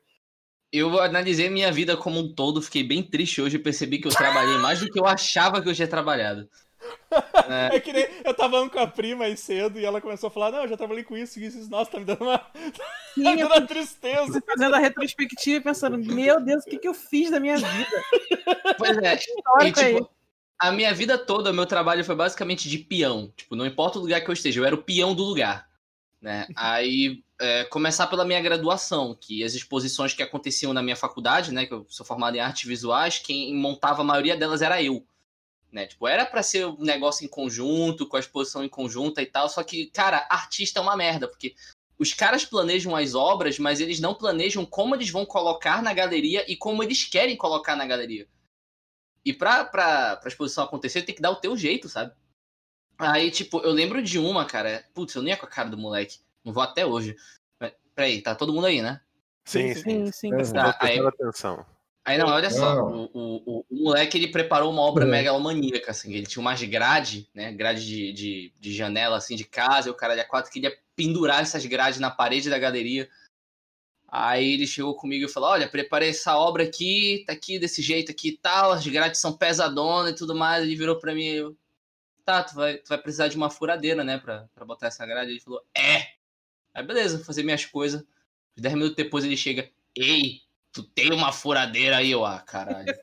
Eu 0.73 1.01
analisei 1.01 1.49
minha 1.49 1.71
vida 1.71 1.97
como 1.97 2.19
um 2.19 2.35
todo, 2.35 2.61
fiquei 2.61 2.83
bem 2.83 3.03
triste 3.03 3.41
hoje 3.41 3.57
e 3.57 3.61
percebi 3.61 4.01
que 4.01 4.09
eu 4.09 4.13
trabalhei 4.13 4.59
mais 4.59 4.81
do 4.81 4.91
que 4.91 4.99
eu 4.99 5.07
achava 5.07 5.63
que 5.63 5.69
eu 5.69 5.75
tinha 5.75 5.87
trabalhado. 5.87 6.49
É. 7.49 7.77
é. 7.77 7.81
que 7.81 7.93
nem 7.93 8.07
eu 8.25 8.35
tava 8.35 8.51
falando 8.51 8.71
com 8.71 8.79
a 8.79 8.87
prima 8.87 9.25
aí 9.25 9.37
cedo 9.37 9.79
e 9.79 9.85
ela 9.85 10.01
começou 10.01 10.29
a 10.29 10.31
falar: 10.31 10.53
Não, 10.53 10.63
eu 10.63 10.69
já 10.69 10.77
trabalhei 10.77 11.03
com 11.03 11.17
isso, 11.17 11.41
isso, 11.41 11.59
isso. 11.59 11.71
Nossa, 11.71 11.91
tá 11.91 11.99
me 11.99 12.05
dando 12.05 12.25
uma, 12.25 12.39
Sim, 13.15 13.25
tá 13.25 13.31
me 13.31 13.37
dando 13.37 13.53
uma 13.53 13.67
tristeza. 13.67 14.43
Fazendo 14.47 14.75
a 14.75 14.79
retrospectiva 14.79 15.57
e 15.57 15.61
pensando: 15.61 15.99
Meu 15.99 16.41
Deus, 16.41 16.65
o 16.65 16.69
que, 16.69 16.79
que 16.79 16.89
eu 16.89 16.95
fiz 16.95 17.31
da 17.31 17.41
minha 17.41 17.57
vida? 17.57 18.05
Pois 18.77 18.99
é, 18.99 19.15
e, 19.15 19.73
tipo, 19.73 20.11
a 20.61 20.73
minha 20.73 20.93
vida 20.93 21.17
toda, 21.17 21.51
o 21.51 21.55
meu 21.55 21.67
trabalho 21.67 22.05
foi 22.05 22.15
basicamente 22.15 22.69
de 22.69 22.79
peão. 22.79 23.33
Tipo, 23.37 23.57
não 23.57 23.65
importa 23.65 23.99
o 23.99 24.03
lugar 24.03 24.21
que 24.21 24.29
eu 24.29 24.35
esteja, 24.35 24.61
eu 24.61 24.65
era 24.65 24.75
o 24.75 24.83
peão 24.83 25.15
do 25.15 25.25
lugar. 25.25 25.69
Né? 26.21 26.49
Aí, 26.57 27.23
é, 27.41 27.65
começar 27.65 28.09
pela 28.09 28.25
minha 28.25 28.41
graduação, 28.41 29.17
que 29.19 29.45
as 29.45 29.55
exposições 29.55 30.13
que 30.13 30.23
aconteciam 30.23 30.73
na 30.73 30.83
minha 30.83 30.97
faculdade, 30.97 31.53
né, 31.53 31.65
que 31.65 31.73
eu 31.73 31.87
sou 31.89 32.05
formado 32.05 32.37
em 32.37 32.41
artes 32.41 32.69
visuais, 32.69 33.19
quem 33.19 33.55
montava 33.55 34.03
a 34.03 34.05
maioria 34.05 34.37
delas 34.37 34.61
era 34.61 34.83
eu 34.83 35.07
né? 35.71 35.87
Tipo, 35.87 36.09
era 36.09 36.25
para 36.25 36.43
ser 36.43 36.67
um 36.67 36.79
negócio 36.79 37.25
em 37.25 37.29
conjunto, 37.29 38.07
com 38.07 38.17
a 38.17 38.21
exposição 38.21 38.65
em 38.65 38.69
conjunto 38.69 39.21
e 39.21 39.27
tal, 39.27 39.49
só 39.49 39.63
que, 39.63 39.87
cara, 39.87 40.27
artista 40.31 40.81
é 40.81 40.83
uma 40.83 40.97
merda, 40.97 41.29
porque 41.29 41.55
os 41.99 42.15
caras 42.15 42.45
planejam 42.45 42.95
as 42.95 43.15
obras, 43.15 43.59
mas 43.59 43.81
eles 43.81 44.01
não 44.01 44.15
planejam 44.15 44.65
como 44.65 44.95
eles 44.95 45.11
vão 45.11 45.27
colocar 45.27 45.83
na 45.83 45.93
galeria 45.93 46.45
e 46.51 46.57
como 46.57 46.83
eles 46.83 47.05
querem 47.05 47.37
colocar 47.37 47.75
na 47.75 47.87
galeria. 47.87 48.27
E 49.25 49.33
pra, 49.33 49.65
pra, 49.65 50.17
pra 50.17 50.29
exposição 50.29 50.65
acontecer, 50.65 51.03
tem 51.03 51.15
que 51.15 51.21
dar 51.21 51.31
o 51.31 51.37
teu 51.37 51.57
jeito, 51.57 51.89
sabe? 51.89 52.13
Aí, 52.97 53.31
tipo, 53.31 53.61
eu 53.61 53.71
lembro 53.73 54.03
de 54.03 54.19
uma, 54.19 54.45
cara. 54.45 54.85
Putz, 54.95 55.15
eu 55.15 55.23
nem 55.23 55.33
ia 55.33 55.37
com 55.37 55.47
a 55.47 55.49
cara 55.49 55.69
do 55.69 55.77
moleque. 55.77 56.19
Não 56.45 56.53
vou 56.53 56.63
até 56.63 56.87
hoje. 56.87 57.17
Peraí, 57.95 58.23
tá 58.23 58.35
todo 58.35 58.53
mundo 58.53 58.67
aí, 58.67 58.81
né? 58.81 59.01
Sim, 59.45 59.75
sim, 59.75 60.13
sim. 60.13 60.13
sim. 60.13 60.53
Tá, 60.53 60.77
aí, 60.81 60.99
atenção. 60.99 61.67
Aí 62.09 62.17
não, 62.17 62.27
olha 62.27 62.51
só, 62.51 62.87
o, 62.87 63.11
o, 63.13 63.67
o, 63.69 63.85
moleque 63.85 64.17
ele 64.17 64.29
preparou 64.29 64.73
uma 64.73 64.81
obra 64.81 65.05
uhum. 65.05 65.11
megalomaníaca, 65.11 65.91
assim, 65.91 66.15
ele 66.15 66.25
tinha 66.25 66.41
umas 66.41 66.63
grade, 66.63 67.29
né, 67.35 67.53
grade 67.53 67.87
de, 67.87 68.13
de, 68.15 68.53
de 68.59 68.73
janela, 68.75 69.19
assim, 69.19 69.37
de 69.37 69.45
casa, 69.45 69.89
e 69.89 69.91
o 69.91 69.95
cara 69.95 70.17
de 70.17 70.25
quatro 70.25 70.51
queria 70.51 70.75
pendurar 70.97 71.43
essas 71.43 71.67
grades 71.67 72.01
na 72.01 72.11
parede 72.11 72.49
da 72.49 72.59
galeria. 72.59 73.11
Aí 74.09 74.55
ele 74.55 74.67
chegou 74.67 74.95
comigo 74.95 75.27
e 75.27 75.29
falou, 75.29 75.51
olha, 75.51 75.69
preparei 75.69 76.09
essa 76.09 76.35
obra 76.35 76.63
aqui, 76.63 77.25
tá 77.27 77.35
aqui 77.35 77.59
desse 77.59 77.83
jeito 77.83 78.11
aqui 78.11 78.29
e 78.29 78.39
tal, 78.39 78.73
as 78.73 78.87
grades 78.87 79.21
são 79.21 79.37
pesadonas 79.37 80.13
e 80.13 80.17
tudo 80.17 80.35
mais, 80.35 80.65
ele 80.65 80.77
virou 80.77 80.99
pra 80.99 81.15
mim, 81.15 81.27
eu, 81.27 81.55
tá, 82.25 82.43
tu 82.43 82.55
vai, 82.55 82.79
tu 82.79 82.89
vai 82.89 82.97
precisar 82.97 83.29
de 83.29 83.37
uma 83.37 83.51
furadeira, 83.51 84.03
né, 84.03 84.17
pra, 84.17 84.49
pra 84.55 84.65
botar 84.65 84.87
essa 84.87 85.05
grade, 85.05 85.33
ele 85.33 85.41
falou, 85.41 85.63
é! 85.77 86.07
Aí 86.73 86.83
beleza, 86.83 87.23
fazer 87.23 87.43
minhas 87.43 87.67
coisas, 87.67 88.03
dez 88.57 88.73
minutos 88.73 88.97
depois 88.97 89.27
ele 89.27 89.37
chega, 89.37 89.71
ei, 89.95 90.48
tu 90.79 90.85
tem 90.85 91.13
uma 91.13 91.33
furadeira 91.33 91.97
aí, 91.97 92.13
eu, 92.13 92.25
ah, 92.25 92.39
caralho. 92.39 92.95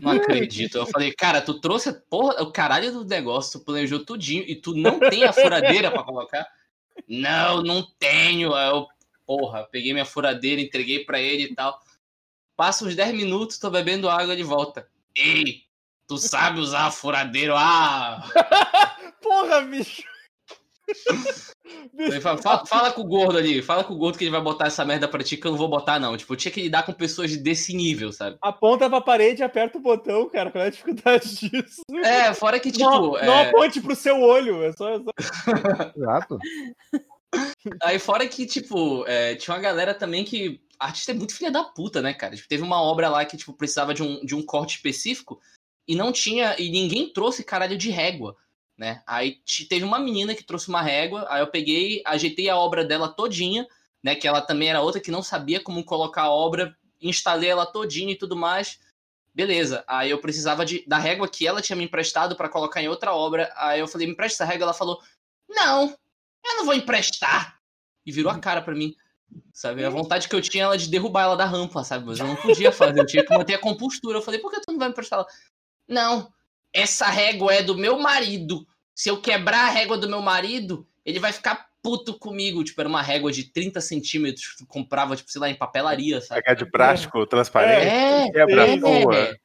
Não 0.00 0.12
acredito. 0.12 0.76
Eu 0.76 0.84
falei, 0.84 1.12
cara, 1.12 1.40
tu 1.40 1.58
trouxe 1.58 1.88
a 1.88 1.94
porra, 1.94 2.42
o 2.42 2.52
caralho 2.52 2.92
do 2.92 3.06
negócio, 3.06 3.58
tu 3.58 3.64
planejou 3.64 4.04
tudinho 4.04 4.44
e 4.46 4.54
tu 4.54 4.74
não 4.74 5.00
tem 5.00 5.24
a 5.24 5.32
furadeira 5.32 5.90
para 5.90 6.02
colocar? 6.02 6.46
Não, 7.08 7.62
não 7.62 7.82
tenho. 7.98 8.54
Aí 8.54 8.68
eu, 8.68 8.86
porra, 9.26 9.64
peguei 9.64 9.94
minha 9.94 10.04
furadeira, 10.04 10.60
entreguei 10.60 11.02
para 11.02 11.18
ele 11.18 11.44
e 11.44 11.54
tal. 11.54 11.80
Passa 12.54 12.84
uns 12.84 12.94
10 12.94 13.14
minutos, 13.14 13.58
tô 13.58 13.70
bebendo 13.70 14.10
água 14.10 14.36
de 14.36 14.42
volta. 14.42 14.86
Ei, 15.16 15.62
tu 16.06 16.18
sabe 16.18 16.60
usar 16.60 16.84
a 16.84 16.90
furadeira? 16.90 17.54
Ah! 17.56 18.22
porra, 19.22 19.62
bicho! 19.62 20.02
Fala, 22.20 22.66
fala, 22.66 22.92
com 22.92 23.02
o 23.02 23.06
gordo 23.06 23.38
ali, 23.38 23.62
fala 23.62 23.84
com 23.84 23.94
o 23.94 23.96
gordo 23.96 24.18
que 24.18 24.24
ele 24.24 24.30
vai 24.30 24.40
botar 24.40 24.66
essa 24.66 24.84
merda 24.84 25.06
pra 25.06 25.22
ti 25.22 25.36
que 25.36 25.46
eu 25.46 25.52
não 25.52 25.58
vou 25.58 25.68
botar, 25.68 25.98
não. 25.98 26.16
Tipo, 26.16 26.36
tinha 26.36 26.50
que 26.50 26.62
lidar 26.62 26.84
com 26.84 26.92
pessoas 26.92 27.36
desse 27.36 27.74
nível, 27.74 28.12
sabe? 28.12 28.36
Aponta 28.40 28.88
pra 28.88 29.00
parede 29.00 29.42
e 29.42 29.44
aperta 29.44 29.78
o 29.78 29.80
botão, 29.80 30.28
cara. 30.28 30.50
Qual 30.50 30.64
é 30.64 30.66
a 30.68 30.70
dificuldade 30.70 31.28
disso? 31.48 31.82
É, 32.04 32.32
fora 32.34 32.58
que, 32.58 32.72
tipo. 32.72 32.84
Não, 32.84 33.18
é... 33.18 33.26
não 33.26 33.38
aponte 33.40 33.80
pro 33.80 33.94
seu 33.94 34.20
olho. 34.20 34.62
É 34.62 34.72
só. 34.72 34.88
É 34.90 34.98
só... 34.98 35.10
Exato. 35.96 36.38
Aí, 37.82 37.98
fora 37.98 38.26
que, 38.26 38.46
tipo, 38.46 39.04
é, 39.06 39.34
tinha 39.36 39.54
uma 39.54 39.62
galera 39.62 39.94
também 39.94 40.24
que. 40.24 40.60
Artista 40.78 41.12
é 41.12 41.14
muito 41.14 41.36
filha 41.36 41.50
da 41.50 41.62
puta, 41.62 42.00
né, 42.00 42.14
cara? 42.14 42.34
Tipo, 42.34 42.48
teve 42.48 42.62
uma 42.62 42.82
obra 42.82 43.10
lá 43.10 43.24
que, 43.24 43.36
tipo, 43.36 43.52
precisava 43.52 43.92
de 43.92 44.02
um, 44.02 44.24
de 44.24 44.34
um 44.34 44.42
corte 44.42 44.76
específico 44.76 45.38
e 45.86 45.94
não 45.94 46.10
tinha. 46.10 46.56
E 46.58 46.70
ninguém 46.70 47.12
trouxe 47.12 47.44
caralho 47.44 47.76
de 47.76 47.90
régua. 47.90 48.34
Né? 48.80 49.02
Aí 49.06 49.42
teve 49.68 49.84
uma 49.84 49.98
menina 49.98 50.34
que 50.34 50.42
trouxe 50.42 50.70
uma 50.70 50.80
régua, 50.80 51.26
aí 51.28 51.42
eu 51.42 51.46
peguei, 51.48 52.02
ajeitei 52.06 52.48
a 52.48 52.56
obra 52.56 52.82
dela 52.82 53.10
todinha, 53.10 53.68
né? 54.02 54.14
Que 54.14 54.26
ela 54.26 54.40
também 54.40 54.70
era 54.70 54.80
outra 54.80 55.02
que 55.02 55.10
não 55.10 55.22
sabia 55.22 55.62
como 55.62 55.84
colocar 55.84 56.22
a 56.22 56.30
obra, 56.30 56.74
instalei 56.98 57.50
ela 57.50 57.66
todinha 57.66 58.12
e 58.12 58.16
tudo 58.16 58.34
mais. 58.34 58.80
Beleza. 59.34 59.84
Aí 59.86 60.10
eu 60.10 60.18
precisava 60.18 60.64
de, 60.64 60.82
da 60.86 60.96
régua 60.96 61.28
que 61.28 61.46
ela 61.46 61.60
tinha 61.60 61.76
me 61.76 61.84
emprestado 61.84 62.34
para 62.34 62.48
colocar 62.48 62.82
em 62.82 62.88
outra 62.88 63.14
obra. 63.14 63.52
Aí 63.54 63.80
eu 63.80 63.86
falei, 63.86 64.06
me 64.06 64.14
empresta 64.14 64.42
essa 64.42 64.50
régua. 64.50 64.64
Ela 64.64 64.74
falou, 64.74 64.98
não, 65.46 65.94
eu 66.42 66.56
não 66.56 66.64
vou 66.64 66.72
emprestar. 66.72 67.60
E 68.06 68.10
virou 68.10 68.32
a 68.32 68.38
cara 68.38 68.62
para 68.62 68.74
mim. 68.74 68.96
Sabe? 69.52 69.84
A 69.84 69.90
vontade 69.90 70.26
que 70.26 70.34
eu 70.34 70.40
tinha 70.40 70.64
era 70.64 70.78
de 70.78 70.88
derrubar 70.88 71.24
ela 71.24 71.36
da 71.36 71.44
rampa, 71.44 71.84
sabe? 71.84 72.06
Mas 72.06 72.18
eu 72.18 72.26
não 72.26 72.34
podia 72.34 72.72
fazer, 72.72 72.98
eu 72.98 73.06
tinha 73.06 73.24
que 73.24 73.36
manter 73.36 73.54
a 73.54 73.58
compostura. 73.58 74.16
Eu 74.16 74.22
falei, 74.22 74.40
por 74.40 74.50
que 74.50 74.60
tu 74.60 74.72
não 74.72 74.78
vai 74.78 74.88
emprestar 74.88 75.18
ela? 75.18 75.28
Não, 75.86 76.32
essa 76.72 77.06
régua 77.06 77.52
é 77.52 77.62
do 77.62 77.76
meu 77.76 77.98
marido. 77.98 78.66
Se 78.94 79.08
eu 79.08 79.20
quebrar 79.20 79.66
a 79.66 79.70
régua 79.70 79.96
do 79.96 80.08
meu 80.08 80.20
marido, 80.20 80.86
ele 81.04 81.18
vai 81.18 81.32
ficar 81.32 81.70
puto 81.82 82.18
comigo. 82.18 82.62
Tipo, 82.62 82.80
era 82.80 82.88
uma 82.88 83.02
régua 83.02 83.32
de 83.32 83.44
30 83.44 83.80
centímetros 83.80 84.54
que 84.56 84.66
comprava, 84.66 85.16
tipo, 85.16 85.30
sei 85.30 85.40
lá, 85.40 85.50
em 85.50 85.54
papelaria, 85.54 86.20
sabe? 86.20 86.42
Régua 86.46 86.64
de 86.64 86.70
plástico, 86.70 87.26
transparente. 87.26 87.86
É, 87.86 88.30
quebra 88.30 88.68
é, 88.68 88.74
é. 88.74 89.36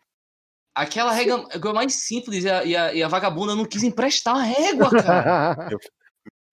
Aquela 0.74 1.12
régua 1.12 1.74
mais 1.74 1.94
simples 1.96 2.44
e 2.44 2.50
a, 2.50 2.66
e, 2.66 2.76
a, 2.76 2.94
e 2.94 3.02
a, 3.02 3.08
vagabunda 3.08 3.56
não 3.56 3.64
quis 3.64 3.82
emprestar 3.82 4.36
a 4.36 4.44
régua, 4.44 4.90
cara. 4.90 5.70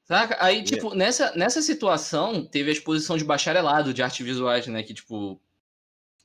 Saca? 0.05 0.37
Aí, 0.41 0.63
tipo, 0.63 0.95
nessa, 0.95 1.35
nessa 1.35 1.63
situação, 1.63 2.45
teve 2.45 2.71
a 2.71 2.73
exposição 2.73 3.17
de 3.17 3.25
bacharelado 3.25 3.95
de 3.95 4.03
arte 4.03 4.23
visuais, 4.23 4.67
né? 4.67 4.83
Que, 4.83 4.95
tipo, 4.95 5.41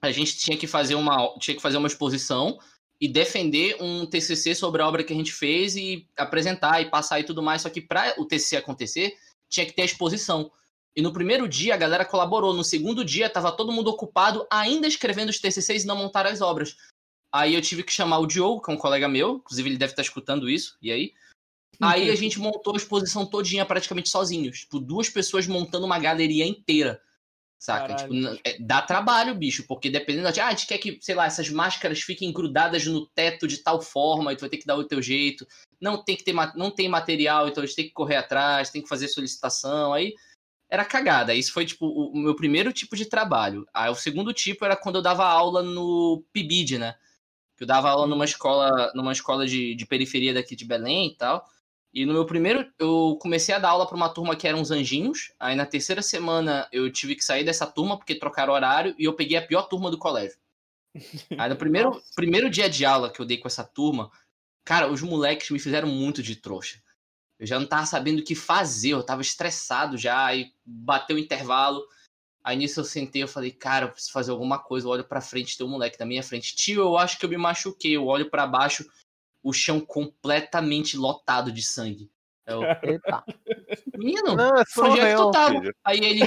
a 0.01 0.11
gente 0.11 0.37
tinha 0.37 0.57
que 0.57 0.67
fazer 0.67 0.95
uma, 0.95 1.33
tinha 1.39 1.55
que 1.55 1.61
fazer 1.61 1.77
uma 1.77 1.87
exposição 1.87 2.59
e 2.99 3.07
defender 3.07 3.77
um 3.81 4.05
TCC 4.05 4.55
sobre 4.55 4.81
a 4.81 4.87
obra 4.87 5.03
que 5.03 5.13
a 5.13 5.15
gente 5.15 5.31
fez 5.31 5.75
e 5.75 6.07
apresentar 6.17 6.81
e 6.81 6.89
passar 6.89 7.19
e 7.19 7.23
tudo 7.23 7.43
mais. 7.43 7.61
Só 7.61 7.69
que 7.69 7.81
para 7.81 8.15
o 8.19 8.25
TCC 8.25 8.57
acontecer, 8.57 9.15
tinha 9.49 9.65
que 9.65 9.73
ter 9.73 9.83
a 9.83 9.85
exposição. 9.85 10.51
E 10.95 11.01
no 11.01 11.13
primeiro 11.13 11.47
dia 11.47 11.75
a 11.75 11.77
galera 11.77 12.03
colaborou, 12.03 12.53
no 12.53 12.63
segundo 12.63 13.05
dia 13.05 13.27
estava 13.27 13.51
todo 13.51 13.71
mundo 13.71 13.89
ocupado 13.89 14.47
ainda 14.51 14.87
escrevendo 14.87 15.29
os 15.29 15.39
TCCs 15.39 15.83
e 15.83 15.87
não 15.87 15.95
montaram 15.95 16.31
as 16.31 16.41
obras. 16.41 16.75
Aí 17.31 17.53
eu 17.53 17.61
tive 17.61 17.83
que 17.83 17.91
chamar 17.91 18.17
o 18.17 18.25
Diogo, 18.25 18.61
que 18.61 18.71
é 18.71 18.73
um 18.73 18.77
colega 18.77 19.07
meu, 19.07 19.35
inclusive 19.35 19.69
ele 19.69 19.77
deve 19.77 19.91
estar 19.91 20.01
escutando 20.01 20.49
isso, 20.49 20.75
e 20.81 20.91
aí? 20.91 21.13
Aí 21.79 22.09
a 22.09 22.15
gente 22.15 22.39
montou 22.39 22.73
a 22.73 22.77
exposição 22.77 23.25
todinha 23.25 23.65
praticamente 23.65 24.09
sozinhos. 24.09 24.61
Tipo, 24.61 24.79
duas 24.79 25.09
pessoas 25.09 25.45
montando 25.45 25.85
uma 25.85 25.99
galeria 25.99 26.47
inteira. 26.47 26.99
Saca? 27.59 27.95
Tipo, 27.95 28.13
é, 28.43 28.57
dá 28.59 28.81
trabalho, 28.83 29.33
bicho, 29.33 29.65
porque 29.67 29.89
dependendo 29.89 30.31
de. 30.31 30.39
Ah, 30.39 30.47
a 30.47 30.51
gente 30.51 30.67
quer 30.67 30.77
que, 30.77 30.99
sei 31.01 31.15
lá, 31.15 31.25
essas 31.25 31.49
máscaras 31.49 32.01
fiquem 32.01 32.31
grudadas 32.31 32.85
no 32.85 33.07
teto 33.07 33.47
de 33.47 33.57
tal 33.57 33.81
forma, 33.81 34.31
e 34.31 34.35
tu 34.35 34.41
vai 34.41 34.49
ter 34.49 34.57
que 34.57 34.65
dar 34.65 34.75
o 34.75 34.83
teu 34.83 35.01
jeito. 35.01 35.45
Não 35.81 36.03
tem 36.03 36.15
que 36.15 36.23
ter 36.23 36.33
não 36.55 36.69
tem 36.69 36.87
material, 36.87 37.47
então 37.47 37.63
a 37.63 37.65
gente 37.65 37.75
tem 37.75 37.87
que 37.87 37.93
correr 37.93 38.17
atrás, 38.17 38.69
tem 38.69 38.81
que 38.81 38.87
fazer 38.87 39.07
solicitação. 39.07 39.91
Aí 39.91 40.13
era 40.69 40.85
cagada. 40.85 41.33
Isso 41.33 41.51
foi, 41.51 41.65
tipo, 41.65 41.87
o, 41.87 42.15
meu 42.15 42.35
primeiro 42.35 42.71
tipo 42.71 42.95
de 42.95 43.05
trabalho. 43.05 43.65
Aí 43.73 43.89
o 43.89 43.95
segundo 43.95 44.33
tipo 44.33 44.63
era 44.63 44.75
quando 44.75 44.97
eu 44.97 45.01
dava 45.01 45.25
aula 45.25 45.63
no 45.63 46.23
PIBID, 46.31 46.77
né? 46.77 46.95
Eu 47.59 47.65
dava 47.65 47.89
aula 47.89 48.05
numa 48.05 48.25
escola, 48.25 48.91
numa 48.93 49.11
escola 49.11 49.47
de, 49.47 49.73
de 49.73 49.85
periferia 49.85 50.33
daqui 50.33 50.55
de 50.55 50.65
Belém 50.65 51.07
e 51.07 51.15
tal. 51.15 51.43
E 51.93 52.05
no 52.05 52.13
meu 52.13 52.25
primeiro, 52.25 52.71
eu 52.77 53.17
comecei 53.21 53.55
a 53.55 53.59
dar 53.59 53.69
aula 53.69 53.88
para 53.88 53.95
uma 53.95 54.09
turma 54.09 54.35
que 54.35 54.47
eram 54.47 54.61
os 54.61 54.71
anjinhos. 54.71 55.31
Aí 55.39 55.55
na 55.55 55.65
terceira 55.65 56.01
semana 56.01 56.67
eu 56.71 56.91
tive 56.91 57.15
que 57.15 57.23
sair 57.23 57.43
dessa 57.43 57.65
turma 57.65 57.97
porque 57.97 58.15
trocaram 58.15 58.53
horário 58.53 58.95
e 58.99 59.05
eu 59.05 59.13
peguei 59.13 59.38
a 59.38 59.45
pior 59.45 59.63
turma 59.63 59.89
do 59.89 59.97
colégio. 59.97 60.38
Aí 61.38 61.49
no 61.49 61.55
primeiro, 61.55 62.01
primeiro 62.15 62.49
dia 62.49 62.69
de 62.69 62.85
aula 62.85 63.11
que 63.11 63.19
eu 63.19 63.25
dei 63.25 63.38
com 63.38 63.47
essa 63.47 63.63
turma, 63.63 64.11
cara, 64.63 64.91
os 64.91 65.01
moleques 65.01 65.49
me 65.49 65.59
fizeram 65.59 65.88
muito 65.88 66.21
de 66.21 66.35
trouxa. 66.35 66.81
Eu 67.39 67.45
já 67.45 67.59
não 67.59 67.67
tava 67.67 67.85
sabendo 67.85 68.19
o 68.19 68.23
que 68.23 68.35
fazer, 68.35 68.89
eu 68.89 69.03
tava 69.03 69.21
estressado 69.21 69.97
já, 69.97 70.25
aí 70.25 70.51
bateu 70.65 71.15
o 71.15 71.19
intervalo. 71.19 71.85
Aí 72.43 72.55
nisso 72.55 72.79
eu 72.79 72.83
sentei, 72.83 73.21
eu 73.21 73.27
falei, 73.27 73.51
cara, 73.51 73.85
eu 73.85 73.89
preciso 73.91 74.13
fazer 74.13 74.31
alguma 74.31 74.57
coisa. 74.57 74.88
Eu 74.88 74.91
olho 74.91 75.03
pra 75.03 75.21
frente, 75.21 75.57
tem 75.57 75.67
um 75.67 75.69
moleque 75.69 75.99
na 75.99 76.05
minha 76.05 76.23
frente. 76.23 76.55
Tio, 76.55 76.81
eu 76.81 76.97
acho 76.97 77.19
que 77.19 77.25
eu 77.25 77.29
me 77.29 77.38
machuquei. 77.38 77.95
Eu 77.95 78.05
olho 78.05 78.29
para 78.29 78.47
baixo, 78.47 78.89
o 79.47 79.53
chão 79.53 79.79
completamente 79.79 80.97
lotado 80.97 81.53
de 81.53 81.63
sangue. 81.63 82.11
Eu, 82.45 82.61
Eita. 82.83 83.23
Menino, 83.97 84.35
não, 84.35 84.57
é 84.57 84.63
por 84.73 84.85
onde 84.85 84.99
é 84.99 85.11
que 85.11 85.15
tu 85.15 85.31
tava? 85.31 85.59
Filho. 85.59 85.75
Aí 85.85 85.99
ele. 85.99 86.21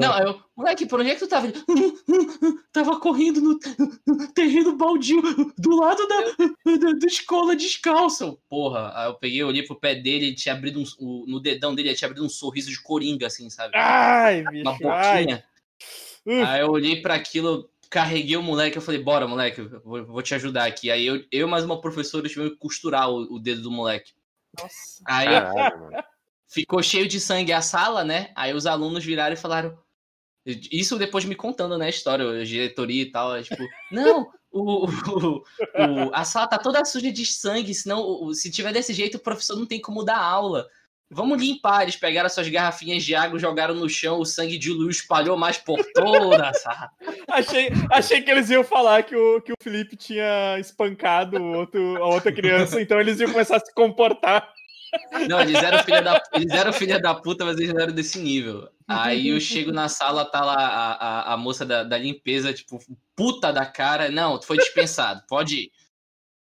não, 0.00 0.18
eu, 0.18 0.40
moleque, 0.54 0.86
por 0.86 1.00
onde 1.00 1.10
é 1.10 1.14
que 1.14 1.20
tu 1.20 1.26
tava? 1.26 1.50
tava 2.72 3.00
correndo 3.00 3.40
no 3.40 3.58
terreno 4.32 4.76
baldio 4.76 5.22
do 5.58 5.76
lado 5.76 6.06
da, 6.06 6.20
da, 6.76 6.92
da, 6.92 7.06
escola 7.06 7.56
descalço. 7.56 8.38
Porra, 8.48 8.92
aí 8.94 9.08
eu 9.08 9.14
peguei, 9.14 9.42
olhei 9.42 9.62
pro 9.62 9.80
pé 9.80 9.94
dele, 9.94 10.26
ele 10.26 10.34
tinha 10.34 10.54
abrido 10.54 10.82
um, 11.00 11.24
no 11.26 11.40
dedão 11.40 11.74
dele, 11.74 11.88
ele 11.88 11.96
tinha 11.96 12.08
abrido 12.08 12.26
um 12.26 12.30
sorriso 12.30 12.70
de 12.70 12.82
coringa, 12.82 13.26
assim, 13.26 13.48
sabe? 13.48 13.74
Ai, 13.74 14.42
bicho, 14.44 14.62
Uma 14.62 14.72
boquinha. 14.72 15.44
Ai. 16.26 16.42
Aí 16.42 16.60
eu 16.60 16.70
olhei 16.70 17.02
para 17.02 17.14
aquilo, 17.14 17.70
carreguei 17.94 18.36
o 18.36 18.42
moleque, 18.42 18.76
eu 18.76 18.82
falei, 18.82 19.00
bora, 19.00 19.28
moleque, 19.28 19.62
vou, 19.62 20.04
vou 20.04 20.20
te 20.20 20.34
ajudar 20.34 20.64
aqui. 20.64 20.90
Aí 20.90 21.06
eu, 21.06 21.24
eu 21.30 21.46
mais 21.46 21.62
uma 21.62 21.80
professora 21.80 22.28
tivemos 22.28 22.54
que 22.54 22.58
costurar 22.58 23.08
o, 23.08 23.36
o, 23.36 23.38
dedo 23.38 23.62
do 23.62 23.70
moleque. 23.70 24.12
Nossa. 24.58 25.00
Aí 25.06 25.26
Caralho, 25.26 26.04
ficou 26.48 26.82
cheio 26.82 27.06
de 27.06 27.20
sangue 27.20 27.52
a 27.52 27.62
sala, 27.62 28.02
né? 28.02 28.32
Aí 28.34 28.52
os 28.52 28.66
alunos 28.66 29.04
viraram 29.04 29.34
e 29.34 29.38
falaram. 29.38 29.78
Isso 30.44 30.98
depois 30.98 31.24
me 31.24 31.36
contando, 31.36 31.78
né, 31.78 31.86
a 31.86 31.88
história, 31.88 32.28
a 32.28 32.44
diretoria 32.44 33.02
e 33.02 33.10
tal. 33.12 33.40
Tipo, 33.40 33.62
não, 33.92 34.28
o, 34.50 34.86
o, 34.86 35.36
o, 35.36 36.10
a 36.12 36.24
sala 36.24 36.48
tá 36.48 36.58
toda 36.58 36.84
suja 36.84 37.12
de 37.12 37.24
sangue, 37.24 37.72
senão, 37.72 38.34
se 38.34 38.50
tiver 38.50 38.72
desse 38.72 38.92
jeito, 38.92 39.18
o 39.18 39.22
professor 39.22 39.56
não 39.56 39.66
tem 39.66 39.80
como 39.80 40.02
dar 40.02 40.18
aula. 40.18 40.66
Vamos 41.10 41.40
limpar. 41.40 41.82
Eles 41.82 41.96
pegaram 41.96 42.28
suas 42.28 42.48
garrafinhas 42.48 43.04
de 43.04 43.14
água, 43.14 43.38
jogaram 43.38 43.74
no 43.74 43.88
chão, 43.88 44.18
o 44.18 44.24
sangue 44.24 44.58
diluiu, 44.58 44.90
espalhou 44.90 45.36
mais 45.36 45.58
por 45.58 45.78
toda 45.94 46.48
a 46.48 46.54
sala. 46.54 46.90
achei, 47.28 47.70
achei 47.90 48.22
que 48.22 48.30
eles 48.30 48.50
iam 48.50 48.64
falar 48.64 49.02
que 49.02 49.14
o, 49.14 49.40
que 49.40 49.52
o 49.52 49.56
Felipe 49.62 49.96
tinha 49.96 50.58
espancado 50.58 51.42
outro, 51.42 51.96
a 52.02 52.06
outra 52.06 52.32
criança, 52.32 52.80
então 52.80 53.00
eles 53.00 53.20
iam 53.20 53.30
começar 53.30 53.56
a 53.56 53.60
se 53.60 53.72
comportar. 53.74 54.52
Não, 55.28 55.40
eles 55.40 55.54
eram 55.54 55.82
filha 55.82 56.02
da, 56.02 56.22
eles 56.34 56.52
eram 56.52 56.72
filha 56.72 57.00
da 57.00 57.14
puta, 57.14 57.44
mas 57.44 57.56
eles 57.56 57.72
não 57.72 57.80
eram 57.80 57.92
desse 57.92 58.18
nível. 58.18 58.68
Aí 58.86 59.28
eu 59.28 59.40
chego 59.40 59.72
na 59.72 59.88
sala, 59.88 60.24
tá 60.24 60.44
lá 60.44 60.54
a, 60.54 60.92
a, 60.92 61.34
a 61.34 61.36
moça 61.36 61.64
da, 61.64 61.82
da 61.82 61.98
limpeza, 61.98 62.52
tipo, 62.52 62.78
puta 63.16 63.52
da 63.52 63.64
cara. 63.64 64.10
Não, 64.10 64.38
tu 64.38 64.46
foi 64.46 64.56
dispensado, 64.56 65.22
pode 65.28 65.54
ir. 65.54 65.72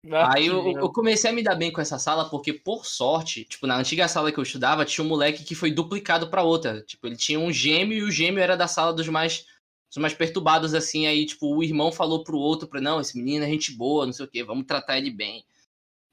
Aí 0.06 0.48
eu, 0.48 0.78
eu, 0.78 0.90
comecei 0.90 1.30
a 1.30 1.34
me 1.34 1.44
dar 1.44 1.56
bem 1.56 1.72
com 1.72 1.82
essa 1.82 2.00
sala, 2.00 2.30
porque, 2.30 2.54
por 2.54 2.86
sorte, 2.86 3.44
tipo, 3.44 3.68
na 3.68 3.78
antiga 3.78 4.08
sala 4.08 4.32
que 4.32 4.38
eu 4.38 4.44
estudava, 4.44 4.86
tinha 4.86 5.04
um 5.04 5.08
moleque 5.08 5.44
que 5.44 5.56
foi 5.56 5.72
duplicado 5.72 6.30
para 6.30 6.44
outra. 6.44 6.82
Tipo, 6.84 7.08
ele 7.08 7.18
tinha 7.18 7.40
um 7.40 7.52
gêmeo 7.52 7.98
e 7.98 8.04
o 8.04 8.12
gêmeo 8.12 8.42
era 8.42 8.56
da 8.56 8.68
sala 8.68 8.94
dos 8.94 9.08
mais, 9.10 9.46
dos 9.90 9.98
mais 9.98 10.14
perturbados, 10.14 10.74
assim. 10.74 11.08
Aí, 11.08 11.26
tipo, 11.26 11.54
o 11.54 11.64
irmão 11.64 11.92
falou 11.92 12.24
pro 12.24 12.38
outro, 12.38 12.68
pra, 12.68 12.80
não, 12.80 13.02
esse 13.02 13.18
menino 13.18 13.44
é 13.44 13.50
gente 13.50 13.72
boa, 13.74 14.06
não 14.06 14.14
sei 14.14 14.26
o 14.26 14.30
quê, 14.30 14.44
vamos 14.44 14.66
tratar 14.66 14.98
ele 14.98 15.12
bem. 15.12 15.44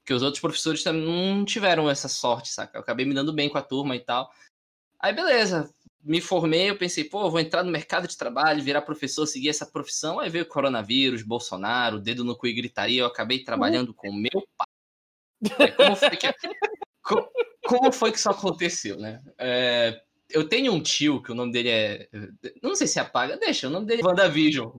Porque 0.01 0.13
os 0.13 0.21
outros 0.21 0.41
professores 0.41 0.83
também 0.83 1.05
não 1.05 1.45
tiveram 1.45 1.89
essa 1.89 2.07
sorte, 2.07 2.49
saca? 2.49 2.77
Eu 2.77 2.81
acabei 2.81 3.05
me 3.05 3.13
dando 3.13 3.33
bem 3.33 3.49
com 3.49 3.57
a 3.57 3.61
turma 3.61 3.95
e 3.95 3.99
tal. 3.99 4.29
Aí, 4.99 5.13
beleza 5.13 5.73
me 6.05 6.21
formei, 6.21 6.69
eu 6.69 6.77
pensei, 6.77 7.03
pô, 7.03 7.31
vou 7.31 7.39
entrar 7.39 7.63
no 7.63 7.71
mercado 7.71 8.07
de 8.07 8.15
trabalho, 8.15 8.61
virar 8.61 8.83
professor, 8.83 9.25
seguir 9.25 9.49
essa 9.49 9.65
profissão. 9.65 10.19
Aí 10.19 10.29
veio 10.29 10.45
o 10.45 10.47
coronavírus, 10.47 11.23
Bolsonaro, 11.23 11.99
dedo 11.99 12.23
no 12.23 12.37
cu 12.37 12.45
e 12.45 12.53
gritaria. 12.53 13.01
Eu 13.01 13.07
acabei 13.07 13.43
trabalhando 13.43 13.91
com 13.91 14.09
o 14.09 14.15
meu 14.15 14.47
pai. 14.55 14.67
Como 15.75 15.95
foi 15.95 16.11
que, 16.11 16.27
como 17.65 17.91
foi 17.91 18.11
que 18.11 18.19
isso 18.19 18.29
aconteceu, 18.29 18.99
né? 18.99 19.19
É, 19.39 19.99
eu 20.29 20.47
tenho 20.47 20.71
um 20.73 20.81
tio 20.81 21.23
que 21.23 21.31
o 21.31 21.35
nome 21.35 21.51
dele 21.51 21.69
é. 21.69 22.07
Não 22.61 22.75
sei 22.75 22.85
se 22.85 22.99
apaga, 22.99 23.35
deixa, 23.37 23.67
o 23.67 23.71
nome 23.71 23.87
dele 23.87 24.03
é 24.03 24.05
WandaVision. 24.05 24.69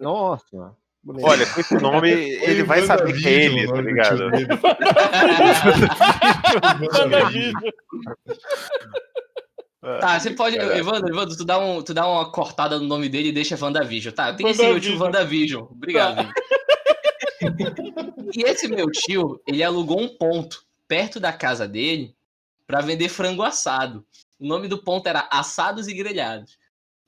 Nossa. 0.00 0.76
Bonito. 1.04 1.26
Olha, 1.26 1.46
com 1.46 1.60
esse 1.60 1.78
nome, 1.78 2.10
ele 2.42 2.64
vai 2.64 2.82
saber 2.82 3.12
que 3.12 3.26
é 3.26 3.44
ele, 3.44 3.66
tá 3.66 3.80
ligado? 3.80 4.28
Tá, 9.82 10.18
você 10.18 10.30
pode. 10.30 10.56
Caraca. 10.56 10.78
Evandro, 10.78 11.08
Evandro, 11.08 11.36
tu 11.36 11.44
dá, 11.44 11.58
um, 11.58 11.82
tu 11.82 11.92
dá 11.92 12.08
uma 12.08 12.30
cortada 12.30 12.78
no 12.78 12.86
nome 12.86 13.08
dele 13.08 13.30
e 13.30 13.32
deixa 13.32 13.58
WandaVision. 13.60 14.14
Tá, 14.14 14.32
tem 14.32 14.46
que 14.46 14.54
ser 14.54 14.68
meu 14.68 14.80
tio 14.80 14.96
WandaVision. 14.96 15.64
Obrigado. 15.64 16.16
Tá. 16.16 16.32
e 18.32 18.42
esse 18.44 18.68
meu 18.68 18.88
tio, 18.92 19.42
ele 19.44 19.60
alugou 19.60 20.00
um 20.00 20.06
ponto 20.06 20.64
perto 20.86 21.18
da 21.18 21.32
casa 21.32 21.66
dele 21.66 22.14
para 22.64 22.80
vender 22.80 23.08
frango 23.08 23.42
assado. 23.42 24.06
O 24.38 24.46
nome 24.46 24.68
do 24.68 24.78
ponto 24.78 25.08
era 25.08 25.28
Assados 25.32 25.88
e 25.88 25.94
Grelhados. 25.94 26.56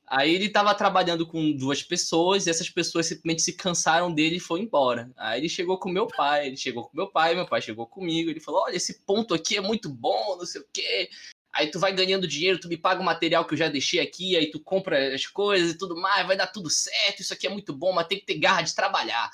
Aí 0.07 0.35
ele 0.35 0.49
tava 0.49 0.75
trabalhando 0.75 1.27
com 1.27 1.53
duas 1.53 1.81
pessoas 1.81 2.47
e 2.47 2.51
essas 2.51 2.69
pessoas 2.69 3.07
simplesmente 3.07 3.43
se 3.43 3.53
cansaram 3.53 4.13
dele 4.13 4.37
e 4.37 4.41
foram 4.41 4.65
embora. 4.65 5.11
Aí 5.17 5.41
ele 5.41 5.49
chegou 5.49 5.79
com 5.79 5.89
meu 5.89 6.09
pai, 6.09 6.49
ele 6.49 6.57
chegou 6.57 6.85
com 6.85 6.97
meu 6.97 7.07
pai, 7.07 7.35
meu 7.37 7.47
pai 7.47 7.63
chegou 7.63 7.87
comigo, 7.87 8.31
ele 8.31 8.41
falou: 8.41 8.63
"Olha, 8.65 8.77
esse 8.77 9.01
ponto 9.07 9.33
aqui 9.33 9.57
é 9.57 9.61
muito 9.61 9.89
bom, 9.89 10.37
não 10.37 10.45
sei 10.45 10.61
o 10.61 10.67
quê 10.73 11.09
aí 11.55 11.71
tu 11.71 11.79
vai 11.79 11.93
ganhando 11.93 12.27
dinheiro, 12.27 12.59
tu 12.59 12.69
me 12.69 12.77
paga 12.77 13.01
o 13.01 13.05
material 13.05 13.45
que 13.45 13.55
eu 13.55 13.59
já 13.59 13.69
deixei 13.69 14.01
aqui, 14.01 14.37
aí 14.37 14.51
tu 14.51 14.61
compra 14.61 15.15
as 15.15 15.25
coisas 15.27 15.71
e 15.71 15.79
tudo 15.79 15.97
mais, 15.97 16.27
vai 16.27 16.37
dar 16.37 16.49
tudo 16.49 16.69
certo, 16.69 17.21
isso 17.21 17.33
aqui 17.33 17.47
é 17.47 17.51
muito 17.51 17.73
bom, 17.73 17.93
mas 17.93 18.09
tem 18.09 18.19
que 18.19 18.27
ter 18.27 18.39
garra 18.39 18.63
de 18.63 18.75
trabalhar. 18.75 19.31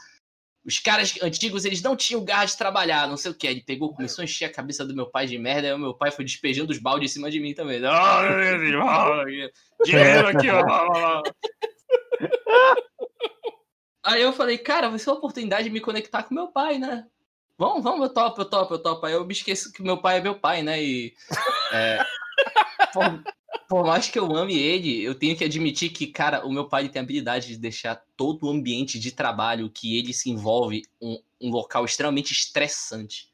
os 0.65 0.79
caras 0.79 1.15
antigos, 1.23 1.65
eles 1.65 1.83
não 1.83 1.97
tinham 1.97 2.23
garra 2.23 2.45
de 2.45 2.57
trabalhar, 2.57 3.09
não 3.09 3.17
sei 3.17 3.31
o 3.31 3.35
que. 3.35 3.47
Ele 3.47 3.63
pegou, 3.63 3.95
começou 3.95 4.21
a 4.23 4.25
encher 4.25 4.45
a 4.45 4.53
cabeça 4.53 4.85
do 4.85 4.95
meu 4.95 5.11
pai 5.11 5.27
de 5.27 5.39
merda, 5.39 5.69
e 5.69 5.73
o 5.73 5.79
meu 5.79 5.95
pai 5.95 6.11
foi 6.11 6.25
despejando 6.25 6.71
os 6.71 6.79
baldes 6.79 7.11
em 7.11 7.15
cima 7.15 7.31
de 7.31 7.41
mim 7.41 7.55
também. 7.55 7.81
Dinheiro 9.85 10.29
aqui, 10.29 10.49
ó. 10.51 11.23
Aí 14.03 14.23
eu 14.23 14.33
falei, 14.33 14.59
cara, 14.59 14.89
vai 14.89 14.99
ser 14.99 15.11
uma 15.11 15.19
oportunidade 15.19 15.65
de 15.65 15.71
me 15.71 15.81
conectar 15.81 16.23
com 16.23 16.35
meu 16.35 16.49
pai, 16.49 16.79
né? 16.79 17.07
Vamos, 17.61 17.85
vamos, 17.85 18.01
eu 18.01 18.15
topo, 18.15 18.41
eu 18.41 18.45
topo, 18.47 18.73
eu 18.73 18.79
topo. 18.79 19.05
Aí 19.05 19.13
eu 19.13 19.27
me 19.27 19.35
esqueço 19.35 19.71
que 19.71 19.83
meu 19.83 19.99
pai 19.99 20.17
é 20.17 20.23
meu 20.23 20.35
pai, 20.35 20.63
né? 20.63 20.83
E. 20.83 21.15
É, 21.75 22.03
por, 22.91 23.23
por, 23.69 23.85
mais 23.85 24.09
que 24.09 24.19
eu 24.19 24.35
ame 24.35 24.59
ele, 24.59 25.03
eu 25.05 25.15
tenho 25.15 25.37
que 25.37 25.45
admitir 25.45 25.91
que, 25.91 26.07
cara, 26.07 26.47
o 26.47 26.51
meu 26.51 26.67
pai 26.71 26.89
tem 26.89 27.01
a 27.01 27.03
habilidade 27.03 27.49
de 27.49 27.59
deixar 27.59 28.03
todo 28.17 28.47
o 28.47 28.51
ambiente 28.51 28.99
de 28.99 29.13
trabalho 29.13 29.69
que 29.69 29.99
ele 29.99 30.15
se 30.15 30.31
envolve 30.31 30.87
um, 30.99 31.21
um 31.39 31.51
local 31.51 31.85
extremamente 31.85 32.33
estressante. 32.33 33.31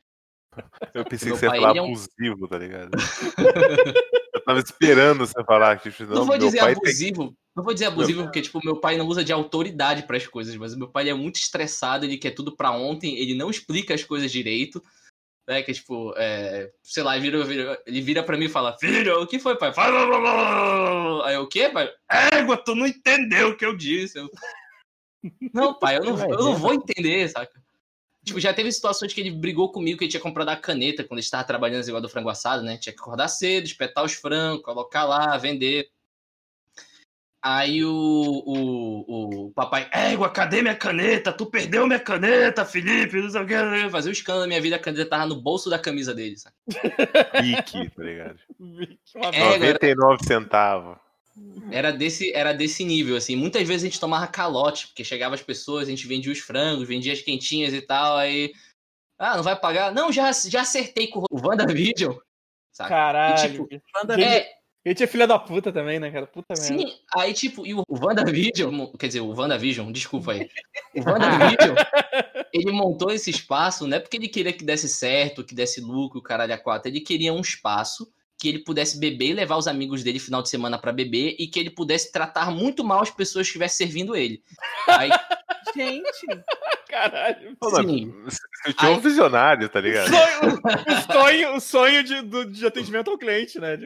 Eu 0.93 1.05
pensei 1.05 1.31
que 1.31 1.39
você 1.39 1.47
ia 1.47 1.53
falar 1.53 1.79
abusivo, 1.79 2.09
é 2.19 2.45
um... 2.47 2.49
tá 2.49 2.59
ligado? 2.59 2.91
eu 4.47 4.55
tava 4.55 4.61
esperando 4.61 5.27
você 5.27 5.45
falar 5.45 5.77
que 5.79 5.91
não, 6.05 6.17
não 6.17 6.25
vou 6.25 6.39
dizer 6.39 6.61
abusivo, 6.61 7.25
tem... 7.25 7.37
não 7.57 7.65
vou 7.65 7.75
dizer 7.75 7.87
abusivo 7.87 8.23
porque 8.23 8.41
tipo 8.41 8.61
meu 8.65 8.77
pai 8.77 8.97
não 8.97 9.07
usa 9.07 9.25
de 9.25 9.33
autoridade 9.33 10.05
para 10.05 10.17
as 10.17 10.27
coisas, 10.27 10.55
mas 10.57 10.73
o 10.73 10.79
meu 10.79 10.89
pai 10.89 11.09
é 11.09 11.15
muito 11.15 11.37
estressado, 11.37 12.05
ele 12.05 12.17
quer 12.17 12.31
tudo 12.31 12.57
para 12.57 12.71
ontem, 12.71 13.19
ele 13.19 13.35
não 13.35 13.51
explica 13.51 13.93
as 13.93 14.05
coisas 14.05 14.31
direito. 14.31 14.83
Né, 15.49 15.63
que 15.63 15.73
tipo, 15.73 16.13
é, 16.17 16.73
sei 16.83 17.05
lá, 17.05 17.17
ele 17.17 17.31
vira, 17.45 17.83
ele 17.87 18.01
vira 18.01 18.21
pra 18.21 18.37
mim 18.37 18.47
e 18.47 18.49
fala: 18.49 18.77
Filho, 18.79 19.23
o 19.23 19.29
que 19.29 19.39
foi, 19.39 19.57
pai? 19.57 19.73
Aí 21.25 21.35
eu, 21.35 21.43
o 21.43 21.47
quê, 21.47 21.69
pai? 21.69 21.89
Égua, 22.33 22.57
tu 22.57 22.75
não 22.75 22.85
entendeu 22.85 23.51
o 23.51 23.57
que 23.57 23.65
eu 23.65 23.77
disse. 23.77 24.19
Eu... 24.19 24.29
Não, 25.55 25.79
pai, 25.79 25.99
eu 25.99 26.05
não, 26.05 26.19
eu 26.19 26.39
não 26.39 26.57
vou 26.57 26.75
entender, 26.75 27.29
saca? 27.29 27.63
Tipo, 28.27 28.41
já 28.41 28.53
teve 28.53 28.73
situações 28.73 29.13
que 29.13 29.21
ele 29.21 29.31
brigou 29.31 29.71
comigo 29.71 29.99
que 29.99 30.05
ele 30.05 30.11
tinha 30.11 30.21
comprado 30.21 30.49
a 30.49 30.57
caneta 30.57 31.05
quando 31.05 31.19
ele 31.19 31.25
estava 31.25 31.45
trabalhando 31.45 31.87
igual 31.87 32.03
do 32.03 32.09
frango 32.09 32.29
assado, 32.29 32.61
né? 32.61 32.77
Tinha 32.77 32.93
que 32.93 33.01
acordar 33.01 33.29
cedo, 33.29 33.65
espetar 33.65 34.05
os 34.05 34.15
frangos, 34.15 34.65
colocar 34.65 35.05
lá, 35.05 35.39
vender. 35.39 35.89
Aí 37.41 37.85
o, 37.85 37.93
o, 37.93 39.45
o 39.47 39.51
papai, 39.53 39.89
égua, 39.93 40.29
cadê 40.29 40.61
minha 40.61 40.75
caneta? 40.75 41.33
Tu 41.33 41.47
perdeu 41.47 41.87
minha 41.87 42.01
caneta, 42.01 42.65
Felipe, 42.65 43.23
não 43.23 43.31
sei 43.31 43.43
o 43.43 43.47
que. 43.47 43.91
Fazer 43.91 44.09
o 44.09 44.13
escândalo 44.13 44.43
da 44.43 44.49
minha 44.49 44.61
vida, 44.61 44.75
a 44.75 44.81
caneta 44.81 45.09
tava 45.09 45.27
no 45.27 45.41
bolso 45.41 45.71
da 45.71 45.79
camisa 45.79 46.13
dele, 46.13 46.37
sabe? 46.37 46.57
Vicky, 47.41 47.89
tá 47.91 48.03
ligado? 48.03 48.41
É, 49.33 49.59
99 49.61 50.25
centavos. 50.25 50.97
Era 51.71 51.93
desse, 51.93 52.33
era 52.33 52.53
desse 52.53 52.85
nível, 52.85 53.17
assim. 53.17 53.37
Muitas 53.37 53.67
vezes 53.67 53.83
a 53.83 53.87
gente 53.87 54.01
tomava 54.01 54.27
calote, 54.27 54.87
porque 54.89 55.05
chegava 55.05 55.35
as 55.35 55.43
pessoas, 55.43 55.87
a 55.87 55.91
gente 55.91 56.07
vendia 56.07 56.33
os 56.33 56.39
frangos, 56.39 56.89
vendia 56.89 57.13
as 57.13 57.21
quentinhas 57.21 57.75
e 57.75 57.83
tal, 57.83 58.17
aí. 58.17 58.53
Ah, 59.19 59.37
não 59.37 59.43
vai 59.43 59.57
pagar? 59.57 59.93
Não, 59.93 60.13
já, 60.13 60.31
já 60.33 60.63
acertei 60.63 61.09
com 61.09 61.25
o 61.31 61.47
WandaVision. 61.47 62.17
Sabe? 62.73 62.91
Caralho. 62.91 63.45
E, 63.45 63.51
tipo, 63.51 63.69
Wanda... 63.95 64.21
é... 64.21 64.57
Ele 64.85 64.95
tinha 64.95 65.09
filha 65.09 65.27
da 65.27 65.37
puta 65.37 65.73
também, 65.73 65.99
né, 65.99 66.13
cara? 66.13 66.29
Puta 66.29 66.55
Sim, 66.55 66.77
merda. 66.77 66.93
aí, 67.17 67.35
tipo, 67.35 67.67
e 67.67 67.75
o 67.75 67.83
WandaVision, 67.91 68.87
quer 68.97 69.09
dizer, 69.09 69.21
o 69.21 69.35
WandaVision, 69.35 69.91
desculpa 69.91 70.31
aí. 70.31 70.49
O 70.95 71.01
WandaVision, 71.11 71.75
ele 72.53 72.71
montou 72.71 73.11
esse 73.11 73.29
espaço, 73.29 73.85
não 73.85 73.97
é 73.97 74.01
porque 74.01 74.17
ele 74.17 74.29
queria 74.29 74.53
que 74.53 74.65
desse 74.65 74.89
certo, 74.89 75.43
que 75.43 75.57
desse 75.57 75.81
lucro, 75.81 76.21
o 76.21 76.23
caralho 76.23 76.55
a 76.55 76.59
quatro. 76.59 76.89
Ele 76.89 77.01
queria 77.01 77.33
um 77.33 77.41
espaço 77.41 78.09
que 78.39 78.49
ele 78.49 78.59
pudesse 78.61 78.99
beber 78.99 79.31
e 79.31 79.35
levar 79.35 79.57
os 79.57 79.67
amigos 79.67 80.03
dele 80.03 80.19
final 80.19 80.43
de 80.43 80.49
semana 80.49 80.79
para 80.79 80.93
beber 80.93 81.37
e 81.39 81.47
que 81.47 81.59
ele 81.59 81.71
pudesse 81.71 82.13
tratar 82.13 82.51
muito 82.51 82.85
mal 82.85 83.01
as 83.01 83.11
pessoas 83.11 83.47
que 83.47 83.51
estivessem 83.51 83.87
servindo 83.87 84.15
ele. 84.17 84.43
Aí... 84.89 85.11
Gente! 85.75 86.45
Caralho. 86.89 87.57
Sim. 87.75 88.15
Eu 88.65 88.73
tinha 88.73 88.91
um 88.93 89.01
visionário, 89.01 89.69
tá 89.69 89.81
ligado? 89.81 90.11
O 90.11 91.13
sonho, 91.13 91.55
o 91.57 91.61
sonho 91.61 92.03
de, 92.03 92.23
do, 92.23 92.45
de 92.47 92.67
atendimento 92.67 93.11
ao 93.11 93.19
cliente, 93.19 93.59
né? 93.59 93.77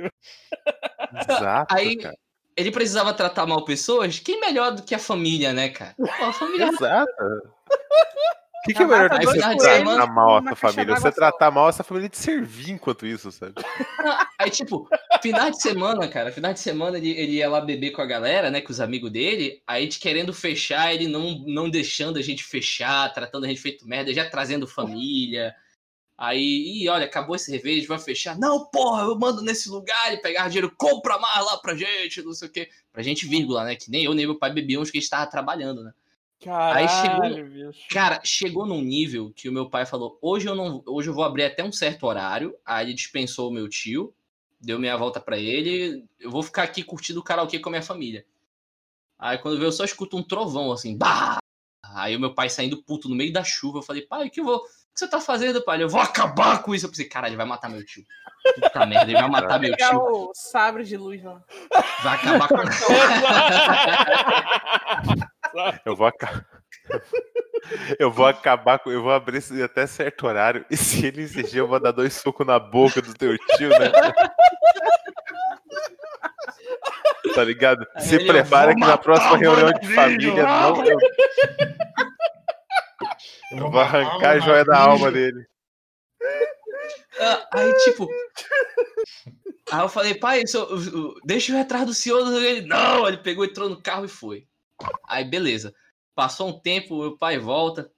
Exato. 1.28 1.74
Aí, 1.74 1.96
cara. 1.96 2.14
ele 2.56 2.70
precisava 2.70 3.12
tratar 3.12 3.46
mal 3.46 3.64
pessoas, 3.64 4.20
quem 4.20 4.40
melhor 4.40 4.72
do 4.72 4.82
que 4.82 4.94
a 4.94 4.98
família, 4.98 5.52
né, 5.52 5.70
cara? 5.70 5.94
Pô, 5.96 6.24
a 6.24 6.32
família. 6.32 6.68
Exato. 6.68 7.12
O 8.60 8.62
que, 8.62 8.74
que 8.74 8.82
é 8.82 8.86
melhor 8.86 9.08
do 9.08 9.18
que 9.18 9.24
você 9.24 9.40
tratar 9.40 10.06
mal 10.06 10.38
essa 10.38 10.56
família? 10.56 10.94
Você 10.94 11.12
tratar 11.12 11.50
mal 11.50 11.68
essa 11.70 11.82
família 11.82 12.08
de 12.10 12.18
servir 12.18 12.72
enquanto 12.72 13.06
isso, 13.06 13.32
sabe? 13.32 13.54
Aí, 14.38 14.50
tipo, 14.50 14.86
final 15.22 15.50
de 15.50 15.62
semana, 15.62 16.06
cara, 16.08 16.30
final 16.30 16.52
de 16.52 16.60
semana 16.60 16.98
ele, 16.98 17.10
ele 17.10 17.32
ia 17.36 17.48
lá 17.48 17.62
beber 17.62 17.92
com 17.92 18.02
a 18.02 18.06
galera, 18.06 18.50
né, 18.50 18.60
com 18.60 18.70
os 18.70 18.80
amigos 18.80 19.10
dele, 19.10 19.62
aí 19.66 19.80
a 19.80 19.84
gente 19.84 19.98
querendo 19.98 20.32
fechar, 20.32 20.94
ele 20.94 21.08
não, 21.08 21.42
não 21.46 21.70
deixando 21.70 22.18
a 22.18 22.22
gente 22.22 22.44
fechar, 22.44 23.12
tratando 23.12 23.44
a 23.44 23.48
gente 23.48 23.60
feito 23.60 23.88
merda, 23.88 24.12
já 24.12 24.28
trazendo 24.28 24.66
família. 24.66 25.54
Aí, 26.18 26.82
e 26.82 26.88
olha, 26.90 27.06
acabou 27.06 27.34
esse 27.34 27.50
revejo, 27.50 27.88
vai 27.88 27.98
fechar. 27.98 28.38
Não, 28.38 28.66
porra, 28.66 29.04
eu 29.04 29.18
mando 29.18 29.40
nesse 29.40 29.70
lugar 29.70 30.12
e 30.12 30.18
pegar 30.18 30.48
dinheiro, 30.48 30.70
compra 30.76 31.18
mais 31.18 31.46
lá 31.46 31.56
pra 31.56 31.74
gente, 31.74 32.22
não 32.22 32.34
sei 32.34 32.48
o 32.48 32.52
quê. 32.52 32.68
Pra 32.92 33.02
gente, 33.02 33.26
vírgula, 33.26 33.64
né? 33.64 33.74
Que 33.74 33.90
nem 33.90 34.04
eu 34.04 34.12
nem 34.12 34.26
meu 34.26 34.38
pai 34.38 34.52
bebíamos 34.52 34.90
que 34.90 34.98
a 34.98 35.00
gente 35.00 35.08
tava 35.08 35.30
trabalhando, 35.30 35.82
né? 35.82 35.94
Caralho, 36.42 36.78
aí 36.78 36.88
chegou, 36.88 37.44
bicho. 37.44 37.88
cara, 37.90 38.20
chegou 38.24 38.66
num 38.66 38.80
nível 38.80 39.30
que 39.36 39.48
o 39.48 39.52
meu 39.52 39.68
pai 39.68 39.84
falou: 39.84 40.18
hoje 40.22 40.48
eu 40.48 40.54
não, 40.54 40.82
hoje 40.86 41.10
eu 41.10 41.14
vou 41.14 41.22
abrir 41.22 41.44
até 41.44 41.62
um 41.62 41.70
certo 41.70 42.06
horário. 42.06 42.56
Aí 42.64 42.86
ele 42.86 42.94
dispensou 42.94 43.50
o 43.50 43.52
meu 43.52 43.68
tio, 43.68 44.14
deu 44.58 44.78
meia 44.78 44.96
volta 44.96 45.20
para 45.20 45.38
ele. 45.38 46.02
Eu 46.18 46.30
vou 46.30 46.42
ficar 46.42 46.62
aqui 46.62 46.82
curtindo 46.82 47.20
o 47.20 47.22
karaokê 47.22 47.58
com 47.58 47.68
a 47.68 47.72
minha 47.72 47.82
família. 47.82 48.24
Aí 49.18 49.36
quando 49.36 49.58
veio, 49.58 49.68
eu 49.68 49.72
só 49.72 49.84
escuto 49.84 50.16
um 50.16 50.22
trovão 50.22 50.72
assim, 50.72 50.96
bah! 50.96 51.36
Aí 51.94 52.16
o 52.16 52.20
meu 52.20 52.32
pai 52.32 52.48
saindo 52.48 52.82
puto 52.82 53.06
no 53.08 53.14
meio 53.14 53.32
da 53.32 53.44
chuva. 53.44 53.78
Eu 53.78 53.82
falei, 53.82 54.02
pai, 54.02 54.28
o 54.28 54.30
que, 54.30 54.40
eu 54.40 54.44
vou, 54.44 54.56
o 54.56 54.62
que 54.62 54.68
você 54.94 55.08
tá 55.08 55.20
fazendo, 55.20 55.62
pai? 55.62 55.82
Eu 55.82 55.90
vou 55.90 56.00
acabar 56.00 56.62
com 56.62 56.74
isso. 56.74 56.86
Eu 56.86 56.90
pensei, 56.90 57.06
cara, 57.06 57.26
ele 57.26 57.36
vai 57.36 57.44
matar 57.44 57.68
meu 57.68 57.84
tio. 57.84 58.02
Puta 58.54 58.86
merda, 58.86 59.10
ele 59.10 59.20
vai 59.20 59.28
matar 59.28 59.60
meu 59.60 59.76
tio. 59.76 60.00
o 60.00 60.32
sabre 60.34 60.84
de 60.84 60.96
luz 60.96 61.22
lá. 61.22 61.44
Vai 62.02 62.14
acabar 62.14 62.48
com. 62.48 62.56
Eu 65.84 65.96
vou 65.96 66.06
acabar. 66.06 66.46
Eu 67.98 68.10
vou 68.10 68.26
acabar 68.26 68.78
com. 68.78 68.90
Eu 68.90 69.02
vou 69.02 69.12
abrir 69.12 69.42
até 69.62 69.86
certo 69.86 70.26
horário. 70.26 70.64
E 70.70 70.76
se 70.76 71.06
ele 71.06 71.22
exigir, 71.22 71.58
eu 71.58 71.68
vou 71.68 71.78
dar 71.78 71.92
dois 71.92 72.14
socos 72.14 72.46
na 72.46 72.58
boca 72.58 73.02
do 73.02 73.14
teu 73.14 73.36
tio, 73.56 73.70
né? 73.70 73.92
Tá 77.34 77.44
ligado? 77.44 77.86
Se 77.98 78.16
ele 78.16 78.26
prepara 78.26 78.74
que 78.74 78.80
na 78.80 78.98
próxima 78.98 79.36
reunião 79.36 79.70
de 79.70 79.94
família 79.94 80.42
não. 80.42 80.84
Eu, 80.84 80.98
eu 83.52 83.70
vou 83.70 83.80
arrancar 83.80 84.30
a 84.30 84.38
joia 84.40 84.64
da 84.64 84.78
alma 84.78 85.12
dele. 85.12 85.46
Ah, 87.20 87.48
aí, 87.54 87.72
tipo. 87.84 88.08
Aí 89.70 89.80
eu 89.80 89.88
falei, 89.88 90.14
pai, 90.14 90.42
isso, 90.42 91.20
deixa 91.24 91.52
eu 91.52 91.56
ir 91.56 91.60
atrás 91.60 91.86
do 91.86 91.94
senhor. 91.94 92.26
Ele, 92.42 92.66
não, 92.66 93.06
ele 93.06 93.18
pegou, 93.18 93.44
entrou 93.44 93.68
no 93.68 93.80
carro 93.80 94.06
e 94.06 94.08
foi. 94.08 94.48
Aí, 95.06 95.24
beleza. 95.24 95.74
Passou 96.14 96.48
um 96.48 96.58
tempo, 96.58 97.00
meu 97.00 97.16
pai 97.16 97.38
volta. 97.38 97.90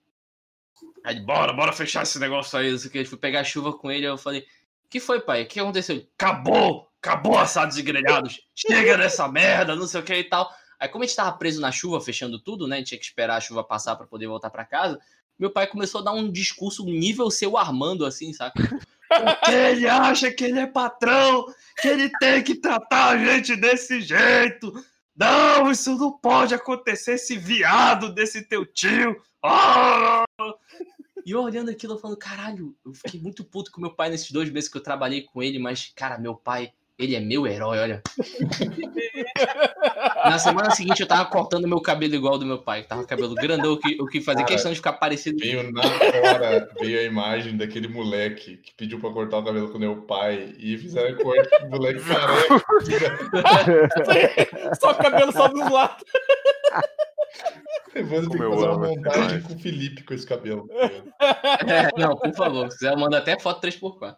Aí, 1.05 1.21
bora, 1.21 1.53
bora 1.53 1.73
fechar 1.73 2.03
esse 2.03 2.19
negócio 2.19 2.59
aí. 2.59 2.71
Não 2.71 2.79
que. 2.79 3.05
Fui 3.05 3.19
pegar 3.19 3.45
chuva 3.45 3.73
com 3.73 3.91
ele. 3.91 4.07
Eu 4.07 4.19
falei, 4.19 4.47
que 4.93 5.01
foi, 5.01 5.21
pai? 5.21 5.43
O 5.43 5.47
que 5.47 5.59
aconteceu? 5.59 6.07
acabou! 6.19 6.93
Acabou 7.01 7.39
assados 7.39 7.79
e 7.79 7.83
grelhados. 7.83 8.43
Chega 8.55 8.97
dessa 8.97 9.27
merda, 9.27 9.75
não 9.75 9.87
sei 9.87 10.01
o 10.01 10.05
que 10.05 10.15
e 10.15 10.25
tal. 10.25 10.49
Aí, 10.79 10.87
como 10.87 11.03
a 11.03 11.07
gente 11.07 11.17
tava 11.17 11.33
preso 11.33 11.61
na 11.61 11.73
chuva, 11.73 12.01
fechando 12.01 12.39
tudo, 12.39 12.69
né? 12.69 12.77
A 12.77 12.79
gente 12.79 12.89
tinha 12.89 12.99
que 12.99 13.05
esperar 13.05 13.37
a 13.37 13.41
chuva 13.41 13.65
passar 13.65 13.97
para 13.97 14.07
poder 14.07 14.27
voltar 14.27 14.51
para 14.51 14.65
casa. 14.65 15.01
Meu 15.39 15.51
pai 15.51 15.67
começou 15.67 16.01
a 16.03 16.05
dar 16.05 16.13
um 16.13 16.31
discurso 16.31 16.85
nível 16.85 17.31
seu 17.31 17.57
Armando, 17.57 18.05
assim, 18.05 18.33
saca? 18.33 18.53
Porque 19.09 19.51
ele 19.51 19.89
acha 19.89 20.31
que 20.31 20.45
ele 20.45 20.61
é 20.61 20.67
patrão, 20.67 21.47
que 21.81 21.89
ele 21.89 22.11
tem 22.21 22.43
que 22.43 22.55
tratar 22.55 23.11
a 23.11 23.19
gente 23.19 23.57
desse 23.57 24.01
jeito. 24.01 24.73
Não, 25.15 25.71
isso 25.71 25.97
não 25.97 26.13
pode 26.13 26.55
acontecer, 26.55 27.15
esse 27.15 27.37
viado 27.37 28.13
desse 28.13 28.43
teu 28.43 28.65
tio. 28.65 29.21
Ah! 29.43 30.25
E 31.25 31.31
eu 31.31 31.41
olhando 31.41 31.71
aquilo, 31.71 31.99
falando, 31.99 32.17
caralho, 32.17 32.77
eu 32.85 32.93
fiquei 32.95 33.21
muito 33.21 33.45
puto 33.45 33.71
com 33.71 33.81
meu 33.81 33.95
pai 33.95 34.11
nesses 34.11 34.31
dois 34.31 34.51
meses 34.51 34.69
que 34.69 34.77
eu 34.77 34.83
trabalhei 34.83 35.23
com 35.23 35.43
ele, 35.43 35.59
mas, 35.59 35.93
cara, 35.95 36.19
meu 36.19 36.35
pai 36.35 36.73
ele 36.99 37.17
é 37.17 37.21
meu 37.21 37.47
herói, 37.47 37.79
olha. 37.79 38.03
Na 40.25 40.39
semana 40.39 40.71
seguinte 40.71 41.01
eu 41.01 41.07
tava 41.07 41.25
cortando 41.25 41.67
meu 41.67 41.81
cabelo 41.81 42.15
igual 42.15 42.39
do 42.39 42.47
meu 42.47 42.63
pai. 42.63 42.85
Tava 42.85 43.05
cabelo 43.05 43.35
grandão, 43.35 43.73
o 43.73 43.79
que, 43.79 44.01
o 44.01 44.07
que 44.07 44.21
fazia 44.21 44.43
Cara, 44.43 44.55
questão 44.55 44.71
de 44.71 44.77
ficar 44.77 44.93
parecido. 44.95 45.39
Veio 45.39 45.73
na 45.73 45.81
hora, 45.81 46.69
veio 46.81 47.01
a 47.01 47.03
imagem 47.03 47.57
daquele 47.57 47.89
moleque 47.89 48.59
que 48.59 48.73
pediu 48.75 49.01
pra 49.01 49.11
cortar 49.11 49.39
o 49.39 49.45
cabelo 49.45 49.71
com 49.71 49.79
meu 49.79 50.03
pai 50.03 50.55
e 50.59 50.79
fizeram 50.79 51.17
corte 51.17 51.49
com 51.59 51.67
o 51.67 51.71
moleque 51.71 52.01
careca. 52.05 52.63
só 54.81 54.93
o 54.93 54.95
cabelo 54.95 55.33
só 55.33 55.49
dos 55.49 55.71
lados. 55.71 56.05
Evandro 57.95 58.31
tem 58.31 58.41
que 58.41 58.49
fazer 58.49 58.69
uma 58.69 58.89
montagem 58.89 59.43
com 59.43 59.55
o 59.55 59.59
Felipe 59.59 60.03
com 60.05 60.15
esse 60.15 60.27
cabelo. 60.27 60.67
É, 61.21 62.01
não, 62.01 62.17
por 62.17 62.33
favor, 62.35 62.71
se 62.71 62.79
quiser, 62.79 62.97
manda 62.97 63.19
até 63.19 63.39
foto 63.39 63.67
3x4. 63.67 64.17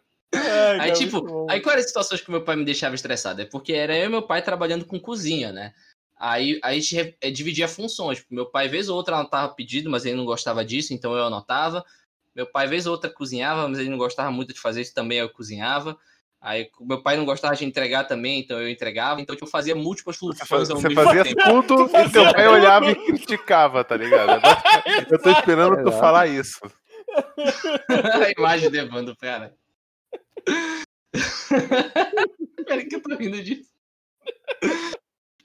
Ai, 0.34 0.80
aí, 0.80 0.92
tipo, 0.92 1.46
aí 1.50 1.60
qual 1.60 1.72
era 1.72 1.82
a 1.82 1.86
situação 1.86 2.16
que 2.16 2.30
meu 2.30 2.42
pai 2.42 2.56
me 2.56 2.64
deixava 2.64 2.94
estressado? 2.94 3.42
É 3.42 3.44
porque 3.44 3.72
era 3.72 3.96
eu 3.96 4.06
e 4.06 4.08
meu 4.08 4.22
pai 4.22 4.42
trabalhando 4.42 4.84
com 4.84 4.98
cozinha, 4.98 5.52
né? 5.52 5.74
Aí, 6.18 6.58
aí 6.62 6.78
a 6.78 6.80
gente 6.80 7.16
é, 7.20 7.30
dividia 7.30 7.68
funções. 7.68 8.18
Tipo, 8.18 8.34
meu 8.34 8.46
pai, 8.46 8.68
vez 8.68 8.88
ou 8.88 8.96
outra, 8.96 9.16
anotava 9.16 9.52
pedido, 9.54 9.90
mas 9.90 10.04
ele 10.06 10.16
não 10.16 10.24
gostava 10.24 10.64
disso, 10.64 10.94
então 10.94 11.14
eu 11.14 11.24
anotava. 11.24 11.84
Meu 12.34 12.46
pai, 12.46 12.66
vez 12.66 12.86
ou 12.86 12.92
outra, 12.92 13.10
cozinhava, 13.10 13.68
mas 13.68 13.78
ele 13.78 13.90
não 13.90 13.98
gostava 13.98 14.30
muito 14.30 14.54
de 14.54 14.60
fazer 14.60 14.80
isso, 14.82 14.94
também 14.94 15.18
eu 15.18 15.28
cozinhava. 15.28 15.98
Aí 16.40 16.68
meu 16.80 17.00
pai 17.00 17.16
não 17.16 17.24
gostava 17.24 17.54
de 17.54 17.64
entregar 17.64 18.04
também, 18.04 18.40
então 18.40 18.60
eu 18.60 18.68
entregava. 18.68 19.20
Então 19.20 19.36
tipo, 19.36 19.46
eu 19.46 19.50
fazia 19.50 19.76
múltipas 19.76 20.16
funções 20.16 20.70
ao 20.70 20.76
Você 20.76 20.88
mesmo 20.88 21.04
fazia 21.04 21.22
tempo. 21.22 21.40
tudo 21.40 21.90
e 21.96 22.10
teu 22.10 22.32
pai 22.32 22.48
olhava 22.48 22.90
e 22.90 22.94
criticava, 22.96 23.84
tá 23.84 23.96
ligado? 23.96 24.42
Eu 25.08 25.22
tô 25.22 25.30
esperando 25.30 25.84
tu 25.84 25.92
falar 25.92 26.26
isso. 26.26 26.58
A 28.26 28.30
imagem 28.36 28.70
de 28.70 28.78
Evandro, 28.78 29.14
cara. 29.16 29.54
Peraí 32.66 32.86
que 32.86 32.96
eu 32.96 33.02
tô 33.02 33.14
rindo 33.16 33.42
disso. 33.42 33.70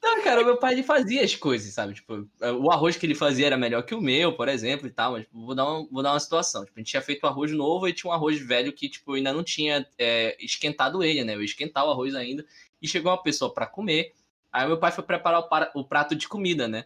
Não, 0.02 0.24
cara, 0.24 0.43
meu 0.43 0.58
pai 0.58 0.74
ele 0.74 0.84
fazia 0.84 1.24
as 1.24 1.36
coisas, 1.36 1.74
sabe? 1.74 1.93
Tipo, 1.93 2.28
o 2.62 2.72
arroz 2.72 2.95
que 2.95 3.06
ele 3.06 3.14
fazia 3.14 3.48
era 3.48 3.58
melhor 3.58 3.84
que 3.84 3.93
o 3.93 4.02
meu, 4.02 4.34
por 4.34 4.48
exemplo, 4.48 4.88
e 4.88 4.89
tal, 4.89 5.14
mas 5.14 5.24
tipo, 5.24 5.45
vou, 5.45 5.54
dar 5.54 5.66
uma, 5.66 5.86
vou 5.91 6.02
dar 6.02 6.14
uma 6.14 6.20
situação. 6.20 6.64
Tipo, 6.64 6.78
a 6.78 6.80
gente 6.80 6.91
tinha 6.91 7.02
feito 7.02 7.26
um 7.26 7.30
arroz 7.30 7.52
novo 7.52 7.88
e 7.88 7.93
tinha 7.93 8.10
um 8.10 8.14
arroz 8.14 8.39
velho 8.39 8.72
que, 8.72 8.88
tipo, 8.88 9.14
ainda 9.14 9.34
não 9.34 9.43
tinha 9.43 9.86
é, 9.98 10.38
esquentado 10.39 11.04
ele, 11.04 11.26
né? 11.26 11.36
Eu 11.36 11.41
ia 11.41 11.45
esquentar 11.45 11.86
o 11.86 11.91
arroz 11.91 12.16
ainda. 12.16 12.45
E 12.82 12.88
chegou 12.88 13.12
uma 13.12 13.22
pessoa 13.22 13.54
para 13.54 13.68
comer. 13.68 14.14
Aí 14.52 14.66
meu 14.66 14.78
pai 14.78 14.93
foi 14.93 15.04
preparar 15.04 15.41
o, 15.41 15.50
para, 15.50 15.72
o, 15.76 15.84
prato 15.84 16.16
de 16.16 16.28
comida, 16.28 16.70
né? 16.70 16.86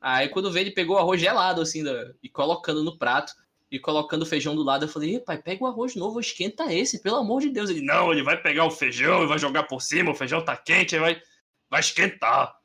Aí 0.00 0.28
quando 0.28 0.50
veio, 0.50 0.64
ele 0.64 0.74
pegou 0.74 0.96
o 0.96 0.98
arroz 0.98 1.20
gelado, 1.20 1.60
assim, 1.60 1.84
da, 1.84 2.14
e 2.22 2.30
colocando 2.30 2.82
no 2.82 2.96
prato 2.96 3.34
e 3.74 3.78
colocando 3.80 4.22
o 4.22 4.26
feijão 4.26 4.54
do 4.54 4.62
lado. 4.62 4.84
Eu 4.84 4.88
falei, 4.88 5.18
pai, 5.18 5.36
pega 5.36 5.64
o 5.64 5.66
arroz 5.66 5.96
novo, 5.96 6.20
esquenta 6.20 6.72
esse, 6.72 7.02
pelo 7.02 7.16
amor 7.16 7.40
de 7.40 7.50
Deus. 7.50 7.70
Ele, 7.70 7.82
não, 7.82 8.12
ele 8.12 8.22
vai 8.22 8.40
pegar 8.40 8.64
o 8.64 8.70
feijão 8.70 9.24
e 9.24 9.26
vai 9.26 9.38
jogar 9.38 9.64
por 9.64 9.82
cima, 9.82 10.12
o 10.12 10.14
feijão 10.14 10.44
tá 10.44 10.56
quente, 10.56 10.96
vai, 10.96 11.20
vai 11.68 11.80
esquentar. 11.80 12.56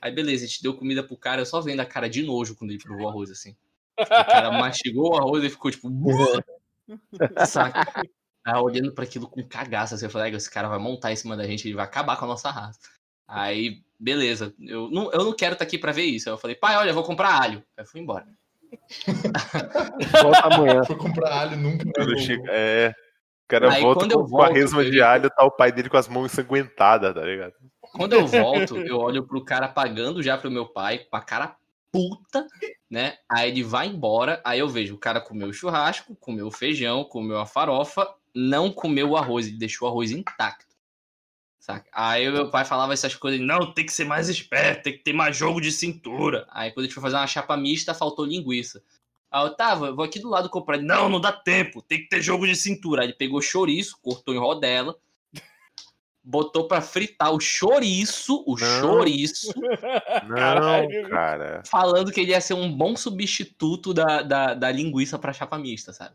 Aí 0.00 0.10
beleza, 0.10 0.44
a 0.44 0.48
gente 0.48 0.62
deu 0.62 0.74
comida 0.74 1.02
pro 1.02 1.16
cara, 1.16 1.42
eu 1.42 1.46
só 1.46 1.60
vendo 1.60 1.80
a 1.80 1.86
cara 1.86 2.08
de 2.08 2.22
nojo 2.22 2.56
quando 2.56 2.70
ele 2.70 2.82
provou 2.82 3.06
o 3.06 3.08
arroz, 3.08 3.30
assim. 3.30 3.54
O 4.00 4.06
cara 4.06 4.50
mastigou 4.52 5.12
o 5.12 5.16
arroz 5.16 5.44
e 5.44 5.50
ficou 5.50 5.70
tipo. 5.70 5.90
Saca? 7.46 8.02
Aí 8.44 8.54
olhando 8.54 8.92
para 8.92 9.04
aquilo 9.04 9.28
com 9.28 9.46
cagaça, 9.46 9.94
assim, 9.94 10.06
eu 10.06 10.10
falei, 10.10 10.34
esse 10.34 10.50
cara 10.50 10.68
vai 10.68 10.78
montar 10.78 11.12
em 11.12 11.16
cima 11.16 11.36
da 11.36 11.46
gente, 11.46 11.68
ele 11.68 11.74
vai 11.74 11.84
acabar 11.84 12.16
com 12.16 12.24
a 12.24 12.28
nossa 12.28 12.50
raça. 12.50 12.80
Aí, 13.26 13.82
beleza, 14.00 14.54
eu 14.58 14.90
não, 14.90 15.12
eu 15.12 15.24
não 15.24 15.34
quero 15.34 15.52
estar 15.52 15.64
tá 15.64 15.68
aqui 15.68 15.76
para 15.78 15.92
ver 15.92 16.04
isso. 16.04 16.28
Aí 16.28 16.32
eu 16.32 16.38
falei, 16.38 16.56
pai, 16.56 16.76
olha, 16.76 16.90
eu 16.90 16.94
vou 16.94 17.04
comprar 17.04 17.38
alho. 17.38 17.62
Aí 17.76 17.84
eu 17.84 17.86
fui 17.86 18.00
embora. 18.00 18.26
Volta 20.22 20.54
amanhã. 20.54 20.84
Foi 20.84 20.96
comprar 20.96 21.32
alho 21.32 21.56
nunca. 21.56 21.84
É. 22.50 22.88
O 22.90 23.48
cara 23.48 23.72
Aí, 23.72 23.82
volta 23.82 24.06
com, 24.08 24.26
com 24.26 24.42
a 24.42 24.48
resma 24.48 24.84
de 24.84 25.00
alho, 25.00 25.30
tá 25.30 25.44
o 25.44 25.50
pai 25.50 25.72
dele 25.72 25.88
com 25.88 25.96
as 25.96 26.06
mãos 26.06 26.26
ensanguentadas, 26.26 27.14
tá 27.14 27.22
ligado? 27.22 27.54
Quando 27.80 28.12
eu 28.12 28.26
volto, 28.26 28.76
eu 28.76 28.98
olho 28.98 29.26
pro 29.26 29.44
cara 29.44 29.68
pagando 29.68 30.22
já 30.22 30.36
pro 30.36 30.50
meu 30.50 30.66
pai, 30.66 30.98
com 30.98 31.16
a 31.16 31.20
cara 31.22 31.56
puta, 31.90 32.46
né? 32.90 33.14
Aí 33.28 33.50
ele 33.50 33.62
vai 33.62 33.86
embora, 33.86 34.40
aí 34.44 34.58
eu 34.58 34.68
vejo 34.68 34.94
o 34.94 34.98
cara 34.98 35.20
comeu 35.20 35.48
o 35.48 35.52
churrasco, 35.52 36.14
comeu 36.16 36.46
o 36.46 36.50
feijão, 36.50 37.04
comeu 37.04 37.38
a 37.38 37.46
farofa, 37.46 38.06
não 38.34 38.70
comeu 38.70 39.10
o 39.10 39.16
arroz, 39.16 39.46
ele 39.46 39.56
deixou 39.56 39.88
o 39.88 39.90
arroz 39.90 40.10
intacto. 40.10 40.67
Saca? 41.68 41.86
Aí 41.92 42.30
meu 42.30 42.48
pai 42.48 42.64
falava 42.64 42.94
essas 42.94 43.14
coisas, 43.14 43.38
não, 43.38 43.70
tem 43.74 43.84
que 43.84 43.92
ser 43.92 44.06
mais 44.06 44.30
esperto, 44.30 44.84
tem 44.84 44.94
que 44.94 45.04
ter 45.04 45.12
mais 45.12 45.36
jogo 45.36 45.60
de 45.60 45.70
cintura. 45.70 46.46
Aí 46.50 46.70
quando 46.70 46.84
a 46.84 46.88
gente 46.88 46.94
foi 46.94 47.02
fazer 47.02 47.16
uma 47.16 47.26
chapa 47.26 47.54
mista, 47.58 47.92
faltou 47.92 48.24
linguiça. 48.24 48.82
Aí 49.30 49.44
eu 49.44 49.54
tava, 49.54 49.92
vou 49.92 50.02
aqui 50.02 50.18
do 50.18 50.30
lado 50.30 50.48
comprar. 50.48 50.78
Não, 50.78 51.10
não 51.10 51.20
dá 51.20 51.30
tempo, 51.30 51.82
tem 51.82 51.98
que 51.98 52.08
ter 52.08 52.22
jogo 52.22 52.46
de 52.46 52.56
cintura. 52.56 53.02
Aí 53.02 53.08
ele 53.08 53.14
pegou 53.14 53.42
chouriço, 53.42 53.98
cortou 54.00 54.34
em 54.34 54.38
rodela, 54.38 54.96
botou 56.24 56.66
para 56.66 56.80
fritar 56.80 57.34
o 57.34 57.38
chouriço, 57.38 58.42
o 58.46 58.56
não. 58.58 58.80
chouriço. 58.80 59.52
Não, 60.26 61.10
cara. 61.10 61.62
Falando 61.66 62.10
que 62.10 62.22
ele 62.22 62.30
ia 62.30 62.40
ser 62.40 62.54
um 62.54 62.72
bom 62.72 62.96
substituto 62.96 63.92
da, 63.92 64.22
da, 64.22 64.54
da 64.54 64.72
linguiça 64.72 65.18
pra 65.18 65.34
chapa 65.34 65.58
mista, 65.58 65.92
sabe? 65.92 66.14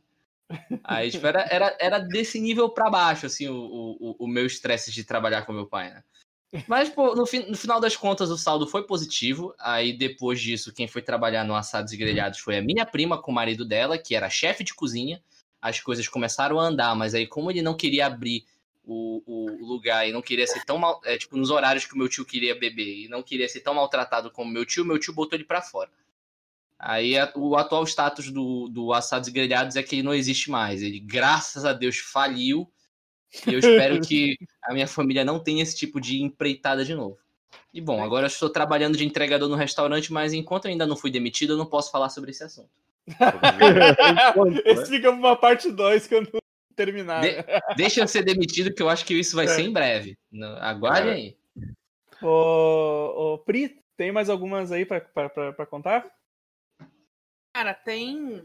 Aí, 0.83 1.11
tipo, 1.11 1.25
era, 1.25 1.41
era, 1.49 1.77
era 1.79 1.99
desse 1.99 2.39
nível 2.39 2.69
para 2.69 2.89
baixo, 2.89 3.25
assim, 3.25 3.47
o, 3.47 3.55
o, 3.55 4.15
o 4.19 4.27
meu 4.27 4.45
estresse 4.45 4.91
de 4.91 5.03
trabalhar 5.03 5.43
com 5.43 5.53
meu 5.53 5.67
pai, 5.67 5.89
né? 5.89 6.03
Mas, 6.67 6.89
pô, 6.89 7.15
no, 7.15 7.23
no, 7.23 7.57
final 7.57 7.79
das 7.79 7.95
contas, 7.95 8.29
o 8.29 8.37
saldo 8.37 8.67
foi 8.67 8.83
positivo. 8.83 9.55
Aí, 9.59 9.91
depois 9.91 10.39
disso, 10.39 10.71
quem 10.71 10.87
foi 10.87 11.01
trabalhar 11.01 11.43
no 11.43 11.55
Assados 11.55 11.91
e 11.91 11.97
Grelhados 11.97 12.39
foi 12.39 12.57
a 12.57 12.61
minha 12.61 12.85
prima 12.85 13.19
com 13.19 13.31
o 13.31 13.33
marido 13.33 13.65
dela, 13.65 13.97
que 13.97 14.15
era 14.15 14.29
chefe 14.29 14.63
de 14.63 14.73
cozinha. 14.73 15.21
As 15.59 15.79
coisas 15.79 16.07
começaram 16.07 16.59
a 16.59 16.65
andar, 16.65 16.95
mas 16.95 17.15
aí, 17.15 17.25
como 17.25 17.49
ele 17.49 17.61
não 17.61 17.75
queria 17.75 18.05
abrir 18.05 18.45
o, 18.85 19.23
o 19.25 19.65
lugar 19.65 20.07
e 20.07 20.11
não 20.11 20.21
queria 20.21 20.45
ser 20.45 20.63
tão 20.63 20.77
mal. 20.77 21.01
É, 21.05 21.17
tipo, 21.17 21.35
nos 21.37 21.49
horários 21.49 21.85
que 21.85 21.95
o 21.95 21.97
meu 21.97 22.09
tio 22.09 22.25
queria 22.25 22.53
beber 22.53 23.05
e 23.05 23.07
não 23.07 23.23
queria 23.23 23.49
ser 23.49 23.61
tão 23.61 23.73
maltratado 23.73 24.29
como 24.29 24.51
meu 24.51 24.65
tio, 24.65 24.85
meu 24.85 24.99
tio 24.99 25.13
botou 25.13 25.37
ele 25.37 25.45
para 25.45 25.61
fora. 25.61 25.89
Aí 26.85 27.13
o 27.35 27.55
atual 27.55 27.85
status 27.85 28.29
do, 28.29 28.67
do 28.67 28.91
Assados 28.91 29.29
e 29.29 29.31
Grelhados 29.31 29.77
é 29.77 29.83
que 29.83 29.95
ele 29.95 30.03
não 30.03 30.13
existe 30.13 30.51
mais. 30.51 30.81
Ele, 30.81 30.99
graças 30.99 31.63
a 31.63 31.71
Deus, 31.71 31.97
faliu 31.97 32.69
e 33.47 33.53
eu 33.53 33.59
espero 33.59 34.01
que 34.01 34.37
a 34.61 34.73
minha 34.73 34.85
família 34.85 35.23
não 35.23 35.39
tenha 35.39 35.63
esse 35.63 35.77
tipo 35.77 36.01
de 36.01 36.21
empreitada 36.21 36.83
de 36.83 36.93
novo. 36.93 37.17
E 37.73 37.79
bom, 37.79 38.03
agora 38.03 38.25
eu 38.25 38.27
estou 38.27 38.49
trabalhando 38.49 38.97
de 38.97 39.05
entregador 39.05 39.47
no 39.47 39.55
restaurante, 39.55 40.11
mas 40.11 40.33
enquanto 40.33 40.65
eu 40.65 40.71
ainda 40.71 40.85
não 40.85 40.97
fui 40.97 41.09
demitido, 41.09 41.53
eu 41.53 41.57
não 41.57 41.65
posso 41.65 41.89
falar 41.89 42.09
sobre 42.09 42.31
esse 42.31 42.43
assunto. 42.43 42.69
esse 44.65 44.85
fica 44.87 45.09
para 45.09 45.17
uma 45.17 45.37
parte 45.37 45.71
2 45.71 46.07
quando 46.07 46.31
terminar. 46.75 47.21
De, 47.21 47.45
deixa 47.77 48.01
eu 48.01 48.07
ser 48.09 48.23
demitido, 48.23 48.73
que 48.73 48.83
eu 48.83 48.89
acho 48.89 49.05
que 49.05 49.13
isso 49.13 49.37
vai 49.37 49.45
é. 49.45 49.47
ser 49.47 49.61
em 49.61 49.71
breve. 49.71 50.17
Aguarde 50.59 51.07
é. 51.07 51.13
aí. 51.13 51.37
Ô, 52.21 53.35
ô, 53.35 53.37
Pri, 53.39 53.79
tem 53.95 54.11
mais 54.11 54.29
algumas 54.29 54.69
aí 54.71 54.85
para 54.85 55.65
contar? 55.65 56.05
Cara, 57.53 57.73
tem 57.73 58.43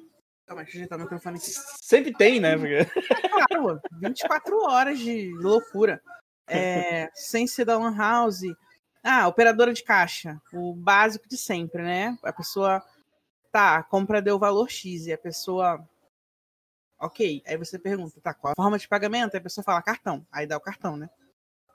Calma, 0.48 0.62
deixa 0.62 0.78
eu 0.78 0.80
ajeitar 0.80 0.98
o 0.98 1.02
microfone 1.02 1.36
aqui. 1.36 1.50
Sempre 1.82 2.12
tem, 2.14 2.40
né? 2.40 2.56
Porque... 2.56 2.86
Claro, 3.28 3.80
24 4.00 4.64
horas 4.64 4.98
de 4.98 5.30
loucura. 5.34 6.02
É, 6.46 7.10
sem 7.14 7.46
ser 7.46 7.66
da 7.66 7.78
Lan 7.78 7.94
House. 7.94 8.40
Ah, 9.04 9.28
operadora 9.28 9.74
de 9.74 9.84
caixa. 9.84 10.40
O 10.54 10.72
básico 10.72 11.28
de 11.28 11.36
sempre, 11.36 11.82
né? 11.82 12.16
A 12.22 12.32
pessoa. 12.32 12.82
Tá, 13.52 13.76
a 13.76 13.82
compra 13.82 14.22
deu 14.22 14.38
valor 14.38 14.70
X 14.70 15.06
e 15.06 15.12
a 15.12 15.18
pessoa. 15.18 15.86
Ok. 16.98 17.42
Aí 17.46 17.56
você 17.58 17.78
pergunta, 17.78 18.18
tá, 18.22 18.32
qual 18.32 18.52
a 18.52 18.56
forma 18.56 18.78
de 18.78 18.88
pagamento? 18.88 19.34
Aí 19.34 19.40
a 19.40 19.42
pessoa 19.42 19.62
fala 19.62 19.82
cartão. 19.82 20.26
Aí 20.32 20.46
dá 20.46 20.56
o 20.56 20.60
cartão, 20.60 20.96
né? 20.96 21.10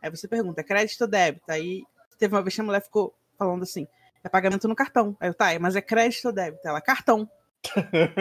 Aí 0.01 0.09
você 0.09 0.27
pergunta, 0.27 0.61
é 0.61 0.63
crédito 0.63 1.01
ou 1.01 1.07
débito? 1.07 1.51
Aí 1.51 1.83
teve 2.17 2.33
uma 2.33 2.41
vez 2.41 2.55
que 2.55 2.61
a 2.61 2.63
mulher 2.63 2.81
ficou 2.81 3.13
falando 3.37 3.61
assim: 3.61 3.87
é 4.23 4.29
pagamento 4.29 4.67
no 4.67 4.75
cartão. 4.75 5.15
Aí 5.19 5.29
eu, 5.29 5.33
tá, 5.33 5.47
mas 5.59 5.75
é 5.75 5.81
crédito 5.81 6.25
ou 6.25 6.31
débito? 6.31 6.67
Ela, 6.67 6.81
cartão. 6.81 7.29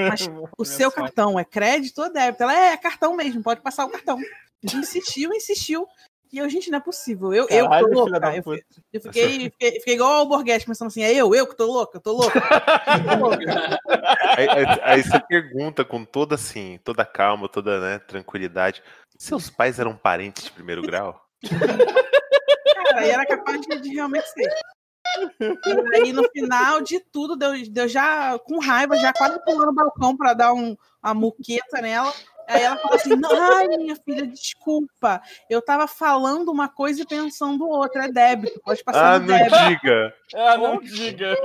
Mas 0.09 0.29
o 0.59 0.65
seu 0.65 0.91
cartão 0.91 1.39
é 1.39 1.45
crédito 1.45 2.03
ou 2.03 2.13
débito? 2.13 2.43
Ela 2.43 2.55
é, 2.55 2.73
é 2.73 2.77
cartão 2.77 3.17
mesmo, 3.17 3.43
pode 3.43 3.61
passar 3.61 3.85
o 3.85 3.91
cartão. 3.91 4.19
Insistiu, 4.63 5.33
insistiu. 5.33 5.87
E 6.33 6.39
eu, 6.39 6.49
gente, 6.49 6.71
não 6.71 6.79
é 6.79 6.81
possível. 6.81 7.35
Eu, 7.35 7.47
Caralho, 7.47 7.89
eu 7.89 7.93
tô 7.93 8.05
louca. 8.07 8.37
Eu, 8.37 8.59
eu, 8.95 9.01
fiquei, 9.03 9.51
fiquei, 9.51 9.73
fiquei, 9.73 9.95
igual 9.95 10.23
o 10.23 10.27
Borghetti, 10.27 10.65
pensando 10.65 10.89
assim, 10.89 11.03
é 11.03 11.13
eu, 11.13 11.35
eu 11.35 11.47
que 11.47 11.55
tô 11.55 11.67
louca, 11.67 11.99
eu 11.99 12.01
tô 12.01 12.13
louca. 12.13 12.41
aí, 14.39 14.49
aí, 14.49 14.81
aí, 14.83 15.03
você 15.03 15.21
pergunta 15.21 15.85
com 15.85 16.07
toda 16.07 16.37
assim, 16.37 16.81
toda 16.83 17.05
calma, 17.05 17.51
toda 17.51 17.79
né, 17.81 17.99
tranquilidade. 17.99 18.83
Seus 19.19 19.51
pais 19.51 19.79
eram 19.79 19.95
parentes 19.95 20.45
de 20.45 20.53
primeiro 20.53 20.81
grau? 20.81 21.23
Cara, 21.47 23.01
aí 23.01 23.11
era 23.11 23.27
capaz 23.27 23.61
de, 23.61 23.81
de 23.83 23.91
realmente 23.91 24.27
ser. 24.31 24.51
E 25.41 25.97
aí, 25.97 26.13
no 26.13 26.29
final 26.31 26.81
de 26.81 27.01
tudo, 27.01 27.37
deu, 27.37 27.53
deu 27.71 27.89
já 27.89 28.39
com 28.39 28.59
raiva, 28.59 28.97
já 28.97 29.13
quase 29.13 29.43
pulando 29.45 29.67
no 29.67 29.75
balcão 29.75 30.17
para 30.17 30.33
dar 30.33 30.53
um, 30.53 30.77
uma 31.03 31.15
muqueta 31.15 31.81
nela. 31.81 32.13
Aí 32.49 32.63
ela 32.63 32.77
falou 32.77 32.97
assim: 32.97 33.11
ai, 33.25 33.69
minha 33.79 33.97
filha, 33.97 34.27
desculpa. 34.27 35.21
Eu 35.49 35.63
tava 35.63 35.87
falando 35.87 36.51
uma 36.51 36.69
coisa 36.69 37.03
e 37.03 37.07
pensando 37.07 37.69
outra. 37.69 38.07
É 38.07 38.13
débito, 38.13 38.61
pode 38.61 38.83
passar 38.83 39.15
ah, 39.15 39.19
no 39.19 39.27
débito. 39.27 39.51
não 39.51 39.69
diga. 39.69 40.15
Ah, 40.35 40.57
não 40.57 40.81
diga. 40.81 41.37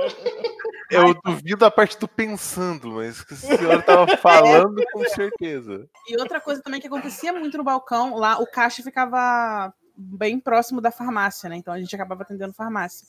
Eu 0.90 1.14
duvido 1.22 1.64
a 1.64 1.70
parte 1.70 1.98
do 1.98 2.08
pensando, 2.08 2.92
mas 2.92 3.22
que 3.22 3.34
a 3.34 3.36
senhora 3.36 3.82
tava 3.82 4.06
falando 4.18 4.82
com 4.92 5.04
certeza. 5.04 5.88
E 6.08 6.20
outra 6.20 6.40
coisa 6.40 6.62
também 6.62 6.80
que 6.80 6.86
acontecia 6.86 7.32
muito 7.32 7.58
no 7.58 7.64
balcão, 7.64 8.16
lá 8.16 8.38
o 8.38 8.46
caixa 8.46 8.82
ficava 8.82 9.72
bem 9.96 10.38
próximo 10.38 10.80
da 10.80 10.90
farmácia, 10.90 11.48
né? 11.48 11.56
Então 11.56 11.74
a 11.74 11.78
gente 11.78 11.94
acabava 11.94 12.22
atendendo 12.22 12.54
farmácia. 12.54 13.06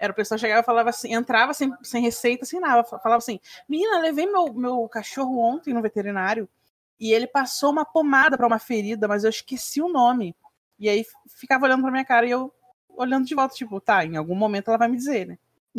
Era 0.00 0.12
o 0.12 0.16
pessoal 0.16 0.38
chegava 0.38 0.62
e 0.62 0.64
falava 0.64 0.88
assim, 0.88 1.14
entrava 1.14 1.52
sem, 1.52 1.70
sem 1.82 2.02
receita, 2.02 2.46
sem 2.46 2.58
nada. 2.58 2.82
Falava 2.82 3.18
assim: 3.18 3.38
Menina, 3.68 3.98
levei 3.98 4.24
meu, 4.24 4.50
meu 4.54 4.88
cachorro 4.88 5.38
ontem 5.38 5.74
no 5.74 5.82
veterinário 5.82 6.48
e 6.98 7.12
ele 7.12 7.26
passou 7.26 7.70
uma 7.70 7.84
pomada 7.84 8.38
para 8.38 8.46
uma 8.46 8.58
ferida, 8.58 9.06
mas 9.06 9.24
eu 9.24 9.30
esqueci 9.30 9.82
o 9.82 9.90
nome. 9.90 10.34
E 10.78 10.88
aí 10.88 11.04
ficava 11.28 11.66
olhando 11.66 11.82
pra 11.82 11.90
minha 11.90 12.04
cara 12.04 12.26
e 12.26 12.30
eu 12.30 12.50
olhando 12.88 13.26
de 13.26 13.34
volta, 13.34 13.54
tipo, 13.54 13.78
tá, 13.78 14.02
em 14.04 14.16
algum 14.16 14.34
momento 14.34 14.68
ela 14.68 14.78
vai 14.78 14.88
me 14.88 14.96
dizer, 14.96 15.26
né? 15.26 15.38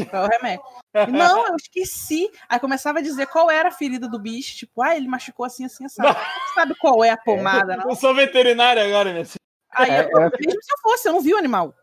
Qual 0.09 0.23
é 0.23 0.27
o 0.27 0.29
remédio? 0.29 0.63
E, 1.07 1.11
não, 1.11 1.47
eu 1.47 1.55
esqueci. 1.55 2.29
Aí 2.47 2.59
começava 2.59 2.99
a 2.99 3.01
dizer 3.01 3.25
qual 3.27 3.49
era 3.49 3.69
a 3.69 3.71
ferida 3.71 4.07
do 4.07 4.19
bicho, 4.19 4.55
tipo, 4.55 4.83
ah, 4.83 4.95
ele 4.95 5.07
machucou 5.07 5.45
assim, 5.45 5.65
assim, 5.65 5.85
assim. 5.85 6.01
Não. 6.01 6.15
Sabe 6.53 6.75
qual 6.75 7.03
é 7.03 7.09
a 7.09 7.17
pomada, 7.17 7.75
não? 7.75 7.89
Eu 7.89 7.95
sou 7.95 8.13
veterinário 8.13 8.83
agora, 8.83 9.11
minha 9.11 9.25
Aí, 9.71 9.89
eu, 9.89 9.95
é, 9.95 10.27
é... 10.27 10.29
mesmo 10.45 10.61
se 10.61 10.73
eu 10.73 10.77
fosse, 10.81 11.07
eu 11.07 11.13
não 11.13 11.21
vi 11.21 11.33
o 11.33 11.37
animal. 11.37 11.73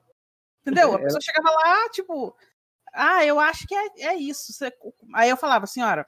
Entendeu? 0.70 0.94
A 0.94 0.98
pessoa 0.98 1.20
chegava 1.20 1.50
lá, 1.50 1.88
tipo, 1.90 2.36
ah, 2.92 3.24
eu 3.24 3.38
acho 3.38 3.66
que 3.66 3.74
é, 3.74 3.88
é 4.00 4.16
isso. 4.16 4.52
Você... 4.52 4.72
Aí 5.14 5.28
eu 5.30 5.36
falava, 5.36 5.66
senhora, 5.66 6.06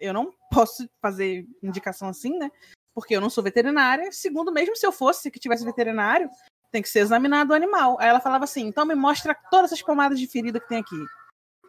eu 0.00 0.12
não 0.12 0.32
posso 0.50 0.88
fazer 1.00 1.46
indicação 1.62 2.08
assim, 2.08 2.36
né? 2.38 2.50
Porque 2.94 3.16
eu 3.16 3.20
não 3.20 3.30
sou 3.30 3.42
veterinária. 3.42 4.10
Segundo, 4.12 4.52
mesmo 4.52 4.76
se 4.76 4.86
eu 4.86 4.92
fosse 4.92 5.30
que 5.30 5.40
tivesse 5.40 5.64
veterinário, 5.64 6.28
tem 6.70 6.82
que 6.82 6.88
ser 6.88 7.00
examinado 7.00 7.52
o 7.52 7.56
animal. 7.56 7.96
Aí 8.00 8.08
ela 8.08 8.20
falava 8.20 8.44
assim: 8.44 8.66
então 8.66 8.84
me 8.84 8.94
mostra 8.94 9.36
todas 9.50 9.72
as 9.72 9.82
pomadas 9.82 10.18
de 10.18 10.26
ferida 10.26 10.60
que 10.60 10.68
tem 10.68 10.78
aqui. 10.78 11.04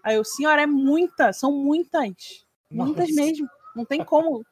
Aí 0.03 0.16
eu, 0.16 0.24
senhora, 0.24 0.62
é 0.62 0.68
muita, 0.68 1.34
são 1.34 1.52
muitas. 1.52 2.45
Muitas 2.70 3.10
Nossa. 3.10 3.22
mesmo. 3.22 3.48
Não 3.76 3.86
tem 3.86 4.03
como. 4.03 4.45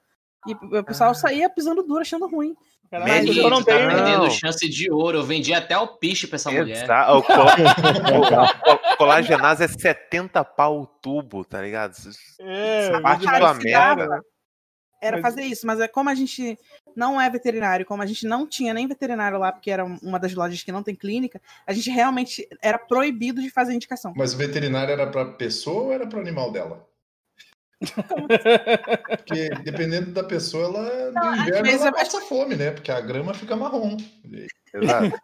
E 0.48 0.54
o 0.54 0.84
pessoal 0.84 1.14
saía 1.16 1.50
pisando 1.50 1.84
duro, 1.84 2.02
achando 2.02 2.28
ruim. 2.28 2.56
Caralho, 2.94 3.34
eu 3.34 3.50
não 3.50 3.64
tenho. 3.64 3.90
Tá 3.90 3.96
vendendo 3.96 4.30
chance 4.30 4.70
de 4.70 4.92
ouro. 4.92 5.18
Eu 5.18 5.24
vendi 5.24 5.52
até 5.52 5.76
o 5.76 5.88
piche 5.88 6.28
pra 6.28 6.36
essa 6.36 6.52
mulher. 6.52 6.88
O, 7.10 7.18
o, 8.94 8.98
colagenase 8.98 9.64
é 9.64 9.68
70 9.68 10.44
pau 10.44 10.82
o 10.82 10.86
tubo, 10.86 11.44
tá 11.44 11.60
ligado? 11.60 11.96
É, 12.40 13.00
parte 13.02 13.26
da 13.26 13.54
merda. 13.56 14.22
Era 15.02 15.20
fazer 15.22 15.42
isso, 15.42 15.66
mas 15.66 15.80
é 15.80 15.88
como 15.88 16.10
a 16.10 16.16
gente 16.16 16.58
não 16.96 17.20
é 17.20 17.30
veterinário, 17.30 17.86
como 17.86 18.04
a 18.04 18.06
gente 18.06 18.28
não 18.28 18.48
tinha 18.48 18.74
nem 18.76 18.88
veterinário 18.88 19.40
lá, 19.40 19.52
porque 19.52 19.72
era 19.72 19.84
uma 19.84 20.20
das 20.20 20.34
lojas 20.34 20.64
que 20.64 20.72
não 20.72 20.82
tem 20.82 20.96
clínica, 20.96 21.42
a 21.68 21.74
gente 21.74 21.90
realmente 21.90 22.48
era 22.62 22.78
proibido 22.78 23.42
de 23.42 23.50
fazer 23.50 23.74
indicação. 23.74 24.14
Mas 24.16 24.34
o 24.34 24.38
veterinário 24.38 24.94
era 24.94 25.06
para 25.06 25.26
pessoa 25.26 25.84
ou 25.84 25.92
era 25.92 26.08
para 26.08 26.22
animal 26.22 26.54
dela? 26.54 26.88
Porque 29.18 29.50
dependendo 29.64 30.12
da 30.12 30.24
pessoa, 30.24 30.66
ela 30.66 31.12
não, 31.12 31.36
no 31.36 31.42
inverno 31.42 31.70
ela 31.70 31.92
passa 31.92 32.22
fome, 32.22 32.56
né? 32.56 32.72
Porque 32.72 32.92
a 32.92 33.02
grama 33.02 33.34
fica 33.34 33.56
marrom. 33.56 33.98
Exato. 34.74 35.16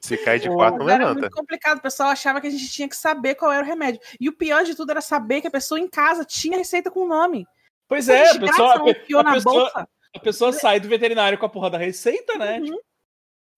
Se 0.00 0.16
cai 0.18 0.38
de 0.38 0.48
quatro, 0.48 0.78
não 0.78 0.86
levanta. 0.86 1.04
Era 1.04 1.14
muito 1.14 1.30
complicado. 1.30 1.78
O 1.78 1.82
pessoal 1.82 2.10
achava 2.10 2.40
que 2.40 2.46
a 2.46 2.50
gente 2.50 2.68
tinha 2.68 2.88
que 2.88 2.96
saber 2.96 3.34
qual 3.34 3.50
era 3.52 3.62
o 3.62 3.66
remédio. 3.66 4.00
E 4.20 4.28
o 4.28 4.36
pior 4.36 4.64
de 4.64 4.74
tudo 4.74 4.90
era 4.90 5.00
saber 5.00 5.40
que 5.40 5.46
a 5.46 5.50
pessoa 5.50 5.80
em 5.80 5.88
casa 5.88 6.24
tinha 6.24 6.58
receita 6.58 6.90
com 6.90 7.00
o 7.00 7.08
nome. 7.08 7.46
Pois 7.88 8.08
é, 8.08 8.30
a 8.30 8.38
pessoa, 8.38 8.72
a, 8.72 9.20
a, 9.20 9.32
pessoa, 9.34 9.88
a 10.16 10.20
pessoa 10.20 10.52
sai 10.52 10.80
do 10.80 10.88
veterinário 10.88 11.38
com 11.38 11.46
a 11.46 11.48
porra 11.48 11.70
da 11.70 11.78
receita, 11.78 12.38
né? 12.38 12.58
Uhum. 12.58 12.64
Tipo, 12.64 12.80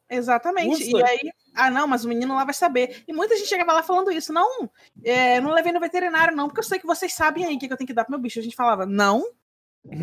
Exatamente. 0.08 0.90
E 0.90 1.02
aí, 1.02 1.30
ah, 1.54 1.70
não, 1.70 1.86
mas 1.86 2.04
o 2.04 2.08
menino 2.08 2.34
lá 2.34 2.44
vai 2.44 2.54
saber. 2.54 3.02
E 3.08 3.12
muita 3.12 3.36
gente 3.36 3.48
chegava 3.48 3.72
lá 3.72 3.82
falando 3.82 4.10
isso. 4.10 4.32
Não, 4.32 4.70
é, 5.02 5.40
não 5.40 5.52
levei 5.52 5.72
no 5.72 5.80
veterinário, 5.80 6.36
não, 6.36 6.46
porque 6.46 6.60
eu 6.60 6.64
sei 6.64 6.78
que 6.78 6.86
vocês 6.86 7.12
sabem 7.12 7.44
aí 7.44 7.56
o 7.56 7.58
que, 7.58 7.72
eu 7.72 7.76
tenho 7.76 7.86
que 7.86 7.94
dar 7.94 8.04
pro 8.04 8.12
meu 8.12 8.20
bicho. 8.20 8.38
A 8.38 8.42
gente 8.42 8.56
falava, 8.56 8.84
não, 8.84 9.24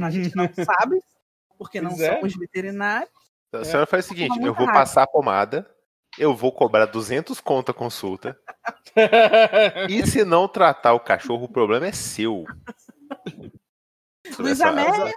a 0.03 0.09
gente 0.09 0.35
não 0.35 0.49
sabe, 0.53 1.01
porque 1.57 1.79
não 1.79 1.91
é. 1.91 2.15
somos 2.15 2.35
veterinários. 2.35 3.11
Então, 3.47 3.61
a 3.61 3.65
senhora 3.65 3.85
faz 3.85 4.05
o 4.05 4.09
seguinte: 4.09 4.41
eu 4.41 4.53
vou 4.53 4.65
passar 4.67 5.03
a 5.03 5.07
pomada, 5.07 5.69
eu 6.17 6.35
vou 6.35 6.51
cobrar 6.51 6.85
200 6.85 7.39
conto 7.41 7.71
a 7.71 7.73
consulta. 7.73 8.37
e 9.89 10.05
se 10.07 10.23
não 10.23 10.47
tratar 10.47 10.93
o 10.93 10.99
cachorro, 10.99 11.45
o 11.45 11.51
problema 11.51 11.87
é 11.87 11.91
seu. 11.91 12.45
Luiz 14.39 14.61
Amélia. 14.61 15.13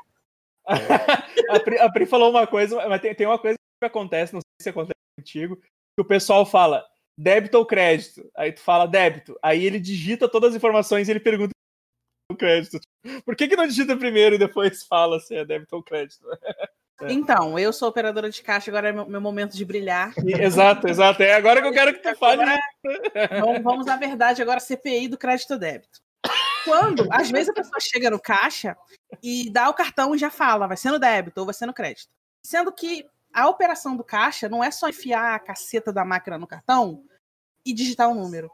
a, 0.66 1.60
Pri, 1.60 1.78
a 1.78 1.90
Pri 1.90 2.06
falou 2.06 2.30
uma 2.30 2.46
coisa, 2.46 2.88
mas 2.88 3.00
tem, 3.00 3.14
tem 3.14 3.26
uma 3.26 3.38
coisa 3.38 3.56
que 3.56 3.63
acontece, 3.86 4.32
não 4.32 4.40
sei 4.40 4.62
se 4.62 4.68
acontece 4.68 4.94
contigo, 5.18 5.56
que 5.56 6.00
o 6.00 6.04
pessoal 6.04 6.44
fala 6.44 6.84
débito 7.18 7.58
ou 7.58 7.66
crédito. 7.66 8.30
Aí 8.36 8.52
tu 8.52 8.60
fala 8.60 8.86
débito. 8.86 9.38
Aí 9.42 9.64
ele 9.64 9.78
digita 9.78 10.28
todas 10.28 10.50
as 10.50 10.56
informações 10.56 11.08
e 11.08 11.12
ele 11.12 11.20
pergunta 11.20 11.52
o 12.30 12.36
crédito. 12.36 12.80
Por 13.24 13.36
que, 13.36 13.48
que 13.48 13.56
não 13.56 13.66
digita 13.66 13.96
primeiro 13.96 14.34
e 14.34 14.38
depois 14.38 14.82
fala 14.86 15.20
se 15.20 15.34
é 15.34 15.44
débito 15.44 15.76
ou 15.76 15.82
crédito? 15.82 16.26
Então, 17.08 17.58
eu 17.58 17.72
sou 17.72 17.88
operadora 17.88 18.30
de 18.30 18.40
caixa, 18.40 18.70
agora 18.70 18.88
é 18.88 18.92
meu, 18.92 19.04
meu 19.04 19.20
momento 19.20 19.56
de 19.56 19.64
brilhar. 19.64 20.14
Exato, 20.16 20.86
exato. 20.86 21.24
É 21.24 21.34
agora 21.34 21.60
que 21.60 21.66
eu 21.66 21.72
quero 21.72 21.92
que 21.92 21.98
tu 21.98 22.16
fale. 22.16 22.44
Vamos, 23.40 23.62
vamos 23.62 23.88
à 23.88 23.96
verdade, 23.96 24.40
agora 24.40 24.60
CPI 24.60 25.08
do 25.08 25.18
crédito 25.18 25.58
débito. 25.58 26.00
Quando, 26.64 27.06
às 27.10 27.30
vezes, 27.30 27.48
a 27.48 27.52
pessoa 27.52 27.80
chega 27.80 28.10
no 28.10 28.20
caixa 28.20 28.76
e 29.20 29.50
dá 29.50 29.68
o 29.68 29.74
cartão 29.74 30.14
e 30.14 30.18
já 30.18 30.30
fala, 30.30 30.68
vai 30.68 30.76
ser 30.76 30.92
no 30.92 30.98
débito 31.00 31.40
ou 31.40 31.46
vai 31.46 31.52
ser 31.52 31.66
no 31.66 31.74
crédito. 31.74 32.08
Sendo 32.46 32.72
que 32.72 33.04
a 33.34 33.48
operação 33.48 33.96
do 33.96 34.04
caixa 34.04 34.48
não 34.48 34.62
é 34.62 34.70
só 34.70 34.88
enfiar 34.88 35.34
a 35.34 35.38
caceta 35.40 35.92
da 35.92 36.04
máquina 36.04 36.38
no 36.38 36.46
cartão 36.46 37.04
e 37.66 37.74
digitar 37.74 38.08
o 38.08 38.12
um 38.12 38.14
número. 38.14 38.48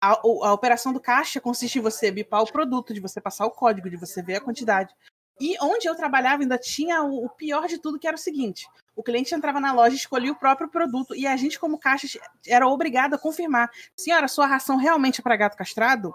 A, 0.00 0.10
a, 0.10 0.52
operação 0.52 0.92
do 0.92 1.00
caixa 1.00 1.40
consiste 1.40 1.78
em 1.78 1.82
você 1.82 2.10
bipar 2.10 2.42
o 2.42 2.52
produto, 2.52 2.92
de 2.92 3.00
você 3.00 3.20
passar 3.20 3.46
o 3.46 3.50
código, 3.50 3.88
de 3.88 3.96
você 3.96 4.20
ver 4.22 4.36
a 4.36 4.40
quantidade. 4.40 4.92
E 5.40 5.56
onde 5.62 5.88
eu 5.88 5.94
trabalhava 5.94 6.42
ainda 6.42 6.58
tinha 6.58 7.02
o, 7.02 7.24
o 7.24 7.30
pior 7.30 7.66
de 7.66 7.78
tudo, 7.78 7.98
que 7.98 8.06
era 8.06 8.16
o 8.16 8.18
seguinte: 8.18 8.66
o 8.94 9.02
cliente 9.02 9.34
entrava 9.34 9.60
na 9.60 9.72
loja, 9.72 9.94
escolhia 9.94 10.32
o 10.32 10.38
próprio 10.38 10.68
produto 10.68 11.14
e 11.14 11.26
a 11.26 11.36
gente, 11.36 11.58
como 11.58 11.78
caixa, 11.78 12.06
era 12.46 12.66
obrigado 12.66 13.14
a 13.14 13.18
confirmar: 13.18 13.70
senhora, 13.96 14.28
sua 14.28 14.46
ração 14.46 14.76
realmente 14.76 15.20
é 15.20 15.22
para 15.22 15.36
gato 15.36 15.56
castrado? 15.56 16.12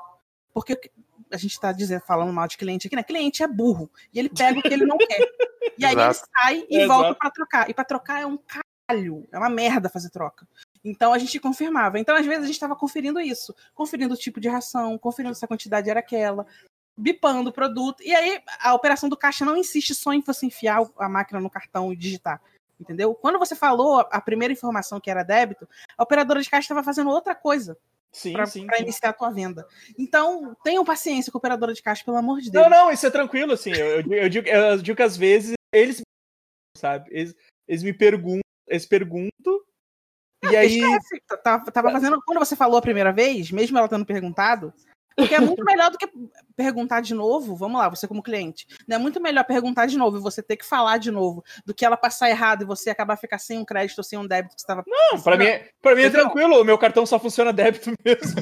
Porque 0.54 0.92
a 1.32 1.38
gente 1.38 1.52
está 1.52 1.72
dizendo, 1.72 2.02
falando 2.02 2.34
mal 2.34 2.48
de 2.48 2.58
cliente 2.58 2.88
aqui, 2.88 2.96
né? 2.96 3.04
Cliente 3.04 3.44
é 3.44 3.48
burro. 3.48 3.90
E 4.14 4.20
ele 4.20 4.30
pega 4.30 4.60
o 4.60 4.62
que 4.62 4.74
ele 4.74 4.86
não 4.86 4.98
quer. 5.00 5.20
E 5.78 5.86
aí 5.86 5.94
Exato. 5.94 6.20
ele 6.20 6.28
sai 6.36 6.66
e 6.70 6.86
volta 6.88 7.16
para 7.16 7.32
trocar. 7.32 7.70
E 7.70 7.74
para 7.74 7.86
trocar 7.86 8.22
é 8.22 8.26
um 8.26 8.38
calho, 8.38 9.28
é 9.32 9.38
uma 9.38 9.50
merda 9.50 9.90
fazer 9.90 10.10
troca. 10.10 10.48
Então 10.84 11.14
a 11.14 11.18
gente 11.18 11.40
confirmava. 11.40 12.00
Então, 12.00 12.16
às 12.16 12.26
vezes, 12.26 12.44
a 12.44 12.48
gente 12.48 12.56
estava 12.56 12.76
conferindo 12.76 13.20
isso, 13.20 13.54
conferindo 13.74 14.14
o 14.14 14.18
tipo 14.18 14.40
de 14.40 14.50
ração, 14.50 14.98
conferindo 14.98 15.36
se 15.36 15.44
a 15.46 15.48
quantidade 15.48 15.90
era 15.90 16.00
aquela, 16.00 16.46
bipando 16.98 17.50
o 17.50 17.54
produto. 17.54 18.02
E 18.04 18.14
aí 18.14 18.42
a 18.60 18.74
operação 18.74 19.10
do 19.10 19.18
caixa 19.18 19.46
não 19.46 19.58
insiste 19.58 19.94
só 19.94 20.14
em 20.14 20.22
você 20.22 20.46
enfiar 20.46 20.82
a 20.98 21.10
máquina 21.10 21.40
no 21.40 21.50
cartão 21.50 21.92
e 21.94 21.96
digitar. 21.96 22.42
Entendeu? 22.80 23.14
Quando 23.14 23.38
você 23.38 23.56
falou 23.56 24.08
a 24.10 24.22
primeira 24.22 24.54
informação 24.54 25.02
que 25.02 25.12
era 25.12 25.22
débito, 25.22 25.68
a 25.98 26.04
operadora 26.04 26.42
de 26.42 26.50
caixa 26.50 26.66
estava 26.66 26.82
fazendo 26.82 27.10
outra 27.10 27.36
coisa 27.36 27.78
para 28.34 28.80
iniciar 28.80 29.10
a 29.10 29.14
tua 29.14 29.30
venda. 29.30 29.68
Então, 29.98 30.56
tenham 30.64 30.84
paciência 30.84 31.32
com 31.32 31.38
a 31.38 31.40
operadora 31.40 31.74
de 31.74 31.82
caixa, 31.82 32.04
pelo 32.04 32.18
amor 32.18 32.42
de 32.42 32.52
Deus. 32.52 32.64
Não, 32.64 32.70
não, 32.70 32.92
isso 32.92 33.06
é 33.06 33.12
tranquilo, 33.12 33.54
assim. 33.54 33.72
Eu, 33.72 34.02
eu, 34.02 34.14
eu, 34.14 34.30
digo, 34.30 34.48
eu 34.48 34.78
digo 34.82 34.96
que 34.96 35.04
às 35.04 35.16
vezes 35.16 35.54
eles, 35.74 36.02
sabe, 36.78 37.10
eles, 37.12 37.36
eles 37.68 37.84
me 37.84 37.94
perguntam, 37.94 38.42
eles 38.68 38.86
perguntam, 38.86 39.62
e 40.44 40.56
aí. 40.56 40.80
Esquece. 40.80 41.22
Tava, 41.44 41.72
tava 41.72 41.92
fazendo. 41.92 42.22
Quando 42.26 42.40
você 42.40 42.56
falou 42.56 42.78
a 42.78 42.82
primeira 42.82 43.12
vez, 43.12 43.52
mesmo 43.52 43.78
ela 43.78 43.88
tendo 43.88 44.06
perguntado, 44.06 44.74
porque 45.20 45.36
é 45.36 45.40
muito 45.40 45.64
melhor 45.66 45.92
do 45.92 45.98
que 45.98 46.10
perguntar 46.56 47.02
de 47.02 47.14
novo. 47.14 47.56
Vamos 47.56 47.80
lá, 47.80 47.90
você 47.90 48.08
como 48.08 48.24
cliente. 48.24 48.66
Né? 48.88 48.96
É 48.96 49.00
muito 49.00 49.22
melhor 49.22 49.44
perguntar 49.44 49.86
de 49.86 49.98
novo 49.98 50.18
e 50.18 50.22
você 50.22 50.42
ter 50.42 50.56
que 50.56 50.66
falar 50.66 50.98
de 50.98 51.12
novo 51.12 51.44
do 51.66 51.74
que 51.74 51.86
ela 51.86 51.98
passar 51.98 52.30
errado 52.30 52.62
e 52.62 52.66
você 52.66 52.90
acabar 52.90 53.18
ficar 53.18 53.38
sem 53.38 53.60
um 53.60 53.66
crédito 53.66 53.98
ou 53.98 54.04
sem 54.04 54.18
um 54.18 54.26
débito 54.26 54.56
que 54.56 54.62
estava. 54.62 54.84
Não, 54.88 55.20
para 55.22 55.38
mim, 55.38 55.46
é, 55.46 55.70
pra 55.82 55.96
mim 55.96 56.04
é 56.04 56.10
tranquilo. 56.10 56.62
O 56.62 56.64
meu 56.64 56.78
cartão 56.78 57.06
só 57.06 57.20
funciona 57.20 57.52
débito 57.52 57.92
mesmo. 58.04 58.42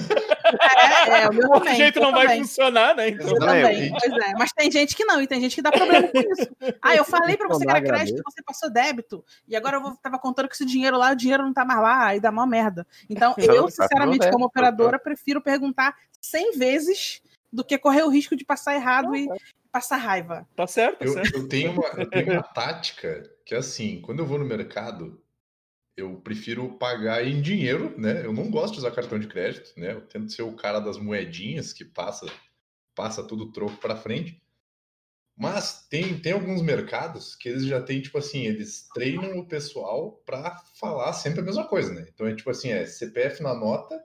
É, 1.07 1.21
é, 1.21 1.29
o 1.29 1.33
meu 1.33 1.49
também. 1.59 1.75
jeito 1.75 1.99
não 1.99 2.11
também. 2.11 2.27
vai 2.27 2.37
funcionar, 2.37 2.95
né? 2.95 3.09
Então. 3.09 3.27
Eu 3.27 3.39
também, 3.39 3.91
pois 3.91 4.13
é. 4.13 4.33
Mas 4.37 4.51
tem 4.51 4.71
gente 4.71 4.95
que 4.95 5.05
não, 5.05 5.21
e 5.21 5.27
tem 5.27 5.41
gente 5.41 5.55
que 5.55 5.61
dá 5.61 5.71
problema 5.71 6.07
com 6.07 6.17
isso. 6.19 6.55
Ah, 6.81 6.95
eu 6.95 7.03
falei 7.05 7.37
para 7.37 7.47
você 7.47 7.65
que 7.65 7.71
era 7.71 7.81
crédito, 7.81 8.21
você 8.25 8.41
passou 8.43 8.71
débito, 8.71 9.23
e 9.47 9.55
agora 9.55 9.77
eu 9.77 9.81
vou, 9.81 9.95
tava 9.97 10.19
contando 10.19 10.47
que 10.47 10.55
esse 10.55 10.65
dinheiro 10.65 10.97
lá, 10.97 11.11
o 11.11 11.15
dinheiro 11.15 11.43
não 11.43 11.53
tá 11.53 11.65
mais 11.65 11.81
lá, 11.81 12.07
aí 12.07 12.19
dá 12.19 12.29
uma 12.29 12.47
merda. 12.47 12.85
Então, 13.09 13.33
eu, 13.37 13.65
tá 13.65 13.71
sinceramente, 13.71 14.29
como 14.31 14.45
operadora, 14.45 14.99
prefiro 14.99 15.41
perguntar 15.41 15.95
100 16.21 16.57
vezes 16.57 17.21
do 17.51 17.63
que 17.63 17.77
correr 17.77 18.03
o 18.03 18.09
risco 18.09 18.35
de 18.35 18.45
passar 18.45 18.75
errado 18.75 19.15
e 19.15 19.27
passar 19.71 19.97
raiva. 19.97 20.47
Tá 20.55 20.67
certo, 20.67 20.99
tá 20.99 21.05
eu, 21.05 21.13
certo. 21.13 21.37
Eu, 21.37 21.47
tenho 21.47 21.71
uma, 21.71 21.87
eu 21.97 22.09
tenho 22.09 22.33
uma 22.33 22.43
tática 22.43 23.23
que 23.45 23.55
é 23.55 23.57
assim, 23.57 24.01
quando 24.01 24.19
eu 24.19 24.25
vou 24.25 24.37
no 24.37 24.45
mercado, 24.45 25.21
eu 25.97 26.15
prefiro 26.21 26.77
pagar 26.77 27.25
em 27.27 27.41
dinheiro, 27.41 27.99
né? 27.99 28.23
Eu 28.23 28.31
não 28.31 28.51
gosto 28.51 28.73
de 28.73 28.79
usar 28.79 28.91
cartão 28.91 29.17
de 29.17 29.27
crédito, 29.27 29.73
né? 29.75 29.93
Eu 29.93 30.01
tento 30.01 30.31
ser 30.31 30.43
o 30.43 30.55
cara 30.55 30.79
das 30.79 30.97
moedinhas 30.97 31.73
que 31.73 31.83
passa 31.83 32.27
passa 32.95 33.23
tudo 33.23 33.51
troco 33.51 33.77
para 33.77 33.95
frente. 33.95 34.41
Mas 35.35 35.87
tem, 35.87 36.19
tem 36.19 36.33
alguns 36.33 36.63
mercados 36.63 37.35
que 37.35 37.47
eles 37.47 37.63
já 37.63 37.79
têm, 37.79 38.01
tipo 38.01 38.17
assim, 38.17 38.47
eles 38.47 38.89
treinam 38.91 39.37
o 39.37 39.47
pessoal 39.47 40.13
para 40.25 40.57
falar 40.79 41.13
sempre 41.13 41.41
a 41.41 41.43
mesma 41.43 41.67
coisa, 41.67 41.93
né? 41.93 42.07
Então 42.11 42.25
é 42.25 42.35
tipo 42.35 42.49
assim, 42.49 42.69
é 42.69 42.85
CPF 42.87 43.43
na 43.43 43.53
nota, 43.53 44.03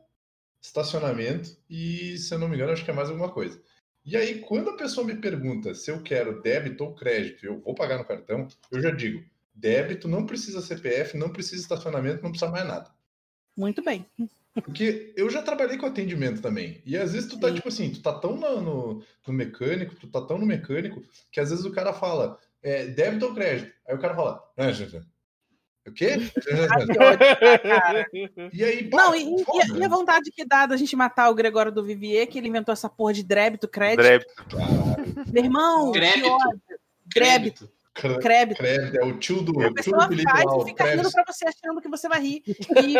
estacionamento 0.63 1.57
e, 1.71 2.19
se 2.19 2.35
eu 2.35 2.39
não 2.39 2.49
me 2.49 2.57
engano, 2.57 2.73
acho 2.73 2.85
que 2.85 2.91
é 2.91 2.95
mais 2.95 3.09
alguma 3.09 3.33
coisa. 3.33 3.63
E 4.05 4.17
aí, 4.17 4.41
quando 4.41 4.71
a 4.71 4.77
pessoa 4.77 5.07
me 5.07 5.15
pergunta 5.17 5.75
se 5.75 5.91
eu 5.91 6.03
quero 6.03 6.43
débito 6.43 6.85
ou 6.85 6.95
crédito, 6.95 7.47
eu 7.47 7.61
vou 7.61 7.75
pagar 7.75 7.99
no 7.99 8.05
cartão, 8.05 8.47
eu 8.71 8.83
já 8.83 8.91
digo, 8.91 9.25
Débito 9.55 10.09
não 10.09 10.27
precisa 10.27 10.61
CPF, 10.61 11.17
não 11.17 11.31
precisa 11.31 11.63
estacionamento, 11.63 12.23
não 12.23 12.31
precisa 12.31 12.51
mais 12.51 12.67
nada. 12.67 12.91
Muito 13.57 13.83
bem. 13.83 14.07
Porque 14.55 15.13
eu 15.17 15.31
já 15.31 15.43
trabalhei 15.43 15.79
com 15.79 15.87
atendimento 15.87 16.43
também. 16.43 16.83
E 16.85 16.97
às 16.97 17.13
vezes 17.13 17.29
tu 17.29 17.39
tá, 17.39 17.49
Sim. 17.49 17.55
tipo 17.55 17.69
assim, 17.69 17.91
tu 17.91 18.03
tá 18.03 18.13
tão 18.13 18.37
no, 18.37 18.61
no, 18.61 19.05
no, 19.27 19.33
mecânico, 19.33 19.95
tu 19.95 20.07
tá 20.07 20.21
tão 20.21 20.39
no 20.39 20.47
mecânico, 20.47 21.03
que 21.31 21.41
às 21.41 21.51
vezes 21.51 21.65
o 21.65 21.73
cara 21.73 21.93
fala, 21.93 22.39
é, 22.63 22.87
débito 22.87 23.27
ou 23.27 23.35
crédito? 23.35 23.73
Aí 23.89 23.95
o 23.95 23.99
cara 23.99 24.15
fala, 24.15 24.43
ah, 24.57 24.73
já, 24.73 24.87
já. 24.87 25.01
O 25.87 25.93
quê? 25.93 26.17
e 28.53 28.63
aí, 28.63 28.89
pô, 28.89 28.97
Não, 28.97 29.15
e, 29.15 29.45
e, 29.79 29.85
a 29.85 29.89
vontade 29.89 30.31
que 30.31 30.45
dá 30.45 30.67
da 30.67 30.77
gente 30.77 30.95
matar 30.95 31.31
o 31.31 31.35
Gregório 31.35 31.73
do 31.73 31.83
Vivier, 31.83 32.27
que 32.27 32.39
ele 32.39 32.49
inventou 32.49 32.73
essa 32.73 32.89
porra 32.89 33.15
de 33.15 33.23
débito, 33.23 33.67
crédito. 33.67 34.03
Débito. 34.03 34.33
Meu 35.33 35.45
irmão, 35.45 35.93
crédito. 35.93 36.37
Crédito. 37.11 37.71
Crédito. 37.95 38.59
Crédito, 38.59 38.97
é 38.97 39.05
o 39.05 39.19
tio 39.19 39.43
do. 39.43 39.61
A 39.61 39.73
pessoa 39.73 40.09
tio 40.09 40.17
do 40.17 40.23
faz 40.23 40.45
e 40.45 40.65
fica 40.65 40.85
rindo 40.85 41.13
pra 41.13 41.25
você 41.27 41.47
achando 41.47 41.81
que 41.81 41.89
você 41.89 42.09
vai 42.09 42.21
rir. 42.21 42.43
E 42.85 42.97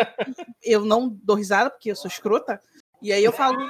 eu 0.63 0.85
não 0.85 1.09
dou 1.09 1.37
risada, 1.37 1.71
porque 1.71 1.91
eu 1.91 1.97
sou 1.97 2.09
escrota. 2.09 2.61
E 3.01 3.13
aí 3.13 3.25
eu 3.25 3.33
falo, 3.33 3.67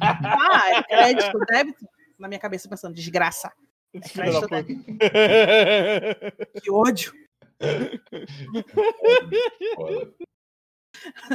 ah, 0.00 0.70
é 0.70 0.82
crédito, 0.82 1.38
débito? 1.46 1.86
Na 2.18 2.26
minha 2.26 2.40
cabeça 2.40 2.68
pensando, 2.68 2.94
desgraça. 2.94 3.52
É 3.94 4.00
crédito, 4.00 4.48
débito. 4.48 4.84
Que 6.60 6.70
ódio. 6.70 7.12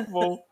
Bom. 0.10 0.44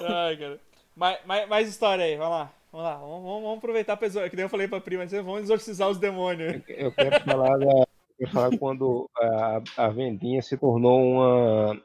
Ai, 0.00 0.36
cara. 0.36 0.60
Mais, 0.96 1.26
mais, 1.26 1.48
mais 1.48 1.68
história 1.68 2.04
aí, 2.04 2.16
vamos 2.16 2.38
lá. 2.38 2.52
Vamos 2.72 2.86
lá, 2.86 2.96
vamos, 2.98 3.42
vamos 3.42 3.58
aproveitar, 3.58 3.96
que 3.96 4.36
nem 4.36 4.44
eu 4.44 4.48
falei 4.48 4.68
pra 4.68 4.80
prima, 4.80 5.04
vamos 5.06 5.42
exorcizar 5.42 5.88
os 5.88 5.98
demônios. 5.98 6.62
Eu 6.68 6.92
quero 6.92 7.24
falar, 7.24 7.58
da, 7.58 7.86
eu 8.18 8.28
falar 8.28 8.56
quando 8.58 9.10
a, 9.16 9.62
a 9.76 9.88
vendinha 9.88 10.40
se 10.40 10.56
tornou 10.56 11.02
uma, 11.02 11.82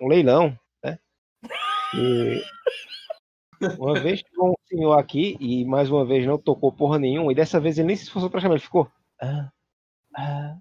um 0.00 0.08
leilão, 0.08 0.58
né? 0.84 0.98
E 1.94 2.42
uma 3.78 3.98
vez 3.98 4.20
chegou 4.20 4.50
um 4.50 4.66
senhor 4.66 4.98
aqui 4.98 5.36
e 5.40 5.64
mais 5.64 5.90
uma 5.90 6.04
vez 6.04 6.26
não 6.26 6.36
tocou 6.36 6.70
porra 6.70 6.98
nenhuma, 6.98 7.32
e 7.32 7.34
dessa 7.34 7.58
vez 7.58 7.78
ele 7.78 7.88
nem 7.88 7.96
se 7.96 8.04
esforçou 8.04 8.28
pra 8.28 8.40
chamar, 8.40 8.54
ele 8.54 8.62
ficou. 8.62 8.90
Ah, 9.18 9.50
ah, 10.14 10.56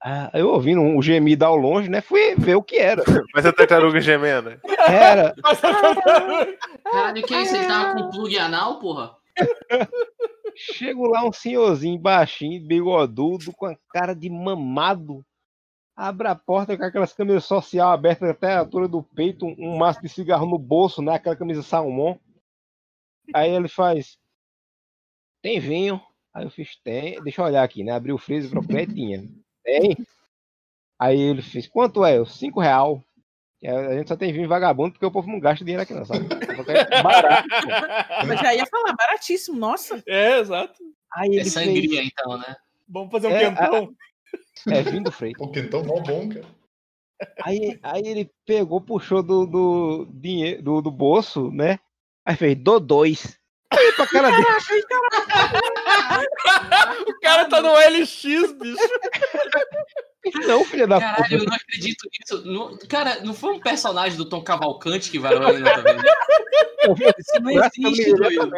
ah, 0.00 0.30
eu 0.32 0.48
ouvindo 0.50 0.80
um 0.80 1.02
gemido 1.02 1.44
ao 1.44 1.56
longe, 1.56 1.88
né? 1.88 2.00
Fui 2.00 2.36
ver 2.36 2.54
o 2.54 2.62
que 2.62 2.76
era. 2.76 3.02
Mas 3.34 3.44
a 3.44 3.52
tartaruga 3.52 4.00
gemendo. 4.00 4.50
Era. 4.86 5.34
Caralho, 6.84 7.22
que 7.24 7.34
isso? 7.34 7.56
Ele 7.56 7.66
tava 7.66 7.94
com 7.94 8.10
plug 8.10 8.38
anal, 8.38 8.78
porra? 8.78 9.16
Chego 10.54 11.06
lá 11.08 11.24
um 11.24 11.32
senhorzinho 11.32 11.98
baixinho, 11.98 12.64
bigodudo, 12.64 13.52
com 13.52 13.66
a 13.66 13.76
cara 13.90 14.14
de 14.14 14.30
mamado. 14.30 15.24
Abre 15.96 16.28
a 16.28 16.34
porta 16.34 16.76
com 16.76 16.84
aquelas 16.84 17.12
camisas 17.12 17.44
social 17.44 17.90
abertas 17.90 18.30
até 18.30 18.54
a 18.54 18.60
altura 18.60 18.86
do 18.86 19.02
peito, 19.02 19.46
um, 19.46 19.54
um 19.58 19.76
maço 19.76 20.00
de 20.00 20.08
cigarro 20.08 20.46
no 20.46 20.58
bolso, 20.58 21.02
né? 21.02 21.14
Aquela 21.14 21.34
camisa 21.34 21.62
salmão. 21.62 22.20
Aí 23.34 23.50
ele 23.50 23.68
faz. 23.68 24.16
Tem 25.42 25.58
vinho? 25.58 26.00
Aí 26.32 26.44
eu 26.44 26.50
fiz, 26.50 26.76
tem. 26.84 27.20
Deixa 27.22 27.40
eu 27.40 27.46
olhar 27.46 27.64
aqui, 27.64 27.82
né? 27.82 27.92
Abri 27.92 28.12
o 28.12 28.18
freezer, 28.18 28.50
procurei, 28.50 28.86
tinha. 28.86 29.28
Tem. 29.68 29.96
Aí 30.98 31.20
ele 31.20 31.42
fez, 31.42 31.68
quanto 31.68 32.04
é? 32.04 32.24
Cinco 32.24 32.60
real. 32.60 33.04
A 33.62 33.94
gente 33.94 34.08
só 34.08 34.16
tem 34.16 34.32
vinho 34.32 34.48
vagabundo 34.48 34.92
porque 34.92 35.04
o 35.04 35.10
povo 35.10 35.28
não 35.28 35.38
gasta 35.38 35.64
dinheiro 35.64 35.82
aqui, 35.82 35.92
não, 35.92 36.04
sabe? 36.04 36.26
É 36.68 37.02
barato. 37.02 37.48
Mas 38.26 38.40
já 38.40 38.54
ia 38.54 38.64
falar, 38.66 38.94
baratíssimo, 38.94 39.58
nossa. 39.58 40.02
É, 40.06 40.38
exato. 40.38 40.78
Aí 41.12 41.30
ele 41.30 41.40
é 41.40 41.44
sangria, 41.44 42.00
fez... 42.00 42.12
então, 42.12 42.38
né? 42.38 42.56
Vamos 42.88 43.10
fazer 43.10 43.28
um 43.28 43.32
é, 43.32 43.44
quentão. 43.44 43.84
A... 43.84 44.08
É, 44.70 44.82
vinho 44.82 45.04
do 45.04 45.12
freio. 45.12 45.34
O 45.38 45.50
quentão 45.50 45.84
mal 45.84 46.02
bom, 46.02 46.28
cara. 46.28 46.44
Aí, 47.42 47.78
aí 47.80 48.02
ele 48.04 48.30
pegou, 48.44 48.80
puxou 48.80 49.22
do, 49.22 49.46
do, 49.46 50.08
dinheiro, 50.10 50.62
do, 50.62 50.82
do 50.82 50.90
bolso, 50.90 51.50
né? 51.50 51.78
Aí 52.24 52.36
fez, 52.36 52.56
dou 52.56 52.78
dois. 52.78 53.37
Aí 53.70 53.92
pra 53.92 54.06
cara 54.06 54.30
dele. 54.30 54.44
o 57.06 57.20
cara 57.20 57.44
tá 57.48 57.60
no 57.60 57.72
LX, 57.72 58.22
bicho. 58.52 58.78
Não, 60.46 60.64
filha 60.64 60.86
da 60.86 60.98
Caralho, 60.98 61.22
puta. 61.22 61.34
eu 61.34 61.44
não 61.44 61.54
acredito 61.54 62.08
nisso. 62.18 62.42
Não, 62.46 62.78
cara, 62.88 63.20
não 63.20 63.34
foi 63.34 63.52
um 63.54 63.60
personagem 63.60 64.16
do 64.16 64.26
Tom 64.28 64.42
Cavalcante 64.42 65.10
que 65.10 65.18
vai 65.18 65.34
lá 65.34 65.52
tá? 65.52 65.82
Isso 67.18 67.40
não 67.40 67.50
existe, 67.50 68.14
doido. 68.14 68.50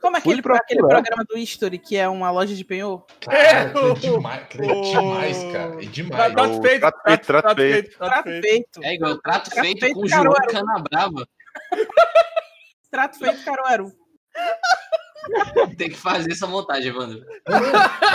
Como 0.00 0.16
é 0.16 0.18
aquele, 0.18 0.40
aquele 0.40 0.80
programa 0.80 1.24
do 1.24 1.38
History, 1.38 1.78
que 1.78 1.96
é 1.96 2.06
uma 2.06 2.30
loja 2.30 2.54
de 2.54 2.62
penhor? 2.62 3.06
é, 3.30 3.62
é 3.62 3.68
demais, 3.98 4.46
é 4.52 4.82
demais, 4.82 5.42
cara. 5.44 5.82
É 5.82 5.86
demais. 5.86 6.32
Trato 6.34 6.62
feito, 6.62 6.80
trato 6.80 7.02
feito, 7.02 7.26
trato 7.26 7.56
feito. 7.56 7.96
Trato 7.96 8.28
feito. 8.28 8.84
É 8.84 8.94
igual, 8.94 9.16
trato 9.18 9.50
feito 9.50 9.92
com 9.94 10.00
o 10.00 10.08
João 10.08 10.34
Canabrava. 10.50 11.26
Trato 12.94 13.18
feito, 13.18 13.44
Caruaru. 13.44 13.92
Tem 15.76 15.90
que 15.90 15.96
fazer 15.96 16.30
essa 16.30 16.46
montagem, 16.46 16.90
Evandro. 16.90 17.26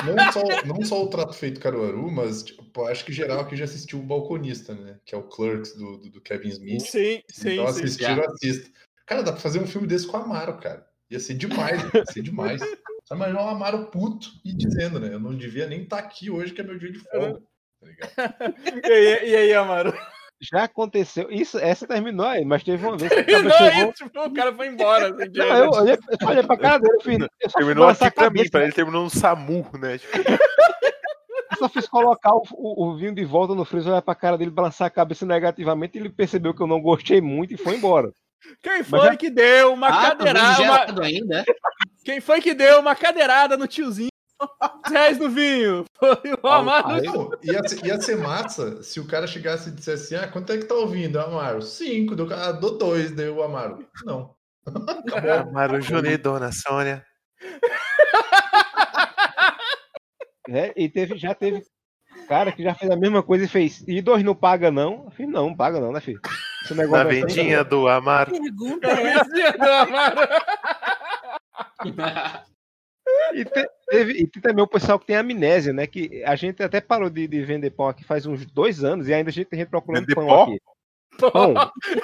Não, 0.05 0.15
não, 0.15 0.31
só, 0.31 0.43
não 0.65 0.85
só 0.85 1.03
o 1.03 1.09
trato 1.09 1.33
feito 1.33 1.59
Caruaru, 1.59 2.09
mas 2.09 2.43
tipo, 2.43 2.85
acho 2.85 3.03
que 3.03 3.11
geral 3.11 3.41
aqui 3.41 3.57
já 3.57 3.65
assistiu 3.65 3.99
o 3.99 4.03
Balconista, 4.03 4.73
né? 4.73 4.97
Que 5.03 5.13
é 5.13 5.17
o 5.17 5.23
Clerks 5.23 5.75
do, 5.75 5.97
do, 5.97 6.09
do 6.11 6.21
Kevin 6.21 6.47
Smith. 6.47 6.79
Sim, 6.79 7.21
sim. 7.29 7.53
Então 7.55 7.67
sim, 7.73 7.83
assistiram, 7.83 8.23
assista. 8.23 8.71
Cara, 9.05 9.21
dá 9.21 9.33
pra 9.33 9.41
fazer 9.41 9.59
um 9.59 9.67
filme 9.67 9.85
desse 9.85 10.07
com 10.07 10.15
o 10.15 10.21
Amaro, 10.21 10.57
cara. 10.59 10.87
Ia 11.09 11.19
ser 11.19 11.33
demais, 11.33 11.81
ia 11.93 12.05
ser 12.05 12.21
demais. 12.21 12.61
Só 13.03 13.15
imaginar 13.15 13.43
o 13.43 13.49
Amaro 13.49 13.87
puto 13.87 14.29
e 14.45 14.53
dizendo, 14.53 14.97
né? 14.97 15.13
Eu 15.13 15.19
não 15.19 15.35
devia 15.35 15.67
nem 15.67 15.83
estar 15.83 15.97
tá 15.97 16.03
aqui 16.03 16.29
hoje, 16.29 16.53
que 16.53 16.61
é 16.61 16.63
meu 16.63 16.79
dia 16.79 16.93
de 16.93 16.99
folga. 16.99 17.41
Tá 18.15 18.45
e, 18.87 18.91
aí, 18.93 19.29
e 19.29 19.35
aí, 19.35 19.53
Amaro? 19.53 19.93
Já 20.41 20.63
aconteceu. 20.63 21.29
Isso, 21.29 21.57
essa 21.59 21.85
terminou 21.85 22.25
aí, 22.25 22.45
mas 22.45 22.63
teve 22.63 22.85
uma 22.85 22.97
vez 22.97 23.11
que 23.11 23.23
terminou 23.23 23.57
chegou... 23.57 23.93
tipo, 23.93 24.19
o 24.19 24.33
cara 24.33 24.53
foi 24.53 24.67
embora. 24.67 25.07
Assim, 25.07 25.31
não, 25.35 25.45
eu 25.45 25.69
olhei, 25.71 25.97
eu 26.21 26.27
olhei 26.27 26.43
pra 26.43 26.57
cara 26.57 26.79
dele, 26.79 27.03
filho. 27.03 27.29
Terminou 27.53 27.87
aqui 27.89 28.11
pra 28.11 28.29
mim, 28.29 28.49
pra 28.49 28.63
ele 28.63 28.71
terminou 28.71 29.03
no 29.03 29.09
SAMU, 29.09 29.69
né? 29.79 29.97
Tipo... 29.97 30.17
Eu 31.51 31.57
só 31.57 31.69
fiz 31.69 31.87
colocar 31.87 32.33
o, 32.33 32.43
o, 32.51 32.85
o, 32.85 32.95
vinho 32.95 33.13
de 33.13 33.25
volta 33.25 33.53
no 33.55 33.65
freezer, 33.65 33.91
olhar 33.91 34.01
pra 34.01 34.15
cara 34.15 34.37
dele, 34.37 34.51
balançar 34.51 34.87
a 34.87 34.91
cabeça 34.91 35.25
negativamente, 35.25 35.97
e 35.97 36.01
ele 36.01 36.09
percebeu 36.09 36.53
que 36.53 36.61
eu 36.61 36.67
não 36.67 36.79
gostei 36.79 37.19
muito 37.19 37.53
e 37.53 37.57
foi 37.57 37.75
embora. 37.75 38.11
Quem 38.61 38.83
foi 38.83 38.99
já... 39.01 39.15
que 39.17 39.29
deu 39.29 39.73
uma 39.73 39.87
ah, 39.87 40.15
cadeirada? 40.15 40.93
Uma... 40.93 41.05
Ainda? 41.05 41.43
Quem 42.05 42.21
foi 42.21 42.39
que 42.39 42.53
deu 42.53 42.79
uma 42.79 42.95
cadeirada 42.95 43.57
no 43.57 43.67
tiozinho? 43.67 44.09
Reais 44.87 45.17
no 45.17 45.29
vinho. 45.29 45.85
Foi 45.97 46.17
o 46.41 46.47
Amaro. 46.47 47.03
Não, 47.03 47.29
ia, 47.43 47.61
ia 47.83 48.01
ser 48.01 48.17
massa 48.17 48.81
se 48.83 48.99
o 48.99 49.07
cara 49.07 49.27
chegasse 49.27 49.69
e 49.69 49.73
dissesse 49.73 50.15
assim: 50.15 50.25
ah, 50.25 50.27
quanto 50.31 50.51
é 50.51 50.57
que 50.57 50.65
tá 50.65 50.75
ouvindo, 50.75 51.19
Amaro? 51.19 51.61
Cinco. 51.61 52.15
Deu, 52.15 52.27
ah, 52.33 52.51
dou 52.51 52.77
dois, 52.77 53.11
deu 53.11 53.37
o 53.37 53.43
Amaro. 53.43 53.85
Não. 54.03 54.35
Amaro 55.49 55.81
Júnior 55.81 56.13
e 56.13 56.17
Dona 56.17 56.51
Sônia. 56.51 57.05
É, 60.47 60.73
e 60.75 60.89
teve, 60.89 61.17
já 61.17 61.35
teve 61.35 61.63
cara 62.27 62.51
que 62.51 62.63
já 62.63 62.75
fez 62.75 62.91
a 62.91 62.95
mesma 62.95 63.23
coisa 63.23 63.45
e 63.45 63.47
fez. 63.47 63.83
E 63.87 64.01
dois 64.01 64.23
não 64.23 64.35
paga, 64.35 64.71
não? 64.71 65.05
Eu 65.05 65.11
falei, 65.11 65.27
não, 65.27 65.55
paga 65.55 65.79
não, 65.79 65.91
né, 65.91 65.99
filho? 65.99 66.19
Esse 66.63 66.75
negócio 66.75 67.03
Na 67.03 67.09
vendinha 67.09 67.63
do 67.63 67.87
Amaro. 67.87 68.31
Pergunta 68.31 68.87
é 68.87 69.07
essa? 69.13 69.57
do 69.57 69.63
Amaro. 69.63 70.29
E, 73.33 73.45
te, 73.45 73.69
teve, 73.87 74.11
e 74.13 74.27
tem 74.27 74.41
também 74.41 74.63
o 74.63 74.67
pessoal 74.67 74.99
que 74.99 75.05
tem 75.05 75.15
amnésia, 75.15 75.73
né? 75.73 75.87
Que 75.87 76.23
a 76.23 76.35
gente 76.35 76.61
até 76.61 76.81
parou 76.81 77.09
de, 77.09 77.27
de 77.27 77.43
vender 77.43 77.71
pão 77.71 77.87
aqui 77.87 78.03
faz 78.03 78.25
uns 78.25 78.45
dois 78.45 78.83
anos 78.83 79.07
e 79.07 79.13
ainda 79.13 79.29
a 79.29 79.33
gente 79.33 79.47
tem 79.47 79.59
gente 79.59 79.69
procurando 79.69 80.01
vender 80.01 80.15
pão 80.15 80.27
pó? 80.27 80.43
aqui. 80.43 80.59
Pão. 81.19 81.53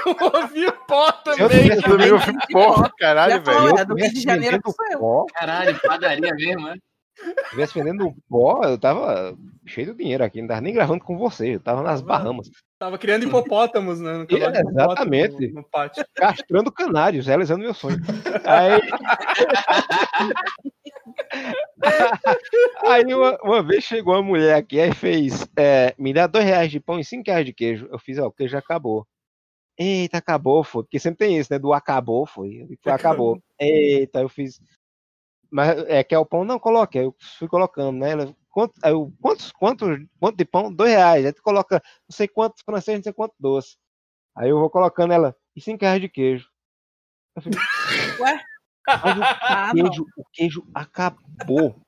Eu 0.06 0.42
ouvi 0.42 0.72
pó 0.88 1.12
também. 1.12 1.70
Eu 1.70 1.82
também 1.82 2.12
ouvi 2.12 2.34
pó, 2.52 2.90
caralho, 2.98 3.42
velho. 3.42 3.78
É 3.78 3.86
do 3.86 3.96
Rio 3.96 4.14
de 4.14 4.22
Janeiro 4.22 4.60
pó. 5.00 5.26
Caralho, 5.34 5.80
padaria 5.82 6.34
mesmo, 6.34 6.68
né? 6.68 6.76
Se 7.16 7.50
tivesse 7.52 7.74
vendendo 7.74 8.14
pó, 8.30 8.62
eu 8.66 8.78
tava 8.78 9.38
cheio 9.66 9.88
de 9.88 9.98
dinheiro 9.98 10.24
aqui, 10.24 10.42
não 10.42 10.50
tava 10.50 10.62
nem 10.62 10.74
gravando 10.74 11.04
com 11.04 11.18
você, 11.18 11.56
eu 11.56 11.60
tava 11.62 11.82
nas 11.82 12.02
Bahamas. 12.02 12.50
Tava 12.78 12.98
criando 12.98 13.26
hipopótamos, 13.26 14.02
né? 14.02 14.28
É, 14.30 14.60
exatamente. 14.60 15.48
No, 15.48 15.62
no 15.62 15.64
pátio. 15.64 16.06
Castrando 16.14 16.72
canários, 16.72 17.26
realizando 17.26 17.64
meu 17.64 17.74
sonho. 17.74 17.98
Aí, 18.44 18.82
aí 22.86 23.14
uma, 23.14 23.38
uma, 23.41 23.64
vez 23.64 23.84
chegou 23.84 24.14
uma 24.14 24.23
mulher 24.23 24.56
aqui 24.56 24.80
e 24.80 24.94
fez: 24.94 25.48
é, 25.57 25.94
me 25.98 26.14
dá 26.14 26.27
dois 26.27 26.45
reais 26.45 26.72
de 26.72 26.80
pão 26.80 26.99
e 26.99 27.06
cinco 27.06 27.30
reais 27.30 27.45
de 27.45 27.53
queijo. 27.53 27.88
Eu 27.91 27.99
fiz, 27.99 28.18
ó, 28.18 28.27
o 28.27 28.32
queijo 28.32 28.57
acabou. 28.57 29.07
Eita, 29.77 30.18
acabou, 30.18 30.64
foi. 30.64 30.84
Porque 30.84 30.99
sempre 30.99 31.27
tem 31.27 31.38
isso, 31.38 31.52
né? 31.52 31.60
Do 31.60 31.73
acabou, 31.73 32.26
foi. 32.26 32.68
Acabou. 32.86 33.41
Eita, 33.60 34.22
eu 34.22 34.30
fiz. 34.30 34.61
Mas 35.52 35.77
é 35.88 36.03
que 36.03 36.15
é 36.15 36.19
o 36.19 36.26
pão, 36.26 36.44
não 36.44 36.60
coloque. 36.60 36.98
Aí 36.98 37.06
eu 37.06 37.15
fui 37.38 37.48
colocando, 37.48 37.98
né? 37.98 38.11
Ela, 38.11 38.36
quanto, 38.49 38.73
eu, 38.84 39.14
quantos, 39.22 39.52
quantos, 39.52 40.06
quanto 40.19 40.38
de 40.38 40.45
pão? 40.45 40.73
Dois 40.73 40.91
reais. 40.91 41.26
Aí 41.26 41.34
tu 41.34 41.41
coloca 41.41 41.82
não 42.10 42.15
sei 42.15 42.27
quantos 42.27 42.64
francês, 42.64 42.98
não 42.98 43.03
sei 43.03 43.14
quanto 43.14 43.36
doce. 43.40 43.77
Aí 44.36 44.49
eu 44.49 44.60
vou 44.60 44.69
colocando 44.69 45.14
ela, 45.14 45.36
e 45.56 45.61
cinco 45.61 45.84
reais 45.84 46.02
de 46.02 46.10
queijo. 46.10 46.49
Eu 47.36 48.22
Ué? 48.22 48.44
Mas 48.88 49.18
o, 49.18 49.22
ah, 49.24 49.72
queijo, 49.74 50.06
o 50.18 50.24
queijo 50.32 50.64
acabou. 50.74 51.82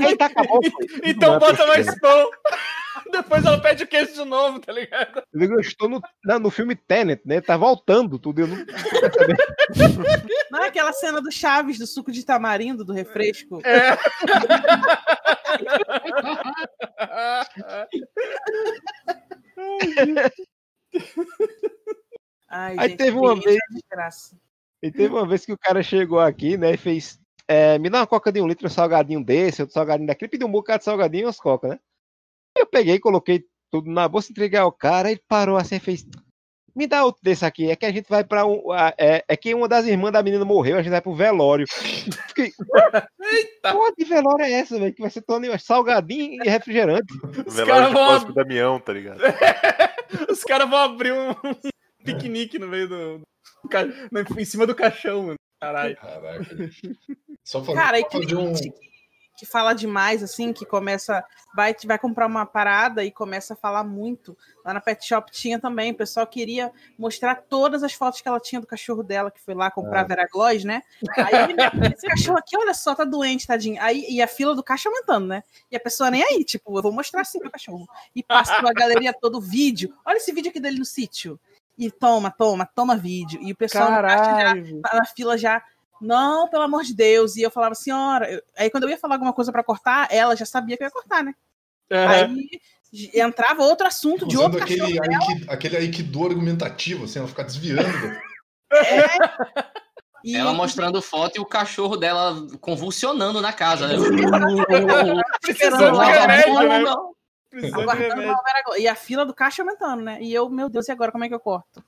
Eita, 0.00 0.26
acabou. 0.26 0.60
então 1.04 1.38
bota 1.38 1.66
mais 1.66 1.98
pão. 2.00 2.30
Depois 3.12 3.44
ela 3.44 3.60
pede 3.60 3.84
o 3.84 3.86
queijo 3.86 4.14
de 4.14 4.24
novo, 4.24 4.58
tá 4.58 4.72
ligado? 4.72 5.22
Eu 5.32 5.60
estou 5.60 5.88
no, 5.88 6.00
no 6.40 6.50
filme 6.50 6.74
Tenet, 6.74 7.22
né? 7.24 7.40
Tá 7.40 7.56
voltando 7.56 8.18
tudo. 8.18 8.40
Eu 8.40 8.48
não, 8.48 8.56
não 10.50 10.62
é 10.64 10.68
aquela 10.68 10.92
cena 10.92 11.20
do 11.22 11.30
Chaves, 11.30 11.78
do 11.78 11.86
suco 11.86 12.10
de 12.10 12.24
tamarindo, 12.24 12.84
do 12.84 12.92
refresco? 12.92 13.60
É. 13.64 13.96
Ai, 22.48 22.76
Aí 22.78 22.88
gente, 22.88 22.98
teve 22.98 23.16
uma 23.16 23.40
vez. 23.40 23.58
E 24.86 24.92
teve 24.92 25.14
uma 25.14 25.26
vez 25.26 25.44
que 25.44 25.52
o 25.52 25.58
cara 25.58 25.82
chegou 25.82 26.20
aqui, 26.20 26.56
né, 26.56 26.74
e 26.74 26.76
fez. 26.76 27.18
É, 27.48 27.78
me 27.78 27.88
dá 27.88 28.00
uma 28.00 28.06
coca 28.06 28.32
de 28.32 28.40
um 28.40 28.48
litro, 28.48 28.66
um 28.66 28.70
salgadinho 28.70 29.24
desse, 29.24 29.62
outro 29.62 29.74
salgadinho 29.74 30.08
daquele, 30.08 30.30
pediu 30.30 30.48
um 30.48 30.50
bocado 30.50 30.78
de 30.78 30.84
salgadinho 30.84 31.22
e 31.22 31.26
umas 31.26 31.38
coca, 31.38 31.68
né? 31.68 31.78
Eu 32.56 32.66
peguei, 32.66 32.98
coloquei 32.98 33.44
tudo 33.70 33.90
na 33.90 34.08
bolsa, 34.08 34.32
entreguei 34.32 34.58
ao 34.58 34.72
cara, 34.72 35.10
ele 35.10 35.20
parou 35.28 35.56
assim 35.56 35.76
e 35.76 35.80
fez. 35.80 36.06
me 36.74 36.86
dá 36.86 37.04
outro 37.04 37.20
desse 37.22 37.44
aqui. 37.44 37.70
É 37.70 37.76
que 37.76 37.86
a 37.86 37.92
gente 37.92 38.08
vai 38.08 38.24
pra 38.24 38.46
um. 38.46 38.62
É, 38.98 39.24
é 39.28 39.36
que 39.36 39.54
uma 39.54 39.68
das 39.68 39.86
irmãs 39.86 40.12
da 40.12 40.22
menina 40.22 40.44
morreu, 40.44 40.76
a 40.76 40.82
gente 40.82 40.90
vai 40.90 41.00
pro 41.00 41.14
velório. 41.14 41.66
Fiquei, 41.68 42.52
Eita! 43.20 43.72
Porra 43.72 43.92
de 43.96 44.04
velório 44.04 44.44
é 44.44 44.52
essa, 44.52 44.78
velho? 44.78 44.94
Que 44.94 45.02
vai 45.02 45.10
ser 45.10 45.22
todo 45.22 45.46
salgadinho 45.58 46.42
e 46.42 46.48
refrigerante. 46.48 47.12
Os 47.46 47.54
velório 47.54 47.88
de 47.88 47.94
vão... 47.94 48.32
Damião, 48.32 48.80
tá 48.80 48.92
ligado? 48.92 49.20
Os 50.30 50.42
caras 50.44 50.68
vão 50.68 50.78
abrir 50.78 51.12
um 51.12 51.34
piquenique 52.04 52.58
no 52.58 52.68
meio 52.68 52.88
do. 52.88 53.22
Em 54.38 54.44
cima 54.44 54.66
do 54.66 54.74
caixão, 54.74 55.22
mano. 55.22 55.36
Caralho. 55.60 55.96
Caraca. 55.96 56.44
Só 57.42 57.60
Cara, 57.74 57.98
só 58.00 58.10
fazer 58.10 58.36
um 58.36 58.52
que 59.36 59.44
fala 59.44 59.74
demais, 59.74 60.22
assim, 60.22 60.52
que 60.52 60.64
começa. 60.64 61.22
Vai, 61.54 61.74
vai 61.84 61.98
comprar 61.98 62.26
uma 62.26 62.46
parada 62.46 63.04
e 63.04 63.10
começa 63.10 63.52
a 63.52 63.56
falar 63.56 63.84
muito. 63.84 64.36
Lá 64.64 64.72
na 64.72 64.80
Pet 64.80 65.06
Shop 65.06 65.30
tinha 65.30 65.58
também. 65.58 65.92
O 65.92 65.96
pessoal 65.96 66.26
queria 66.26 66.72
mostrar 66.98 67.36
todas 67.36 67.82
as 67.82 67.92
fotos 67.92 68.20
que 68.20 68.28
ela 68.28 68.40
tinha 68.40 68.60
do 68.60 68.66
cachorro 68.66 69.02
dela, 69.02 69.30
que 69.30 69.40
foi 69.40 69.54
lá 69.54 69.70
comprar 69.70 70.00
é. 70.00 70.04
Veragloss, 70.04 70.64
né? 70.64 70.82
Aí, 71.16 71.92
esse 71.94 72.06
cachorro 72.06 72.38
aqui, 72.38 72.56
olha 72.56 72.72
só, 72.72 72.94
tá 72.94 73.04
doente, 73.04 73.46
tadinho. 73.46 73.80
Aí, 73.80 74.06
e 74.08 74.22
a 74.22 74.26
fila 74.26 74.54
do 74.54 74.62
caixa 74.62 74.88
aumentando, 74.88 75.26
né? 75.26 75.44
E 75.70 75.76
a 75.76 75.80
pessoa 75.80 76.10
nem 76.10 76.22
aí, 76.22 76.42
tipo, 76.42 76.76
eu 76.76 76.82
vou 76.82 76.92
mostrar 76.92 77.20
assim 77.20 77.38
pro 77.38 77.50
cachorro. 77.50 77.86
E 78.14 78.22
passa 78.22 78.56
pela 78.56 78.72
galeria 78.72 79.12
todo 79.12 79.36
o 79.36 79.40
vídeo. 79.40 79.94
Olha 80.04 80.16
esse 80.16 80.32
vídeo 80.32 80.50
aqui 80.50 80.60
dele 80.60 80.78
no 80.78 80.84
sítio. 80.84 81.38
E 81.78 81.90
toma, 81.90 82.30
toma, 82.30 82.68
toma 82.74 82.96
vídeo. 82.96 83.40
E 83.42 83.52
o 83.52 83.56
pessoal 83.56 83.88
já, 83.88 84.54
na 84.94 85.04
fila 85.04 85.36
já 85.36 85.62
não, 86.00 86.48
pelo 86.48 86.62
amor 86.62 86.82
de 86.82 86.94
Deus. 86.94 87.36
E 87.36 87.42
eu 87.42 87.50
falava, 87.50 87.74
senhora. 87.74 88.30
Eu... 88.30 88.42
Aí 88.56 88.70
quando 88.70 88.84
eu 88.84 88.90
ia 88.90 88.98
falar 88.98 89.16
alguma 89.16 89.32
coisa 89.32 89.52
para 89.52 89.64
cortar, 89.64 90.08
ela 90.10 90.34
já 90.34 90.46
sabia 90.46 90.76
que 90.76 90.82
eu 90.82 90.86
ia 90.86 90.92
cortar, 90.92 91.22
né? 91.22 91.34
Uhum. 91.90 92.08
Aí 92.08 92.48
entrava 93.14 93.62
outro 93.62 93.86
assunto 93.86 94.26
de 94.26 94.38
outro 94.38 94.62
aquele, 94.62 94.98
aikido, 94.98 95.50
aquele 95.50 95.76
aikido 95.76 96.24
argumentativo, 96.24 97.04
assim, 97.04 97.18
ela 97.18 97.28
ficar 97.28 97.42
desviando. 97.42 97.82
é. 98.72 99.06
E... 100.24 100.34
Ela 100.34 100.52
mostrando 100.52 101.00
foto 101.00 101.36
e 101.36 101.40
o 101.40 101.46
cachorro 101.46 101.96
dela 101.96 102.34
convulsionando 102.60 103.40
na 103.40 103.52
casa, 103.52 103.86
né? 103.88 103.94
Precisando 105.40 106.00
de 106.00 106.04
remédio, 106.04 106.68
né? 106.68 106.84
E 108.78 108.88
a 108.88 108.94
fila 108.94 109.24
do 109.24 109.34
caixa 109.34 109.62
aumentando, 109.62 110.02
né? 110.02 110.18
E 110.20 110.32
eu, 110.32 110.48
meu 110.48 110.68
Deus, 110.68 110.88
e 110.88 110.92
agora 110.92 111.12
como 111.12 111.24
é 111.24 111.28
que 111.28 111.34
eu 111.34 111.40
corto? 111.40 111.82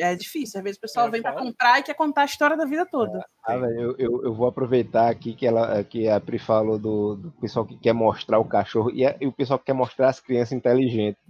É 0.00 0.14
difícil, 0.14 0.58
às 0.58 0.64
vezes 0.64 0.78
o 0.78 0.80
pessoal 0.80 1.06
é 1.06 1.10
vem 1.10 1.22
para 1.22 1.32
comprar 1.32 1.78
e 1.78 1.82
quer 1.82 1.94
contar 1.94 2.22
a 2.22 2.26
história 2.26 2.56
da 2.56 2.64
vida 2.64 2.86
toda. 2.86 3.24
Ah, 3.46 3.54
eu, 3.54 3.94
eu, 3.98 4.24
eu, 4.24 4.34
vou 4.34 4.46
aproveitar 4.46 5.08
aqui 5.08 5.34
que, 5.34 5.46
ela, 5.46 5.82
que 5.84 6.08
a 6.08 6.20
Pri 6.20 6.38
falou 6.38 6.78
do, 6.78 7.16
do 7.16 7.30
pessoal 7.32 7.64
que 7.64 7.76
quer 7.76 7.92
mostrar 7.92 8.38
o 8.38 8.44
cachorro 8.44 8.90
e, 8.90 9.06
a, 9.06 9.16
e 9.20 9.26
o 9.26 9.32
pessoal 9.32 9.58
que 9.58 9.66
quer 9.66 9.72
mostrar 9.72 10.08
as 10.08 10.20
crianças 10.20 10.52
inteligentes. 10.52 11.20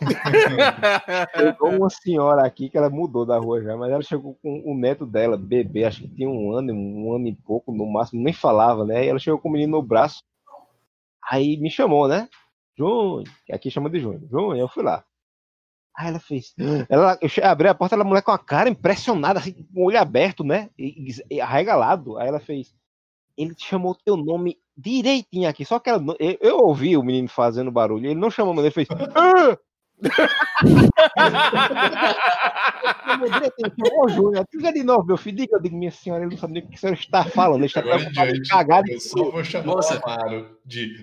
Chegou 1.36 1.70
uma 1.70 1.90
senhora 1.90 2.46
aqui 2.46 2.68
que 2.68 2.78
ela 2.78 2.90
mudou 2.90 3.26
da 3.26 3.38
rua 3.38 3.62
já, 3.62 3.76
mas 3.76 3.90
ela 3.90 4.02
chegou 4.02 4.34
com 4.42 4.62
o 4.64 4.76
neto 4.76 5.06
dela, 5.06 5.36
bebê, 5.36 5.84
acho 5.84 6.02
que 6.02 6.08
tinha 6.08 6.28
um 6.28 6.52
ano, 6.56 6.72
um 6.72 7.14
ano 7.14 7.28
e 7.28 7.34
pouco 7.34 7.72
no 7.72 7.86
máximo, 7.86 8.22
nem 8.22 8.32
falava, 8.32 8.84
né? 8.84 9.04
E 9.04 9.08
ela 9.08 9.18
chegou 9.18 9.38
com 9.38 9.48
o 9.48 9.52
menino 9.52 9.72
no 9.72 9.82
braço, 9.82 10.22
aí 11.30 11.56
me 11.58 11.70
chamou, 11.70 12.08
né? 12.08 12.28
Júnior, 12.76 13.24
aqui 13.50 13.70
chama 13.70 13.90
de 13.90 14.00
Júnior. 14.00 14.28
Júnior, 14.30 14.56
eu 14.56 14.68
fui 14.68 14.82
lá. 14.82 15.04
Aí 15.96 16.08
ela 16.08 16.18
fez. 16.18 16.54
Ela, 16.88 17.18
eu 17.20 17.28
abri 17.44 17.68
a 17.68 17.74
porta, 17.74 17.94
ela 17.94 18.04
mulher 18.04 18.22
com 18.22 18.30
a 18.30 18.38
cara 18.38 18.68
impressionada, 18.68 19.38
assim, 19.38 19.52
com 19.52 19.82
o 19.82 19.84
olho 19.84 20.00
aberto, 20.00 20.42
né? 20.42 20.70
E, 20.78 21.12
e, 21.30 21.40
arregalado. 21.40 22.18
Aí 22.18 22.28
ela 22.28 22.40
fez. 22.40 22.74
Ele 23.36 23.54
te 23.54 23.66
chamou 23.66 23.94
teu 23.94 24.16
nome 24.16 24.58
direitinho 24.76 25.48
aqui. 25.48 25.64
Só 25.64 25.78
que 25.78 25.90
ela, 25.90 26.02
eu, 26.18 26.38
eu 26.40 26.56
ouvi 26.58 26.96
o 26.96 27.02
menino 27.02 27.28
fazendo 27.28 27.70
barulho. 27.70 28.06
Ele 28.06 28.18
não 28.18 28.30
chamou, 28.30 28.54
mas 28.54 28.64
ele 28.64 28.74
fez. 28.74 28.88
Ah! 32.84 33.18
Ô, 33.94 34.08
Júnior, 34.08 34.44
diga 34.52 34.72
de 34.72 34.82
novo, 34.82 35.04
meu 35.04 35.16
filho. 35.16 35.36
Diga, 35.36 35.56
eu 35.56 35.60
digo, 35.60 35.76
minha 35.76 35.90
senhora, 35.90 36.24
ele 36.24 36.32
não 36.32 36.38
sabe 36.38 36.54
nem 36.54 36.62
o 36.62 36.68
que 36.68 36.78
você 36.78 36.90
está 36.90 37.24
falando. 37.24 37.60
Ele 37.60 37.66
está 37.66 37.82
cagado. 38.48 38.90
Eu 38.90 39.00
só 39.00 39.30
vou 39.30 39.44
chamar 39.44 39.66
Nossa. 39.66 39.94
o 39.94 40.10
Amaro 40.10 40.58
de 40.64 41.02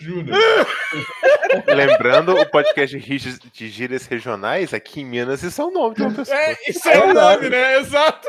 Júnior. 0.00 0.36
Lembrando, 1.66 2.34
o 2.34 2.46
podcast 2.46 2.98
de 2.98 3.68
gírias 3.68 4.06
regionais, 4.06 4.74
aqui 4.74 5.00
em 5.00 5.04
Minas, 5.04 5.42
isso 5.42 5.60
é 5.60 5.64
o 5.64 5.70
nome 5.70 5.94
de 5.94 6.02
uma 6.02 6.12
pessoa. 6.12 6.36
É, 6.36 6.56
isso 6.68 6.88
é 6.88 7.04
o 7.04 7.14
nome, 7.14 7.48
né? 7.48 7.78
Exato. 7.78 8.28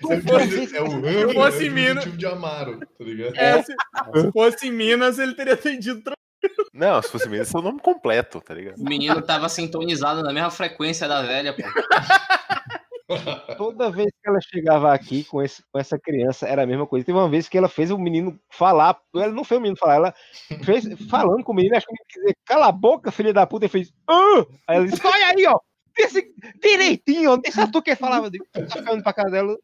Se 0.00 0.20
fosse, 0.22 0.76
é 0.76 0.82
o 0.82 1.28
se 1.28 1.34
fosse 1.34 1.66
em 1.66 1.70
Minas. 1.70 2.16
de 2.16 2.26
Amaro, 2.26 2.80
tá 2.80 3.04
ligado? 3.04 3.36
É, 3.36 3.62
se, 3.62 3.72
se 3.72 4.32
fosse 4.32 4.68
em 4.68 4.72
Minas, 4.72 5.18
ele 5.18 5.34
teria 5.34 5.54
atendido 5.54 6.02
não, 6.72 7.02
se 7.02 7.10
fosse 7.10 7.26
menino, 7.26 7.42
esse 7.42 7.54
é 7.54 7.58
o 7.58 7.62
nome 7.62 7.80
completo, 7.80 8.40
tá 8.40 8.54
ligado? 8.54 8.78
O 8.78 8.84
menino 8.84 9.20
tava 9.22 9.48
sintonizado 9.48 10.22
na 10.22 10.32
mesma 10.32 10.50
frequência 10.50 11.08
da 11.08 11.22
velha, 11.22 11.52
pô. 11.52 11.62
Toda 13.56 13.90
vez 13.90 14.08
que 14.08 14.28
ela 14.28 14.40
chegava 14.40 14.94
aqui 14.94 15.24
com, 15.24 15.42
esse, 15.42 15.62
com 15.72 15.78
essa 15.78 15.98
criança, 15.98 16.46
era 16.46 16.62
a 16.62 16.66
mesma 16.66 16.86
coisa. 16.86 17.04
Teve 17.04 17.18
uma 17.18 17.28
vez 17.28 17.48
que 17.48 17.58
ela 17.58 17.68
fez 17.68 17.90
o 17.90 17.98
menino 17.98 18.38
falar, 18.48 18.96
ela 19.14 19.32
não 19.32 19.42
fez 19.42 19.58
o 19.58 19.62
menino 19.62 19.76
falar, 19.76 19.96
ela 19.96 20.14
fez 20.64 20.84
falando 21.08 21.42
com 21.42 21.52
o 21.52 21.54
menino, 21.54 21.76
acho 21.76 21.86
que 21.86 21.92
ele 21.92 22.24
dizer, 22.24 22.36
cala 22.44 22.68
a 22.68 22.72
boca, 22.72 23.10
filha 23.10 23.32
da 23.32 23.46
puta, 23.46 23.66
e 23.66 23.68
fez, 23.68 23.92
ah! 24.08 24.46
Aí 24.66 24.76
ela 24.76 24.86
disse, 24.86 25.04
olha 25.04 25.26
aí, 25.26 25.46
ó, 25.46 25.58
desse, 25.96 26.32
direitinho, 26.62 27.36
deixa 27.38 27.70
tu 27.70 27.82
que 27.82 27.96
falava, 27.96 28.30
tá 28.30 28.78
ficando 28.78 29.02
pra 29.02 29.12
casa 29.12 29.30
dela, 29.30 29.56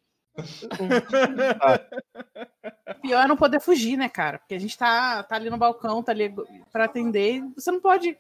Pior 3.03 3.25
é 3.25 3.29
não 3.29 3.37
poder 3.37 3.61
fugir, 3.61 3.97
né, 3.97 4.09
cara? 4.09 4.39
Porque 4.39 4.55
a 4.55 4.59
gente 4.59 4.77
tá, 4.77 5.23
tá 5.23 5.37
ali 5.37 5.51
no 5.51 5.59
balcão, 5.59 6.03
tá 6.03 6.13
ali 6.13 6.35
pra 6.73 6.85
atender. 6.85 7.43
Você 7.55 7.71
não 7.71 7.81
pode 7.81 8.17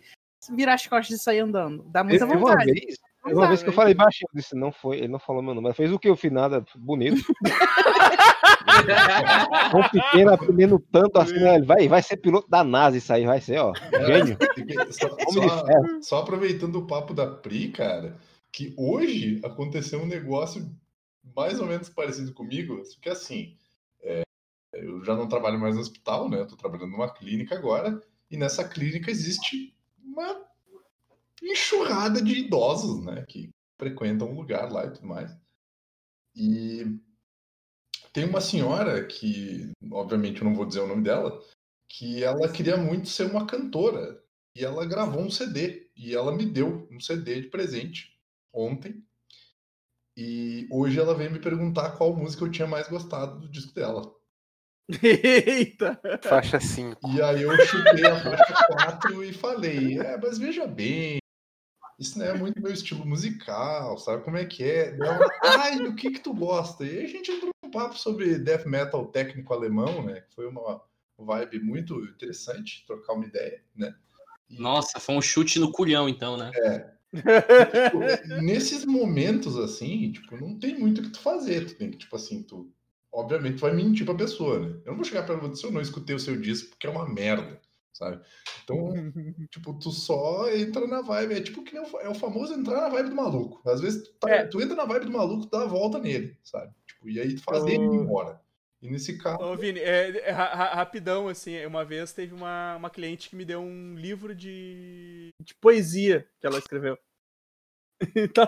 virar 0.51 0.75
as 0.75 0.87
costas 0.87 1.19
e 1.19 1.23
sair 1.23 1.41
andando. 1.41 1.85
Dá 1.89 2.05
muita 2.05 2.25
eu, 2.25 2.29
vontade. 2.29 2.71
Uma 2.71 2.75
vez, 2.75 2.99
uma 3.27 3.49
vez 3.49 3.63
que 3.63 3.69
eu 3.69 3.73
falei 3.73 3.95
baixinho, 3.95 4.29
disse, 4.33 4.55
não 4.55 4.71
foi, 4.71 4.99
ele 4.99 5.09
não 5.09 5.19
falou 5.19 5.43
meu 5.43 5.55
nome, 5.55 5.69
mas 5.69 5.77
fez 5.77 5.93
o 5.93 5.99
que 5.99 6.09
eu 6.09 6.17
fiz 6.17 6.31
nada 6.31 6.65
bonito. 6.77 7.23
Com 9.73 9.83
pequeno 9.89 10.33
aprendendo 10.33 10.79
tanto 10.93 11.19
assim, 11.19 11.39
né? 11.39 11.61
vai, 11.63 11.89
vai 11.89 12.03
ser 12.03 12.19
piloto 12.19 12.49
da 12.49 12.63
NASA 12.63 12.97
isso 12.97 13.13
aí, 13.13 13.25
vai 13.25 13.41
ser, 13.41 13.59
ó, 13.59 13.73
gênio. 14.07 14.37
Só, 14.91 15.09
só, 15.09 15.67
só 16.01 16.19
aproveitando 16.21 16.77
o 16.77 16.87
papo 16.87 17.15
da 17.15 17.27
Pri, 17.27 17.69
cara, 17.69 18.17
que 18.53 18.75
hoje 18.77 19.41
aconteceu 19.45 20.01
um 20.01 20.07
negócio 20.07 20.69
mais 21.35 21.61
ou 21.61 21.67
menos 21.67 21.89
parecido 21.89 22.33
comigo, 22.33 22.83
porque 22.95 23.09
assim, 23.09 23.57
é, 24.03 24.23
eu 24.75 25.05
já 25.05 25.15
não 25.15 25.29
trabalho 25.29 25.59
mais 25.59 25.75
no 25.75 25.81
hospital, 25.81 26.29
né? 26.29 26.41
Eu 26.41 26.47
tô 26.47 26.57
trabalhando 26.57 26.91
numa 26.93 27.13
clínica 27.13 27.55
agora, 27.55 28.01
e 28.31 28.37
nessa 28.37 28.69
clínica 28.69 29.11
existe 29.11 29.77
uma 30.03 30.45
enxurrada 31.43 32.23
de 32.23 32.41
idosos, 32.41 33.05
né? 33.05 33.25
Que 33.29 33.51
frequentam 33.79 34.31
o 34.31 34.35
lugar 34.35 34.71
lá 34.71 34.87
e 34.87 34.93
tudo 34.93 35.07
mais. 35.07 35.37
E 36.35 36.99
tem 38.13 38.25
uma 38.25 38.41
senhora 38.41 39.07
que, 39.07 39.71
obviamente, 39.91 40.41
eu 40.41 40.45
não 40.45 40.55
vou 40.55 40.67
dizer 40.67 40.81
o 40.81 40.87
nome 40.87 41.03
dela, 41.03 41.39
que 41.89 42.25
ela 42.25 42.51
queria 42.51 42.77
muito 42.77 43.09
ser 43.09 43.31
uma 43.31 43.47
cantora. 43.47 44.23
E 44.55 44.65
ela 44.65 44.87
gravou 44.87 45.23
um 45.23 45.31
CD. 45.31 45.91
E 45.95 46.15
ela 46.15 46.35
me 46.35 46.47
deu 46.47 46.89
um 46.91 46.99
CD 46.99 47.43
de 47.43 47.49
presente 47.49 48.19
ontem. 48.53 49.06
E 50.17 50.67
hoje 50.71 50.99
ela 50.99 51.15
veio 51.15 51.31
me 51.31 51.39
perguntar 51.39 51.91
qual 51.91 52.17
música 52.17 52.43
eu 52.43 52.51
tinha 52.51 52.67
mais 52.67 52.89
gostado 52.89 53.39
do 53.39 53.49
disco 53.49 53.75
dela. 53.75 54.11
Eita! 55.03 56.01
Faixa 56.23 56.59
5. 56.59 57.11
E 57.11 57.21
aí 57.21 57.43
eu 57.43 57.59
chutei 57.67 58.07
a 58.07 58.23
faixa 58.23 58.67
4 58.67 59.25
e 59.25 59.33
falei, 59.35 59.99
é, 59.99 60.17
mas 60.17 60.39
veja 60.39 60.67
bem, 60.67 61.19
isso 61.99 62.19
não 62.19 62.27
é 62.27 62.33
muito 62.33 62.63
meu 62.63 62.73
estilo 62.73 63.05
musical, 63.05 63.99
sabe 63.99 64.25
como 64.25 64.39
é 64.39 64.47
que 64.47 64.65
é? 64.65 64.97
Ela, 64.99 65.19
Ai, 65.43 65.79
do 65.79 65.95
que 65.95 66.11
que 66.13 66.21
tu 66.21 66.33
gosta? 66.33 66.85
E 66.85 66.91
aí 66.91 67.05
a 67.05 67.09
gente 67.09 67.31
entrou 67.31 67.51
num 67.63 67.71
papo 67.71 67.99
sobre 67.99 68.39
death 68.39 68.65
metal 68.65 69.07
técnico 69.09 69.53
alemão, 69.53 70.03
né? 70.03 70.25
Foi 70.35 70.47
uma 70.47 70.83
vibe 71.19 71.61
muito 71.61 72.03
interessante, 72.05 72.85
trocar 72.87 73.15
uma 73.15 73.27
ideia, 73.27 73.63
né? 73.75 73.95
E... 74.49 74.59
Nossa, 74.59 74.99
foi 74.99 75.15
um 75.15 75.23
chute 75.23 75.59
no 75.59 75.73
culhão, 75.73 76.09
então, 76.09 76.37
né? 76.37 76.51
É 76.55 76.96
tipo, 77.15 78.43
nesses 78.43 78.85
momentos 78.85 79.57
assim, 79.57 80.13
tipo, 80.13 80.37
não 80.37 80.59
tem 80.59 80.79
muito 80.79 81.01
o 81.01 81.05
que 81.05 81.11
tu 81.11 81.21
fazer. 81.21 81.67
Tu 81.67 81.75
tem 81.75 81.91
que, 81.91 81.99
tipo 81.99 82.17
assim, 82.17 82.43
tu. 82.43 82.73
Obviamente, 83.13 83.57
tu 83.57 83.61
vai 83.61 83.75
mentir 83.75 84.05
pra 84.05 84.15
pessoa, 84.15 84.59
né? 84.59 84.81
Eu 84.85 84.91
não 84.91 84.97
vou 84.97 85.05
chegar 85.05 85.25
pra 85.25 85.37
você, 85.37 85.67
eu 85.67 85.73
não 85.73 85.81
escutei 85.81 86.15
o 86.15 86.21
seu 86.21 86.39
disco 86.39 86.71
porque 86.71 86.87
é 86.87 86.91
uma 86.91 87.09
merda, 87.09 87.61
sabe? 87.93 88.21
Então, 88.63 88.93
tipo, 89.51 89.79
tu 89.79 89.91
só 89.91 90.51
entra 90.51 90.87
na 90.87 91.01
vibe. 91.01 91.35
É 91.35 91.41
tipo 91.41 91.63
que 91.63 91.77
é 91.77 92.09
o 92.09 92.15
famoso 92.15 92.53
entrar 92.53 92.83
na 92.83 92.89
vibe 92.89 93.11
do 93.11 93.17
maluco. 93.17 93.67
Às 93.69 93.81
vezes, 93.81 94.03
tu, 94.03 94.15
tá, 94.21 94.31
é. 94.31 94.47
tu 94.47 94.61
entra 94.61 94.77
na 94.77 94.85
vibe 94.85 95.07
do 95.07 95.13
maluco, 95.13 95.49
dá 95.51 95.63
a 95.63 95.67
volta 95.67 95.99
nele, 95.99 96.37
sabe? 96.45 96.73
Tipo, 96.87 97.09
e 97.09 97.21
aí 97.21 97.35
tu 97.35 97.43
faz 97.43 97.65
ele 97.65 97.85
ir 97.85 97.95
embora. 97.95 98.41
E 98.83 98.91
nesse 98.91 99.17
caso. 99.19 99.43
Ô, 99.43 99.57
Vini, 99.57 99.81
é, 99.81 100.29
é, 100.29 100.31
rapidão, 100.31 101.29
assim, 101.29 101.65
uma 101.65 101.85
vez 101.85 102.13
teve 102.13 102.35
uma, 102.35 102.77
uma 102.77 102.91
cliente 102.91 103.31
que 103.31 103.37
me 103.37 103.45
deu 103.45 103.61
um 103.61 103.95
livro 103.95 104.35
de, 104.35 105.31
de 105.43 105.55
poesia 105.55 106.29
que 106.41 106.47
ela 106.47 106.59
escreveu. 106.59 106.99
Então, 108.15 108.47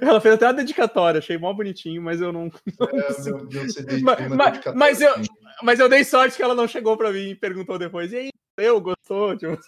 ela 0.00 0.20
fez 0.20 0.34
até 0.34 0.46
uma 0.46 0.54
dedicatória, 0.54 1.18
achei 1.18 1.36
mó 1.36 1.52
bonitinho, 1.52 2.00
mas 2.00 2.20
eu 2.20 2.32
não. 2.32 2.48
É, 2.80 3.22
meu, 3.24 3.44
meu 3.48 3.68
CD 3.68 3.98
mas, 3.98 4.28
mas, 4.28 4.74
mas, 4.76 5.00
eu, 5.00 5.12
mas 5.60 5.80
eu 5.80 5.88
dei 5.88 6.04
sorte 6.04 6.36
que 6.36 6.42
ela 6.44 6.54
não 6.54 6.68
chegou 6.68 6.96
pra 6.96 7.12
mim 7.12 7.30
e 7.30 7.34
perguntou 7.34 7.80
depois. 7.80 8.12
E 8.12 8.16
aí, 8.16 8.30
eu 8.56 8.80
gostou? 8.80 9.36
Tipo... 9.36 9.58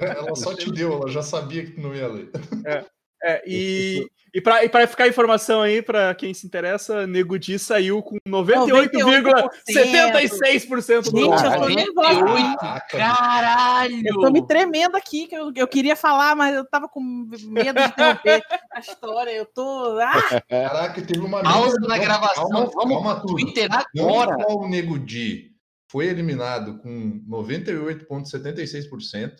É, 0.00 0.18
ela 0.18 0.34
só 0.34 0.54
te 0.54 0.70
deu, 0.72 0.92
ela 0.94 1.08
já 1.08 1.22
sabia 1.22 1.64
que 1.64 1.72
tu 1.72 1.80
não 1.80 1.94
ia 1.94 2.08
ler. 2.08 2.30
É. 2.66 2.84
É, 3.22 3.42
e, 3.46 4.10
e 4.32 4.40
para 4.40 4.64
e 4.64 4.70
ficar 4.86 5.08
informação 5.08 5.60
aí, 5.60 5.82
para 5.82 6.14
quem 6.14 6.32
se 6.32 6.46
interessa, 6.46 7.06
Nego 7.06 7.38
Di 7.38 7.58
saiu 7.58 8.02
com 8.02 8.16
98,76% 8.26 11.10
do 11.10 11.18
Gente, 11.18 11.44
eu 11.44 11.60
tô 11.60 11.68
nervosa. 11.68 12.80
Caralho! 12.90 14.00
Eu 14.04 14.20
tô 14.20 14.30
me 14.30 14.46
tremendo 14.46 14.96
aqui, 14.96 15.26
que 15.26 15.34
eu, 15.34 15.52
eu 15.54 15.66
queria 15.66 15.96
falar, 15.96 16.36
mas 16.36 16.54
eu 16.54 16.64
tava 16.64 16.88
com 16.88 17.00
medo 17.00 17.80
de 17.80 17.88
interromper 17.88 18.42
a 18.72 18.80
história. 18.80 19.32
Eu 19.32 19.44
tô. 19.46 19.98
Ah! 20.00 20.40
Caraca, 20.48 21.02
teve 21.02 21.18
uma. 21.20 21.42
Pausa 21.42 21.76
na 21.80 21.98
gravação, 21.98 22.48
calma, 22.48 22.70
vamos 22.72 23.02
calma 23.02 23.20
Twitter 23.26 23.68
agora. 23.70 24.36
Não 24.38 24.58
o 24.58 24.68
Nego 24.68 24.96
Di 24.98 25.50
foi 25.90 26.06
eliminado 26.06 26.78
com 26.78 27.20
98,76%. 27.28 29.32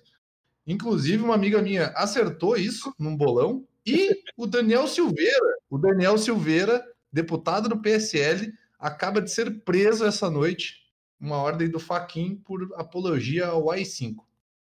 Inclusive, 0.67 1.23
uma 1.23 1.37
amiga 1.37 1.63
minha 1.63 1.93
acertou 1.95 2.57
isso 2.57 2.93
num 2.99 3.17
bolão 3.17 3.65
e 3.87 4.23
o 4.37 4.47
Daniel 4.47 4.87
Silveira, 4.87 5.57
o 5.69 5.79
Daniel 5.79 6.19
Silveira, 6.19 6.85
deputado 7.13 7.69
do 7.69 7.81
PSL, 7.81 8.53
acaba 8.79 9.21
de 9.21 9.31
ser 9.31 9.63
preso 9.63 10.05
essa 10.05 10.31
noite, 10.31 10.81
uma 11.21 11.37
ordem 11.37 11.69
do 11.69 11.79
Faquin 11.79 12.37
por 12.37 12.73
apologia 12.77 13.47
ao 13.47 13.71
AI-5. 13.71 14.17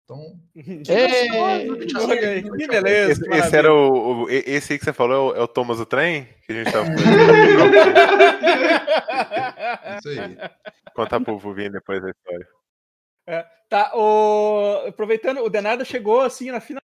Então, 0.05 0.41
é, 0.89 2.43
que 2.43 2.69
beleza. 2.69 3.13
Esse, 3.13 3.29
esse 3.29 3.57
era 3.57 3.75
o, 3.75 4.23
o, 4.23 4.31
esse 4.31 4.73
aí 4.73 4.79
que 4.79 4.85
você 4.85 4.93
falou 4.93 5.35
é 5.35 5.39
o, 5.39 5.41
é 5.41 5.43
o 5.43 5.49
Thomas 5.49 5.79
do 5.79 5.87
trem 5.87 6.29
que 6.47 6.53
a 6.53 6.55
gente 6.55 6.73
tava 6.73 6.87
Isso 9.99 10.09
aí. 10.09 10.39
Conta 10.95 11.21
pro 11.21 11.39
Vuvim 11.39 11.71
depois 11.71 12.01
da 12.01 12.11
história. 12.11 12.49
É, 13.27 13.45
tá, 13.69 13.91
o... 13.97 14.85
aproveitando, 14.87 15.43
o 15.43 15.51
Denado 15.51 15.85
chegou 15.85 16.21
assim 16.21 16.53
na 16.53 16.61
final. 16.61 16.81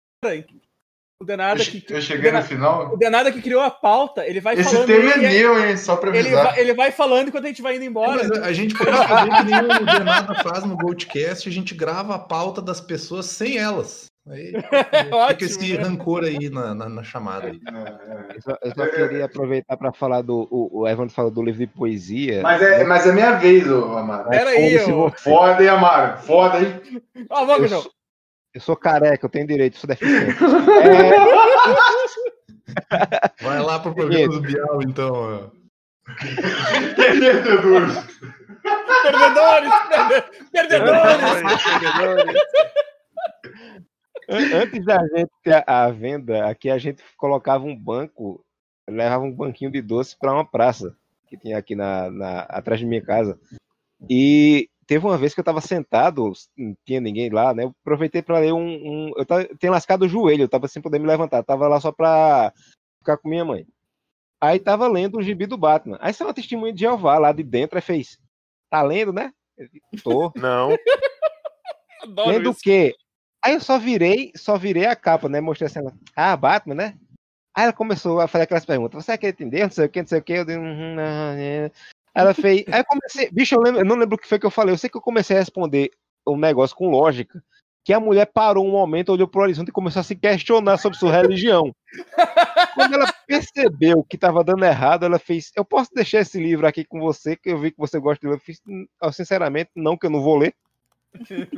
O 1.23 1.25
Denada 1.25 1.65
que. 1.65 1.85
Eu 1.89 2.03
cheguei 2.03 2.33
no 2.33 2.43
final. 2.43 2.93
O 2.93 2.97
Denada 2.97 3.31
que 3.31 3.41
criou 3.41 3.61
a 3.61 3.71
pauta, 3.71 4.27
ele 4.27 4.41
vai 4.41 4.55
Esse 4.55 4.65
falando. 4.65 4.91
Esse 4.91 5.01
tema 5.01 5.13
é 5.13 5.31
meu, 5.31 5.65
hein? 5.65 5.77
Só 5.77 5.95
pra 5.95 6.11
avisar. 6.11 6.27
Ele 6.27 6.35
vai, 6.35 6.61
ele 6.61 6.75
vai 6.75 6.91
falando 6.91 7.29
enquanto 7.29 7.45
a 7.45 7.49
gente 7.49 7.63
vai 7.63 7.77
indo 7.77 7.85
embora. 7.85 8.23
É, 8.23 8.45
a 8.45 8.53
gente 8.53 8.75
pode 8.75 8.91
fazer 8.91 9.31
que 9.31 9.45
nem 9.45 9.61
o 9.61 9.87
Denada 9.87 10.35
faz 10.43 10.65
no 10.65 10.77
Goldcast, 10.77 11.49
a 11.49 11.53
gente 11.53 11.77
grava 11.77 12.17
a 12.17 12.19
pauta 12.19 12.61
das 12.61 12.81
pessoas 12.81 13.27
sem 13.27 13.57
elas. 13.57 14.07
Aí, 14.29 14.53
fica 15.31 15.45
esse 15.45 15.77
né? 15.77 15.83
rancor 15.85 16.25
aí 16.25 16.51
na, 16.51 16.75
na, 16.75 16.89
na 16.89 17.05
chamada. 17.05 17.47
Aí. 17.47 17.61
Eu, 18.35 18.43
só, 18.43 18.59
eu 18.61 18.75
só 18.75 18.87
queria 18.89 19.25
aproveitar 19.25 19.77
para 19.77 19.93
falar 19.93 20.23
do. 20.23 20.49
O, 20.51 20.81
o 20.81 20.89
Evandro 20.89 21.15
falou 21.15 21.31
do 21.31 21.41
livro 21.41 21.61
de 21.61 21.69
poesia. 21.69 22.43
Mas 22.43 22.61
é, 22.61 22.83
mas 22.83 23.07
é 23.07 23.13
minha 23.13 23.37
vez, 23.37 23.71
ô, 23.71 23.97
Amaro. 23.97 24.29
Peraí, 24.29 24.75
eu... 24.75 25.13
Foda, 25.19 25.63
hein, 25.63 25.69
Amaro? 25.69 26.19
Foda, 26.19 26.59
hein? 26.59 27.01
Ó, 27.31 27.45
vamos, 27.45 27.71
eu, 27.71 27.85
eu 28.55 28.61
sou 28.61 28.77
careca, 28.77 29.25
eu 29.25 29.31
tenho 29.31 29.47
direito, 29.47 29.79
sou 29.79 29.89
deficiente. 29.89 30.37
é... 30.83 31.43
Vai 33.43 33.61
lá 33.61 33.79
pro 33.81 33.95
programa 33.95 34.29
do 34.29 34.41
Bial, 34.41 34.83
então. 34.83 35.53
Perdedores! 36.97 37.95
Perdedores! 39.03 39.73
Perdedores! 40.53 41.53
Perdedores! 41.65 42.41
Antes 44.29 44.85
da 44.85 44.99
gente 45.09 45.31
ter 45.43 45.65
a 45.67 45.91
venda, 45.91 46.47
aqui 46.49 46.71
a 46.71 46.79
gente 46.79 47.03
colocava 47.17 47.65
um 47.65 47.77
banco, 47.77 48.45
levava 48.89 49.25
um 49.25 49.33
banquinho 49.33 49.71
de 49.71 49.83
doce 49.83 50.17
para 50.19 50.33
uma 50.33 50.45
praça 50.45 50.97
que 51.27 51.37
tinha 51.37 51.59
aqui 51.59 51.75
na, 51.75 52.11
na, 52.11 52.41
atrás 52.43 52.81
de 52.81 52.87
minha 52.87 53.03
casa. 53.03 53.39
E 54.09 54.69
teve 54.93 55.07
uma 55.07 55.17
vez 55.17 55.33
que 55.33 55.41
eu 55.41 55.43
estava 55.43 55.61
sentado, 55.63 56.33
não 56.55 56.77
tinha 56.85 57.01
ninguém 57.01 57.31
lá, 57.31 57.55
né? 57.55 57.65
Eu 57.65 57.75
aproveitei 57.81 58.21
para 58.21 58.39
ler 58.39 58.53
um. 58.53 58.61
um 58.61 59.13
eu 59.17 59.25
tava, 59.25 59.49
tinha 59.59 59.73
lascado 59.73 60.03
o 60.03 60.09
joelho, 60.09 60.43
eu 60.43 60.49
tava 60.49 60.69
sem 60.69 60.83
poder 60.83 60.99
me 60.99 61.07
levantar, 61.07 61.43
tava 61.43 61.67
lá 61.67 61.81
só 61.81 61.91
para 61.91 62.53
ficar 62.99 63.17
com 63.17 63.27
minha 63.27 63.43
mãe. 63.43 63.67
Aí 64.39 64.59
tava 64.59 64.87
lendo 64.89 65.17
o 65.17 65.23
gibi 65.23 65.47
do 65.47 65.57
Batman. 65.57 65.97
Aí 65.99 66.13
saiu 66.13 66.29
uma 66.29 66.35
testemunha 66.35 66.75
de 66.75 66.81
Jeová 66.81 67.19
lá 67.19 67.33
de 67.33 67.43
dentro, 67.43 67.79
aí 67.79 67.83
fez. 67.83 68.19
Tá 68.69 68.83
lendo, 68.83 69.15
né? 69.15 69.33
Tô. 70.05 70.31
Não. 70.37 70.77
lendo 72.27 72.51
o 72.51 72.55
quê? 72.55 72.95
Aí 73.43 73.55
eu 73.55 73.61
só 73.61 73.79
virei, 73.79 74.31
só 74.37 74.59
virei 74.59 74.85
a 74.85 74.95
capa, 74.95 75.27
né? 75.27 75.41
Mostrei 75.41 75.69
assim, 75.69 75.81
ah, 76.15 76.37
Batman, 76.37 76.75
né? 76.75 76.99
Aí 77.55 77.65
ela 77.65 77.73
começou 77.73 78.21
a 78.21 78.29
fazer 78.29 78.45
aquelas 78.45 78.67
perguntas. 78.67 79.03
Você 79.03 79.13
em 79.41 79.49
Deus? 79.49 79.63
Não 79.63 79.71
sei 79.71 79.87
o 79.87 79.89
que, 79.89 80.01
não 80.01 80.07
sei 80.07 80.19
o 80.19 80.23
que. 80.23 80.33
Eu 80.35 80.45
dei, 80.45 80.59
hum, 80.59 80.95
não, 80.95 81.35
não. 81.35 81.71
Ela 82.15 82.35
fez. 82.35 82.65
Aí 82.69 82.81
eu 82.81 82.85
comecei. 82.85 83.31
Bicho, 83.31 83.55
eu, 83.55 83.61
lembro, 83.61 83.81
eu 83.81 83.85
não 83.85 83.97
lembro 83.97 84.17
o 84.17 84.19
que 84.19 84.29
foi 84.29 84.39
que 84.39 84.47
eu 84.47 84.51
falei. 84.51 84.75
Eu 84.75 84.79
sei 84.79 84.91
que 84.91 84.97
eu 84.97 85.01
comecei 85.03 85.37
a 85.37 85.41
responder 85.41 85.91
um 86.27 86.37
negócio 86.37 86.77
com 86.77 86.91
lógica. 86.91 87.43
Que 87.85 87.93
a 87.93 87.99
mulher 87.99 88.27
parou 88.27 88.65
um 88.65 88.71
momento, 88.71 89.11
olhou 89.11 89.27
pro 89.27 89.43
horizonte 89.43 89.71
e 89.71 89.73
começou 89.73 90.01
a 90.01 90.05
se 90.05 90.15
questionar 90.15 90.77
sobre 90.77 90.99
sua 90.99 91.11
religião. 91.11 91.75
Quando 92.75 92.95
ela 92.95 93.13
percebeu 93.27 94.05
que 94.05 94.17
estava 94.17 94.45
dando 94.45 94.65
errado, 94.65 95.05
ela 95.05 95.19
fez: 95.19 95.51
Eu 95.57 95.65
posso 95.65 95.91
deixar 95.93 96.21
esse 96.21 96.39
livro 96.39 96.67
aqui 96.67 96.85
com 96.85 97.01
você, 97.01 97.35
que 97.37 97.51
eu 97.51 97.59
vi 97.59 97.73
que 97.73 97.79
você 97.79 97.99
gosta 97.99 98.21
de 98.21 98.29
ler. 98.31 98.37
Eu 98.37 98.41
fiz, 98.41 98.61
hum, 98.69 98.87
sinceramente, 99.13 99.71
não, 99.75 99.97
que 99.97 100.07
eu 100.07 100.11
não 100.11 100.23
vou 100.23 100.39
ler. 100.39 100.55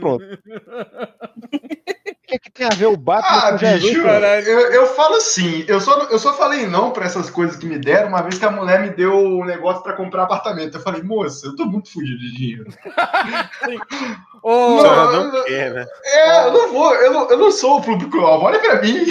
Pronto. 0.00 0.24
O 2.34 2.38
que, 2.38 2.48
é 2.48 2.50
que, 2.50 2.50
tem 2.50 2.66
a 2.66 2.70
ver 2.70 2.86
o 2.86 2.96
Batman 2.96 3.38
ah, 3.38 3.50
com 3.52 3.58
Jesus? 3.58 3.92
Bicho, 3.92 4.06
eu, 4.06 4.60
eu 4.72 4.86
falo 4.88 5.16
assim, 5.16 5.64
eu 5.68 5.80
só, 5.80 6.02
eu 6.04 6.18
só 6.18 6.36
falei 6.36 6.66
não 6.66 6.90
para 6.90 7.04
essas 7.04 7.30
coisas 7.30 7.56
que 7.56 7.64
me 7.64 7.78
deram, 7.78 8.08
uma 8.08 8.22
vez 8.22 8.38
que 8.38 8.44
a 8.44 8.50
mulher 8.50 8.80
me 8.80 8.90
deu 8.90 9.14
um 9.14 9.44
negócio 9.44 9.82
para 9.82 9.92
comprar 9.92 10.24
apartamento. 10.24 10.76
Eu 10.76 10.82
falei, 10.82 11.02
moça, 11.02 11.46
eu 11.46 11.54
tô 11.54 11.64
muito 11.64 11.92
fugido 11.92 12.18
de 12.18 12.32
dinheiro. 12.32 12.66
oh, 14.42 14.82
não, 14.82 15.12
não, 15.12 15.32
não 15.32 15.44
quer, 15.44 15.74
né? 15.74 15.86
É, 16.04 16.46
eu 16.46 16.52
não 16.52 16.72
vou, 16.72 16.94
eu 16.94 17.12
não, 17.12 17.30
eu 17.30 17.38
não 17.38 17.52
sou 17.52 17.78
o 17.78 17.82
público-alvo, 17.82 18.46
olha 18.46 18.58
pra 18.58 18.82
mim. 18.82 19.04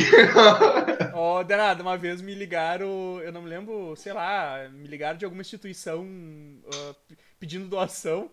Ó, 1.13 1.39
oh, 1.39 1.43
Denado, 1.43 1.81
uma 1.81 1.97
vez 1.97 2.21
me 2.21 2.35
ligaram, 2.35 3.21
eu 3.23 3.31
não 3.31 3.41
me 3.41 3.49
lembro, 3.49 3.95
sei 3.95 4.11
lá, 4.11 4.67
me 4.69 4.87
ligaram 4.87 5.17
de 5.17 5.23
alguma 5.23 5.41
instituição 5.41 6.01
uh, 6.01 6.95
pedindo 7.39 7.69
doação. 7.69 8.29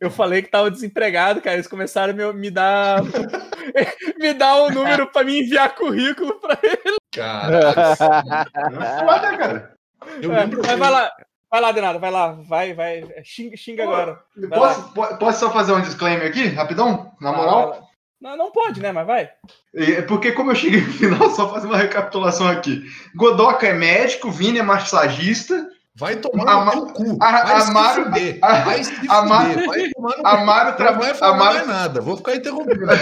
Eu 0.00 0.10
falei 0.10 0.42
que 0.42 0.50
tava 0.50 0.70
desempregado, 0.70 1.40
cara. 1.40 1.56
Eles 1.56 1.66
começaram 1.66 2.12
a 2.12 2.16
me, 2.16 2.32
me 2.32 2.50
dar. 2.50 3.02
me 4.18 4.32
dar 4.32 4.62
um 4.62 4.70
número 4.70 5.06
pra 5.08 5.24
me 5.24 5.40
enviar 5.40 5.74
currículo 5.74 6.34
pra 6.40 6.58
ele. 6.62 6.96
Cara. 7.12 7.96
Foda, 7.96 9.36
cara. 9.36 9.74
Eu 10.22 10.32
é, 10.32 10.40
lembro. 10.40 10.62
Mas 10.64 10.78
vai 10.78 10.90
lá. 10.90 11.12
Vai 11.50 11.60
lá, 11.62 11.72
Denado, 11.72 11.98
vai 11.98 12.10
lá. 12.10 12.32
Vai, 12.32 12.74
vai. 12.74 13.02
Xinga, 13.24 13.56
xinga 13.56 13.84
Pô, 13.84 13.90
agora. 13.90 14.20
Posso, 14.50 14.92
posso 15.18 15.40
só 15.40 15.50
fazer 15.50 15.72
um 15.72 15.80
disclaimer 15.80 16.28
aqui, 16.28 16.46
rapidão? 16.46 17.12
Na 17.20 17.32
moral? 17.32 17.88
Não, 18.20 18.36
não 18.36 18.50
pode, 18.50 18.80
né? 18.80 18.92
Mas 18.92 19.06
vai. 19.06 19.30
É 19.74 20.02
porque, 20.02 20.32
como 20.32 20.50
eu 20.50 20.54
cheguei 20.54 20.80
no 20.80 20.92
final, 20.92 21.30
só 21.34 21.50
fazer 21.50 21.66
uma 21.66 21.76
recapitulação 21.76 22.48
aqui. 22.48 22.84
Godoca 23.14 23.66
é 23.66 23.72
médico, 23.72 24.30
Vini 24.30 24.58
é 24.58 24.62
massagista. 24.62 25.67
Vai 25.98 26.14
tomar 26.14 26.64
no 26.64 26.70
teu 26.70 26.86
cu. 26.94 27.18
A, 27.20 27.42
vai 27.42 27.60
Amaro, 27.62 27.94
se 27.94 28.04
fuder. 28.04 28.38
A, 28.40 28.60
vai 28.60 28.84
se 28.84 28.94
fuder. 28.94 29.10
Amaro, 29.10 29.66
vai 29.66 29.90
tomar 29.90 30.16
no 30.16 30.26
Amaro 30.26 30.76
tra... 30.76 30.92
Não 30.92 31.00
vai 31.00 31.14
falar 31.14 31.34
Amaro... 31.34 31.66
nada. 31.66 32.00
Vou 32.00 32.16
ficar 32.16 32.36
interrompendo. 32.36 32.86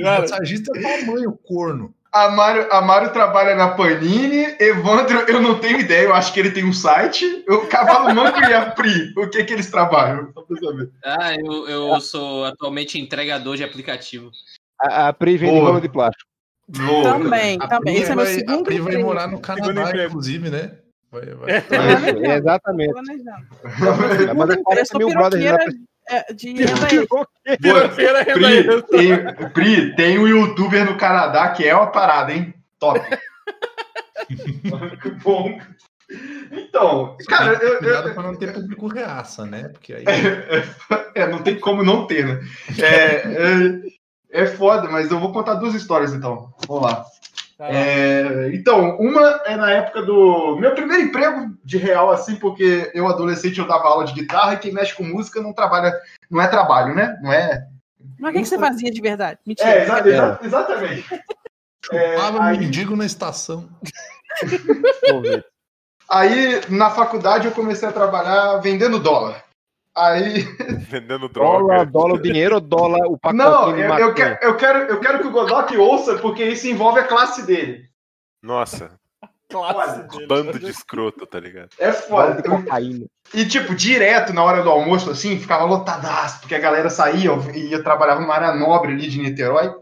Massagista 0.00 0.70
é 0.78 1.00
tamanho, 1.00 1.36
corno. 1.44 1.92
Amaro, 2.12 2.72
Amaro 2.72 3.10
trabalha 3.12 3.56
na 3.56 3.70
Panini. 3.70 4.54
Evandro, 4.60 5.18
eu 5.26 5.42
não 5.42 5.58
tenho 5.58 5.80
ideia. 5.80 6.04
Eu 6.04 6.14
acho 6.14 6.32
que 6.32 6.38
ele 6.38 6.52
tem 6.52 6.64
um 6.64 6.72
site. 6.72 7.44
O 7.48 7.66
Cavalo 7.66 8.14
Manco 8.14 8.38
e 8.38 8.54
a 8.54 8.70
Pri, 8.70 9.12
o 9.16 9.28
que 9.28 9.42
que 9.42 9.52
eles 9.52 9.68
trabalham? 9.72 10.30
Só 10.32 10.42
pra 10.42 10.56
saber. 10.56 10.88
Ah, 11.04 11.34
eu, 11.34 11.68
eu 11.68 12.00
sou 12.00 12.44
atualmente 12.44 12.96
entregador 12.96 13.56
de 13.56 13.64
aplicativo. 13.64 14.30
A, 14.80 15.08
a 15.08 15.12
Pri 15.12 15.36
vende 15.36 15.58
rolo 15.58 15.80
de 15.80 15.88
plástico. 15.88 16.30
Louca. 16.78 17.12
Também, 17.12 17.58
a 17.60 17.66
também. 17.66 17.96
Esse 17.96 18.12
é 18.12 18.14
meu 18.14 18.26
segundo 18.26 18.60
A 18.60 18.64
Pri 18.64 18.78
vai 18.78 18.96
morar 18.98 19.26
no 19.26 19.40
Canadá, 19.40 20.04
inclusive, 20.04 20.48
né? 20.48 20.78
Vai, 21.10 21.24
vai. 21.26 21.50
É, 21.50 22.36
exatamente. 22.36 22.94
Mas 24.36 24.62
parece 24.62 24.98
mil 24.98 25.08
brothers 25.08 25.42
de 26.34 26.52
renda 26.52 26.78
Pri, 28.34 28.82
tem, 28.82 29.50
Pri, 29.50 29.96
tem 29.96 30.18
um 30.18 30.26
youtuber 30.26 30.84
no 30.84 30.96
Canadá 30.96 31.50
que 31.50 31.66
é 31.66 31.74
uma 31.74 31.90
parada, 31.90 32.32
hein? 32.32 32.54
Top. 32.78 33.00
Bom. 35.22 35.58
Então, 36.50 37.16
Só 37.20 37.30
cara, 37.30 37.52
eu, 37.62 37.78
cuidado 37.78 38.08
eu, 38.08 38.14
para 38.14 38.22
não 38.22 38.34
ter 38.34 38.54
público 38.54 38.86
reaça, 38.86 39.44
né? 39.44 39.68
Porque 39.68 39.92
aí 39.92 40.04
é, 40.06 40.64
é, 41.22 41.26
não 41.26 41.42
tem 41.42 41.60
como 41.60 41.84
não 41.84 42.06
ter, 42.06 42.26
né? 42.26 42.40
É, 42.78 43.16
é, 44.32 44.42
é 44.42 44.46
foda, 44.46 44.88
mas 44.88 45.10
eu 45.10 45.20
vou 45.20 45.32
contar 45.32 45.54
duas 45.54 45.74
histórias 45.74 46.14
então. 46.14 46.54
Vamos 46.66 46.82
lá. 46.84 47.04
É, 47.60 48.50
então, 48.54 48.96
uma 48.98 49.42
é 49.44 49.56
na 49.56 49.70
época 49.72 50.02
do 50.02 50.56
meu 50.60 50.74
primeiro 50.74 51.02
emprego 51.02 51.56
de 51.64 51.76
real, 51.76 52.10
assim, 52.10 52.36
porque 52.36 52.88
eu, 52.94 53.08
adolescente, 53.08 53.58
eu 53.58 53.66
dava 53.66 53.88
aula 53.88 54.04
de 54.04 54.12
guitarra 54.12 54.54
e 54.54 54.58
quem 54.58 54.72
mexe 54.72 54.94
com 54.94 55.02
música 55.02 55.42
não 55.42 55.52
trabalha, 55.52 55.92
não 56.30 56.40
é 56.40 56.46
trabalho, 56.46 56.94
né? 56.94 57.18
Não 57.20 57.32
é. 57.32 57.66
Mas 58.20 58.30
o 58.30 58.32
que, 58.32 58.42
que, 58.42 58.48
você 58.48 58.58
fazia 58.58 58.92
de 58.92 59.00
verdade? 59.00 59.40
Mentira. 59.44 59.68
É, 59.68 59.82
exa 59.82 60.08
exa 60.08 60.38
exatamente. 60.42 61.22
Chupava 61.84 62.38
é, 62.38 62.42
aí... 62.42 62.58
mendigo 62.58 62.94
na 62.94 63.04
estação. 63.04 63.68
aí, 66.08 66.60
na 66.68 66.90
faculdade, 66.90 67.46
eu 67.46 67.52
comecei 67.52 67.88
a 67.88 67.92
trabalhar 67.92 68.58
vendendo 68.58 69.00
dólar. 69.00 69.47
Aí. 69.98 70.42
Vendendo 70.88 71.28
droga. 71.28 71.58
Dólar, 71.58 71.86
dólar, 71.86 72.22
dinheiro 72.22 72.54
ou 72.56 72.60
dólar, 72.60 73.06
o 73.06 73.18
pacotinho 73.18 73.50
Não, 73.50 73.72
de 73.72 73.80
eu, 73.80 73.84
eu, 73.84 73.88
maconha? 73.88 74.14
quero, 74.14 74.38
eu, 74.42 74.56
quero, 74.56 74.78
eu 74.78 75.00
quero 75.00 75.18
que 75.20 75.26
o 75.26 75.30
Godok 75.32 75.76
ouça, 75.76 76.16
porque 76.18 76.44
isso 76.44 76.68
envolve 76.68 77.00
a 77.00 77.04
classe 77.04 77.44
dele. 77.44 77.88
Nossa, 78.40 78.98
Classe 79.50 80.26
bando 80.26 80.58
de 80.58 80.68
escroto, 80.68 81.26
tá 81.26 81.40
ligado? 81.40 81.70
É 81.78 81.90
foda. 81.90 82.42
E, 83.32 83.46
tipo, 83.46 83.74
direto 83.74 84.32
na 84.34 84.44
hora 84.44 84.62
do 84.62 84.68
almoço, 84.68 85.10
assim, 85.10 85.38
ficava 85.38 85.64
lotadaço, 85.64 86.40
porque 86.40 86.54
a 86.54 86.60
galera 86.60 86.90
saía 86.90 87.30
e 87.54 87.70
ia 87.70 87.82
trabalhar 87.82 88.20
numa 88.20 88.34
área 88.34 88.54
nobre 88.54 88.92
ali 88.92 89.08
de 89.08 89.18
Niterói. 89.18 89.74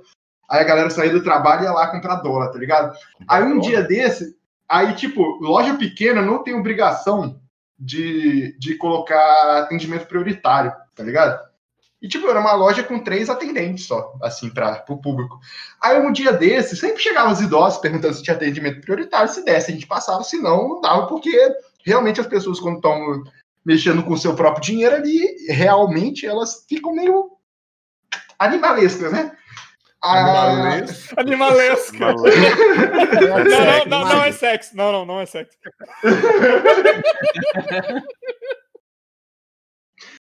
Aí 0.49 0.61
a 0.61 0.65
galera 0.65 0.89
saía 0.89 1.11
do 1.11 1.23
trabalho 1.23 1.63
e 1.63 1.65
ia 1.65 1.73
lá 1.73 1.89
comprar 1.89 2.17
dólar, 2.17 2.53
tá 2.53 2.59
ligado? 2.59 2.97
Aí 3.29 3.43
um 3.43 3.59
dia 3.59 3.83
desse, 3.83 4.37
aí, 4.69 4.95
tipo, 4.95 5.21
loja 5.43 5.75
pequena 5.75 6.23
não 6.23 6.45
tem 6.45 6.55
obrigação 6.55 7.41
de, 7.79 8.57
de 8.59 8.75
colocar 8.77 9.59
atendimento 9.59 10.07
prioritário, 10.07 10.73
tá 10.95 11.03
ligado? 11.03 11.39
E, 12.01 12.09
tipo, 12.09 12.29
era 12.29 12.39
uma 12.41 12.53
loja 12.53 12.83
com 12.83 13.03
três 13.03 13.31
atendentes 13.31 13.87
só, 13.87 14.15
assim, 14.23 14.51
para 14.51 14.85
o 14.89 14.99
público. 14.99 15.39
Aí 15.81 15.99
um 15.99 16.13
dia 16.13 16.33
desse, 16.33 16.77
sempre 16.77 17.03
chegavam 17.03 17.33
os 17.33 17.41
idosos 17.41 17.81
perguntando 17.81 18.15
se 18.15 18.23
tinha 18.23 18.37
atendimento 18.37 18.81
prioritário, 18.81 19.33
se 19.33 19.45
desse, 19.45 19.71
a 19.71 19.75
gente 19.75 19.87
passava, 19.87 20.23
se 20.23 20.37
não, 20.37 20.69
não 20.69 20.81
dava, 20.81 21.07
porque 21.07 21.37
realmente 21.85 22.21
as 22.21 22.27
pessoas, 22.27 22.61
quando 22.61 22.77
estão 22.77 23.25
mexendo 23.65 24.03
com 24.03 24.13
o 24.13 24.19
seu 24.19 24.35
próprio 24.35 24.63
dinheiro 24.63 24.95
ali, 24.95 25.37
realmente 25.49 26.27
elas 26.27 26.65
ficam 26.69 26.95
meio 26.95 27.31
animalescas, 28.39 29.11
né? 29.11 29.37
Ah, 30.03 30.47
Animalesca. 31.17 32.13
Não, 32.15 32.25
não, 33.87 33.87
não, 33.87 34.09
não 34.09 34.25
é 34.25 34.33
sexo. 34.33 34.77
Não, 34.77 34.93
não, 34.93 35.07
não 35.07 35.21
é 35.21 35.27
sexo. 35.27 35.57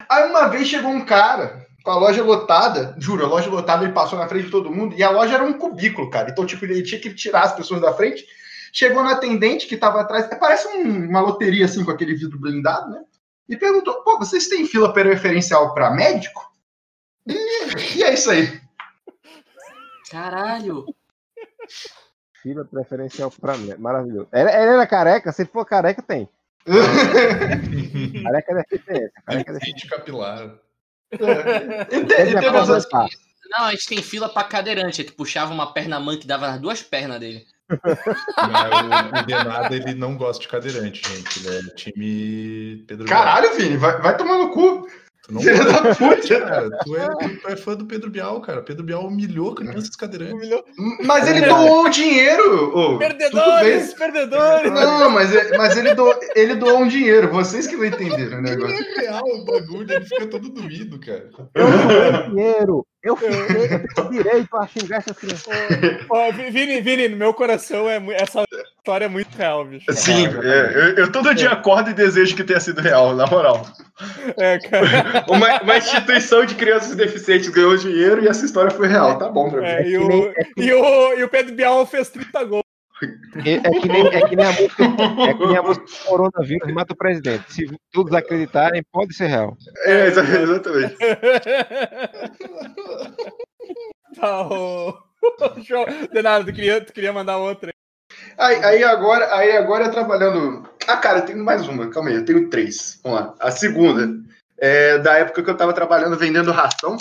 Aí 0.09 0.29
uma 0.29 0.47
vez 0.49 0.67
chegou 0.67 0.91
um 0.91 1.05
cara 1.05 1.65
com 1.83 1.91
a 1.91 1.95
loja 1.95 2.21
lotada, 2.23 2.95
juro, 2.99 3.25
a 3.25 3.27
loja 3.27 3.49
lotada, 3.49 3.83
ele 3.83 3.93
passou 3.93 4.19
na 4.19 4.27
frente 4.27 4.45
de 4.45 4.51
todo 4.51 4.69
mundo, 4.71 4.93
e 4.95 5.01
a 5.01 5.09
loja 5.09 5.33
era 5.33 5.43
um 5.43 5.53
cubículo, 5.53 6.09
cara. 6.11 6.29
Então, 6.29 6.45
tipo, 6.45 6.63
ele 6.65 6.83
tinha 6.83 7.01
que 7.01 7.13
tirar 7.13 7.43
as 7.43 7.55
pessoas 7.55 7.81
da 7.81 7.93
frente. 7.93 8.23
Chegou 8.73 9.01
na 9.03 9.13
atendente 9.13 9.65
que 9.67 9.75
tava 9.75 9.99
atrás, 10.01 10.27
parece 10.39 10.67
um- 10.67 11.09
uma 11.09 11.19
loteria 11.21 11.65
assim 11.65 11.83
com 11.83 11.91
aquele 11.91 12.13
vidro 12.13 12.39
blindado, 12.39 12.89
né? 12.91 13.01
E 13.49 13.57
perguntou: 13.57 14.01
pô, 14.03 14.17
vocês 14.19 14.47
têm 14.47 14.65
fila 14.67 14.93
preferencial 14.93 15.73
para 15.73 15.91
médico? 15.91 16.49
E, 17.27 17.97
e 17.97 18.03
é 18.03 18.13
isso 18.13 18.29
aí. 18.31 18.60
Caralho. 20.11 20.85
Fila 22.41 22.65
preferencial 22.65 23.31
pra 23.31 23.57
mim. 23.57 23.73
Maravilhoso. 23.77 24.27
Ela, 24.31 24.51
ela 24.51 24.73
era 24.73 24.87
careca? 24.87 25.31
Se 25.31 25.45
for 25.45 25.65
careca, 25.65 26.01
tem. 26.01 26.27
Careca 28.23 28.51
é 28.51 28.55
deficiência. 28.55 29.11
Careca 29.25 29.51
é 29.51 29.53
deficiência. 29.53 29.81
Kit 29.81 29.87
capilar. 29.87 30.55
Tá. 32.89 33.07
Não, 33.49 33.65
a 33.65 33.71
gente 33.71 33.87
tem 33.87 34.01
fila 34.01 34.29
pra 34.29 34.43
cadeirante. 34.43 35.03
Tu 35.03 35.13
puxava 35.13 35.53
uma 35.53 35.73
perna 35.73 35.99
manca 35.99 36.23
e 36.23 36.27
dava 36.27 36.47
nas 36.47 36.59
duas 36.59 36.81
pernas 36.83 37.19
dele. 37.19 37.45
Mas 37.69 39.21
o, 39.21 39.25
Denada, 39.25 39.75
ele 39.75 39.93
não 39.93 40.17
gosta 40.17 40.41
de 40.41 40.47
cadeirante, 40.49 41.01
gente. 41.07 41.47
Ele 41.47 41.57
é 41.57 41.73
time 41.73 42.83
Pedro. 42.87 43.07
Caralho, 43.07 43.55
Vini, 43.55 43.77
vai, 43.77 43.99
vai 44.01 44.15
tomar 44.17 44.37
no 44.37 44.51
cu. 44.51 44.87
Tu 45.31 45.35
não 45.35 45.41
Filho 45.41 45.65
da 45.65 45.95
puta. 45.95 46.41
cara. 46.41 46.69
Tu 46.83 46.95
é, 46.97 47.07
tu 47.41 47.47
é 47.47 47.55
fã 47.55 47.75
do 47.75 47.85
Pedro 47.85 48.09
Bial, 48.09 48.41
cara. 48.41 48.61
Pedro 48.61 48.83
Bial 48.83 49.07
humilhou 49.07 49.55
crianças 49.55 49.95
cadeirantes. 49.95 50.33
Humilhou. 50.33 50.63
Mas 51.05 51.27
ele 51.27 51.41
doou 51.45 51.85
o 51.85 51.89
dinheiro. 51.89 52.73
bem. 52.89 52.97
Perdedores, 52.99 53.93
perdedores. 53.93 54.71
Não, 54.71 55.09
mas, 55.09 55.31
mas 55.57 55.77
ele, 55.77 55.93
doou, 55.93 56.13
ele 56.35 56.55
doou 56.55 56.79
um 56.79 56.87
dinheiro. 56.87 57.29
Vocês 57.29 57.65
que 57.65 57.77
não 57.77 57.85
entenderam 57.85 58.39
o 58.39 58.41
negócio. 58.41 58.75
É 58.75 59.01
real 59.01 59.23
o 59.25 59.45
bagulho, 59.45 59.91
ele 59.93 60.05
fica 60.05 60.27
todo 60.27 60.49
doído, 60.49 60.99
cara. 60.99 61.29
Eu 61.55 62.29
dinheiro. 62.29 62.85
Eu 63.03 63.15
fiquei, 63.17 63.35
eu 63.39 63.87
tenho 63.95 64.09
direito 64.11 64.55
a 64.57 64.67
xingar 64.67 64.97
essas 64.97 65.17
crianças. 65.17 65.51
Vi- 66.35 66.51
Vini, 66.51 66.81
Vini, 66.81 67.09
no 67.09 67.17
meu 67.17 67.33
coração 67.33 67.89
é 67.89 67.99
essa 68.13 68.43
história 68.77 69.05
é 69.05 69.07
muito 69.07 69.35
real, 69.35 69.65
bicho. 69.65 69.91
Sim, 69.91 70.27
é, 70.43 70.71
eu, 70.75 70.95
eu 70.97 71.11
todo 71.11 71.33
dia 71.33 71.49
acordo 71.49 71.89
e 71.89 71.93
desejo 71.93 72.35
que 72.35 72.43
tenha 72.43 72.59
sido 72.59 72.79
real, 72.79 73.15
na 73.15 73.25
moral. 73.25 73.65
É, 74.37 74.59
cara. 74.59 75.25
Uma, 75.27 75.61
uma 75.61 75.77
instituição 75.77 76.45
de 76.45 76.53
crianças 76.55 76.95
deficientes 76.95 77.49
ganhou 77.49 77.75
dinheiro 77.77 78.23
e 78.23 78.27
essa 78.27 78.45
história 78.45 78.69
foi 78.71 78.87
real. 78.87 79.17
Tá 79.17 79.29
bom 79.29 79.49
pra 79.49 79.61
mim. 79.61 79.67
É, 79.67 79.87
e, 79.87 79.97
o, 79.97 80.33
e, 80.57 80.73
o, 80.73 81.13
e 81.19 81.23
o 81.23 81.29
Pedro 81.29 81.55
Bial 81.55 81.85
fez 81.85 82.09
30 82.09 82.43
gols. 82.43 82.63
É, 83.03 83.53
é 83.53 83.79
que 83.79 83.87
nem, 83.87 84.07
é 84.07 84.27
que 84.27 84.35
nem 84.35 84.45
a 84.45 84.51
música, 84.51 84.83
é 85.27 85.33
que 85.33 85.45
nem 85.47 85.57
a 85.57 85.63
música 85.63 85.85
coronavírus 86.05 86.71
mata 86.73 86.93
o 86.93 86.97
presidente. 86.97 87.51
Se 87.51 87.79
todos 87.91 88.13
acreditarem, 88.13 88.83
pode 88.91 89.15
ser 89.15 89.27
real. 89.27 89.57
É, 89.85 90.07
exa- 90.07 90.21
exatamente. 90.41 90.95
Tá, 94.15 94.41
ô. 94.47 94.93
Show. 95.63 95.85
De 96.11 96.21
nada, 96.21 96.43
tu 96.45 96.53
queria, 96.53 96.83
tu 96.83 96.91
queria 96.93 97.13
mandar 97.13 97.37
outra. 97.37 97.71
Aí, 98.37 98.63
aí 98.63 98.83
agora, 98.83 99.33
aí 99.35 99.55
agora 99.55 99.89
trabalhando. 99.89 100.67
Ah, 100.87 100.97
cara, 100.97 101.19
eu 101.19 101.25
tenho 101.25 101.43
mais 101.43 101.67
uma, 101.67 101.89
calma 101.89 102.09
aí, 102.09 102.15
eu 102.15 102.25
tenho 102.25 102.49
três. 102.49 102.99
Vamos 103.03 103.19
lá. 103.19 103.35
A 103.39 103.51
segunda 103.51 104.19
é 104.57 104.97
da 104.97 105.13
época 105.17 105.41
que 105.43 105.49
eu 105.49 105.55
tava 105.57 105.73
trabalhando 105.73 106.17
vendendo 106.17 106.51
ração. 106.51 106.97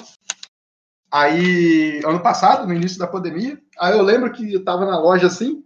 Aí, 1.13 2.01
ano 2.05 2.21
passado, 2.21 2.67
no 2.67 2.75
início 2.75 2.99
da 2.99 3.07
pandemia, 3.07 3.59
aí 3.81 3.93
eu 3.93 4.03
lembro 4.03 4.31
que 4.33 4.55
eu 4.55 4.63
tava 4.65 4.87
na 4.87 4.99
loja 4.99 5.27
assim, 5.27 5.65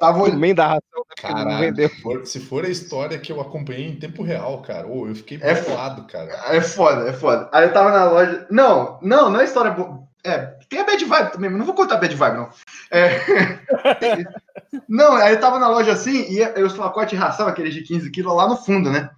tava 0.00 0.18
olhando. 0.18 0.34
Também 0.34 0.54
da 0.54 0.64
ração, 0.66 0.80
né, 0.96 1.02
porque 1.16 1.28
não 1.28 1.34
Caralho. 1.44 1.58
vendeu. 1.60 1.88
Se 1.88 2.00
for- 2.02 2.26
Se 2.26 2.40
for 2.40 2.64
a 2.64 2.68
história 2.68 3.18
que 3.18 3.30
eu 3.32 3.40
acompanhei 3.40 3.88
em 3.88 3.96
tempo 3.96 4.22
real, 4.22 4.60
cara, 4.62 4.86
ô, 4.86 5.06
eu 5.08 5.14
fiquei 5.14 5.38
É 5.42 5.60
bolado, 5.60 6.04
cara. 6.06 6.30
É 6.48 6.60
foda, 6.60 7.08
é 7.08 7.12
foda. 7.12 7.48
Aí 7.52 7.64
eu 7.66 7.72
tava 7.72 7.90
na 7.90 8.04
loja. 8.04 8.46
Não, 8.50 8.98
não, 9.02 9.30
não 9.30 9.40
é 9.40 9.44
história 9.44 9.70
boa. 9.70 10.02
É, 10.26 10.38
tem 10.70 10.80
a 10.80 10.84
bad 10.84 11.04
vibe 11.04 11.32
também, 11.32 11.50
mas 11.50 11.58
não 11.58 11.66
vou 11.66 11.74
contar 11.74 11.98
bad 11.98 12.14
vibe, 12.14 12.36
não. 12.38 12.48
É... 12.90 13.20
não, 14.88 15.14
aí 15.16 15.34
eu 15.34 15.40
tava 15.40 15.58
na 15.58 15.68
loja 15.68 15.92
assim, 15.92 16.30
e 16.32 16.38
eu 16.38 16.66
os 16.66 16.72
pacotes 16.72 17.10
de 17.10 17.16
ração, 17.22 17.46
aqueles 17.46 17.74
de 17.74 17.82
15 17.82 18.10
quilos, 18.10 18.34
lá 18.34 18.48
no 18.48 18.56
fundo, 18.56 18.90
né? 18.90 19.10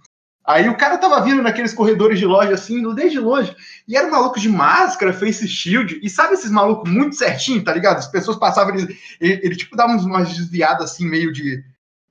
Aí 0.47 0.69
o 0.69 0.77
cara 0.77 0.97
tava 0.97 1.19
vindo 1.19 1.43
naqueles 1.43 1.73
corredores 1.73 2.17
de 2.17 2.25
loja 2.25 2.53
assim, 2.53 2.81
desde 2.95 3.19
longe, 3.19 3.53
e 3.85 3.97
era 3.97 4.07
um 4.07 4.11
maluco 4.11 4.39
de 4.39 4.47
máscara, 4.47 5.11
face 5.11 5.45
shield, 5.45 5.99
e 6.01 6.09
sabe 6.09 6.35
esses 6.35 6.49
malucos 6.49 6.89
muito 6.89 7.17
certinho, 7.17 7.61
tá 7.61 7.73
ligado? 7.73 7.97
As 7.97 8.07
pessoas 8.07 8.37
passavam, 8.37 8.73
ele, 8.73 8.97
ele, 9.19 9.41
ele, 9.43 9.55
tipo 9.57 9.75
dava 9.75 9.91
umas 9.91 10.29
desviadas 10.29 10.91
assim, 10.91 11.05
meio 11.05 11.33
de, 11.33 11.61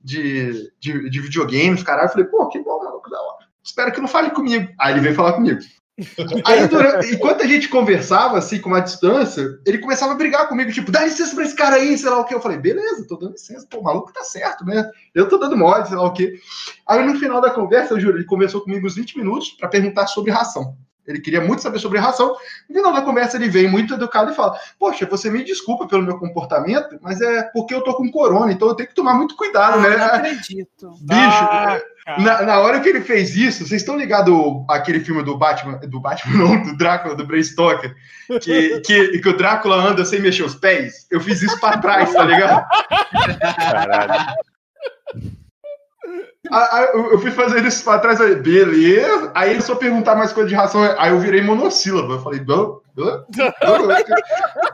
de, 0.05 0.71
de, 0.79 1.09
de 1.09 1.21
videogames, 1.21 1.83
caralho. 1.83 2.09
Eu 2.09 2.13
falei, 2.13 2.27
pô, 2.27 2.47
que 2.49 2.59
bom, 2.59 2.85
maluco 2.85 3.09
da 3.09 3.19
hora. 3.19 3.47
Espero 3.65 3.91
que 3.91 4.03
não 4.03 4.09
fale 4.09 4.31
comigo. 4.31 4.71
Aí 4.79 4.93
ele 4.93 5.01
veio 5.01 5.15
falar 5.15 5.33
comigo. 5.33 5.59
Aí, 6.45 6.69
durante- 6.69 7.15
enquanto 7.15 7.43
a 7.43 7.47
gente 7.47 7.69
conversava, 7.69 8.37
assim, 8.37 8.61
com 8.61 8.69
uma 8.69 8.81
distância, 8.81 9.59
ele 9.65 9.79
começava 9.79 10.13
a 10.13 10.17
brigar 10.17 10.47
comigo, 10.49 10.71
tipo, 10.71 10.91
dá 10.93 11.05
licença 11.05 11.35
pra 11.35 11.45
esse 11.45 11.57
cara 11.57 11.77
aí, 11.77 11.97
sei 11.97 12.11
lá 12.11 12.19
o 12.21 12.25
que. 12.25 12.35
Eu 12.35 12.41
falei, 12.41 12.59
beleza, 12.59 13.07
tô 13.09 13.17
dando 13.17 13.33
licença, 13.33 13.67
pô, 13.71 13.79
o 13.79 13.83
maluco 13.83 14.13
tá 14.13 14.23
certo, 14.23 14.65
né? 14.65 14.91
Eu 15.15 15.29
tô 15.29 15.39
dando 15.39 15.57
mole, 15.57 15.87
sei 15.87 15.97
lá 15.97 16.05
o 16.05 16.13
que. 16.13 16.35
Aí 16.87 17.05
no 17.07 17.19
final 17.19 17.41
da 17.41 17.51
conversa, 17.51 17.95
eu 17.95 18.01
juro, 18.01 18.19
ele 18.19 18.27
conversou 18.27 18.61
comigo 18.61 18.87
uns 18.87 18.95
20 18.95 19.17
minutos 19.17 19.51
pra 19.53 19.69
perguntar 19.69 20.07
sobre 20.07 20.31
ração. 20.31 20.77
Ele 21.07 21.21
queria 21.21 21.41
muito 21.41 21.63
saber 21.63 21.79
sobre 21.79 21.99
ração. 21.99 22.37
No 22.69 22.75
final 22.75 22.93
da 22.93 23.03
conversa, 23.03 23.37
ele 23.37 23.49
vem 23.49 23.69
muito 23.69 23.95
educado 23.95 24.31
e 24.33 24.35
fala: 24.35 24.59
Poxa, 24.79 25.07
você 25.07 25.31
me 25.31 25.45
desculpa 25.45 25.87
pelo 25.87 26.03
meu 26.03 26.19
comportamento, 26.19 26.99
mas 27.01 27.21
é 27.21 27.43
porque 27.53 27.75
eu 27.75 27.83
tô 27.83 27.95
com 27.95 28.11
corona, 28.11 28.53
então 28.53 28.69
eu 28.69 28.75
tenho 28.75 28.89
que 28.89 28.95
tomar 28.95 29.15
muito 29.15 29.37
cuidado, 29.37 29.79
Ah, 29.79 29.83
né? 29.91 29.97
não 29.97 30.07
acredito. 30.07 30.91
Bicho, 31.03 31.21
Ah, 31.21 31.81
cara. 32.05 32.21
na, 32.23 32.43
na 32.43 32.59
hora 32.61 32.81
que 32.81 32.89
ele 32.89 33.01
fez 33.01 33.35
isso, 33.37 33.67
vocês 33.67 33.83
estão 33.83 33.97
ligados 33.97 34.35
aquele 34.71 35.01
filme 35.01 35.23
do 35.23 35.37
Batman, 35.37 35.79
do 35.79 36.01
Batman 36.01 36.37
não, 36.39 36.63
do 36.63 36.77
Drácula, 36.77 37.15
do 37.15 37.27
Bram 37.27 37.43
Stoker, 37.43 37.95
que, 38.41 38.81
que, 38.81 39.19
que 39.19 39.29
o 39.29 39.37
Drácula 39.37 39.77
anda 39.77 40.05
sem 40.05 40.21
mexer 40.21 40.43
os 40.45 40.55
pés? 40.55 41.07
Eu 41.11 41.21
fiz 41.21 41.43
isso 41.43 41.59
pra 41.61 41.79
trás, 41.79 42.13
tá 42.13 42.25
ligado? 42.25 42.67
Caralho. 43.57 44.35
Aí, 46.51 46.69
aí 46.73 46.85
eu 46.95 47.13
eu 47.13 47.19
fui 47.19 47.31
fazendo 47.31 47.67
isso 47.67 47.85
pra 47.85 47.99
trás, 47.99 48.21
aí, 48.21 48.35
beleza. 48.37 49.33
Aí 49.35 49.51
ele 49.51 49.63
só 49.63 49.75
perguntar 49.75 50.15
mais 50.15 50.33
coisa 50.33 50.49
de 50.49 50.55
ração, 50.55 50.83
aí 50.99 51.11
eu 51.11 51.19
virei 51.19 51.43
monossílabo. 51.43 52.13
Eu 52.13 52.21
falei, 52.21 52.41
não, 52.47 52.81
não, 52.97 53.25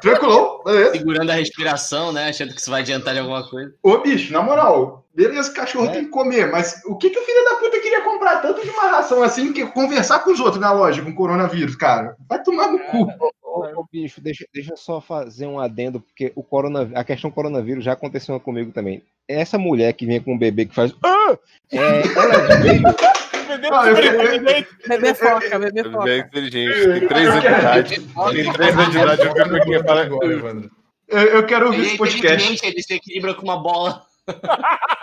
tranquilo, 0.00 0.62
beleza. 0.64 0.92
Segurando 0.92 1.30
a 1.30 1.34
respiração, 1.34 2.12
né? 2.12 2.28
Achando 2.28 2.54
que 2.54 2.60
isso 2.60 2.70
vai 2.70 2.82
adiantar 2.82 3.14
de 3.14 3.20
alguma 3.20 3.48
coisa. 3.48 3.72
Ô, 3.82 3.98
bicho, 3.98 4.32
na 4.32 4.42
moral, 4.42 5.04
beleza, 5.14 5.52
cachorro 5.52 5.90
tem 5.90 6.04
que 6.04 6.10
comer, 6.10 6.50
mas 6.50 6.82
o 6.86 6.96
que, 6.96 7.10
que 7.10 7.18
o 7.18 7.24
filho 7.24 7.44
da 7.44 7.56
puta 7.56 7.80
queria 7.80 8.02
comprar 8.02 8.40
tanto 8.40 8.62
de 8.62 8.70
uma 8.70 8.88
ração 8.88 9.22
assim 9.22 9.52
que 9.52 9.66
conversar 9.66 10.20
com 10.20 10.30
os 10.32 10.40
outros 10.40 10.60
na 10.60 10.72
loja 10.72 11.02
com 11.02 11.14
coronavírus, 11.14 11.74
cara? 11.74 12.16
Vai 12.28 12.42
tomar 12.42 12.68
no 12.68 12.78
cu. 12.78 13.08
Ô, 13.52 13.80
ô, 13.80 13.86
bicho, 13.92 14.20
deixa, 14.20 14.46
deixa 14.52 14.72
eu 14.72 14.76
só 14.76 15.00
fazer 15.00 15.46
um 15.46 15.60
adendo, 15.60 16.00
porque 16.00 16.32
o 16.34 16.42
corona, 16.42 16.90
a 16.94 17.04
questão 17.04 17.30
coronavírus 17.30 17.84
já 17.84 17.92
aconteceu 17.92 18.38
comigo 18.40 18.72
também. 18.72 19.02
Essa 19.28 19.58
mulher 19.58 19.92
que 19.92 20.06
vem 20.06 20.20
com 20.22 20.32
um 20.34 20.38
bebê 20.38 20.64
que 20.64 20.74
faz. 20.74 20.94
Ah! 21.04 21.36
É, 21.70 21.78
ela 21.78 22.56
veio. 22.60 22.82
Ah, 23.70 23.86
eu- 23.86 23.96
eu- 23.96 24.42
Bebê 24.88 25.14
foca, 25.14 25.58
bebê 25.58 25.80
é 25.80 25.84
foca. 25.84 26.16
inteligente, 26.16 27.00
tem 27.00 27.08
três 27.08 27.28
anos 27.28 27.42
de 27.42 27.46
idade. 27.48 28.00
Tem 28.00 28.52
três 28.52 28.78
anos 28.78 28.90
de 28.90 28.98
idade, 28.98 29.22
eu 29.26 29.34
vi 29.34 29.50
porque 29.50 29.82
fala. 29.82 30.02
Agora, 30.02 30.32
Evandro. 30.32 30.70
Eu, 31.08 31.44
quero 31.44 31.66
ouvir 31.66 31.82
é 31.82 31.86
esse 31.88 31.98
podcast. 31.98 32.66
ele 32.66 32.82
se 32.82 32.94
equilibra 32.94 33.34
com 33.34 33.42
uma 33.42 33.62
bola. 33.62 34.02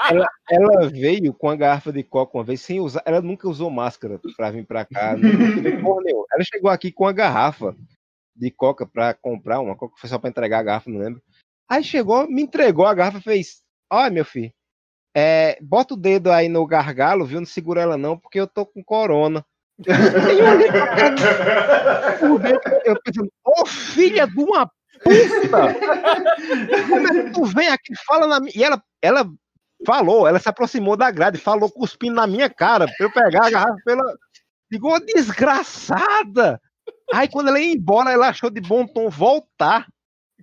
ela, 0.10 0.28
ela, 0.50 0.90
veio 0.90 1.32
com 1.34 1.50
a 1.50 1.56
garrafa 1.56 1.92
de 1.92 2.02
coca 2.02 2.38
uma 2.38 2.44
vez 2.44 2.62
sem 2.62 2.80
usar. 2.80 3.04
Ela 3.06 3.22
nunca 3.22 3.48
usou 3.48 3.70
máscara 3.70 4.20
para 4.36 4.50
vir 4.50 4.66
para 4.66 4.84
cá. 4.86 5.16
ela 5.16 6.44
chegou 6.44 6.72
aqui 6.72 6.92
com 6.92 7.06
a 7.06 7.12
garrafa 7.12 7.76
de 8.40 8.50
coca 8.50 8.86
para 8.88 9.14
comprar 9.14 9.60
uma 9.60 9.76
coca, 9.76 9.96
foi 9.98 10.10
só 10.10 10.18
para 10.18 10.30
entregar 10.30 10.60
a 10.60 10.64
garrafa, 10.64 10.90
não 10.90 11.00
lembro. 11.00 11.22
Aí 11.70 11.84
chegou, 11.84 12.28
me 12.28 12.42
entregou 12.42 12.86
a 12.86 12.94
garrafa 12.94 13.18
e 13.20 13.22
fez: 13.22 13.62
Olha, 13.92 14.10
meu 14.10 14.24
filho, 14.26 14.52
é, 15.16 15.58
bota 15.62 15.94
o 15.94 15.98
dedo 15.98 16.32
aí 16.32 16.48
no 16.48 16.66
gargalo, 16.66 17.26
viu? 17.26 17.40
Não 17.40 17.46
segura 17.46 17.82
ela 17.82 17.98
não, 17.98 18.18
porque 18.18 18.40
eu 18.40 18.48
tô 18.48 18.66
com 18.66 18.84
corona. 18.84 19.46
eu 22.86 23.02
pensando, 23.02 23.32
ô 23.46 23.62
oh, 23.62 23.66
filha 23.66 24.28
de 24.28 24.40
uma 24.40 24.70
puta! 25.04 25.74
Como 26.90 27.08
é 27.08 27.24
que 27.24 27.32
tu 27.32 27.46
vem 27.46 27.70
aqui 27.70 27.94
fala 28.06 28.28
na 28.28 28.42
minha. 28.42 28.52
E 28.56 28.64
ela, 28.64 28.84
ela 29.02 29.26
falou, 29.86 30.28
ela 30.28 30.40
se 30.40 30.50
aproximou 30.50 30.98
da 30.98 31.10
grade, 31.10 31.38
falou 31.38 31.72
cuspindo 31.72 32.16
na 32.16 32.28
minha 32.28 32.50
cara, 32.50 32.88
pra 32.88 33.06
eu 33.06 33.12
pegar 33.12 33.48
a 33.48 33.50
garrafa 33.50 33.78
pela. 33.86 34.04
Ficou 34.70 35.00
desgraçada! 35.00 36.62
Aí 37.14 37.28
quando 37.28 37.50
ela 37.50 37.60
ia 37.60 37.74
embora, 37.74 38.12
ela 38.12 38.30
achou 38.30 38.50
de 38.50 38.62
bom 38.62 38.86
tom 38.86 39.10
voltar 39.10 39.88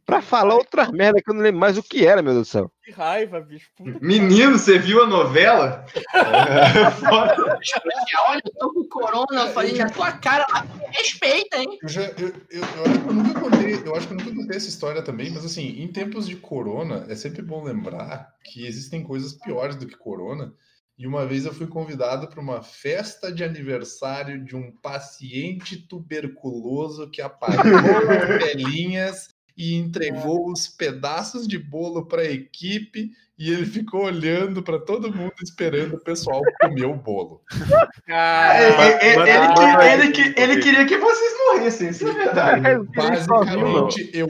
pra 0.07 0.23
falar 0.23 0.55
outra 0.55 0.91
merda 0.93 1.21
que 1.21 1.29
eu 1.29 1.35
não 1.35 1.43
lembro 1.43 1.61
mais 1.61 1.77
o 1.77 1.83
que 1.83 2.07
era, 2.07 2.23
meu 2.23 2.33
Deus 2.33 2.47
do 2.47 2.51
céu. 2.51 2.73
Que 2.85 2.93
raiva, 2.93 3.41
bicho. 3.41 3.69
Puta 3.77 3.99
Menino, 4.01 4.57
você 4.57 4.79
viu 4.79 5.03
a 5.03 5.07
novela? 5.07 5.85
Olha, 8.29 8.43
eu 8.45 8.53
tô 8.59 8.73
com 8.73 8.85
corona, 8.85 9.43
eu 9.43 9.49
falei 9.49 9.77
na 9.77 9.91
tua 9.91 10.13
cara, 10.13 10.47
respeita, 10.93 11.59
hein? 11.59 11.79
Eu, 11.83 11.89
já, 11.89 12.03
eu, 12.03 12.29
eu, 12.51 12.63
eu, 12.63 12.85
acho 12.85 13.01
que 13.01 13.09
eu 13.09 13.13
nunca 13.13 13.41
contei, 13.41 13.75
eu 13.85 13.97
acho 13.97 14.07
que 14.07 14.15
eu 14.15 14.19
nunca 14.19 14.35
contei 14.35 14.57
essa 14.57 14.69
história 14.69 15.03
também, 15.03 15.31
mas 15.31 15.45
assim, 15.45 15.83
em 15.83 15.89
tempos 15.89 16.29
de 16.29 16.37
corona, 16.37 17.05
é 17.09 17.17
sempre 17.17 17.43
bom 17.43 17.65
lembrar 17.65 18.29
que 18.45 18.65
existem 18.65 19.03
coisas 19.03 19.33
piores 19.33 19.75
do 19.75 19.87
que 19.87 19.97
corona. 19.97 20.55
E 20.99 21.07
uma 21.07 21.27
vez 21.27 21.45
eu 21.45 21.53
fui 21.53 21.67
convidado 21.67 22.27
para 22.27 22.41
uma 22.41 22.63
festa 22.63 23.31
de 23.31 23.45
aniversário 23.45 24.43
de 24.43 24.57
um 24.57 24.73
paciente 24.73 25.77
tuberculoso 25.77 27.11
que 27.11 27.21
apagou 27.21 27.63
as 27.63 28.29
velhinhas 28.43 29.29
e 29.57 29.75
entregou 29.75 30.51
os 30.51 30.69
pedaços 30.69 31.47
de 31.47 31.59
bolo 31.59 32.07
para 32.07 32.23
a 32.23 32.31
equipe 32.31 33.13
e 33.39 33.53
ele 33.53 33.67
ficou 33.67 34.05
olhando 34.05 34.63
para 34.63 34.79
todo 34.79 35.15
mundo 35.15 35.35
esperando 35.43 35.97
o 35.97 36.01
pessoal 36.01 36.43
comer 36.61 36.87
o 36.87 36.95
bolo. 36.95 37.43
Ah, 38.09 38.63
ele, 38.63 39.23
ele, 39.23 40.17
ele, 40.17 40.35
ele, 40.37 40.63
queria 40.63 40.87
que 40.87 40.97
vocês 40.97 41.33
morressem, 41.49 41.89
isso 41.89 42.09
é 42.09 42.13
verdade. 42.13 42.63
Basicamente, 42.95 44.11
eu, 44.15 44.29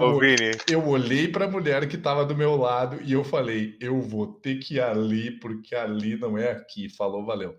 eu 0.68 0.88
olhei 0.88 1.28
para 1.28 1.44
a 1.44 1.50
mulher 1.50 1.86
que 1.86 1.96
estava 1.96 2.24
do 2.24 2.34
meu 2.34 2.56
lado 2.56 2.98
e 3.02 3.12
eu 3.12 3.22
falei: 3.22 3.76
eu 3.80 4.00
vou 4.00 4.26
ter 4.26 4.56
que 4.56 4.74
ir 4.74 4.80
ali 4.80 5.30
porque 5.30 5.74
ali 5.74 6.18
não 6.18 6.36
é 6.38 6.50
aqui. 6.50 6.88
Falou, 6.88 7.24
valeu. 7.24 7.54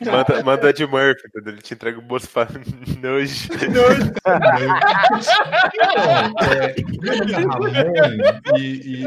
Manda, 0.00 0.42
manda 0.42 0.72
de 0.72 0.86
Murphy, 0.86 1.30
quando 1.30 1.48
ele 1.48 1.62
te 1.62 1.74
entrega 1.74 1.98
o 1.98 2.02
bolso 2.02 2.28
para 2.28 2.50
nojo. 3.00 3.48
Nojo. 3.72 4.12
é, 6.42 6.74
e, 8.58 9.00
e 9.00 9.04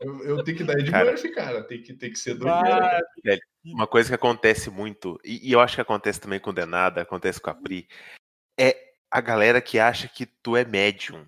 eu, 0.00 0.24
eu, 0.24 0.44
tenho 0.44 0.56
que 0.56 0.64
dar 0.64 0.76
de 0.76 0.90
cara, 0.90 1.10
Murphy, 1.10 1.30
cara. 1.30 1.62
Tem 1.62 1.82
que, 1.82 1.94
tem 1.94 2.10
que 2.10 2.18
ser 2.18 2.34
do 2.34 2.48
ah, 2.48 3.00
Uma 3.64 3.86
coisa 3.86 4.08
que 4.08 4.14
acontece 4.14 4.70
muito, 4.70 5.18
e, 5.24 5.48
e, 5.48 5.52
eu 5.52 5.60
acho 5.60 5.74
que 5.74 5.80
acontece 5.80 6.20
também 6.20 6.40
com 6.40 6.50
o 6.50 6.54
Denada, 6.54 7.02
acontece 7.02 7.40
com 7.40 7.50
a 7.50 7.54
Pri, 7.54 7.88
é 8.58 8.76
a 9.10 9.20
galera 9.20 9.60
que 9.60 9.78
acha 9.78 10.08
que 10.08 10.26
tu 10.26 10.56
é 10.56 10.64
médium. 10.64 11.26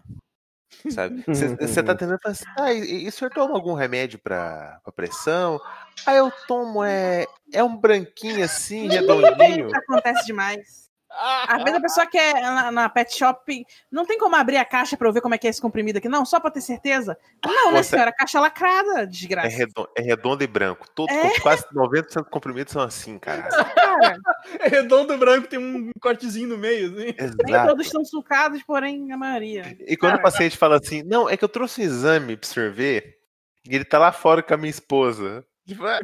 Sabe? 0.88 1.24
Você 1.28 1.82
tá 1.82 1.94
tentando 1.94 2.18
falar 2.20 2.32
assim, 2.32 2.44
ah, 2.58 2.72
e, 2.72 3.04
e 3.04 3.08
o 3.08 3.12
senhor 3.12 3.30
toma 3.30 3.54
algum 3.54 3.74
remédio 3.74 4.18
pra, 4.18 4.80
pra 4.82 4.92
pressão? 4.92 5.60
Ah, 6.06 6.14
eu 6.14 6.32
tomo, 6.46 6.82
é, 6.82 7.26
é 7.52 7.62
um 7.62 7.76
branquinho 7.76 8.44
assim, 8.44 8.88
redondinho. 8.88 9.70
Acontece 9.74 10.26
demais. 10.26 10.89
Às 11.10 11.64
vezes 11.64 11.78
a 11.78 11.82
pessoa 11.82 12.06
quer 12.06 12.40
na, 12.40 12.70
na, 12.70 12.88
pet 12.88 13.16
shop, 13.16 13.66
não 13.90 14.06
tem 14.06 14.16
como 14.16 14.36
abrir 14.36 14.56
a 14.56 14.64
caixa 14.64 14.96
para 14.96 15.08
eu 15.08 15.12
ver 15.12 15.20
como 15.20 15.34
é 15.34 15.38
que 15.38 15.46
é 15.46 15.50
esse 15.50 15.60
comprimido 15.60 15.98
aqui, 15.98 16.08
não, 16.08 16.24
só 16.24 16.38
para 16.38 16.52
ter 16.52 16.60
certeza. 16.60 17.18
Não, 17.44 17.72
né, 17.72 17.82
senhora? 17.82 18.12
Caixa 18.12 18.38
lacrada, 18.38 19.06
desgraça. 19.06 19.48
É 19.48 19.50
redondo, 19.50 19.88
é 19.96 20.02
redondo 20.02 20.44
e 20.44 20.46
branco. 20.46 20.86
Todo, 20.94 21.10
é? 21.10 21.38
Quase 21.40 21.64
90% 21.74 22.22
dos 22.22 22.28
comprimidos 22.30 22.72
são 22.72 22.82
assim, 22.82 23.18
cara. 23.18 23.42
cara. 23.42 24.18
É 24.58 24.68
redondo 24.68 25.12
e 25.12 25.16
branco, 25.16 25.48
tem 25.48 25.58
um 25.58 25.90
cortezinho 26.00 26.48
no 26.48 26.58
meio, 26.58 26.92
assim. 26.92 27.14
Exato. 27.18 27.44
Nem 27.44 27.66
todos 27.66 27.86
estão 27.86 28.04
sucados, 28.04 28.62
porém 28.62 29.12
a 29.12 29.16
maioria. 29.16 29.76
E 29.80 29.96
quando 29.96 30.12
cara, 30.12 30.20
o 30.20 30.22
paciente 30.22 30.56
fala 30.56 30.78
assim, 30.78 31.02
não, 31.02 31.28
é 31.28 31.36
que 31.36 31.44
eu 31.44 31.48
trouxe 31.48 31.82
um 31.82 31.84
exame 31.84 32.36
pra 32.36 32.48
você 32.48 32.68
ver, 32.70 33.18
e 33.68 33.74
ele 33.74 33.84
tá 33.84 33.98
lá 33.98 34.12
fora 34.12 34.42
com 34.42 34.54
a 34.54 34.56
minha 34.56 34.70
esposa. 34.70 35.44
Tipo, 35.66 35.86
é, 35.86 36.00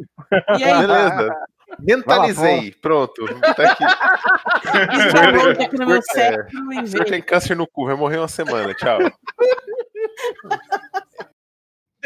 e 0.58 0.64
aí? 0.64 0.86
Beleza. 0.86 1.36
Mentalizei, 1.78 2.74
pronto. 2.80 3.26
Tá 3.40 3.70
aqui. 3.70 3.84
aqui 5.62 5.78
no 5.78 5.86
meu 5.86 6.02
cérebro. 6.02 6.48
Você 6.82 7.04
tem 7.04 7.22
câncer 7.22 7.56
no 7.56 7.66
cu, 7.66 7.86
vai 7.86 7.96
morrer 7.96 8.18
uma 8.18 8.28
semana. 8.28 8.74
Tchau. 8.74 8.98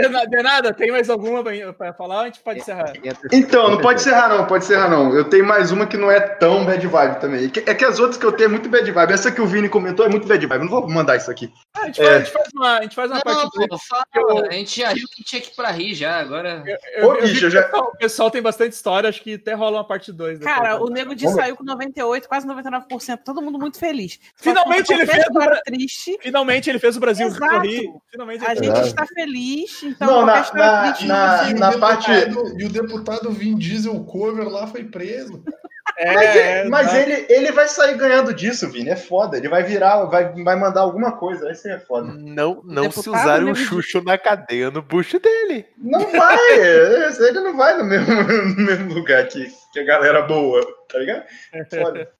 De 0.09 0.43
nada, 0.43 0.73
tem 0.73 0.91
mais 0.91 1.11
alguma 1.11 1.43
para 1.77 1.93
falar 1.93 2.17
ou 2.17 2.21
a 2.23 2.25
gente 2.27 2.41
pode 2.41 2.61
encerrar? 2.61 2.93
Então, 3.33 3.71
não 3.71 3.79
pode 3.79 4.01
encerrar 4.01 4.29
não, 4.29 4.47
pode 4.47 4.65
encerrar 4.65 4.89
não. 4.89 5.15
Eu 5.15 5.25
tenho 5.25 5.45
mais 5.45 5.71
uma 5.71 5.87
que 5.87 5.97
não 5.97 6.11
é 6.11 6.21
tão 6.21 6.65
bad 6.65 6.87
vibe 6.87 7.21
também. 7.21 7.53
É 7.67 7.75
que 7.75 7.85
as 7.85 7.99
outras 7.99 8.19
que 8.19 8.25
eu 8.25 8.33
tenho 8.33 8.49
é 8.49 8.51
muito 8.51 8.69
bad 8.69 8.91
vibe. 8.91 9.13
Essa 9.13 9.31
que 9.31 9.41
o 9.41 9.47
Vini 9.47 9.69
comentou 9.69 10.05
é 10.05 10.09
muito 10.09 10.27
bad 10.27 10.45
vibe. 10.45 10.63
não 10.63 10.71
vou 10.71 10.89
mandar 10.89 11.17
isso 11.17 11.31
aqui. 11.31 11.53
Ah, 11.75 11.83
a, 11.83 11.87
gente 11.87 11.97
faz, 11.97 12.09
é... 12.09 12.15
a, 12.15 12.19
gente 12.19 12.33
faz, 12.33 12.49
uma, 12.55 12.79
a 12.79 12.83
gente 12.83 12.95
faz 12.95 13.11
uma 13.11 13.17
não, 13.17 13.23
parte 13.23 13.69
pô, 13.69 13.79
fala, 13.79 14.05
eu... 14.15 14.47
A 14.47 14.53
gente 14.53 14.81
já 14.81 14.89
riu 14.91 15.07
que 15.15 15.25
tinha 15.25 15.41
que 15.41 15.51
ir 15.51 15.55
pra 15.55 15.71
rir 15.71 15.95
já, 15.95 16.19
agora... 16.21 16.63
Eu, 16.67 16.79
eu, 17.03 17.09
Ô, 17.09 17.21
bicho, 17.21 17.51
já... 17.51 17.69
O 17.73 17.97
pessoal 17.97 18.31
tem 18.31 18.43
bastante 18.43 18.73
história, 18.73 19.09
acho 19.09 19.23
que 19.23 19.35
até 19.35 19.55
rola 19.55 19.79
uma 19.79 19.87
parte 19.87 20.13
2. 20.13 20.41
Cara, 20.41 20.73
depois. 20.73 20.91
o 20.91 20.93
Nego 20.93 21.15
de 21.15 21.29
saiu 21.31 21.57
com 21.57 21.65
98, 21.65 22.29
quase 22.29 22.47
99%. 22.47 23.21
Todo 23.25 23.43
mundo 23.43 23.59
muito 23.59 23.79
feliz. 23.79 24.19
Finalmente 24.37 24.93
ele 24.93 25.07
fez... 25.07 25.25
O... 25.27 25.61
Triste. 25.65 26.19
Finalmente 26.21 26.71
ele 26.71 26.79
fez 26.79 26.97
o 26.97 27.01
Brasil 27.01 27.27
Exato. 27.27 28.03
Finalmente 28.11 28.45
a 28.45 28.55
gente 28.55 28.81
está 28.81 29.07
feliz, 29.07 29.83
então... 29.91 30.09
Não, 30.09 30.27
na, 30.27 30.47
na 30.55 30.95
na, 31.05 31.53
na, 31.55 31.79
parte. 31.79 32.11
E 32.57 32.65
o 32.65 32.69
deputado 32.69 33.31
Vin 33.31 33.57
Diesel 33.57 34.05
cover 34.05 34.49
lá 34.49 34.67
foi 34.67 34.85
preso. 34.85 35.43
É, 35.99 36.15
mas, 36.15 36.37
ele, 36.37 36.69
mas 36.71 36.95
ele, 36.95 37.27
ele 37.29 37.53
vai 37.53 37.69
sair 37.69 37.95
ganhando 37.97 38.33
disso, 38.33 38.69
Vini. 38.71 38.89
É 38.89 38.97
foda. 38.97 39.37
Ele 39.37 39.49
vai 39.49 39.63
virar, 39.63 40.05
vai, 40.05 40.33
vai 40.43 40.57
mandar 40.57 40.81
alguma 40.81 41.13
coisa. 41.13 41.45
Vai 41.45 41.55
ser 41.55 41.85
foda. 41.87 42.15
Não, 42.15 42.63
não 42.65 42.91
se 42.91 43.11
usar 43.11 43.43
o 43.45 43.55
Xuxo 43.55 44.03
na 44.03 44.17
cadeia 44.17 44.71
no 44.71 44.81
bucho 44.81 45.19
dele. 45.19 45.67
Não 45.77 46.11
vai. 46.11 46.59
ele 46.59 47.41
não 47.41 47.57
vai 47.57 47.77
no 47.77 47.85
mesmo, 47.85 48.15
no 48.57 48.65
mesmo 48.65 48.95
lugar 48.95 49.27
que, 49.27 49.47
que 49.73 49.81
a 49.81 49.85
galera 49.85 50.23
boa, 50.23 50.65
tá 50.89 50.99
ligado? 50.99 51.25
Foda. 51.69 52.11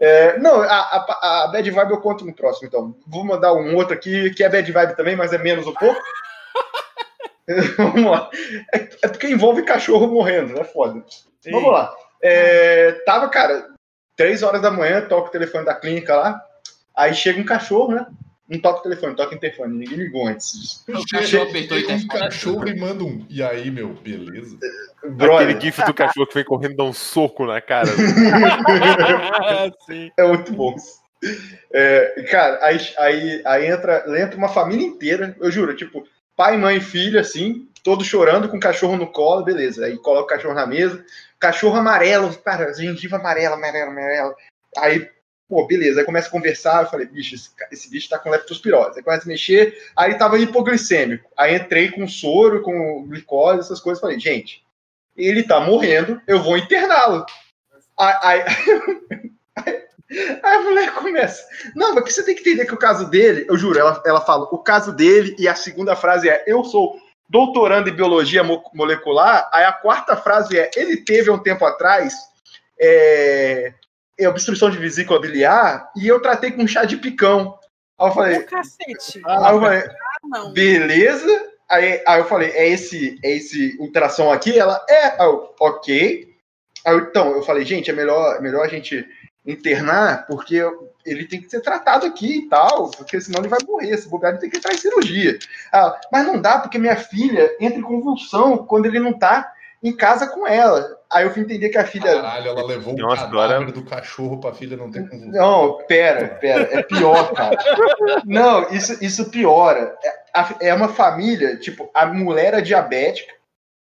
É, 0.00 0.38
não, 0.38 0.62
a, 0.62 0.66
a, 0.66 1.44
a 1.44 1.48
Bad 1.48 1.70
Vibe 1.70 1.90
eu 1.90 2.00
conto 2.00 2.24
no 2.24 2.34
próximo, 2.34 2.66
então. 2.66 2.96
Vou 3.06 3.24
mandar 3.24 3.52
um 3.52 3.76
outro 3.76 3.94
aqui, 3.94 4.30
que 4.30 4.42
é 4.42 4.48
Bad 4.48 4.72
Vibe 4.72 4.96
também, 4.96 5.14
mas 5.14 5.32
é 5.32 5.38
menos 5.38 5.66
um 5.66 5.74
pouco. 5.74 6.00
Vamos 7.76 8.04
lá. 8.04 8.30
É, 8.74 8.88
é, 9.02 9.08
porque 9.08 9.28
envolve 9.28 9.62
cachorro 9.62 10.06
morrendo, 10.06 10.54
né? 10.54 10.64
Foda. 10.64 11.02
Sim. 11.40 11.50
Vamos 11.50 11.72
lá. 11.72 11.94
É, 12.22 12.92
tava, 13.04 13.28
cara, 13.28 13.66
três 14.16 14.42
horas 14.42 14.62
da 14.62 14.70
manhã, 14.70 15.00
toca 15.02 15.28
o 15.28 15.32
telefone 15.32 15.64
da 15.64 15.74
clínica 15.74 16.14
lá. 16.16 16.40
Aí 16.96 17.14
chega 17.14 17.40
um 17.40 17.44
cachorro, 17.44 17.94
né? 17.94 18.06
Não 18.48 18.60
toca 18.60 18.80
o 18.80 18.82
telefone, 18.82 19.16
toca 19.16 19.32
o 19.32 19.36
interfone. 19.36 19.78
Ninguém 19.78 19.96
ligou 19.96 20.26
antes. 20.28 20.84
O 20.86 21.02
cachorro 21.10 21.48
apertou 21.48 21.78
e 21.78 21.86
um 21.86 22.06
cachorro 22.06 22.68
e 22.68 22.78
manda 22.78 23.02
um. 23.02 23.24
E 23.30 23.42
aí, 23.42 23.70
meu, 23.70 23.94
beleza? 23.94 24.58
Brother. 25.02 25.48
Aquele 25.48 25.60
gif 25.60 25.82
do 25.84 25.94
cachorro 25.94 26.26
que 26.26 26.34
vem 26.34 26.44
correndo 26.44 26.72
e 26.72 26.76
dá 26.76 26.84
um 26.84 26.92
soco 26.92 27.46
na 27.46 27.60
cara. 27.62 27.88
é 30.18 30.22
muito 30.24 30.52
bom. 30.52 30.76
É, 31.72 32.26
cara, 32.30 32.58
aí, 32.62 32.78
aí, 32.98 33.42
aí 33.46 33.66
entra, 33.66 34.04
entra 34.20 34.36
uma 34.36 34.48
família 34.48 34.86
inteira, 34.86 35.34
eu 35.40 35.50
juro, 35.50 35.74
tipo, 35.74 36.04
pai, 36.36 36.56
mãe 36.56 36.78
e 36.78 36.80
filho, 36.80 37.18
assim, 37.18 37.68
todos 37.82 38.06
chorando 38.06 38.48
com 38.48 38.56
o 38.56 38.60
cachorro 38.60 38.96
no 38.96 39.10
colo, 39.10 39.44
beleza. 39.44 39.86
Aí 39.86 39.96
coloca 39.98 40.24
o 40.24 40.36
cachorro 40.36 40.54
na 40.54 40.66
mesa, 40.66 41.04
cachorro 41.38 41.76
amarelo, 41.76 42.36
cara, 42.38 42.72
gengiva 42.72 43.16
amarela, 43.16 43.56
amarelo, 43.56 43.90
amarelo. 43.90 44.34
Aí, 44.76 45.08
pô, 45.48 45.66
beleza. 45.66 46.00
Aí 46.00 46.06
começa 46.06 46.28
a 46.28 46.32
conversar, 46.32 46.82
eu 46.82 46.90
falei, 46.90 47.06
bicho, 47.06 47.34
esse, 47.34 47.50
esse 47.70 47.90
bicho 47.90 48.08
tá 48.08 48.18
com 48.18 48.30
leptospirose. 48.30 48.98
Aí 48.98 49.04
começa 49.04 49.24
a 49.24 49.28
mexer, 49.28 49.90
aí 49.96 50.14
tava 50.16 50.38
hipoglicêmico. 50.38 51.28
Aí 51.36 51.56
entrei 51.56 51.90
com 51.90 52.06
soro, 52.06 52.62
com 52.62 53.06
glicose, 53.08 53.60
essas 53.60 53.80
coisas. 53.80 54.00
Falei, 54.00 54.18
gente, 54.18 54.64
ele 55.16 55.42
tá 55.42 55.60
morrendo, 55.60 56.20
eu 56.26 56.42
vou 56.42 56.56
interná-lo. 56.56 57.26
Aí, 57.98 58.42
Aí 59.54 59.81
a 60.42 60.60
mulher 60.60 60.92
começa. 60.94 61.46
Não, 61.74 61.94
mas 61.94 62.14
você 62.14 62.24
tem 62.24 62.34
que 62.34 62.40
entender 62.40 62.66
que 62.66 62.74
o 62.74 62.78
caso 62.78 63.08
dele, 63.08 63.46
eu 63.48 63.56
juro, 63.56 63.78
ela, 63.78 64.02
ela 64.04 64.20
fala, 64.20 64.44
o 64.52 64.58
caso 64.58 64.92
dele, 64.92 65.34
e 65.38 65.48
a 65.48 65.54
segunda 65.54 65.96
frase 65.96 66.28
é: 66.28 66.44
Eu 66.46 66.64
sou 66.64 66.96
doutorando 67.28 67.88
em 67.88 67.94
biologia 67.94 68.42
molecular. 68.74 69.48
Aí 69.52 69.64
a 69.64 69.72
quarta 69.72 70.16
frase 70.16 70.58
é: 70.58 70.70
Ele 70.76 70.98
teve 70.98 71.30
um 71.30 71.38
tempo 71.38 71.64
atrás 71.64 72.14
é, 72.78 73.72
é 74.18 74.28
obstrução 74.28 74.70
de 74.70 74.78
vesícula 74.78 75.20
biliar 75.20 75.90
e 75.96 76.06
eu 76.06 76.20
tratei 76.20 76.50
com 76.50 76.66
chá 76.66 76.84
de 76.84 76.96
picão. 76.96 77.58
Aí 77.98 78.08
eu 78.08 78.12
falei: 78.12 78.40
cacete. 78.40 79.22
Aí 79.24 79.54
eu 79.54 79.60
falei: 79.60 79.82
ah, 80.34 80.50
Beleza. 80.52 81.52
Aí, 81.72 82.02
aí 82.06 82.20
eu 82.20 82.26
falei, 82.26 82.50
é 82.50 82.68
esse, 82.68 83.18
é 83.24 83.30
esse 83.30 83.78
ultrassom 83.80 84.30
aqui? 84.30 84.58
Ela, 84.58 84.84
é, 84.90 85.24
eu, 85.24 85.54
ok. 85.58 86.28
Aí, 86.84 86.96
então, 86.98 87.30
eu 87.30 87.42
falei, 87.42 87.64
gente, 87.64 87.90
é 87.90 87.94
melhor, 87.94 88.36
é 88.36 88.40
melhor 88.42 88.62
a 88.62 88.68
gente 88.68 89.08
internar, 89.44 90.26
porque 90.26 90.62
ele 91.04 91.26
tem 91.26 91.40
que 91.40 91.50
ser 91.50 91.60
tratado 91.60 92.06
aqui 92.06 92.38
e 92.38 92.48
tal, 92.48 92.90
porque 92.90 93.20
senão 93.20 93.40
ele 93.40 93.48
vai 93.48 93.58
morrer. 93.66 93.96
Se 93.96 94.08
bobear, 94.08 94.32
ele 94.32 94.40
tem 94.40 94.50
que 94.50 94.58
entrar 94.58 94.72
em 94.72 94.78
cirurgia. 94.78 95.38
Ah, 95.72 95.98
mas 96.12 96.26
não 96.26 96.40
dá, 96.40 96.58
porque 96.58 96.78
minha 96.78 96.96
filha 96.96 97.54
entra 97.60 97.78
em 97.78 97.82
convulsão 97.82 98.58
quando 98.58 98.86
ele 98.86 99.00
não 99.00 99.12
tá 99.12 99.52
em 99.82 99.94
casa 99.94 100.28
com 100.28 100.46
ela. 100.46 100.96
Aí 101.10 101.24
eu 101.24 101.32
fui 101.32 101.42
entender 101.42 101.68
que 101.68 101.76
a 101.76 101.84
filha. 101.84 102.22
Caralho, 102.22 102.50
ela 102.50 102.64
levou 102.64 102.94
o 102.94 103.16
cadáver 103.16 103.72
do 103.72 103.84
cachorro 103.84 104.38
pra 104.38 104.54
filha 104.54 104.76
não 104.76 104.90
ter 104.90 105.08
convulsão. 105.08 105.32
Não, 105.32 105.78
pera, 105.86 106.28
pera. 106.40 106.68
É 106.70 106.82
pior, 106.82 107.32
cara. 107.34 107.56
não, 108.24 108.68
isso, 108.70 108.96
isso 109.04 109.28
piora. 109.28 109.96
É, 110.04 110.68
é 110.68 110.74
uma 110.74 110.88
família, 110.88 111.56
tipo, 111.56 111.90
a 111.92 112.06
mulher 112.06 112.54
é 112.54 112.60
diabética. 112.60 113.32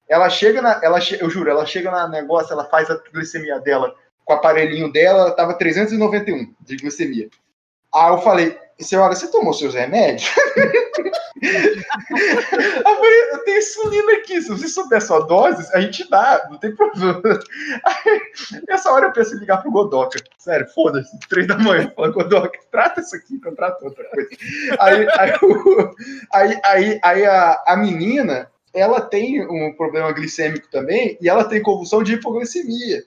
Ela 0.09 0.29
chega 0.29 0.61
na. 0.61 0.81
Ela, 0.83 0.99
eu 1.19 1.29
juro, 1.29 1.49
ela 1.49 1.65
chega 1.65 1.91
na 1.91 2.07
negócio, 2.07 2.51
ela 2.51 2.65
faz 2.65 2.89
a 2.89 2.99
glicemia 3.13 3.59
dela 3.59 3.95
com 4.25 4.33
o 4.33 4.35
aparelhinho 4.35 4.91
dela, 4.91 5.21
ela 5.21 5.31
tava 5.31 5.53
391 5.53 6.53
de 6.61 6.75
glicemia. 6.77 7.29
Aí 7.93 8.11
eu 8.11 8.19
falei, 8.19 8.57
senhora, 8.79 9.13
você 9.13 9.29
tomou 9.29 9.53
seus 9.53 9.73
remédios? 9.73 10.29
eu 11.41 12.95
falei, 12.95 13.31
eu 13.31 13.43
tenho 13.43 13.59
insulina 13.59 14.13
aqui, 14.13 14.41
se 14.41 14.49
você 14.49 14.67
souber 14.67 15.01
sua 15.01 15.19
dose, 15.21 15.69
a 15.73 15.81
gente 15.81 16.09
dá, 16.09 16.47
não 16.49 16.57
tem 16.57 16.73
problema. 16.73 17.21
Aí, 17.83 18.21
nessa 18.67 18.91
hora 18.91 19.07
eu 19.07 19.11
penso 19.11 19.35
em 19.35 19.39
ligar 19.39 19.61
pro 19.61 19.71
Godoka. 19.71 20.19
Sério, 20.37 20.67
foda-se, 20.73 21.19
três 21.27 21.47
da 21.47 21.57
manhã, 21.57 21.91
fala, 21.95 22.09
Godoka, 22.09 22.57
trata 22.71 23.01
isso 23.01 23.15
aqui 23.15 23.39
trato 23.55 23.83
outra 23.83 24.05
coisa. 24.05 24.29
Aí, 24.79 25.07
aí, 25.19 25.31
aí, 26.33 26.61
aí, 26.63 26.99
aí 27.03 27.25
a, 27.25 27.63
a 27.67 27.75
menina, 27.75 28.49
ela 28.73 29.01
tem 29.01 29.45
um 29.45 29.73
problema 29.75 30.11
glicêmico 30.13 30.69
também, 30.71 31.17
e 31.21 31.27
ela 31.27 31.43
tem 31.43 31.61
convulsão 31.61 32.01
de 32.01 32.13
hipoglicemia. 32.13 33.03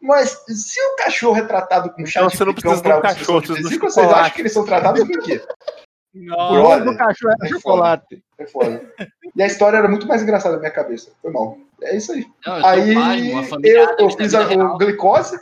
Mas 0.00 0.44
se 0.46 0.80
o 0.80 0.96
cachorro 0.96 1.36
é 1.36 1.42
tratado 1.42 1.90
com 1.90 2.06
chá 2.06 2.20
então, 2.20 2.28
de 2.28 2.36
você 2.36 2.44
não 2.44 2.54
precisa 2.54 2.82
de 2.82 2.92
um 2.92 3.00
cachorro, 3.00 3.40
de 3.40 3.54
vesica, 3.54 3.90
vocês 3.90 4.08
acham 4.08 4.34
que 4.34 4.40
eles 4.42 4.52
são 4.52 4.64
tratados 4.64 5.06
com 5.06 5.12
o 5.14 5.22
quê? 5.22 5.42
O 6.14 6.54
nome 6.54 6.84
do 6.84 6.96
cachorro 6.96 7.34
é, 7.42 7.46
é 7.46 7.48
chocolate. 7.48 8.22
É 8.38 8.46
foda. 8.46 8.92
E 9.36 9.42
a 9.42 9.46
história 9.46 9.76
era 9.76 9.88
muito 9.88 10.06
mais 10.06 10.22
engraçada 10.22 10.54
na 10.54 10.60
minha 10.60 10.70
cabeça. 10.70 11.12
Foi 11.20 11.30
mal. 11.30 11.58
É 11.82 11.96
isso 11.96 12.12
aí. 12.12 12.26
Não, 12.46 12.66
aí 12.66 12.94
pai, 12.94 13.32
eu, 13.62 13.96
eu 13.98 14.10
fiz 14.10 14.34
a, 14.34 14.48
o 14.48 14.78
glicose, 14.78 15.38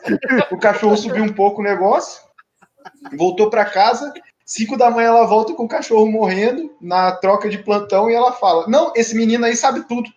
o 0.50 0.58
cachorro 0.58 0.96
subiu 0.96 1.24
um 1.24 1.32
pouco 1.32 1.60
o 1.60 1.64
negócio, 1.64 2.22
voltou 3.16 3.48
para 3.48 3.64
casa. 3.64 4.12
Cinco 4.44 4.76
da 4.76 4.90
manhã 4.90 5.08
ela 5.08 5.26
volta 5.26 5.54
com 5.54 5.64
o 5.64 5.68
cachorro 5.68 6.06
morrendo 6.06 6.72
na 6.80 7.12
troca 7.12 7.48
de 7.48 7.58
plantão 7.58 8.10
e 8.10 8.14
ela 8.14 8.32
fala: 8.32 8.66
Não, 8.68 8.92
esse 8.94 9.14
menino 9.16 9.44
aí 9.44 9.56
sabe 9.56 9.82
tudo. 9.88 10.08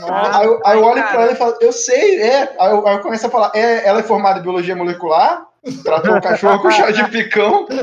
Nossa, 0.00 0.38
aí, 0.38 0.46
eu, 0.46 0.60
aí 0.64 0.78
eu 0.78 0.84
olho 0.84 1.02
para 1.02 1.22
ela 1.22 1.32
e 1.32 1.36
falo, 1.36 1.56
eu 1.60 1.72
sei, 1.72 2.20
é. 2.22 2.54
Aí 2.58 2.70
eu, 2.70 2.86
aí 2.86 2.96
eu, 2.96 3.00
começo 3.00 3.26
a 3.26 3.30
falar, 3.30 3.52
é, 3.54 3.86
ela 3.86 4.00
é 4.00 4.02
formada 4.02 4.38
em 4.38 4.42
biologia 4.42 4.76
molecular, 4.76 5.46
tratou 5.82 6.16
o 6.16 6.20
cachorro 6.20 6.60
com 6.60 6.70
chá 6.70 6.90
de 6.90 7.08
picão. 7.08 7.66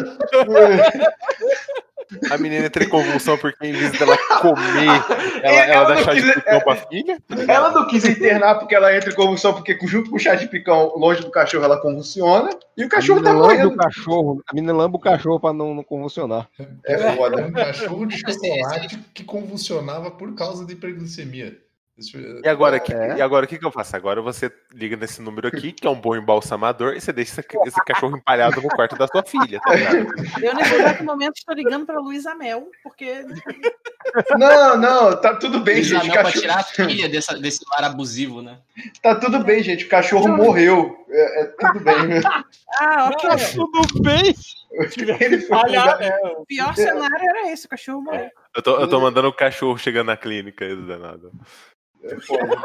A 2.30 2.38
menina 2.38 2.66
entra 2.66 2.84
em 2.84 2.90
convulsão 2.90 3.38
porque 3.38 3.66
em 3.66 3.74
vez 3.74 3.92
dela 3.98 4.18
comer, 4.42 4.88
ela, 5.44 5.56
ela, 5.56 5.74
ela 5.74 5.84
dá 5.90 5.98
chá 6.04 6.12
quis, 6.14 6.24
de 6.24 6.34
picão 6.34 6.60
pra 6.62 6.76
filha. 6.76 7.18
Ela 7.48 7.72
não 7.72 7.88
quis 7.88 8.06
internar 8.06 8.56
porque 8.56 8.76
ela 8.76 8.96
entra 8.96 9.12
em 9.12 9.16
convulsão, 9.16 9.54
porque 9.54 9.78
junto 9.84 10.10
com 10.10 10.16
o 10.16 10.20
chá 10.20 10.36
de 10.36 10.48
picão, 10.48 10.94
longe 10.96 11.22
do 11.22 11.32
cachorro, 11.32 11.66
ela 11.66 11.80
convulsiona. 11.80 12.50
E 12.78 12.86
o 12.86 12.90
cachorro 12.90 13.22
tá 13.22 13.34
morrendo. 13.34 13.70
O 13.70 13.78
cachorro, 13.78 14.44
a 14.48 14.54
menina 14.54 14.74
lamba 14.74 14.98
o 14.98 15.02
cachorro 15.02 15.40
pra 15.40 15.54
não, 15.54 15.74
não 15.74 15.84
convulsionar. 15.84 16.50
É 16.86 17.16
foda. 17.16 17.46
Um 17.46 17.52
cachorro 17.52 18.06
de 18.06 18.18
chocolate 18.18 19.00
que 19.14 19.24
convulsionava 19.24 20.12
por 20.12 20.34
causa 20.36 20.66
de 20.66 20.74
hiperglicemia. 20.74 21.58
E 22.44 22.48
agora, 22.48 22.80
que, 22.80 22.92
é. 22.92 23.18
e 23.18 23.22
agora 23.22 23.46
o 23.46 23.48
que, 23.48 23.60
que 23.60 23.66
eu 23.66 23.72
faço? 23.72 23.96
Agora 23.96 24.20
você 24.20 24.52
liga 24.74 24.98
nesse 24.98 25.22
número 25.22 25.48
aqui, 25.48 25.72
que 25.72 25.86
é 25.86 25.90
um 25.90 26.00
bom 26.00 26.16
embalsamador, 26.16 26.96
e 26.96 27.02
você 27.02 27.14
deixa 27.14 27.40
esse, 27.40 27.48
esse 27.68 27.86
cachorro 27.86 28.18
empalhado 28.18 28.60
no 28.60 28.70
quarto 28.70 28.96
da 28.96 29.08
sua 29.08 29.24
filha. 29.24 29.60
Tá 29.60 29.76
eu, 30.42 30.56
nesse 30.56 30.74
exato 30.74 31.04
momento, 31.04 31.38
estou 31.38 31.54
ligando 31.54 31.86
para 31.86 32.00
Luísa 32.00 32.34
Mel, 32.34 32.68
porque. 32.82 33.24
Não, 34.38 34.76
não, 34.76 35.22
tá 35.22 35.36
tudo 35.36 35.60
bem, 35.60 35.76
Luísa 35.76 36.00
gente. 36.00 36.08
Mel 36.08 36.24
cachorro... 36.24 36.42
tirar 36.42 36.60
a 36.60 36.64
filha 36.64 37.08
dessa, 37.08 37.38
desse 37.38 37.64
lar 37.72 37.84
abusivo, 37.84 38.42
né? 38.42 38.58
Tá 39.02 39.16
tudo 39.16 39.44
bem, 39.44 39.62
gente. 39.62 39.86
O 39.86 39.90
cachorro 39.90 40.28
não. 40.30 40.38
morreu. 40.38 41.06
É, 41.10 41.42
é, 41.42 41.46
tudo 41.46 41.80
bem. 41.80 42.22
ah, 42.80 43.12
ok. 43.14 43.30
Tá 43.30 43.38
tudo 43.54 44.02
bem. 44.02 44.36
Ele 45.20 45.40
foi 45.42 45.58
Olha, 45.58 46.20
o 46.40 46.46
pior 46.46 46.76
cenário 46.76 47.30
era 47.30 47.52
esse, 47.52 47.68
o 47.68 47.70
cachorro 47.70 48.02
morreu. 48.02 48.32
Eu 48.56 48.62
tô, 48.64 48.80
eu 48.80 48.88
tô 48.88 49.00
mandando 49.00 49.28
o 49.28 49.34
cachorro 49.34 49.78
chegando 49.78 50.08
na 50.08 50.18
clínica 50.18 50.66
aí, 50.66 50.76
danado. 50.76 51.32
É 52.04 52.20
foda. 52.20 52.58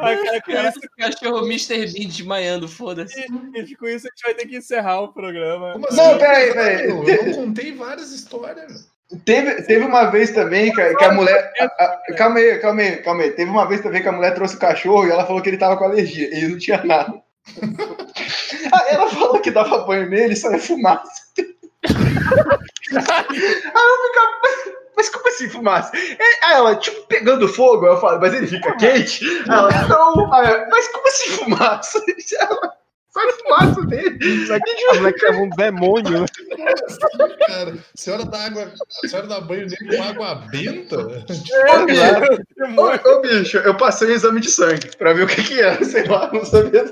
Ai, 0.00 0.16
cara, 0.24 0.42
com 0.42 0.52
isso, 0.52 0.78
o 0.78 0.96
cachorro 0.96 1.46
Mr. 1.46 1.92
Bean 1.92 2.08
desmaiando, 2.08 2.68
foda-se. 2.68 3.20
E, 3.20 3.76
com 3.76 3.88
isso 3.88 4.06
a 4.06 4.10
gente 4.10 4.22
vai 4.22 4.34
ter 4.34 4.46
que 4.46 4.56
encerrar 4.56 5.00
o 5.00 5.12
programa. 5.12 5.72
Como 5.72 5.88
assim? 5.88 5.96
Não, 5.96 6.18
peraí, 6.18 6.52
peraí. 6.52 6.88
Eu 6.88 7.24
não 7.24 7.32
contei 7.32 7.72
várias 7.72 8.12
histórias. 8.12 8.88
Teve, 9.24 9.62
teve 9.62 9.84
uma 9.84 10.10
vez 10.10 10.30
também 10.32 10.70
que, 10.72 10.94
que 10.94 11.04
a 11.04 11.12
mulher. 11.12 11.50
A, 11.58 11.64
a, 11.64 12.14
calma 12.14 12.38
aí, 12.38 12.58
calma 12.58 12.82
aí, 12.82 12.96
calma 12.98 13.22
aí. 13.22 13.30
Teve 13.30 13.50
uma 13.50 13.66
vez 13.66 13.80
também 13.80 14.02
que 14.02 14.08
a 14.08 14.12
mulher 14.12 14.34
trouxe 14.34 14.56
o 14.56 14.60
cachorro 14.60 15.06
e 15.06 15.10
ela 15.10 15.26
falou 15.26 15.40
que 15.40 15.48
ele 15.48 15.56
tava 15.56 15.78
com 15.78 15.84
alergia. 15.84 16.28
E 16.28 16.36
ele 16.36 16.48
não 16.48 16.58
tinha 16.58 16.84
nada. 16.84 17.22
Aí 18.72 18.94
ela 18.94 19.08
falou 19.08 19.40
que 19.40 19.50
dava 19.50 19.84
banho 19.84 20.08
nele 20.08 20.32
e 20.32 20.36
só 20.36 20.50
ia 20.50 20.58
fumaça. 20.58 21.10
Aí 21.34 21.92
eu 22.94 23.98
ficava, 24.08 24.40
mas 24.96 25.08
como 25.10 25.28
assim 25.28 25.48
fumaça? 25.48 25.92
Aí 25.94 26.52
ela, 26.54 26.76
tipo, 26.76 27.06
pegando 27.06 27.48
fogo, 27.48 27.86
eu 27.86 28.00
falo, 28.00 28.20
mas 28.20 28.34
ele 28.34 28.46
fica 28.46 28.76
quente? 28.76 29.24
Aí 29.24 29.44
ela, 29.48 29.88
não, 29.88 30.26
mas 30.26 30.88
como 30.88 31.08
assim 31.08 31.30
fumaça? 31.30 32.02
Ela, 32.40 32.72
sai 33.10 33.32
fumaça 33.32 33.82
dele. 33.82 34.18
Isso 34.20 34.52
aqui 34.52 34.74
de 34.74 35.26
é 35.26 35.30
um 35.30 35.50
demônio. 35.50 36.24
Cara, 37.46 37.72
a 37.72 37.76
senhora 37.94 38.24
dá 38.24 38.46
água, 38.46 38.72
a 39.04 39.08
senhora 39.08 39.28
dá 39.28 39.40
banho 39.40 39.66
nele 39.66 39.96
com 39.96 40.02
água 40.02 40.34
benta? 40.50 40.96
É, 40.96 41.76
ô, 41.76 41.86
bicho, 41.86 42.04
ô, 42.76 43.10
ô, 43.10 43.20
bicho, 43.20 43.58
eu 43.58 43.76
passei 43.76 44.08
um 44.08 44.12
exame 44.12 44.40
de 44.40 44.50
sangue 44.50 44.96
pra 44.96 45.12
ver 45.12 45.24
o 45.24 45.26
que 45.26 45.42
que 45.42 45.60
era, 45.60 45.84
sei 45.84 46.04
lá, 46.04 46.30
não 46.32 46.44
sabia. 46.44 46.84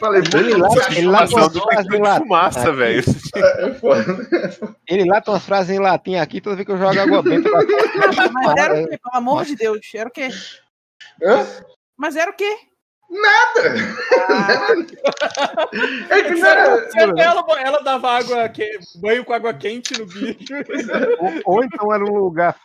Falei, 0.00 0.22
ele 0.34 0.56
lá, 0.56 0.68
ele 0.96 1.06
lá 1.06 1.26
tem 1.26 1.36
umas 1.36 1.56
frases 1.56 1.92
em 1.92 2.00
latim. 2.00 2.22
Fumaça, 2.24 2.72
velho. 2.72 3.04
É, 3.36 3.66
é 3.68 4.94
ele 4.94 5.04
lá 5.04 5.20
tem 5.20 5.32
umas 5.32 5.44
frases 5.44 5.76
em 5.76 5.78
latim 5.78 6.16
aqui, 6.16 6.40
toda 6.40 6.56
vez 6.56 6.66
que 6.66 6.72
eu 6.72 6.78
jogo 6.78 6.98
água 6.98 7.22
benta. 7.22 7.48
Mas 8.32 8.56
era 8.56 8.74
o 8.74 8.88
quê? 8.88 8.98
Pelo 8.98 9.14
amor 9.14 9.44
de 9.44 9.56
Deus, 9.56 9.80
era 9.94 10.08
o 10.08 10.12
quê? 10.12 10.28
Hã? 11.22 11.46
Mas 11.96 12.16
era 12.16 12.30
o 12.30 12.34
quê? 12.34 12.56
Nada! 13.10 13.74
Ah. 14.28 14.68
é 16.10 16.22
que 16.22 16.34
não 16.34 16.48
era... 16.48 16.88
ela, 17.16 17.44
ela 17.60 17.82
dava 17.82 18.10
água, 18.10 18.48
que... 18.48 18.68
banho 18.96 19.24
com 19.24 19.32
água 19.32 19.54
quente 19.54 19.96
no 19.96 20.06
bicho. 20.06 20.54
Ou, 21.20 21.54
ou 21.56 21.64
então 21.64 21.94
era 21.94 22.04
um 22.04 22.16
lugar 22.16 22.56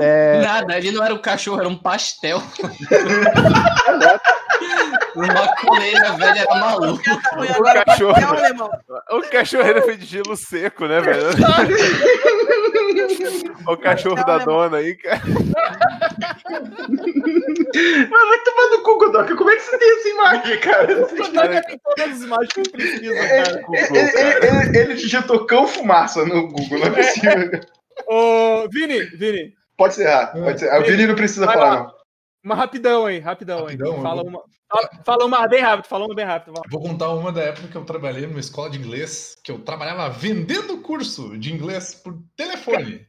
é... 0.00 0.40
Nada, 0.40 0.74
ali 0.74 0.90
não 0.90 1.04
era 1.04 1.14
um 1.14 1.18
cachorro, 1.18 1.60
era 1.60 1.68
um 1.68 1.76
pastel. 1.76 2.42
Uma 5.14 5.56
coleira 5.56 6.12
velha 6.12 6.40
era 6.40 6.54
maluco. 6.54 7.02
O 7.58 7.84
cachorro, 7.84 8.70
o 9.10 9.22
cachorro 9.22 9.68
era 9.68 9.82
feito 9.82 10.00
de 10.00 10.06
gelo 10.06 10.36
seco, 10.36 10.86
né, 10.86 11.00
velho? 11.00 11.30
o 13.66 13.76
cachorro 13.76 14.24
da 14.24 14.38
dona 14.38 14.78
aí, 14.78 14.94
cara. 14.94 15.20
Mas 18.10 18.28
vai 18.28 18.38
tomar 18.44 18.70
no 18.70 18.82
cu, 18.82 18.98
Godoka. 18.98 19.36
Como 19.36 19.50
é 19.50 19.56
que 19.56 19.62
você 19.62 19.78
tem 19.78 19.98
essa 19.98 20.08
imagem, 20.08 20.58
cara? 20.60 20.94
Godoka 20.94 21.62
tem 21.62 21.80
todas 21.84 22.12
as 22.12 22.22
imagens 22.22 22.52
que 22.52 22.70
precisa, 22.70 23.14
cara. 23.14 23.64
Ele, 23.72 23.98
ele, 23.98 24.46
ele, 24.46 24.78
ele 24.78 24.94
digitou 24.94 25.46
cão 25.46 25.66
fumaça 25.66 26.24
no 26.24 26.48
Google, 26.48 26.78
não 26.78 26.86
é 26.86 26.90
possível. 26.90 27.60
Ô, 28.06 28.68
Vini, 28.70 29.00
Vini, 29.16 29.54
Pode 29.80 29.94
ser 29.94 30.02
errado, 30.02 30.38
pode 30.38 30.60
ser. 30.60 30.78
O 30.78 30.84
Vini 30.84 31.06
não 31.06 31.14
precisa 31.14 31.46
Vai 31.46 31.54
falar, 31.54 31.70
lá. 31.70 31.82
não. 31.84 31.94
Uma 32.44 32.54
rapidão 32.54 33.06
aí, 33.06 33.18
rapidão, 33.18 33.60
rapidão 33.64 33.96
aí. 33.96 34.02
Fala 34.02 34.22
uma, 34.22 34.42
fala 35.06 35.24
uma 35.24 35.48
bem 35.48 35.62
rápido, 35.62 35.86
fala 35.86 36.04
uma 36.04 36.14
bem 36.14 36.24
rápido. 36.26 36.60
Vou 36.68 36.82
contar 36.82 37.08
uma 37.14 37.32
da 37.32 37.40
época 37.40 37.68
que 37.68 37.76
eu 37.76 37.84
trabalhei 37.86 38.26
numa 38.26 38.40
escola 38.40 38.68
de 38.68 38.78
inglês, 38.78 39.38
que 39.42 39.50
eu 39.50 39.58
trabalhava 39.60 40.10
vendendo 40.10 40.82
curso 40.82 41.38
de 41.38 41.50
inglês 41.50 41.94
por 41.94 42.14
telefone. 42.36 43.08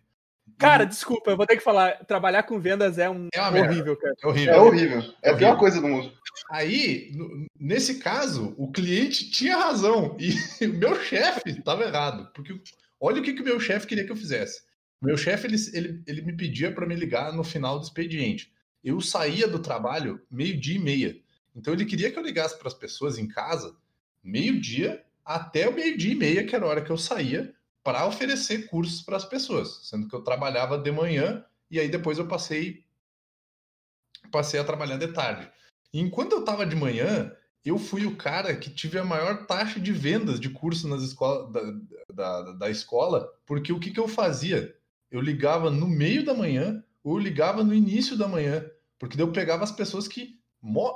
Cara, 0.57 0.85
desculpa, 0.85 1.31
eu 1.31 1.35
vou 1.35 1.45
ter 1.45 1.57
que 1.57 1.63
falar. 1.63 2.05
Trabalhar 2.05 2.43
com 2.43 2.57
vendas 2.57 2.97
é 2.97 3.09
um 3.09 3.27
é 3.33 3.41
horrível, 3.41 3.97
cara. 3.97 4.15
É 4.23 4.27
horrível. 4.27 4.53
É 4.53 4.59
horrível. 4.61 5.03
É 5.23 5.29
a 5.31 5.35
pior 5.35 5.57
coisa 5.57 5.81
do 5.81 5.89
mundo. 5.89 6.09
Aí, 6.49 7.11
nesse 7.59 7.95
caso, 7.95 8.55
o 8.57 8.71
cliente 8.71 9.29
tinha 9.29 9.57
razão 9.57 10.15
e 10.17 10.29
o 10.65 10.73
meu 10.73 10.95
chefe 11.03 11.49
estava 11.49 11.83
errado. 11.83 12.31
Porque 12.33 12.57
olha 12.97 13.19
o 13.19 13.23
que, 13.23 13.33
que 13.33 13.41
o 13.41 13.45
meu 13.45 13.59
chefe 13.59 13.87
queria 13.87 14.05
que 14.05 14.11
eu 14.13 14.15
fizesse. 14.15 14.70
Meu 15.01 15.17
chefe, 15.17 15.47
ele, 15.47 15.57
ele, 15.73 16.03
ele 16.05 16.21
me 16.21 16.33
pedia 16.33 16.71
para 16.73 16.85
me 16.85 16.95
ligar 16.95 17.33
no 17.33 17.43
final 17.43 17.79
do 17.79 17.83
expediente. 17.83 18.53
Eu 18.83 19.01
saía 19.01 19.47
do 19.47 19.59
trabalho 19.59 20.21
meio-dia 20.29 20.75
e 20.75 20.79
meia. 20.79 21.19
Então 21.55 21.73
ele 21.73 21.85
queria 21.85 22.11
que 22.11 22.17
eu 22.17 22.23
ligasse 22.23 22.57
para 22.57 22.67
as 22.67 22.73
pessoas 22.73 23.17
em 23.17 23.27
casa 23.27 23.75
meio-dia 24.23 25.03
até 25.25 25.67
o 25.67 25.73
meio-dia 25.73 26.11
e 26.11 26.15
meia, 26.15 26.45
que 26.45 26.55
era 26.55 26.65
a 26.65 26.67
hora 26.67 26.83
que 26.83 26.91
eu 26.91 26.97
saía, 26.97 27.53
para 27.83 28.05
oferecer 28.05 28.67
cursos 28.67 29.01
para 29.01 29.17
as 29.17 29.25
pessoas, 29.25 29.79
sendo 29.83 30.07
que 30.07 30.15
eu 30.15 30.21
trabalhava 30.21 30.77
de 30.77 30.91
manhã 30.91 31.43
e 31.69 31.79
aí 31.79 31.89
depois 31.89 32.17
eu 32.17 32.27
passei 32.27 32.85
passei 34.31 34.59
a 34.59 34.63
trabalhar 34.63 34.97
de 34.97 35.07
tarde. 35.07 35.51
E 35.91 35.99
enquanto 35.99 36.33
eu 36.33 36.39
estava 36.39 36.65
de 36.65 36.75
manhã, 36.75 37.35
eu 37.65 37.77
fui 37.77 38.05
o 38.05 38.15
cara 38.15 38.55
que 38.55 38.69
tive 38.69 38.97
a 38.97 39.03
maior 39.03 39.45
taxa 39.45 39.79
de 39.79 39.91
vendas 39.91 40.39
de 40.39 40.49
curso 40.49 40.87
nas 40.87 41.01
escolas 41.01 41.51
da, 41.51 41.61
da, 42.13 42.51
da 42.53 42.69
escola, 42.69 43.27
porque 43.45 43.73
o 43.73 43.79
que, 43.79 43.91
que 43.91 43.99
eu 43.99 44.07
fazia? 44.07 44.75
Eu 45.11 45.19
ligava 45.19 45.69
no 45.69 45.87
meio 45.87 46.23
da 46.23 46.33
manhã 46.33 46.81
ou 47.03 47.17
eu 47.17 47.23
ligava 47.23 47.63
no 47.63 47.73
início 47.73 48.15
da 48.17 48.27
manhã, 48.27 48.65
porque 48.97 49.17
daí 49.17 49.25
eu 49.25 49.31
pegava 49.31 49.63
as 49.63 49.71
pessoas 49.71 50.07
que. 50.07 50.39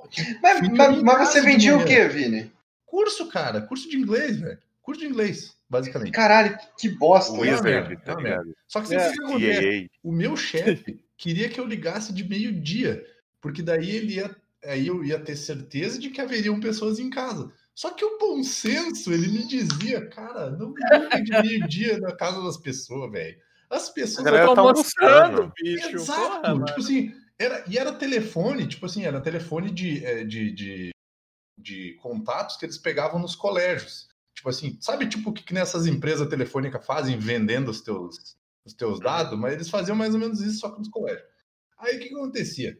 que 0.09 0.39
mas, 0.41 0.61
mas, 0.69 1.01
mas 1.01 1.29
você 1.29 1.41
vendia 1.41 1.75
o 1.75 1.85
quê, 1.85 2.07
Vini? 2.07 2.51
Curso, 2.85 3.27
cara, 3.27 3.61
curso 3.61 3.89
de 3.89 3.97
inglês, 3.97 4.39
velho. 4.39 4.59
Curso 4.81 5.01
de 5.01 5.07
inglês, 5.07 5.55
basicamente. 5.67 6.11
Caralho, 6.11 6.57
que 6.77 6.87
bosta. 6.87 7.33
Wizard, 7.33 7.97
tá 8.05 8.15
Só 8.67 8.81
que 8.81 8.93
é. 8.95 9.09
o 9.09 9.37
que 9.37 9.89
O 10.03 10.11
meu 10.11 10.37
chefe 10.37 11.03
queria 11.17 11.49
que 11.49 11.59
eu 11.59 11.65
ligasse 11.65 12.13
de 12.13 12.23
meio-dia, 12.23 13.03
porque 13.41 13.63
daí 13.63 13.89
ele 13.89 14.13
ia, 14.13 14.35
aí 14.63 14.87
eu 14.87 15.03
ia 15.03 15.19
ter 15.19 15.35
certeza 15.35 15.99
de 15.99 16.09
que 16.09 16.21
haveriam 16.21 16.59
pessoas 16.59 16.99
em 16.99 17.09
casa. 17.09 17.51
Só 17.73 17.89
que 17.89 18.05
o 18.05 18.17
bom 18.17 18.41
senso, 18.43 19.11
ele 19.11 19.27
me 19.27 19.47
dizia, 19.47 20.07
cara, 20.07 20.51
não 20.51 20.73
liga 20.73 21.21
de 21.21 21.31
meio-dia 21.41 21.97
na 21.99 22.15
casa 22.15 22.41
das 22.41 22.57
pessoas, 22.57 23.11
velho. 23.11 23.37
As 23.69 23.89
pessoas 23.89 24.25
estão 24.25 24.55
tá 24.55 24.61
almoçando, 24.61 25.53
bicho. 25.55 25.95
Exato. 25.95 26.41
Porra, 26.41 26.65
tipo 26.65 26.79
assim, 26.79 27.13
era, 27.37 27.63
e 27.67 27.77
era 27.77 27.93
telefone, 27.93 28.67
tipo 28.67 28.85
assim, 28.85 29.03
era 29.03 29.19
telefone 29.21 29.71
de, 29.71 30.05
é, 30.05 30.23
de, 30.23 30.51
de, 30.51 30.91
de 31.57 31.93
contatos 32.01 32.57
que 32.57 32.65
eles 32.65 32.77
pegavam 32.77 33.19
nos 33.19 33.35
colégios. 33.35 34.07
Tipo 34.33 34.49
assim, 34.49 34.77
sabe 34.81 35.07
tipo 35.07 35.29
o 35.29 35.33
que, 35.33 35.43
que 35.43 35.53
nessas 35.53 35.85
empresas 35.85 36.27
telefônicas 36.27 36.85
fazem 36.85 37.17
vendendo 37.17 37.69
os 37.69 37.81
teus, 37.81 38.37
os 38.65 38.73
teus 38.73 38.99
dados? 38.99 39.37
Mas 39.37 39.53
eles 39.53 39.69
faziam 39.69 39.95
mais 39.95 40.13
ou 40.13 40.19
menos 40.19 40.41
isso 40.41 40.59
só 40.59 40.71
que 40.71 40.79
nos 40.79 40.89
colégios. 40.89 41.25
Aí 41.77 41.95
o 41.95 41.99
que, 41.99 42.09
que 42.09 42.15
acontecia? 42.15 42.79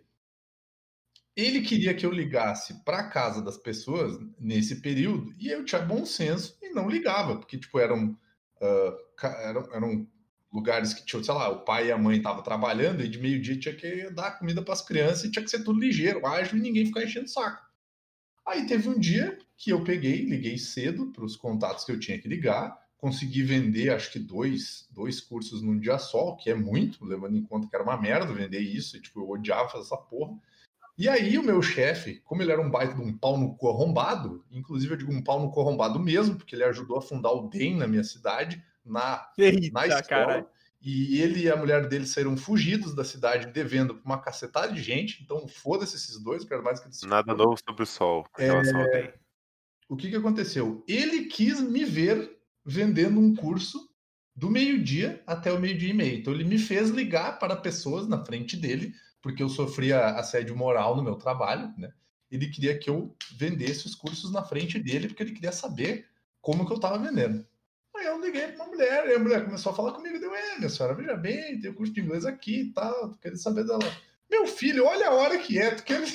Ele 1.36 1.62
queria 1.62 1.94
que 1.94 2.06
eu 2.06 2.12
ligasse 2.12 2.82
para 2.86 3.10
casa 3.10 3.41
das 3.41 3.57
pessoas 3.57 4.18
nesse 4.40 4.82
período 4.82 5.34
e 5.38 5.49
eu 5.49 5.66
tinha 5.66 5.82
bom 5.82 6.06
senso 6.06 6.57
e 6.62 6.70
não 6.70 6.90
ligava, 6.90 7.38
porque 7.38 7.57
tipo 7.57 7.78
eram, 7.78 8.18
uh, 8.62 9.26
eram, 9.41 9.74
eram 9.74 10.07
lugares 10.56 10.94
que 10.94 11.06
tinha, 11.06 11.22
sei 11.22 11.34
lá, 11.34 11.49
o 11.49 11.65
pai 11.65 11.88
e 11.88 11.91
a 11.91 11.98
mãe 11.98 12.18
estavam 12.18 12.41
trabalhando 12.41 13.03
e 13.03 13.10
de 13.10 13.19
meio-dia 13.19 13.60
tinha 13.60 13.76
que 13.76 14.10
dar 14.11 14.40
comida 14.40 14.61
para 14.61 14.73
as 14.73 14.82
crianças 14.82 15.26
e 15.26 15.32
tinha 15.32 15.44
que 15.44 15.52
ser 15.52 15.65
tudo 15.65 15.77
ligeiro, 15.77 16.26
ágil 16.26 16.57
e 16.57 16.61
ninguém 16.61 16.86
ficar 16.86 17.03
enchendo 17.03 17.26
o 17.26 17.30
saco. 17.30 17.61
Aí 18.48 18.65
teve 18.65 18.88
um 18.88 18.98
dia 18.98 19.38
que 19.57 19.72
eu 19.72 19.84
peguei, 19.84 20.23
liguei 20.23 20.57
cedo 20.57 21.11
para 21.11 21.26
os 21.26 21.36
contatos 21.36 21.84
que 21.84 21.91
eu 21.91 21.99
tinha 21.99 22.18
que 22.18 22.30
ligar, 22.30 22.73
consegui 22.95 23.44
vender 23.44 23.90
acho 23.90 24.14
que 24.14 24.19
dois, 24.19 24.88
dois 24.91 25.19
cursos 25.19 25.61
num 25.61 25.77
dia 25.77 25.99
só, 25.99 26.30
o 26.30 26.38
que 26.38 26.49
é 26.49 26.56
muito, 26.56 27.03
levando 27.03 27.36
em 27.36 27.44
conta 27.44 27.68
que 27.68 27.76
era 27.76 27.84
uma 27.84 27.99
merda 27.99 28.34
vender 28.34 28.61
isso, 28.61 28.95
e, 28.95 29.02
tipo, 29.02 29.19
eu 29.19 29.30
odiava 29.30 29.77
essa 29.77 29.98
porra. 29.98 30.40
E 30.98 31.10
aí 31.10 31.38
o 31.38 31.44
meu 31.44 31.61
chefe, 31.61 32.22
como 32.23 32.41
ele 32.41 32.53
era 32.53 32.61
um 32.61 32.72
baita 32.72 32.94
de 32.94 33.02
um 33.02 33.18
pau 33.18 33.38
no 33.38 33.57
cu 33.57 33.68
arrombado, 33.68 34.45
inclusive 34.49 34.94
eu 34.94 34.98
digo 34.98 35.11
um 35.11 35.22
pau 35.22 35.41
no 35.41 35.52
cu 35.52 35.60
arrombado 35.60 35.99
mesmo, 35.99 36.38
porque 36.38 36.56
ele 36.56 36.64
ajudou 36.64 36.98
a 36.98 37.02
fundar 37.02 37.34
o 37.34 37.49
DEM 37.49 37.76
na 37.76 37.88
minha 37.88 38.03
cidade, 38.03 38.64
na, 38.86 39.28
Eita, 39.38 39.72
na 39.74 39.88
escola. 39.88 40.03
Cara. 40.03 40.48
E 40.82 41.20
ele 41.20 41.41
e 41.41 41.49
a 41.49 41.56
mulher 41.56 41.88
dele 41.88 42.06
saíram 42.06 42.38
fugidos 42.38 42.94
da 42.94 43.03
cidade 43.03 43.48
devendo 43.48 43.95
para 43.95 44.06
uma 44.06 44.22
cacetada 44.22 44.72
de 44.72 44.82
gente. 44.84 45.24
Então, 45.24 45.48
foda-se 45.48 45.95
esses 45.95 46.20
dois, 46.20 46.45
quero 46.45 46.64
mais 46.64 46.80
que 46.80 46.88
eles. 46.88 47.02
Nada 47.02 47.34
novo 47.34 47.56
sobre 47.68 47.82
o 47.82 47.88
sol. 47.88 48.24
É... 48.38 49.14
O 49.90 49.95
que, 49.95 50.10
que 50.10 50.16
aconteceu? 50.16 50.84
Ele 50.88 51.26
quis 51.26 51.60
me 51.60 51.84
ver 51.84 52.38
vendendo 52.64 53.20
um 53.20 53.36
curso 53.36 53.90
do 54.36 54.49
meio-dia 54.49 55.24
até 55.26 55.52
o 55.52 55.60
meio-dia 55.60 55.90
e 55.90 55.94
meio. 55.94 56.20
Então, 56.20 56.34
ele 56.34 56.44
me 56.44 56.60
fez 56.60 56.90
ligar 56.90 57.40
para 57.40 57.56
pessoas 57.56 58.07
na 58.07 58.24
frente 58.24 58.56
dele, 58.56 58.94
porque 59.22 59.41
eu 59.41 59.49
sofria 59.49 60.10
assédio 60.10 60.56
moral 60.56 60.95
no 60.95 61.03
meu 61.03 61.16
trabalho, 61.16 61.74
né? 61.78 61.91
Ele 62.30 62.48
queria 62.48 62.78
que 62.78 62.90
eu 62.90 63.16
vendesse 63.38 63.88
os 63.88 63.95
cursos 63.95 64.32
na 64.32 64.44
frente 64.44 64.78
dele, 64.78 65.07
porque 65.07 65.24
ele 65.24 65.32
queria 65.32 65.52
saber 65.52 66.07
como 66.41 66.66
que 66.66 66.72
eu 66.72 66.76
estava 66.76 66.98
vendendo. 66.98 67.45
Eu 68.16 68.22
liguei 68.22 68.48
para 68.48 68.64
uma 68.64 68.72
mulher, 68.72 69.10
e 69.10 69.14
a 69.14 69.20
mulher 69.20 69.44
começou 69.44 69.74
a 69.74 69.76
falar 69.76 69.92
comigo, 69.92 70.18
deu, 70.18 70.34
é, 70.34 70.58
minha 70.58 70.70
senhora, 70.70 70.96
veja 70.96 71.18
bem, 71.18 71.60
tem 71.60 71.74
curso 71.74 71.92
de 71.92 72.00
inglês 72.00 72.26
aqui 72.26 72.62
e 72.62 72.72
tal, 72.72 73.10
tô 73.10 73.18
querendo 73.18 73.38
saber 73.38 73.66
dela. 73.66 73.80
Meu 74.32 74.48
filho, 74.48 74.86
olha 74.86 75.10
a 75.10 75.14
hora 75.14 75.38
que 75.38 75.60
é, 75.60 75.72
tu 75.72 75.84
quer... 75.84 76.02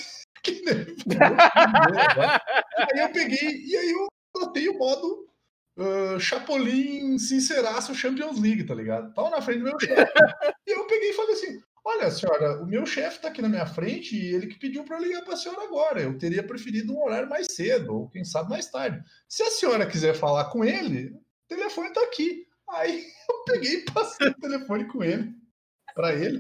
aí 2.79 3.01
eu 3.01 3.13
peguei, 3.13 3.65
e 3.67 3.77
aí 3.77 3.91
eu 3.91 4.07
botei 4.35 4.67
o 4.71 4.79
modo 4.79 5.29
uh, 5.77 6.19
Chapolin 6.19 7.19
Sinceraço 7.19 7.95
Champions 7.95 8.41
League, 8.41 8.65
tá 8.65 8.75
ligado? 8.75 9.13
Tava 9.13 9.29
na 9.29 9.43
frente 9.43 9.59
do 9.59 9.65
meu 9.65 9.79
chefe. 9.79 9.95
e 10.67 10.71
eu 10.71 10.87
peguei 10.87 11.11
e 11.11 11.15
falei 11.15 11.35
assim, 11.35 11.61
olha 11.85 12.11
senhora, 12.11 12.63
o 12.63 12.67
meu 12.67 12.87
chefe 12.87 13.21
tá 13.21 13.29
aqui 13.29 13.43
na 13.43 13.49
minha 13.51 13.67
frente 13.67 14.17
e 14.17 14.35
ele 14.35 14.47
que 14.47 14.59
pediu 14.59 14.85
para 14.85 14.97
eu 14.97 15.03
ligar 15.03 15.23
para 15.23 15.35
a 15.35 15.37
senhora 15.37 15.65
agora. 15.65 16.01
Eu 16.01 16.17
teria 16.17 16.43
preferido 16.43 16.95
um 16.95 17.05
horário 17.05 17.29
mais 17.29 17.49
cedo, 17.51 17.95
ou 17.95 18.09
quem 18.09 18.25
sabe 18.25 18.49
mais 18.49 18.71
tarde. 18.71 19.05
Se 19.29 19.43
a 19.43 19.51
senhora 19.51 19.87
quiser 19.87 20.15
falar 20.15 20.47
com 20.47 20.65
ele, 20.65 21.15
telefone 21.57 21.93
tá 21.93 22.01
aqui. 22.03 22.47
Aí 22.71 23.05
eu 23.29 23.45
peguei 23.45 23.75
e 23.75 23.85
passei 23.91 24.29
o 24.29 24.35
telefone 24.35 24.85
com 24.87 25.03
ele, 25.03 25.33
para 25.95 26.15
ele. 26.15 26.39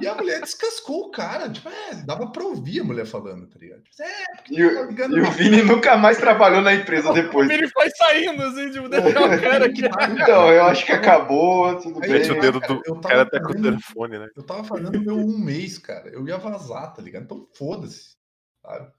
E 0.00 0.06
a 0.06 0.14
mulher 0.14 0.40
descascou 0.40 1.06
o 1.06 1.10
cara. 1.10 1.50
Tipo, 1.50 1.68
é, 1.68 1.94
dava 2.06 2.30
pra 2.30 2.44
ouvir 2.44 2.80
a 2.80 2.84
mulher 2.84 3.04
falando, 3.04 3.48
tá 3.48 3.58
ligado? 3.58 3.82
Tipo, 3.82 4.02
é, 4.02 4.24
e, 4.50 4.64
o, 4.64 5.18
e 5.18 5.20
o 5.20 5.30
Vini 5.32 5.62
nunca 5.62 5.96
mais 5.96 6.18
trabalhou 6.18 6.62
na 6.62 6.72
empresa 6.72 7.12
depois. 7.12 7.48
O 7.48 7.52
Vini 7.52 7.68
foi 7.68 7.90
saindo, 7.90 8.42
assim, 8.42 8.70
tipo, 8.70 8.88
deixou 8.88 9.10
o 9.10 9.12
cara 9.42 9.66
aqui. 9.66 9.82
Então, 9.84 10.52
eu 10.52 10.64
acho 10.64 10.86
que 10.86 10.92
acabou, 10.92 11.76
tudo 11.80 12.02
Aí, 12.02 12.10
bem. 12.10 12.30
o 12.30 12.40
dedo 12.40 12.60
do 12.60 13.00
cara, 13.00 13.00
cara 13.00 13.22
até 13.22 13.40
com 13.40 13.50
o 13.50 13.62
telefone, 13.62 14.18
né? 14.18 14.28
Eu 14.36 14.44
tava 14.44 14.64
fazendo 14.64 15.00
meu 15.00 15.16
um 15.16 15.38
mês, 15.38 15.78
cara. 15.78 16.08
Eu 16.08 16.26
ia 16.26 16.38
vazar, 16.38 16.94
tá 16.94 17.02
ligado? 17.02 17.24
Então, 17.24 17.48
foda-se. 17.56 18.19
Sabe? 18.62 18.92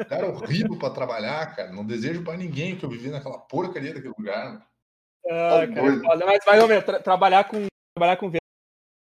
O 0.00 0.04
cara 0.06 0.26
é 0.26 0.30
horrível 0.30 0.78
para 0.78 0.94
trabalhar, 0.94 1.54
cara. 1.54 1.72
Não 1.72 1.84
desejo 1.84 2.22
para 2.22 2.36
ninguém 2.36 2.76
que 2.76 2.84
eu 2.84 2.90
vivi 2.90 3.10
naquela 3.10 3.38
porcaria 3.38 3.94
daquele 3.94 4.14
lugar. 4.16 4.66
Ah, 5.26 5.66
tá 5.66 5.74
cara, 5.74 6.26
mas 6.26 6.44
vai 6.44 6.66
ver, 6.66 6.84
tra 6.84 7.00
trabalhar 7.00 7.44
com 7.44 7.66
trabalhar 7.96 8.16
com 8.16 8.28
venda, 8.28 8.38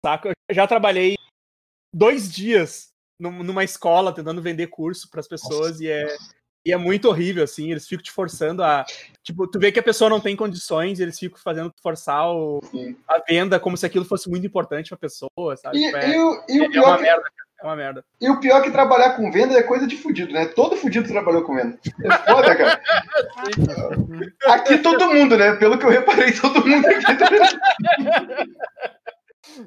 saco. 0.05 0.29
Eu 0.29 0.55
já 0.55 0.67
trabalhei 0.67 1.15
dois 1.93 2.31
dias 2.31 2.91
numa 3.19 3.63
escola 3.63 4.13
tentando 4.13 4.41
vender 4.41 4.67
curso 4.67 5.09
para 5.09 5.19
as 5.19 5.27
pessoas 5.27 5.73
Nossa. 5.73 5.83
e 5.83 5.89
é 5.89 6.07
e 6.63 6.71
é 6.71 6.77
muito 6.77 7.07
horrível, 7.07 7.43
assim, 7.43 7.71
eles 7.71 7.87
ficam 7.87 8.03
te 8.03 8.11
forçando 8.11 8.63
a. 8.63 8.85
Tipo, 9.23 9.47
tu 9.47 9.59
vê 9.59 9.71
que 9.71 9.79
a 9.79 9.83
pessoa 9.83 10.09
não 10.09 10.21
tem 10.21 10.35
condições, 10.35 10.99
eles 10.99 11.17
ficam 11.17 11.39
fazendo 11.39 11.71
forçar 11.81 12.31
o, 12.31 12.61
a 13.07 13.19
venda 13.27 13.59
como 13.59 13.75
se 13.75 13.85
aquilo 13.85 14.05
fosse 14.05 14.29
muito 14.29 14.45
importante 14.45 14.89
pra 14.89 14.97
pessoa, 14.97 15.57
sabe? 15.57 15.79
E, 15.79 15.85
tipo, 15.85 15.97
é, 15.97 16.23
o, 16.23 16.45
e 16.47 16.61
é, 16.61 16.77
é 16.77 16.81
uma 16.81 16.99
merda, 16.99 17.23
é 17.61 17.65
uma 17.65 17.75
merda. 17.75 18.03
E 18.19 18.29
o 18.29 18.39
pior 18.39 18.59
é 18.59 18.63
que 18.63 18.71
trabalhar 18.71 19.15
com 19.15 19.31
venda 19.31 19.53
é 19.53 19.63
coisa 19.63 19.85
de 19.85 19.95
fudido, 19.95 20.33
né? 20.33 20.47
Todo 20.47 20.75
fudido 20.75 21.07
trabalhou 21.07 21.43
com 21.43 21.55
venda. 21.55 21.77
É 22.03 22.17
foda, 22.17 22.55
cara. 22.55 22.81
aqui 24.47 24.79
todo 24.79 25.13
mundo, 25.13 25.37
né? 25.37 25.55
Pelo 25.55 25.77
que 25.77 25.85
eu 25.85 25.89
reparei, 25.89 26.31
todo 26.33 26.65
mundo 26.65 26.85
aqui. 26.87 27.05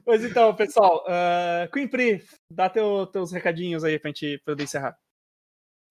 Pois 0.04 0.24
então, 0.24 0.54
pessoal, 0.54 1.04
uh, 1.06 1.70
Queen 1.70 1.86
Pri, 1.86 2.24
dá 2.50 2.68
teu, 2.68 3.06
teus 3.06 3.32
recadinhos 3.32 3.84
aí 3.84 3.98
pra 3.98 4.08
gente 4.08 4.40
poder 4.44 4.64
encerrar. 4.64 4.96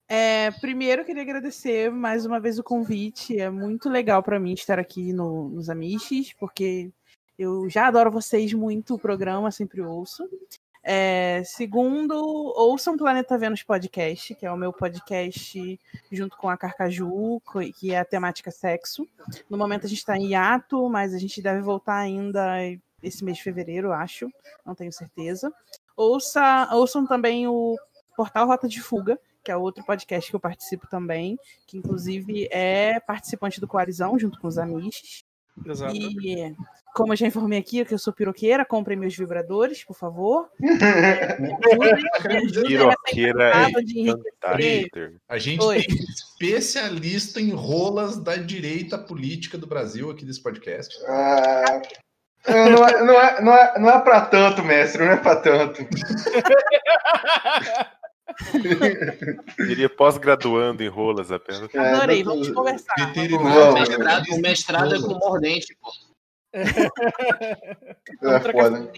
É, 0.10 0.52
primeiro, 0.52 1.02
eu 1.02 1.06
queria 1.06 1.22
agradecer 1.22 1.90
mais 1.90 2.26
uma 2.26 2.40
vez 2.40 2.60
o 2.60 2.64
convite. 2.64 3.40
É 3.40 3.50
muito 3.50 3.90
legal 3.90 4.22
para 4.22 4.40
mim 4.40 4.54
estar 4.54 4.78
aqui 4.78 5.14
no, 5.14 5.50
nos 5.50 5.70
Amiches, 5.70 6.34
porque 6.34 6.92
eu 7.38 7.70
já 7.70 7.88
adoro 7.88 8.12
vocês 8.12 8.54
muito, 8.54 8.96
o 8.96 9.00
programa 9.00 9.52
sempre 9.52 9.82
ouço. 9.82 10.28
É, 10.86 11.42
segundo, 11.46 12.14
ouçam 12.14 12.98
Planeta 12.98 13.38
Vênus 13.38 13.64
Podcast, 13.64 14.36
que 14.36 14.46
é 14.46 14.52
o 14.52 14.58
meu 14.58 14.74
podcast 14.74 15.80
junto 16.12 16.36
com 16.36 16.50
a 16.50 16.58
Carcaju, 16.58 17.42
que 17.80 17.94
é 17.94 18.00
a 18.00 18.06
temática 18.06 18.52
sexo. 18.52 19.08
No 19.50 19.58
momento 19.58 19.86
a 19.86 19.90
gente 19.90 20.00
está 20.00 20.18
em 20.18 20.32
hiato, 20.32 20.90
mas 20.90 21.14
a 21.14 21.18
gente 21.18 21.42
deve 21.42 21.62
voltar 21.62 22.00
ainda 22.00 22.58
esse 23.02 23.24
mês 23.24 23.38
de 23.38 23.44
fevereiro, 23.44 23.94
acho, 23.94 24.30
não 24.66 24.76
tenho 24.76 24.92
certeza. 24.92 25.54
Ouça, 25.96 26.68
ouçam 26.74 27.08
também 27.08 27.48
o 27.48 27.78
Portal 28.16 28.48
Rota 28.48 28.68
de 28.68 28.82
Fuga, 28.82 29.18
que 29.42 29.52
é 29.52 29.56
outro 29.56 29.86
podcast 29.86 30.30
que 30.30 30.36
eu 30.36 30.40
participo 30.40 30.88
também, 30.88 31.38
que 31.66 31.78
inclusive 31.78 32.48
é 32.52 33.00
participante 33.00 33.62
do 33.62 33.68
Coalizão, 33.68 34.20
junto 34.20 34.40
com 34.40 34.48
os 34.48 34.58
Amish. 34.58 35.23
Exato. 35.66 35.96
E 35.96 36.56
como 36.94 37.14
eu 37.14 37.18
já 37.18 37.26
informei 37.26 37.58
aqui 37.60 37.84
que 37.84 37.94
eu 37.94 38.00
sou 38.00 38.14
piroqueira, 38.14 38.64
comprem 38.64 38.98
meus 38.98 39.16
vibradores, 39.16 39.84
por 39.84 39.96
favor. 39.96 40.48
Piroqueira 42.68 43.52
é 43.52 43.66
A 45.28 45.38
gente 45.40 45.64
Oi. 45.64 45.84
tem 45.84 45.96
especialista 45.96 47.42
em 47.42 47.52
rolas 47.52 48.18
da 48.18 48.36
direita 48.36 48.96
política 48.98 49.58
do 49.58 49.66
Brasil 49.66 50.12
aqui 50.12 50.24
desse 50.24 50.44
podcast. 50.44 50.96
Ah, 51.08 51.82
não, 52.48 52.88
é, 52.88 53.04
não, 53.04 53.20
é, 53.20 53.42
não, 53.42 53.54
é, 53.54 53.80
não 53.80 53.90
é 53.90 54.00
pra 54.02 54.22
tanto, 54.22 54.64
mestre, 54.64 55.04
não 55.04 55.14
é 55.14 55.18
pra 55.18 55.38
tanto. 55.38 55.82
Diria 59.68 59.90
pós-graduando 59.90 60.84
em 60.84 60.88
rolas 60.88 61.32
apenas. 61.32 61.74
Adorei, 61.76 62.22
é, 62.22 62.24
vamos 62.24 62.50
conversar. 62.50 62.96
O 63.38 63.74
mestrado, 63.74 64.26
o 64.32 64.42
mestrado 64.42 64.96
é 64.96 65.00
com 65.00 65.14
mordente, 65.18 65.78
pô. 65.82 65.92
É 66.54 68.40
foda. 68.52 68.92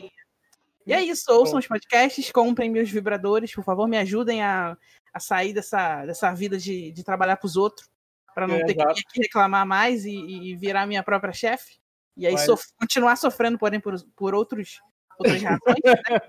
E 0.85 0.93
é 0.93 1.01
isso, 1.01 1.31
ouçam 1.31 1.57
os 1.57 1.67
podcasts, 1.67 2.31
comprem 2.31 2.69
meus 2.69 2.91
vibradores, 2.91 3.53
por 3.53 3.63
favor, 3.63 3.87
me 3.87 3.97
ajudem 3.97 4.43
a, 4.43 4.77
a 5.11 5.19
sair 5.19 5.51
dessa, 5.51 6.05
dessa 6.05 6.31
vida 6.33 6.59
de, 6.59 6.91
de 6.91 7.03
trabalhar 7.03 7.37
para 7.37 7.47
os 7.47 7.55
outros, 7.55 7.89
para 8.35 8.47
não 8.47 8.55
é, 8.55 8.65
ter 8.65 8.73
exato. 8.73 9.01
que 9.11 9.21
reclamar 9.21 9.65
mais 9.65 10.05
e, 10.05 10.13
e 10.13 10.55
virar 10.55 10.85
minha 10.85 11.01
própria 11.01 11.33
chefe. 11.33 11.77
E 12.15 12.27
aí 12.27 12.37
sof 12.37 12.65
continuar 12.79 13.15
sofrendo, 13.15 13.57
porém, 13.57 13.79
por, 13.79 13.95
por 14.15 14.35
outros, 14.35 14.79
outras 15.19 15.41
razões, 15.41 15.77
né? 15.83 16.19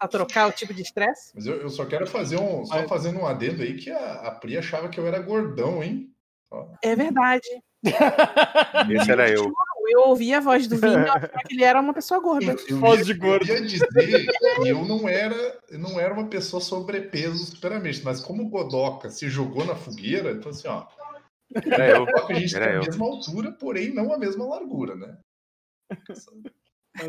a 0.00 0.08
trocar 0.08 0.48
o 0.48 0.52
tipo 0.52 0.72
de 0.74 0.82
estresse. 0.82 1.32
Mas 1.34 1.46
eu, 1.46 1.60
eu, 1.60 1.68
só 1.68 1.84
quero 1.84 2.06
fazer 2.06 2.38
um. 2.38 2.64
Só 2.64 2.86
fazendo 2.88 3.20
um 3.20 3.26
adendo 3.26 3.62
aí 3.62 3.76
que 3.76 3.90
a, 3.90 4.12
a 4.14 4.30
Pri 4.32 4.56
achava 4.56 4.88
que 4.88 4.98
eu 4.98 5.06
era 5.06 5.18
gordão, 5.18 5.82
hein? 5.82 6.10
É 6.82 6.94
verdade. 6.94 7.48
Esse 8.90 9.10
era 9.10 9.28
eu 9.30 9.52
eu 9.92 10.08
ouvi 10.08 10.32
a 10.32 10.40
voz 10.40 10.66
do 10.66 10.76
Vini 10.76 10.94
e 10.94 11.08
achava 11.08 11.28
que 11.28 11.54
ele 11.54 11.64
era 11.64 11.80
uma 11.80 11.92
pessoa 11.92 12.20
gorda. 12.20 12.56
Eu, 12.68 12.78
voz 12.78 13.06
de 13.06 13.14
gordo. 13.14 13.48
Eu 13.48 13.56
ia 13.56 13.66
dizer 13.66 14.26
que 14.62 14.68
eu 14.68 14.84
não 14.84 15.08
era, 15.08 15.60
eu 15.68 15.78
não 15.78 16.00
era 16.00 16.14
uma 16.14 16.28
pessoa 16.28 16.60
sobrepeso 16.60 17.44
superamente, 17.46 18.02
mas 18.02 18.20
como 18.20 18.42
o 18.42 18.48
Godoca 18.48 19.10
se 19.10 19.28
jogou 19.28 19.64
na 19.64 19.74
fogueira, 19.74 20.32
então 20.32 20.50
assim, 20.50 20.68
ó. 20.68 20.86
Era 21.66 21.98
eu. 21.98 22.06
A 22.26 22.32
gente 22.32 22.56
era 22.56 22.66
tem 22.66 22.74
eu. 22.74 22.82
a 22.82 22.84
mesma 22.86 23.06
altura, 23.06 23.52
porém 23.52 23.92
não 23.92 24.12
a 24.12 24.18
mesma 24.18 24.46
largura, 24.46 24.96
né? 24.96 25.18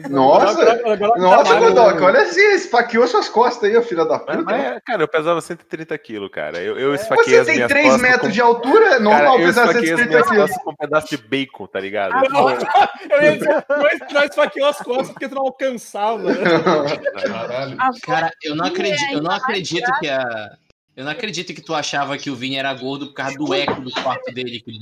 Nossa, 0.10 0.62
agora, 0.62 0.94
agora 0.94 1.20
nossa, 1.20 1.56
Godoka, 1.56 2.06
olha 2.06 2.22
assim, 2.22 2.40
esfaqueou 2.54 3.06
suas 3.06 3.28
costas 3.28 3.70
aí, 3.70 3.84
filha 3.84 4.06
da 4.06 4.18
puta. 4.18 4.42
Mas, 4.42 4.80
cara, 4.86 5.04
eu 5.04 5.08
pesava 5.10 5.42
130 5.42 5.98
quilos, 5.98 6.32
cara. 6.32 6.62
Eu, 6.62 6.80
eu 6.80 6.96
esfaquei 6.96 7.44
Você 7.44 7.46
tem 7.46 7.68
3 7.68 8.02
metros 8.02 8.22
com... 8.22 8.30
de 8.30 8.40
altura, 8.40 8.96
é 8.96 9.00
normal 9.00 9.36
cara, 9.36 9.46
pesar 9.46 9.74
130 9.74 10.24
quilos. 10.24 10.52
com 10.52 10.72
um 10.72 10.76
pedaço 10.76 11.10
de 11.10 11.18
bacon, 11.18 11.68
tá 11.68 11.82
ligado? 11.82 12.14
Ah, 12.14 12.24
não, 12.30 12.50
eu 12.50 13.24
ia 13.24 13.38
dizer, 13.38 13.66
nós 14.14 14.30
esfaqueou 14.30 14.70
as 14.70 14.78
costas 14.78 15.10
porque 15.10 15.28
tu 15.28 15.36
não 15.36 15.44
alcançava. 15.44 16.32
Né? 16.32 16.44
Caralho. 17.28 17.78
Cara, 18.04 18.32
eu 18.42 18.56
não 18.56 18.66
acredito, 18.66 19.14
eu 19.14 19.22
não 19.22 19.32
acredito 19.32 19.92
que 20.00 20.10
a 20.10 20.52
eu 20.96 21.04
não 21.04 21.12
acredito 21.12 21.54
que 21.54 21.62
tu 21.62 21.74
achava 21.74 22.18
que 22.18 22.30
o 22.30 22.36
Vini 22.36 22.56
era 22.56 22.74
gordo 22.74 23.08
por 23.08 23.14
causa 23.14 23.36
do 23.38 23.54
eco 23.54 23.82
do 23.82 23.92
quarto 23.92 24.32
dele. 24.32 24.62
Que... 24.62 24.80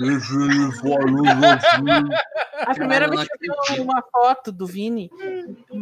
A 2.65 2.73
primeira 2.73 3.09
vez 3.09 3.27
que 3.27 3.49
eu 3.49 3.75
vi 3.75 3.81
uma 3.81 4.03
foto 4.11 4.51
do 4.51 4.67
Vini, 4.67 5.09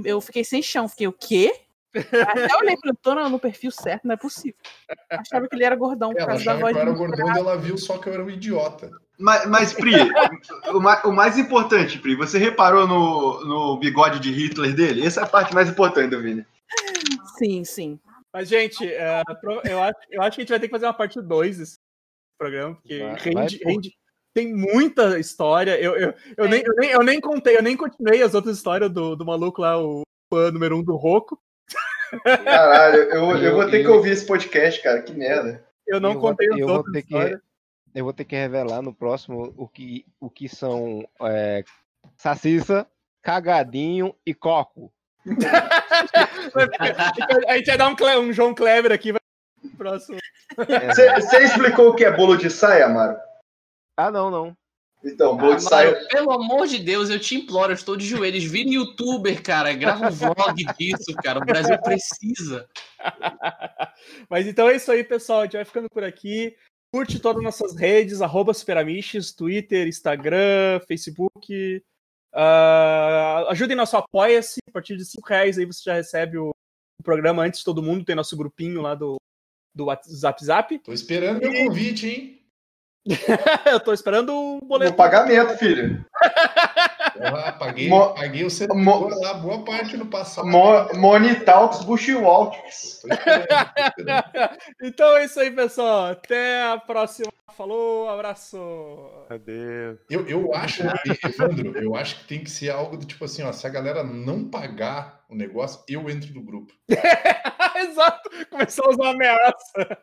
eu 0.06 0.22
fiquei 0.22 0.44
sem 0.44 0.62
chão. 0.62 0.88
Fiquei, 0.88 1.08
o 1.08 1.14
quê? 1.14 1.52
Até 1.96 2.46
eu 2.46 2.60
olhei 2.62 2.78
pra 2.78 2.94
tô 3.02 3.16
no 3.16 3.40
perfil 3.40 3.72
certo, 3.72 4.06
não 4.06 4.14
é 4.14 4.18
possível. 4.18 4.60
Achava 5.10 5.48
que 5.48 5.56
ele 5.56 5.64
era 5.64 5.76
gordão 5.76 6.14
por 6.14 6.26
causa 6.26 6.46
da 6.46 6.56
voz. 6.56 6.74
Que 6.74 6.78
eu 6.78 6.82
era 6.84 6.92
gordão 6.92 7.28
e 7.36 7.40
ela 7.40 7.58
viu 7.58 7.78
só 7.78 7.98
que 7.98 8.08
eu 8.10 8.14
era 8.14 8.24
um 8.24 8.30
idiota. 8.30 8.92
Mas, 9.18 9.46
mas 9.48 9.74
Pri, 9.74 9.96
o, 10.72 10.80
mais, 10.80 11.04
o, 11.04 11.12
mais, 11.12 11.38
importante, 11.38 11.98
Pri, 11.98 12.16
você 12.16 12.38
reparou 12.38 12.88
no, 12.88 13.44
no 13.46 13.78
bigode 13.78 14.20
de 14.20 14.32
Hitler 14.32 14.74
dele? 14.74 15.06
Essa 15.06 15.22
é 15.22 15.24
a 15.24 15.28
parte 15.28 15.54
mais 15.54 15.68
importante 15.68 16.12
do 16.12 16.22
Vini. 16.22 16.46
Sim, 17.38 17.66
sim. 17.66 18.00
Mas, 18.34 18.48
gente, 18.48 18.86
é, 18.88 19.24
eu, 19.66 19.82
acho, 19.82 20.00
eu 20.10 20.22
acho 20.22 20.36
que 20.36 20.42
a 20.42 20.44
gente 20.44 20.50
vai 20.50 20.60
ter 20.60 20.68
que 20.68 20.72
fazer 20.74 20.86
uma 20.86 20.94
parte 20.94 21.22
2 21.22 21.58
desse 21.58 21.80
programa, 22.38 22.76
porque 22.76 23.00
vai, 23.00 23.16
rende, 23.16 23.60
vai, 23.64 23.74
rende, 23.74 23.94
tem 24.34 24.54
muita 24.54 25.20
história. 25.20 25.80
Eu, 25.80 25.96
eu, 25.96 26.14
eu, 26.38 26.46
é. 26.46 26.48
nem, 26.48 26.64
eu, 26.64 26.76
nem, 26.76 26.90
eu 26.92 27.04
nem 27.04 27.20
contei, 27.20 27.58
eu 27.58 27.64
nem 27.64 27.76
continuei 27.76 28.22
as 28.22 28.34
outras 28.34 28.58
histórias 28.58 28.92
do, 28.92 29.16
do 29.16 29.26
maluco 29.26 29.62
lá, 29.62 29.82
o 29.82 30.04
fã 30.32 30.52
número 30.52 30.78
um 30.78 30.84
do 30.84 30.96
Roco. 30.96 31.42
Caralho, 32.24 33.04
eu, 33.04 33.38
eu 33.38 33.56
vou 33.56 33.70
ter 33.70 33.82
que 33.82 33.90
ouvir 33.90 34.12
esse 34.12 34.26
podcast, 34.26 34.82
cara, 34.82 35.02
que 35.02 35.14
merda. 35.14 35.66
Eu 35.88 36.00
não 36.00 36.14
eu 36.14 36.20
contei 36.20 36.48
vou, 36.50 36.58
as 36.58 36.78
outras 36.78 36.96
histórias. 37.04 37.40
Que, 37.40 38.00
eu 38.00 38.04
vou 38.04 38.14
ter 38.14 38.26
que 38.26 38.36
revelar 38.36 38.82
no 38.82 38.94
próximo 38.94 39.54
o 39.58 39.68
que, 39.68 40.06
o 40.20 40.30
que 40.30 40.48
são 40.48 41.08
é, 41.24 41.64
Saciça, 42.16 42.88
Cagadinho 43.24 44.16
e 44.24 44.34
Coco 44.34 44.94
a 47.48 47.58
gente 47.58 47.66
vai 47.66 47.78
dar 47.78 47.90
um, 47.90 47.96
um 48.22 48.34
João 48.34 48.54
Kleber 48.54 48.92
aqui. 48.92 49.14
Próximo. 49.78 50.18
Você 50.56 51.44
explicou 51.44 51.90
o 51.90 51.96
que 51.96 52.06
é 52.06 52.16
bolo 52.16 52.36
de 52.38 52.50
saia, 52.50 52.86
Amaro? 52.86 53.18
Ah, 53.98 54.10
não, 54.12 54.30
não. 54.32 54.58
Então, 55.04 55.38
bolo 55.38 55.54
ah, 55.54 55.56
de 55.56 55.64
saia. 55.64 56.08
Pelo 56.08 56.32
amor 56.32 56.68
de 56.68 56.80
Deus, 56.80 57.10
eu 57.10 57.20
te 57.20 57.36
imploro, 57.36 57.72
eu 57.72 57.76
estou 57.76 57.96
de 57.96 58.06
joelhos. 58.06 58.44
Vira 58.44 58.70
youtuber, 58.70 59.42
cara. 59.42 59.74
Grava 59.74 60.08
um 60.08 60.12
vlog 60.12 60.66
disso, 60.78 61.14
cara. 61.24 61.40
O 61.40 61.46
Brasil 61.46 61.78
precisa. 61.82 62.68
Mas 64.30 64.48
então 64.48 64.68
é 64.68 64.76
isso 64.76 64.92
aí, 64.92 65.04
pessoal. 65.04 65.42
A 65.42 65.44
gente 65.44 65.54
vai 65.54 65.66
ficando 65.66 65.90
por 65.90 66.04
aqui. 66.04 66.56
Curte 66.92 67.20
todas 67.20 67.38
as 67.38 67.44
nossas 67.44 67.78
redes, 67.78 68.20
arroba 68.22 68.54
Superamiches, 68.54 69.32
Twitter, 69.32 69.88
Instagram, 69.88 70.80
Facebook. 70.88 71.84
Uh, 72.34 73.50
ajudem 73.50 73.76
nosso 73.76 73.98
Apoia-se, 73.98 74.60
a 74.70 74.72
partir 74.72 74.96
de 74.96 75.06
5 75.06 75.28
reais 75.28 75.58
aí 75.58 75.66
você 75.66 75.82
já 75.84 75.94
recebe 75.94 76.38
o, 76.38 76.50
o, 76.50 77.04
programa 77.04 77.44
antes 77.44 77.60
de 77.60 77.66
todo 77.66 77.82
mundo, 77.82 78.06
tem 78.06 78.16
nosso 78.16 78.38
grupinho 78.38 78.82
lá 78.82 78.94
do, 78.94 79.18
do 79.74 79.86
Zap 80.08 80.44
Zap. 80.44 80.80
Tô 80.80 80.94
esperando 80.94 81.44
e... 81.44 81.50
meu 81.50 81.66
convite, 81.66 82.08
hein? 82.08 82.40
eu 83.72 83.80
tô 83.80 83.94
esperando 83.94 84.34
o 84.34 84.62
boleto. 84.62 84.94
O 84.94 84.96
pagamento, 84.96 85.58
filho. 85.58 86.06
Paguei, 87.60 87.90
Mo... 87.90 88.14
paguei 88.14 88.46
o 88.46 88.50
servidor 88.50 89.10
Mo... 89.10 89.10
lá 89.10 89.34
boa 89.36 89.64
parte 89.64 89.98
no 89.98 90.06
passado. 90.06 90.48
Mo... 90.48 90.94
Money 90.96 91.42
Talks 91.42 91.84
Bushwalks. 91.84 93.04
então 94.82 95.18
é 95.18 95.26
isso 95.26 95.40
aí, 95.40 95.52
pessoal. 95.52 96.08
Até 96.08 96.64
a 96.64 96.78
próxima. 96.78 97.32
Falou, 97.60 98.08
abraço. 98.10 98.58
Adeus. 99.30 100.00
Eu, 100.10 100.26
eu 100.30 100.54
acho, 100.54 100.82
Evandro, 101.26 101.78
eu 101.78 101.94
acho 101.94 102.20
que 102.20 102.28
tem 102.28 102.42
que 102.42 102.50
ser 102.50 102.70
algo 102.70 102.96
do 102.96 103.06
tipo 103.06 103.26
assim, 103.26 103.44
ó, 103.44 103.52
se 103.52 103.68
a 103.68 103.70
galera 103.70 104.02
não 104.02 104.50
pagar 104.50 105.26
o 105.30 105.36
negócio, 105.36 105.84
eu 105.88 106.10
entro 106.10 106.34
no 106.34 106.42
grupo. 106.42 106.74
Exato. 107.76 108.30
Começou 108.50 108.86
a 108.86 108.90
usar 108.92 109.10
ameaça. 109.10 109.98